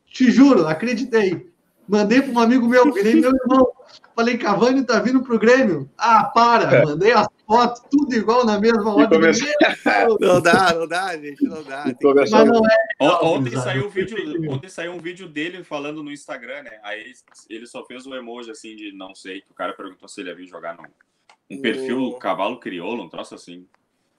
Te 0.06 0.30
juro, 0.30 0.66
acreditei. 0.66 1.48
Mandei 1.86 2.20
para 2.20 2.32
um 2.32 2.38
amigo 2.38 2.66
meu, 2.66 2.92
virei 2.92 3.14
meu 3.14 3.32
irmão. 3.34 3.68
Falei, 4.14 4.36
Cavani 4.36 4.84
tá 4.84 4.98
vindo 5.00 5.22
pro 5.22 5.38
Grêmio. 5.38 5.88
Ah, 5.96 6.24
para! 6.24 6.84
Mandei 6.84 7.12
as 7.12 7.26
fotos, 7.48 7.82
tudo 7.90 8.14
igual 8.14 8.44
na 8.44 8.60
mesma 8.60 8.94
hora. 8.94 9.08
começou- 9.08 9.48
Não 10.20 10.40
dá, 10.40 10.74
não 10.74 10.86
dá, 10.86 11.16
gente, 11.16 11.42
não 11.44 11.62
dá. 11.64 11.84
Mas 12.14 12.30
não 12.30 12.62
é. 12.64 12.76
On- 13.00 13.36
Ontem 13.38 13.56
saiu, 13.56 13.86
um 13.86 13.88
vídeo, 13.88 14.52
ontem 14.52 14.68
saiu 14.68 14.92
um 14.92 14.98
vídeo 14.98 15.26
dele 15.28 15.64
falando 15.64 16.02
no 16.02 16.12
Instagram, 16.12 16.62
né? 16.62 16.78
Aí 16.82 17.12
ele 17.48 17.66
só 17.66 17.84
fez 17.84 18.06
o 18.06 18.14
emoji 18.14 18.50
assim 18.50 18.76
de 18.76 18.92
não 18.92 19.14
sei, 19.14 19.40
que 19.40 19.50
o 19.50 19.54
cara 19.54 19.72
perguntou 19.72 20.08
se 20.08 20.20
ele 20.20 20.28
ia 20.30 20.36
vir 20.36 20.46
jogar 20.46 20.76
num 20.76 20.84
um 21.50 21.62
perfil 21.62 22.02
O- 22.02 22.18
cavalo 22.18 22.60
crioulo, 22.60 23.02
um 23.04 23.08
troço 23.08 23.34
assim. 23.34 23.66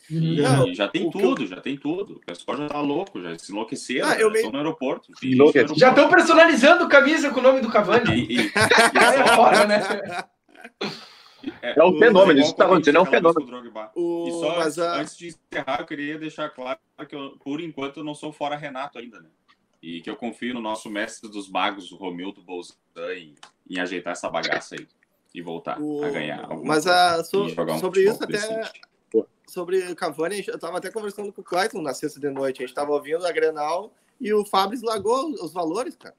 Não, 0.09 0.73
já 0.73 0.87
tem 0.87 1.05
o 1.05 1.11
que 1.11 1.17
eu- 1.17 1.21
tudo, 1.21 1.45
já 1.45 1.61
tem 1.61 1.77
tudo. 1.77 2.13
O 2.13 2.19
pessoal 2.25 2.57
já 2.57 2.67
tá 2.67 2.81
louco, 2.81 3.21
já 3.21 3.37
se 3.37 3.51
enlouqueceram. 3.51 4.07
Ah, 4.09 4.15
eu 4.19 4.31
no 4.31 4.57
aeroporto. 4.57 5.11
No 5.11 5.51
Já 5.51 5.59
aeroporto. 5.59 5.73
estão 5.85 6.09
personalizando 6.09 6.87
camisa 6.89 7.29
com 7.29 7.39
o 7.39 7.43
nome 7.43 7.61
do 7.61 7.69
Cavani. 7.69 8.15
E, 8.15 8.37
e, 8.37 8.45
e 8.47 8.51
é 9.21 9.35
foda, 9.35 9.65
né? 9.67 9.79
É 11.61 11.83
um 11.83 11.97
fenômeno, 11.97 12.39
isso 12.39 12.51
que 12.51 12.57
tá 12.57 12.65
acontecendo, 12.65 12.97
é 12.97 13.01
um 13.01 13.05
fenômeno. 13.05 13.45
fenômeno. 13.45 13.89
O- 13.95 14.27
E 14.27 14.31
só 14.31 14.55
mas 14.57 14.77
antes, 14.77 14.79
a- 14.79 15.01
antes 15.01 15.17
de 15.17 15.27
encerrar, 15.27 15.79
eu 15.81 15.85
queria 15.85 16.17
deixar 16.17 16.49
claro 16.49 16.79
que 17.07 17.15
eu, 17.15 17.37
por 17.43 17.61
enquanto 17.61 17.97
eu 17.97 18.03
não 18.03 18.13
sou 18.15 18.31
fora 18.31 18.55
Renato 18.55 18.97
ainda, 18.99 19.19
né? 19.19 19.29
E 19.81 20.01
que 20.01 20.09
eu 20.09 20.15
confio 20.15 20.53
no 20.53 20.61
nosso 20.61 20.89
mestre 20.89 21.29
dos 21.29 21.49
magos, 21.49 21.91
o 21.91 21.95
Romildo 21.95 22.41
Bolzan, 22.41 22.75
em, 23.15 23.35
em 23.69 23.79
ajeitar 23.79 24.11
essa 24.13 24.29
bagaça 24.29 24.75
aí 24.75 24.85
e 25.33 25.41
voltar 25.41 25.79
o- 25.81 26.03
a 26.03 26.09
ganhar. 26.09 26.47
Mas 26.63 26.85
a, 26.85 27.23
so- 27.23 27.47
jogar 27.49 27.75
um 27.75 27.79
sobre 27.79 28.03
isso, 28.03 28.21
até 28.23 28.71
sobre 29.47 29.79
o 29.91 29.95
Cavani, 29.95 30.43
eu 30.47 30.59
tava 30.59 30.77
até 30.77 30.91
conversando 30.91 31.33
com 31.33 31.41
o 31.41 31.43
Clayton 31.43 31.81
na 31.81 31.93
sexta 31.93 32.19
de 32.19 32.29
noite. 32.29 32.61
A 32.63 32.67
gente 32.67 32.75
tava 32.75 32.91
ouvindo 32.91 33.25
a 33.25 33.31
Grenal 33.31 33.91
e 34.21 34.31
o 34.33 34.45
Fabris 34.45 34.81
largou 34.83 35.29
os 35.31 35.51
valores, 35.51 35.95
cara. 35.95 36.13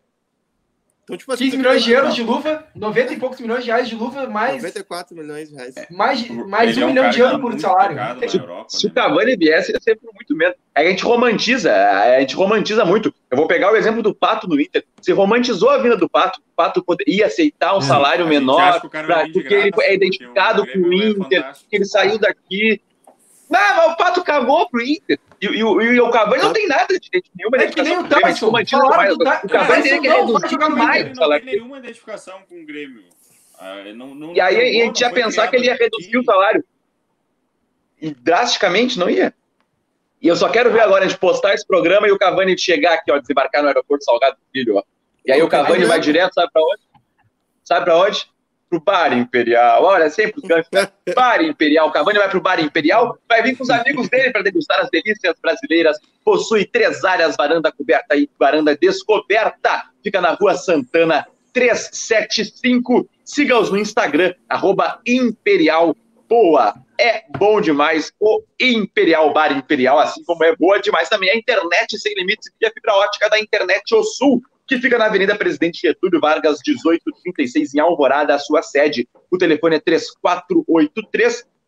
Então, 1.05 1.17
tipo, 1.17 1.37
15 1.37 1.57
milhões 1.57 1.83
de 1.83 1.93
euros 1.93 2.15
de 2.15 2.23
luva, 2.23 2.65
90 2.75 3.15
e 3.15 3.17
poucos 3.19 3.41
milhões 3.41 3.65
de 3.65 3.71
reais 3.71 3.89
de 3.89 3.95
luva, 3.95 4.29
mais. 4.29 4.63
94 4.63 5.17
milhões 5.17 5.49
de 5.49 5.57
reais. 5.57 5.75
Mais, 5.91 6.29
mais 6.29 6.77
um, 6.77 6.83
é 6.83 6.85
um 6.85 6.89
milhão 6.89 7.11
de 7.11 7.21
euros 7.21 7.41
por 7.41 7.59
salário. 7.59 7.97
Se, 8.29 8.39
Europa, 8.39 8.67
se 8.69 8.87
né? 8.87 8.91
o 8.91 8.95
Cavani 8.95 9.37
viesse, 9.37 9.73
ia 9.73 9.81
ser 9.81 9.97
por 9.97 10.13
muito 10.15 10.37
menos. 10.37 10.55
É 10.75 10.87
a 10.87 10.91
gente 10.91 11.03
romantiza, 11.03 11.75
a 11.75 12.21
gente 12.21 12.37
romantiza 12.37 12.85
muito. 12.85 13.13
Eu 13.31 13.37
vou 13.37 13.49
pegar 13.49 13.73
o 13.73 13.77
exemplo 13.77 14.03
do 14.03 14.15
Pato 14.15 14.49
no 14.49 14.61
Inter. 14.61 14.85
Se 15.01 15.13
romantizou 15.13 15.71
a 15.71 15.79
vinda 15.79 15.97
do 15.97 16.09
Pato, 16.09 16.41
o 16.41 16.55
Pato 16.55 16.85
ia 17.07 17.27
aceitar 17.27 17.75
um 17.75 17.79
é, 17.79 17.83
salário 17.83 18.27
menor, 18.27 18.81
pra, 18.89 19.29
porque 19.33 19.55
ele 19.55 19.71
é 19.81 19.95
identificado 19.95 20.67
com 20.67 20.79
o 20.79 20.93
Inter, 20.93 21.53
que 21.69 21.77
ele 21.77 21.87
saiu 21.87 22.19
daqui. 22.19 22.81
Não, 23.49 23.77
mas 23.77 23.93
o 23.93 23.97
Pato 23.97 24.23
cagou 24.23 24.69
pro 24.69 24.81
Inter. 24.81 25.19
E, 25.41 25.47
e, 25.47 25.59
e, 25.59 25.63
e 25.63 26.01
o 26.01 26.11
Cavani 26.11 26.43
não 26.43 26.53
tem 26.53 26.69
nada 26.69 26.99
de 26.99 27.11
nenhuma 27.35 27.57
é 27.57 27.67
que 27.69 27.83
nem 27.83 27.99
o 27.99 28.07
Tyson. 28.07 28.53
Falaram 28.69 29.17
do 29.17 29.25
o 29.25 29.49
Cavani 29.49 29.83
tem 29.83 30.03
que 30.03 30.09
reduzir 30.09 30.59
mais. 30.69 31.07
Ele 31.07 31.15
não 31.15 31.31
tem 31.31 31.45
nenhuma 31.45 31.79
identificação 31.79 32.43
com 32.49 32.61
o 32.61 32.67
Grêmio. 32.67 33.05
Ah, 33.59 33.85
não, 33.95 34.15
não, 34.15 34.35
e 34.35 34.41
aí 34.41 34.81
a 34.81 34.85
gente 34.85 35.01
ia 35.01 35.11
pensar 35.11 35.49
que 35.49 35.57
ele 35.57 35.67
ia 35.67 35.75
reduzir 35.75 36.17
o 36.17 36.25
salário. 36.25 36.65
E 38.01 38.11
drasticamente 38.11 38.99
não 38.99 39.09
ia. 39.09 39.35
E 40.21 40.29
eu 40.29 40.37
só 40.37 40.49
quero 40.49 40.71
ver 40.71 40.81
agora 40.81 41.05
a 41.05 41.09
gente 41.09 41.19
postar 41.19 41.55
esse 41.55 41.67
programa 41.67 42.07
e 42.07 42.13
o 42.13 42.19
Cavani 42.19 42.59
chegar 42.59 42.95
aqui, 42.95 43.11
ó, 43.11 43.19
desembarcar 43.19 43.63
no 43.63 43.69
aeroporto 43.69 44.05
Salgado 44.05 44.37
Filho, 44.53 44.77
ó. 44.77 44.83
E 45.25 45.33
aí 45.33 45.43
o 45.43 45.49
Cavani 45.49 45.85
vai 45.85 46.01
direto, 46.01 46.35
sabe 46.35 46.51
pra 46.53 46.63
onde? 46.63 46.83
Sabe 47.65 47.85
pra 47.85 47.99
onde? 47.99 48.27
Pro 48.71 48.81
Bar 48.81 49.13
Imperial. 49.13 49.83
Olha, 49.83 50.09
sempre 50.09 50.41
os 50.41 50.49
ganchos. 50.49 50.71
Bar 51.15 51.43
Imperial. 51.43 51.89
O 51.89 51.93
Cavani 51.93 52.19
vai 52.19 52.31
pro 52.31 52.41
Bar 52.41 52.61
Imperial, 52.61 53.19
vai 53.29 53.43
vir 53.43 53.57
com 53.57 53.65
os 53.65 53.71
amigos 53.71 54.09
dele 54.09 54.31
para 54.31 54.43
degustar 54.43 54.81
as 54.81 54.89
delícias 54.91 55.35
brasileiras. 55.43 55.99
Possui 56.25 56.65
três 56.65 57.05
áreas, 57.05 57.37
varanda 57.37 57.73
coberta 57.73 58.17
e 58.17 58.31
varanda 58.39 58.77
descoberta. 58.77 59.91
Fica 60.03 60.21
na 60.21 60.35
rua 60.35 60.55
Santana 60.55 61.27
375. 61.53 63.09
Siga-os 63.25 63.71
no 63.71 63.79
Instagram, 63.79 64.33
arroba 64.49 65.01
Imperial 65.05 65.95
Boa. 66.29 66.75
É 66.97 67.25
bom 67.39 67.61
demais 67.61 68.13
o 68.21 68.43
Imperial 68.61 69.33
Bar 69.33 69.51
Imperial, 69.51 69.99
assim 69.99 70.23
como 70.23 70.45
é 70.45 70.55
boa 70.55 70.79
demais 70.79 71.09
também 71.09 71.29
a 71.29 71.37
internet 71.37 71.99
sem 71.99 72.15
limites 72.15 72.49
e 72.61 72.67
a 72.67 72.71
fibra 72.71 72.95
ótica 72.95 73.29
da 73.29 73.41
Internet 73.41 73.93
O 73.95 74.05
Sul 74.05 74.41
que 74.71 74.79
fica 74.79 74.97
na 74.97 75.07
Avenida 75.07 75.35
Presidente 75.35 75.81
Getúlio 75.81 76.21
Vargas, 76.21 76.61
1836, 76.65 77.75
em 77.75 77.81
Alvorada, 77.81 78.37
a 78.37 78.39
sua 78.39 78.63
sede. 78.63 79.09
O 79.29 79.37
telefone 79.37 79.75
é 79.75 79.81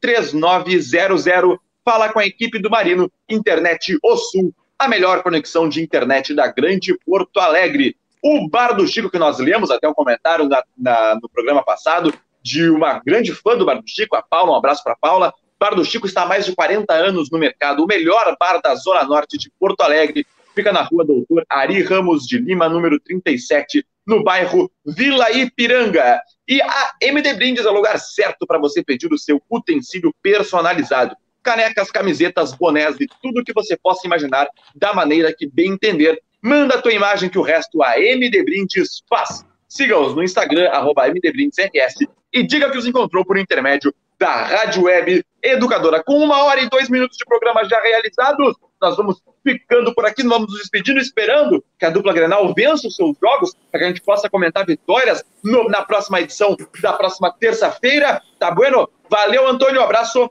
3483-3900. 0.01 1.59
Fala 1.85 2.13
com 2.13 2.21
a 2.21 2.25
equipe 2.25 2.61
do 2.61 2.71
Marino, 2.71 3.11
Internet 3.29 3.99
O 4.05 4.17
Sul, 4.17 4.55
a 4.79 4.87
melhor 4.87 5.25
conexão 5.25 5.69
de 5.69 5.83
internet 5.83 6.33
da 6.33 6.47
Grande 6.47 6.97
Porto 7.05 7.41
Alegre. 7.41 7.97
O 8.23 8.49
Bar 8.49 8.77
do 8.77 8.87
Chico, 8.87 9.11
que 9.11 9.19
nós 9.19 9.41
lemos 9.41 9.73
até 9.73 9.89
um 9.89 9.95
comentário 9.95 10.49
na, 10.49 10.63
na, 10.79 11.19
no 11.21 11.29
programa 11.29 11.65
passado, 11.65 12.15
de 12.41 12.71
uma 12.71 13.01
grande 13.05 13.35
fã 13.35 13.59
do 13.59 13.67
Bar 13.67 13.83
do 13.83 13.89
Chico, 13.89 14.15
a 14.15 14.23
Paula, 14.23 14.53
um 14.53 14.57
abraço 14.57 14.85
para 14.85 14.95
Paula. 14.95 15.35
Bar 15.59 15.75
do 15.75 15.85
Chico 15.85 16.07
está 16.07 16.23
há 16.23 16.27
mais 16.27 16.47
de 16.47 16.55
40 16.55 16.95
anos 16.95 17.33
no 17.33 17.39
mercado, 17.39 17.83
o 17.83 17.87
melhor 17.87 18.37
bar 18.39 18.61
da 18.63 18.77
Zona 18.77 19.03
Norte 19.03 19.37
de 19.37 19.51
Porto 19.59 19.81
Alegre 19.81 20.25
Fica 20.55 20.73
na 20.73 20.83
rua 20.83 21.05
Doutor 21.05 21.45
Ari 21.49 21.83
Ramos 21.83 22.27
de 22.27 22.39
Lima, 22.39 22.69
número 22.69 23.01
37, 23.01 23.85
no 24.07 24.23
bairro 24.23 24.71
Vila 24.85 25.31
Ipiranga. 25.31 26.21
E 26.47 26.61
a 26.61 26.93
MD 27.01 27.35
Brindes 27.35 27.65
é 27.65 27.71
o 27.71 27.75
lugar 27.75 27.99
certo 27.99 28.47
para 28.47 28.59
você 28.59 28.83
pedir 28.85 29.11
o 29.13 29.19
seu 29.19 29.41
utensílio 29.51 30.15
personalizado. 30.23 31.17
Canecas, 31.43 31.91
camisetas, 31.91 32.53
bonés 32.53 32.97
e 33.01 33.07
tudo 33.23 33.43
que 33.43 33.53
você 33.53 33.77
possa 33.77 34.07
imaginar 34.07 34.47
da 34.75 34.93
maneira 34.93 35.35
que 35.35 35.47
bem 35.47 35.73
entender. 35.73 36.21
Manda 36.43 36.75
a 36.75 36.83
tua 36.83 36.93
imagem 36.93 37.31
que 37.31 37.39
o 37.39 37.43
resto 37.43 37.83
a 37.83 37.99
MD 37.99 38.45
Brindes 38.45 39.03
faz. 39.09 39.45
Siga-os 39.67 40.15
no 40.15 40.23
Instagram, 40.23 40.69
arroba 40.69 41.09
MDBrindesRS, 41.09 42.07
e 42.31 42.43
diga 42.43 42.71
que 42.71 42.77
os 42.77 42.85
encontrou 42.85 43.25
por 43.25 43.39
intermédio 43.39 43.95
da 44.19 44.45
Rádio 44.45 44.83
Web 44.83 45.25
Educadora. 45.43 46.03
Com 46.05 46.19
uma 46.19 46.45
hora 46.45 46.61
e 46.61 46.69
dois 46.69 46.91
minutos 46.91 47.17
de 47.17 47.25
programa 47.25 47.65
já 47.65 47.81
realizados, 47.81 48.55
nós 48.83 48.97
vamos 48.97 49.23
ficando 49.45 49.95
por 49.95 50.05
aqui, 50.05 50.25
vamos 50.25 50.49
nos 50.49 50.59
despedindo, 50.59 50.99
esperando 50.99 51.65
que 51.79 51.85
a 51.85 51.91
dupla 51.91 52.13
Grenal 52.13 52.53
vença 52.53 52.89
os 52.89 52.97
seus 52.97 53.17
jogos, 53.19 53.55
para 53.71 53.79
que 53.79 53.85
a 53.85 53.89
gente 53.89 54.03
possa 54.03 54.29
comentar 54.29 54.67
vitórias 54.67 55.25
no, 55.43 55.69
na 55.69 55.83
próxima 55.83 56.21
edição 56.21 56.57
da 56.81 56.93
próxima 56.93 57.33
terça-feira. 57.33 58.21
Tá 58.39 58.51
bueno? 58.51 58.89
Valeu, 59.09 59.47
Antônio, 59.47 59.81
abraço. 59.81 60.29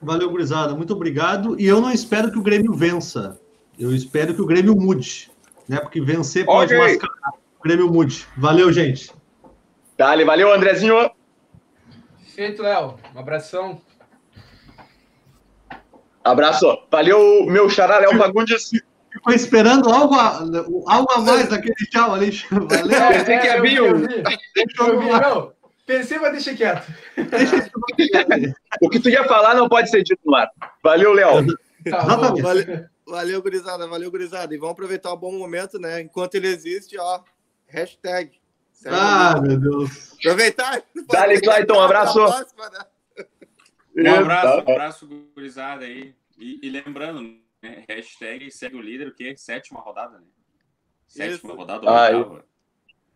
Valeu, 0.00 0.30
gurizada, 0.30 0.74
muito 0.74 0.92
obrigado. 0.92 1.60
E 1.60 1.66
eu 1.66 1.80
não 1.80 1.90
espero 1.90 2.30
que 2.30 2.38
o 2.38 2.42
Grêmio 2.42 2.72
vença, 2.72 3.40
eu 3.78 3.92
espero 3.92 4.34
que 4.34 4.40
o 4.40 4.46
Grêmio 4.46 4.76
mude, 4.76 5.30
né? 5.68 5.80
Porque 5.80 6.00
vencer 6.00 6.46
pode 6.46 6.74
okay. 6.74 6.92
mascarar. 6.92 7.32
O 7.58 7.62
Grêmio 7.62 7.90
mude. 7.90 8.26
Valeu, 8.36 8.72
gente. 8.72 9.10
Dale, 9.96 10.24
valeu, 10.24 10.52
Andrezinho. 10.52 11.10
Feito, 12.34 12.62
Léo. 12.62 12.96
Um 13.14 13.18
abração. 13.18 13.80
Abraço. 16.24 16.66
Valeu, 16.90 17.44
meu 17.46 17.68
xará, 17.68 17.98
Léo 17.98 18.16
Fagundes. 18.16 18.70
Ficou 19.12 19.32
esperando 19.32 19.90
algo 19.90 20.14
a, 20.14 20.38
algo 20.88 21.12
a 21.12 21.20
mais 21.20 21.48
daquele 21.48 21.74
tchau 21.90 22.14
ali. 22.14 22.30
Valeu. 22.50 22.96
É, 22.96 23.18
Pensei 23.18 23.38
que 23.38 23.48
havia 23.48 23.84
um. 23.84 25.52
Pensei, 25.86 26.18
mas 26.18 26.32
deixa 26.32 26.54
quieto. 26.54 26.90
o 28.80 28.88
que 28.88 28.98
tu 28.98 29.10
ia 29.10 29.22
falar 29.24 29.54
não 29.54 29.68
pode 29.68 29.90
ser 29.90 30.02
dito 30.02 30.20
no 30.24 30.34
ar. 30.34 30.50
Valeu, 30.82 31.12
Léo. 31.12 31.46
Tá 31.88 32.02
valeu, 32.02 32.86
valeu, 33.06 33.42
gurizada. 33.42 33.86
Valeu, 33.86 34.10
gurizada. 34.10 34.54
E 34.54 34.58
vamos 34.58 34.72
aproveitar 34.72 35.12
o 35.12 35.16
bom 35.16 35.32
momento, 35.32 35.78
né? 35.78 36.00
Enquanto 36.00 36.36
ele 36.36 36.48
existe, 36.48 36.98
ó. 36.98 37.20
Hashtag. 37.68 38.32
Ah, 38.86 39.40
meu 39.40 39.58
Deus. 39.58 40.14
Aproveitar. 40.18 40.82
Dale, 41.10 41.40
Clayton. 41.40 41.76
Um 41.76 41.80
abraço. 41.82 42.14
Próxima, 42.14 42.70
né? 42.70 42.78
Um 43.96 44.14
abraço, 44.14 44.56
um 44.56 44.60
abraço, 44.60 45.08
gurizada 45.34 45.84
aí. 45.84 46.14
E, 46.38 46.60
e 46.62 46.70
lembrando, 46.70 47.22
né, 47.62 47.84
hashtag 47.88 48.50
segue 48.50 48.76
o 48.76 48.82
líder, 48.82 49.08
o 49.08 49.14
quê? 49.14 49.34
Sétima 49.36 49.80
rodada, 49.80 50.18
né? 50.18 50.26
Sétima 51.06 51.52
Isso. 51.52 51.54
rodada, 51.54 51.88
ah, 51.88 52.16
oitava. 52.16 52.44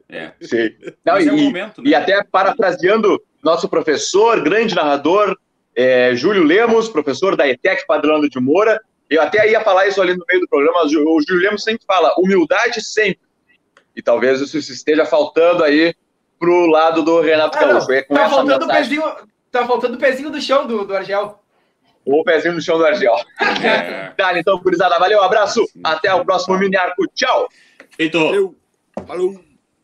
É. 0.08 0.32
Sim. 0.40 0.70
Não, 1.04 1.16
é 1.16 1.24
e, 1.24 1.28
é 1.28 1.32
momento, 1.32 1.82
né? 1.82 1.90
e 1.90 1.94
até 1.94 2.22
parafraseando 2.22 3.22
nosso 3.42 3.68
professor, 3.68 4.42
grande 4.42 4.74
narrador, 4.74 5.36
é, 5.74 6.14
Júlio 6.14 6.42
Lemos, 6.42 6.88
professor 6.88 7.36
da 7.36 7.46
ETEC 7.46 7.86
Padrão 7.86 8.20
de 8.20 8.40
Moura, 8.40 8.80
eu 9.10 9.20
até 9.20 9.50
ia 9.50 9.60
falar 9.62 9.86
isso 9.86 10.00
ali 10.00 10.16
no 10.16 10.24
meio 10.28 10.40
do 10.40 10.48
programa, 10.48 10.84
o 10.84 10.88
Júlio 10.88 11.42
Lemos 11.42 11.62
sempre 11.62 11.84
fala, 11.86 12.14
humildade 12.18 12.82
sempre. 12.82 13.20
E 13.94 14.02
talvez 14.02 14.40
isso 14.40 14.56
esteja 14.58 15.04
faltando 15.04 15.64
aí 15.64 15.94
pro 16.38 16.66
lado 16.66 17.02
do 17.02 17.20
Renato 17.20 17.58
ah, 17.58 17.64
Gaúcho. 17.64 17.86
Tá 18.08 18.28
faltando 18.28 18.64
o 18.64 18.68
pezinho, 18.68 19.02
Tá 19.58 19.66
faltando 19.66 19.96
o 19.96 19.98
pezinho 19.98 20.30
do 20.30 20.40
chão 20.40 20.68
do, 20.68 20.84
do 20.84 20.94
Argel. 20.94 21.40
O 22.04 22.22
pezinho 22.22 22.54
no 22.54 22.60
chão 22.60 22.78
do 22.78 22.86
Argel. 22.86 23.12
É. 23.40 24.10
tá, 24.16 24.38
então, 24.38 24.56
gurizada, 24.60 24.96
valeu, 25.00 25.20
abraço. 25.20 25.64
Até 25.82 26.14
o 26.14 26.24
próximo 26.24 26.56
mini 26.56 26.76
arco. 26.76 27.04
Tchau. 27.12 27.48
Feito. 27.96 28.20
Valeu. 28.20 28.54
Falou. 29.04 29.47